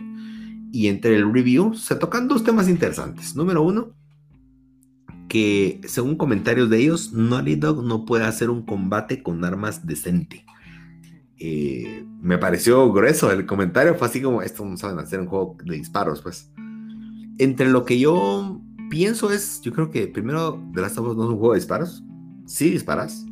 Y 0.70 0.86
entre 0.86 1.16
el 1.16 1.32
review 1.32 1.74
se 1.74 1.96
tocan 1.96 2.28
dos 2.28 2.44
temas 2.44 2.68
interesantes. 2.68 3.34
Número 3.34 3.62
uno, 3.62 3.96
que 5.28 5.80
según 5.88 6.14
comentarios 6.14 6.70
de 6.70 6.78
ellos, 6.78 7.12
Naughty 7.12 7.56
Dog 7.56 7.82
no 7.82 8.04
puede 8.04 8.26
hacer 8.26 8.48
un 8.48 8.64
combate 8.64 9.24
con 9.24 9.44
armas 9.44 9.84
decente. 9.84 10.46
Eh, 11.36 12.06
me 12.22 12.38
pareció 12.38 12.92
grueso 12.92 13.32
el 13.32 13.44
comentario, 13.44 13.96
fue 13.96 14.06
así 14.06 14.22
como, 14.22 14.40
esto 14.40 14.64
no 14.64 14.76
saben 14.76 15.00
hacer 15.00 15.18
un 15.18 15.26
juego 15.26 15.56
de 15.64 15.74
disparos, 15.74 16.22
pues. 16.22 16.52
Entre 17.38 17.68
lo 17.68 17.84
que 17.84 17.98
yo 17.98 18.60
pienso 18.90 19.30
es, 19.30 19.60
yo 19.62 19.72
creo 19.72 19.90
que 19.90 20.06
primero 20.08 20.62
The 20.74 20.80
Last 20.80 20.98
of 20.98 21.08
Us 21.08 21.16
no 21.16 21.24
es 21.24 21.30
un 21.30 21.38
juego 21.38 21.52
de 21.54 21.60
disparos, 21.60 22.04
sí 22.46 22.70
disparas, 22.70 23.24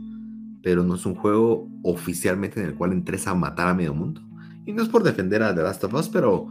pero 0.62 0.84
no 0.84 0.94
es 0.94 1.06
un 1.06 1.14
juego 1.14 1.68
oficialmente 1.82 2.60
en 2.60 2.66
el 2.66 2.74
cual 2.74 2.92
entres 2.92 3.26
a 3.26 3.34
matar 3.34 3.68
a 3.68 3.74
medio 3.74 3.94
mundo. 3.94 4.20
Y 4.64 4.72
no 4.72 4.82
es 4.82 4.88
por 4.88 5.02
defender 5.02 5.42
a 5.42 5.54
The 5.54 5.62
Last 5.62 5.84
of 5.84 5.94
Us, 5.94 6.08
pero 6.08 6.48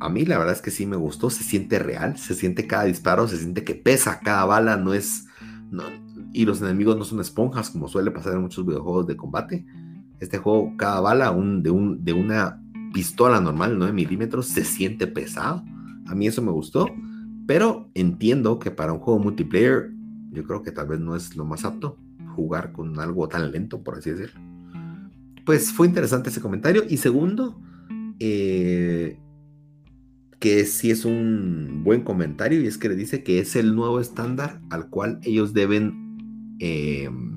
a 0.00 0.08
mí 0.08 0.24
la 0.24 0.38
verdad 0.38 0.54
es 0.54 0.62
que 0.62 0.70
sí 0.70 0.86
me 0.86 0.96
gustó, 0.96 1.30
se 1.30 1.42
siente 1.42 1.78
real, 1.78 2.16
se 2.16 2.34
siente 2.34 2.66
cada 2.66 2.84
disparo, 2.84 3.26
se 3.26 3.38
siente 3.38 3.64
que 3.64 3.74
pesa 3.74 4.20
cada 4.20 4.44
bala, 4.44 4.76
no 4.76 4.94
es... 4.94 5.26
y 6.32 6.44
los 6.44 6.60
enemigos 6.60 6.96
no 6.96 7.04
son 7.04 7.20
esponjas 7.20 7.70
como 7.70 7.88
suele 7.88 8.10
pasar 8.10 8.34
en 8.34 8.42
muchos 8.42 8.64
videojuegos 8.64 9.06
de 9.06 9.16
combate. 9.16 9.66
Este 10.20 10.38
juego, 10.38 10.74
cada 10.76 11.00
bala 11.00 11.30
un, 11.30 11.62
de, 11.62 11.70
un, 11.70 12.04
de 12.04 12.12
una 12.12 12.62
pistola 12.92 13.40
normal, 13.40 13.78
9 13.78 13.92
milímetros, 13.92 14.46
se 14.46 14.64
siente 14.64 15.06
pesado. 15.06 15.64
A 16.08 16.14
mí 16.14 16.26
eso 16.26 16.42
me 16.42 16.50
gustó, 16.50 16.86
pero 17.46 17.90
entiendo 17.94 18.58
que 18.58 18.70
para 18.70 18.92
un 18.92 18.98
juego 18.98 19.20
multiplayer, 19.20 19.90
yo 20.32 20.44
creo 20.44 20.62
que 20.62 20.72
tal 20.72 20.88
vez 20.88 21.00
no 21.00 21.16
es 21.16 21.36
lo 21.36 21.44
más 21.44 21.64
apto 21.64 21.98
jugar 22.34 22.72
con 22.72 22.98
algo 23.00 23.28
tan 23.28 23.50
lento, 23.50 23.82
por 23.82 23.98
así 23.98 24.10
decirlo. 24.10 24.40
Pues 25.44 25.72
fue 25.72 25.86
interesante 25.86 26.30
ese 26.30 26.40
comentario. 26.40 26.84
Y 26.88 26.98
segundo, 26.98 27.60
eh, 28.20 29.18
que 30.38 30.64
sí 30.64 30.90
es 30.90 31.04
un 31.04 31.82
buen 31.84 32.02
comentario 32.02 32.60
y 32.60 32.66
es 32.66 32.78
que 32.78 32.88
le 32.88 32.94
dice 32.94 33.24
que 33.24 33.40
es 33.40 33.56
el 33.56 33.74
nuevo 33.74 34.00
estándar 34.00 34.60
al 34.70 34.88
cual 34.88 35.18
ellos 35.22 35.52
deben 35.52 36.56
em, 36.60 37.34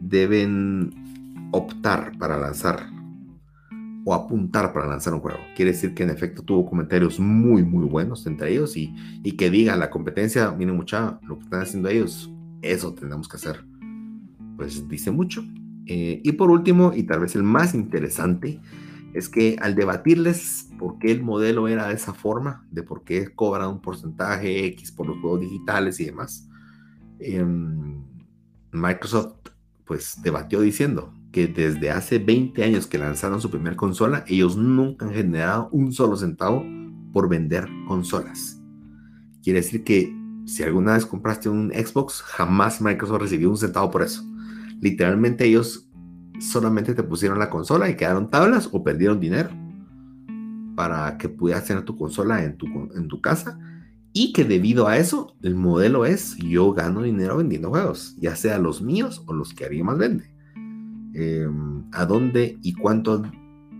deben 0.00 0.90
optar 1.52 2.16
para 2.18 2.38
lanzar 2.38 2.90
o 4.08 4.14
apuntar 4.14 4.72
para 4.72 4.86
lanzar 4.86 5.12
un 5.12 5.20
juego. 5.20 5.38
Quiere 5.54 5.72
decir 5.72 5.92
que 5.92 6.02
en 6.02 6.08
efecto 6.08 6.42
tuvo 6.42 6.64
comentarios 6.64 7.20
muy, 7.20 7.62
muy 7.62 7.84
buenos 7.84 8.26
entre 8.26 8.52
ellos 8.52 8.74
y, 8.74 8.94
y 9.22 9.32
que 9.32 9.50
diga 9.50 9.76
la 9.76 9.90
competencia, 9.90 10.50
miren 10.52 10.76
mucha, 10.76 11.20
lo 11.28 11.36
que 11.36 11.44
están 11.44 11.60
haciendo 11.60 11.90
ellos, 11.90 12.32
eso 12.62 12.94
tenemos 12.94 13.28
que 13.28 13.36
hacer. 13.36 13.62
Pues 14.56 14.88
dice 14.88 15.10
mucho. 15.10 15.44
Eh, 15.84 16.22
y 16.24 16.32
por 16.32 16.50
último, 16.50 16.92
y 16.94 17.02
tal 17.02 17.20
vez 17.20 17.36
el 17.36 17.42
más 17.42 17.74
interesante, 17.74 18.62
es 19.12 19.28
que 19.28 19.58
al 19.60 19.74
debatirles 19.74 20.70
por 20.78 20.98
qué 20.98 21.12
el 21.12 21.22
modelo 21.22 21.68
era 21.68 21.88
de 21.88 21.94
esa 21.94 22.14
forma, 22.14 22.66
de 22.70 22.82
por 22.82 23.04
qué 23.04 23.28
cobran 23.34 23.68
un 23.68 23.82
porcentaje 23.82 24.64
X 24.68 24.90
por 24.90 25.06
los 25.06 25.18
juegos 25.20 25.42
digitales 25.42 26.00
y 26.00 26.06
demás, 26.06 26.48
em, 27.18 28.02
Microsoft 28.72 29.34
pues 29.84 30.18
debatió 30.22 30.62
diciendo 30.62 31.12
desde 31.46 31.90
hace 31.90 32.18
20 32.18 32.64
años 32.64 32.86
que 32.86 32.98
lanzaron 32.98 33.40
su 33.40 33.50
primera 33.50 33.76
consola, 33.76 34.24
ellos 34.26 34.56
nunca 34.56 35.06
han 35.06 35.12
generado 35.12 35.68
un 35.70 35.92
solo 35.92 36.16
centavo 36.16 36.64
por 37.12 37.28
vender 37.28 37.68
consolas. 37.86 38.60
Quiere 39.42 39.60
decir 39.60 39.84
que 39.84 40.14
si 40.46 40.62
alguna 40.62 40.94
vez 40.94 41.06
compraste 41.06 41.48
un 41.48 41.70
Xbox, 41.70 42.22
jamás 42.22 42.80
Microsoft 42.80 43.22
recibió 43.22 43.50
un 43.50 43.56
centavo 43.56 43.90
por 43.90 44.02
eso. 44.02 44.24
Literalmente 44.80 45.44
ellos 45.44 45.88
solamente 46.40 46.94
te 46.94 47.02
pusieron 47.02 47.38
la 47.38 47.50
consola 47.50 47.88
y 47.88 47.96
quedaron 47.96 48.30
tablas 48.30 48.68
o 48.72 48.82
perdieron 48.82 49.20
dinero 49.20 49.50
para 50.74 51.18
que 51.18 51.28
pudieras 51.28 51.64
tener 51.64 51.84
tu 51.84 51.96
consola 51.96 52.44
en 52.44 52.56
tu, 52.56 52.66
en 52.66 53.08
tu 53.08 53.20
casa 53.20 53.58
y 54.12 54.32
que 54.32 54.44
debido 54.44 54.88
a 54.88 54.96
eso 54.96 55.36
el 55.42 55.54
modelo 55.54 56.04
es 56.06 56.36
yo 56.36 56.72
gano 56.72 57.02
dinero 57.02 57.36
vendiendo 57.36 57.70
juegos, 57.70 58.16
ya 58.18 58.36
sea 58.36 58.58
los 58.58 58.80
míos 58.80 59.22
o 59.26 59.32
los 59.32 59.52
que 59.52 59.64
alguien 59.64 59.86
más 59.86 59.98
vende. 59.98 60.37
Em, 61.14 61.84
¿A 61.92 62.04
dónde 62.04 62.58
y 62.62 62.72
cuánto 62.74 63.22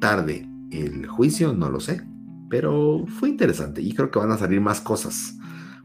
tarde 0.01 0.49
el 0.71 1.07
juicio? 1.07 1.53
No 1.53 1.71
lo 1.71 1.81
sé, 1.81 2.03
pero 2.49 3.05
fue 3.07 3.29
interesante 3.29 3.83
y 3.83 3.93
creo 3.93 4.11
que 4.11 4.19
van 4.19 4.33
a 4.33 4.39
salir 4.39 4.61
más 4.61 4.81
cosas, 4.81 5.37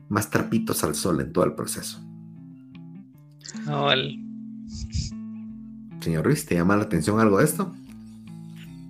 más 0.10 0.30
trapitos 0.30 0.84
al 0.84 0.96
sol 0.96 1.20
en 1.22 1.34
todo 1.34 1.46
el 1.46 1.54
proceso. 1.54 2.00
Señor 6.02 6.26
Ruiz, 6.26 6.46
¿te 6.46 6.56
llama 6.56 6.76
la 6.76 6.84
atención 6.84 7.20
algo 7.20 7.40
de 7.40 7.46
esto? 7.46 7.74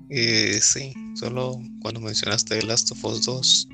Eh, 0.09 0.59
sí, 0.61 0.93
solo 1.15 1.59
cuando 1.81 1.99
mencionaste 2.01 2.59
The 2.59 2.65
Last 2.65 2.91
of 2.91 3.03
Us 3.05 3.25
2, 3.25 3.69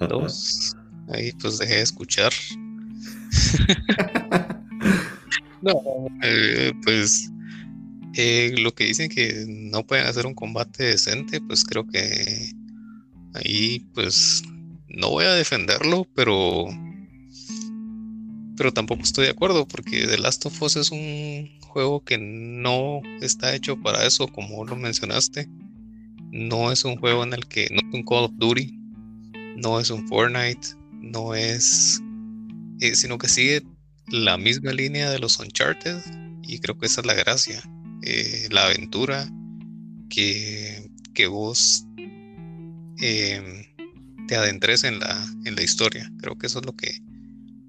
2 0.00 0.76
ahí 1.12 1.32
pues 1.32 1.58
dejé 1.58 1.76
de 1.76 1.82
escuchar. 1.82 2.32
no, 5.62 5.82
eh, 6.22 6.72
pues 6.84 7.30
eh, 8.16 8.54
lo 8.56 8.74
que 8.74 8.84
dicen 8.84 9.10
que 9.10 9.44
no 9.46 9.86
pueden 9.86 10.06
hacer 10.06 10.26
un 10.26 10.34
combate 10.34 10.84
decente, 10.84 11.40
pues 11.40 11.64
creo 11.64 11.86
que 11.86 12.50
ahí 13.34 13.80
pues 13.94 14.42
no 14.88 15.10
voy 15.10 15.26
a 15.26 15.34
defenderlo, 15.34 16.08
pero 16.14 16.66
pero 18.56 18.72
tampoco 18.72 19.02
estoy 19.02 19.26
de 19.26 19.32
acuerdo 19.32 19.68
porque 19.68 20.06
The 20.06 20.16
Last 20.16 20.46
of 20.46 20.62
Us 20.62 20.76
es 20.76 20.90
un 20.90 21.60
juego 21.60 22.02
que 22.02 22.16
no 22.16 23.02
está 23.20 23.54
hecho 23.54 23.78
para 23.82 24.06
eso, 24.06 24.28
como 24.28 24.64
lo 24.64 24.76
mencionaste. 24.76 25.46
No 26.32 26.72
es 26.72 26.86
un 26.86 26.96
juego 26.96 27.22
en 27.22 27.34
el 27.34 27.46
que 27.46 27.68
no 27.70 27.86
es 27.86 27.94
un 27.94 28.02
Call 28.02 28.24
of 28.24 28.32
Duty, 28.36 28.74
no 29.56 29.78
es 29.78 29.90
un 29.90 30.08
Fortnite, 30.08 30.68
no 30.92 31.34
es, 31.34 32.00
eh, 32.80 32.94
sino 32.94 33.18
que 33.18 33.28
sigue 33.28 33.62
la 34.08 34.38
misma 34.38 34.72
línea 34.72 35.10
de 35.10 35.18
los 35.18 35.38
Uncharted 35.38 35.98
y 36.42 36.58
creo 36.60 36.78
que 36.78 36.86
esa 36.86 37.02
es 37.02 37.06
la 37.06 37.14
gracia, 37.14 37.62
eh, 38.06 38.48
la 38.52 38.66
aventura 38.66 39.28
que, 40.08 40.88
que 41.12 41.26
vos 41.26 41.84
em, 42.98 43.64
te 44.28 44.36
adentres 44.36 44.84
en 44.84 45.00
la, 45.00 45.26
en 45.44 45.56
la 45.56 45.62
historia. 45.62 46.08
Creo 46.20 46.38
que 46.38 46.46
eso 46.46 46.60
es 46.60 46.66
lo 46.66 46.76
que, 46.76 47.00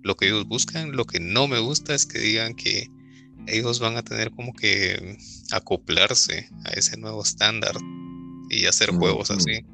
lo 0.04 0.16
que 0.16 0.28
ellos 0.28 0.48
buscan. 0.48 0.92
Lo 0.92 1.06
que 1.06 1.20
no 1.20 1.48
me 1.48 1.58
gusta 1.58 1.96
es 1.96 2.06
que 2.06 2.20
digan 2.20 2.54
que 2.54 2.88
ellos 3.48 3.80
van 3.80 3.98
a 3.98 4.04
tener 4.04 4.30
como 4.30 4.54
que 4.54 5.18
acoplarse 5.52 6.48
a 6.66 6.70
ese 6.74 6.98
nuevo 6.98 7.24
estándar 7.24 7.76
y 8.52 8.68
hacer 8.68 8.92
juegos 8.92 9.32
así. 9.32 9.66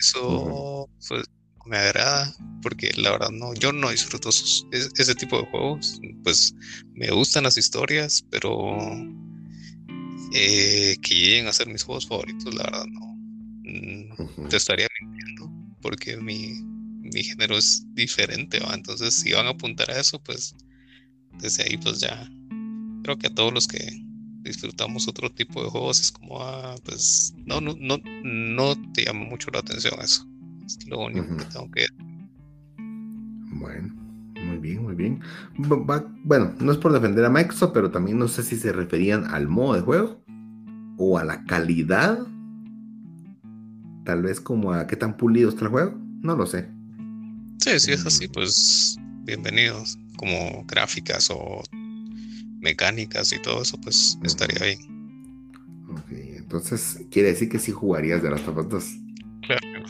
Eso 0.00 0.88
pues, 1.06 1.24
me 1.66 1.76
agrada 1.76 2.34
porque 2.62 2.92
la 2.96 3.10
verdad 3.10 3.30
no, 3.30 3.52
yo 3.52 3.72
no 3.72 3.90
disfruto 3.90 4.30
ese 4.30 5.14
tipo 5.16 5.38
de 5.38 5.46
juegos. 5.50 6.00
Pues 6.22 6.54
me 6.94 7.10
gustan 7.10 7.44
las 7.44 7.58
historias, 7.58 8.24
pero 8.30 8.78
eh, 10.34 10.96
que 11.02 11.14
lleguen 11.14 11.46
a 11.46 11.52
ser 11.52 11.68
mis 11.68 11.82
juegos 11.82 12.06
favoritos, 12.06 12.54
la 12.54 12.64
verdad 12.64 12.86
no. 12.86 13.16
Mm, 13.64 14.48
te 14.48 14.56
estaría 14.56 14.88
mintiendo 15.00 15.50
porque 15.80 16.16
mi, 16.16 16.60
mi 16.62 17.22
género 17.22 17.56
es 17.56 17.84
diferente, 17.94 18.60
¿va? 18.60 18.74
Entonces, 18.74 19.14
si 19.14 19.32
van 19.32 19.46
a 19.46 19.50
apuntar 19.50 19.90
a 19.90 20.00
eso, 20.00 20.22
pues 20.22 20.54
desde 21.38 21.64
ahí, 21.64 21.76
pues 21.76 22.00
ya 22.00 22.30
creo 23.02 23.18
que 23.18 23.26
a 23.26 23.34
todos 23.34 23.52
los 23.52 23.66
que 23.66 23.78
disfrutamos 24.42 25.08
otro 25.08 25.30
tipo 25.30 25.62
de 25.62 25.70
juegos 25.70 26.00
es 26.00 26.12
como, 26.12 26.42
ah, 26.42 26.74
pues 26.84 27.34
no, 27.44 27.60
no, 27.60 27.74
no, 27.78 27.98
no 28.24 28.92
te 28.92 29.04
llama 29.04 29.24
mucho 29.24 29.50
la 29.50 29.60
atención 29.60 29.94
eso. 30.00 30.26
Es 30.66 30.86
lo 30.86 31.00
único 31.00 31.36
que 31.36 31.44
tengo 31.46 31.70
que 31.70 31.86
Bueno, 33.52 34.01
bien, 34.62 34.82
muy 34.82 34.94
bien. 34.94 35.20
bueno, 36.24 36.54
no 36.58 36.72
es 36.72 36.78
por 36.78 36.92
defender 36.92 37.24
a 37.24 37.30
Microsoft, 37.30 37.72
pero 37.74 37.90
también 37.90 38.18
no 38.18 38.28
sé 38.28 38.42
si 38.42 38.56
se 38.56 38.72
referían 38.72 39.26
al 39.26 39.48
modo 39.48 39.74
de 39.74 39.80
juego 39.82 40.24
o 40.96 41.18
a 41.18 41.24
la 41.24 41.44
calidad. 41.44 42.18
Tal 44.04 44.22
vez 44.22 44.40
como 44.40 44.72
a 44.72 44.86
qué 44.86 44.96
tan 44.96 45.16
pulido 45.16 45.50
está 45.50 45.66
el 45.66 45.70
juego. 45.70 46.00
No 46.22 46.36
lo 46.36 46.46
sé. 46.46 46.68
Sí, 47.58 47.78
si 47.78 47.92
es 47.92 48.06
así, 48.06 48.28
pues 48.28 48.96
bienvenidos. 49.24 49.98
Como 50.16 50.64
gráficas 50.66 51.30
o 51.30 51.62
mecánicas 52.60 53.32
y 53.32 53.42
todo 53.42 53.62
eso, 53.62 53.78
pues 53.80 54.18
estaría 54.22 54.64
bien. 54.64 55.52
Ok, 55.90 56.10
entonces 56.10 57.00
quiere 57.10 57.28
decir 57.28 57.48
que 57.48 57.58
sí 57.58 57.72
jugarías 57.72 58.22
de 58.22 58.30
las 58.30 58.46
of 58.46 58.68
2. 58.68 58.84
Claro. 59.42 59.86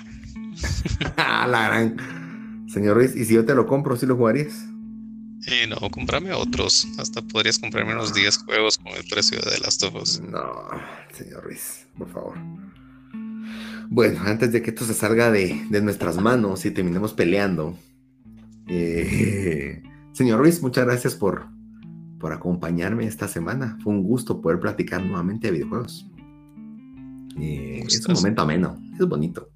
la 1.16 1.68
gran. 1.68 2.21
Señor 2.72 2.96
Ruiz, 2.96 3.14
¿y 3.14 3.26
si 3.26 3.34
yo 3.34 3.44
te 3.44 3.54
lo 3.54 3.66
compro, 3.66 3.96
sí 3.96 4.06
lo 4.06 4.16
jugarías? 4.16 4.66
No, 5.68 5.90
comprame 5.90 6.32
otros. 6.32 6.86
Hasta 6.98 7.20
podrías 7.20 7.58
comprarme 7.58 7.92
unos 7.92 8.14
10 8.14 8.38
juegos 8.44 8.78
con 8.78 8.92
el 8.92 9.04
precio 9.04 9.38
de 9.40 9.58
Last 9.58 9.82
of 9.82 9.94
Us. 9.96 10.20
No, 10.20 10.68
señor 11.12 11.44
Ruiz, 11.44 11.86
por 11.98 12.08
favor. 12.08 12.38
Bueno, 13.90 14.20
antes 14.24 14.52
de 14.52 14.62
que 14.62 14.70
esto 14.70 14.86
se 14.86 14.94
salga 14.94 15.30
de, 15.30 15.66
de 15.68 15.82
nuestras 15.82 16.16
manos 16.16 16.64
y 16.64 16.70
terminemos 16.70 17.12
peleando. 17.12 17.76
Eh, 18.68 19.82
señor 20.12 20.38
Ruiz, 20.38 20.62
muchas 20.62 20.86
gracias 20.86 21.14
por, 21.14 21.48
por 22.18 22.32
acompañarme 22.32 23.06
esta 23.06 23.28
semana. 23.28 23.76
Fue 23.82 23.92
un 23.92 24.02
gusto 24.02 24.40
poder 24.40 24.60
platicar 24.60 25.04
nuevamente 25.04 25.48
de 25.48 25.52
videojuegos. 25.52 26.06
Eh, 27.38 27.84
es 27.86 28.06
un 28.06 28.14
momento 28.14 28.40
ameno, 28.40 28.80
es 28.98 29.06
bonito. 29.06 29.51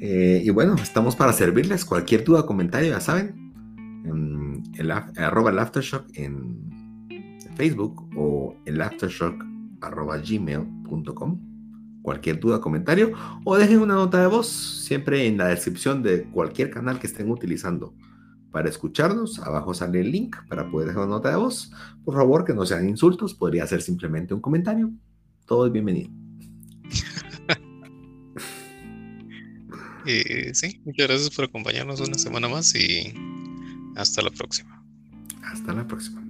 Eh, 0.00 0.42
y 0.44 0.50
bueno, 0.50 0.74
estamos 0.76 1.14
para 1.14 1.32
servirles. 1.32 1.84
Cualquier 1.84 2.24
duda, 2.24 2.46
comentario, 2.46 2.90
ya 2.90 3.00
saben. 3.00 3.52
En 4.04 4.62
el, 4.78 4.90
arroba 4.90 5.50
el 5.50 5.58
aftershock 5.58 6.06
en 6.14 7.08
Facebook 7.56 8.08
o 8.16 8.56
el 8.64 8.80
aftershock 8.80 9.44
arroba 9.82 10.18
gmail.com. 10.18 11.40
Cualquier 12.02 12.40
duda, 12.40 12.62
comentario 12.62 13.12
o 13.44 13.58
dejen 13.58 13.80
una 13.80 13.94
nota 13.94 14.22
de 14.22 14.26
voz 14.26 14.46
siempre 14.46 15.26
en 15.26 15.36
la 15.36 15.48
descripción 15.48 16.02
de 16.02 16.24
cualquier 16.24 16.70
canal 16.70 16.98
que 16.98 17.06
estén 17.06 17.30
utilizando 17.30 17.94
para 18.50 18.70
escucharnos. 18.70 19.38
Abajo 19.40 19.74
sale 19.74 20.00
el 20.00 20.10
link 20.10 20.36
para 20.48 20.70
poder 20.70 20.88
dejar 20.88 21.04
una 21.04 21.16
nota 21.16 21.28
de 21.28 21.36
voz. 21.36 21.72
Por 22.02 22.14
favor, 22.14 22.44
que 22.44 22.54
no 22.54 22.64
sean 22.64 22.88
insultos, 22.88 23.34
podría 23.34 23.66
ser 23.66 23.82
simplemente 23.82 24.32
un 24.32 24.40
comentario. 24.40 24.90
Todo 25.44 25.66
es 25.66 25.72
bienvenido. 25.72 26.19
Y 30.04 30.54
sí, 30.54 30.80
muchas 30.84 31.08
gracias 31.08 31.30
por 31.30 31.44
acompañarnos 31.46 32.00
una 32.00 32.18
semana 32.18 32.48
más 32.48 32.74
y 32.74 33.12
hasta 33.96 34.22
la 34.22 34.30
próxima. 34.30 34.82
Hasta 35.42 35.72
la 35.72 35.86
próxima. 35.86 36.29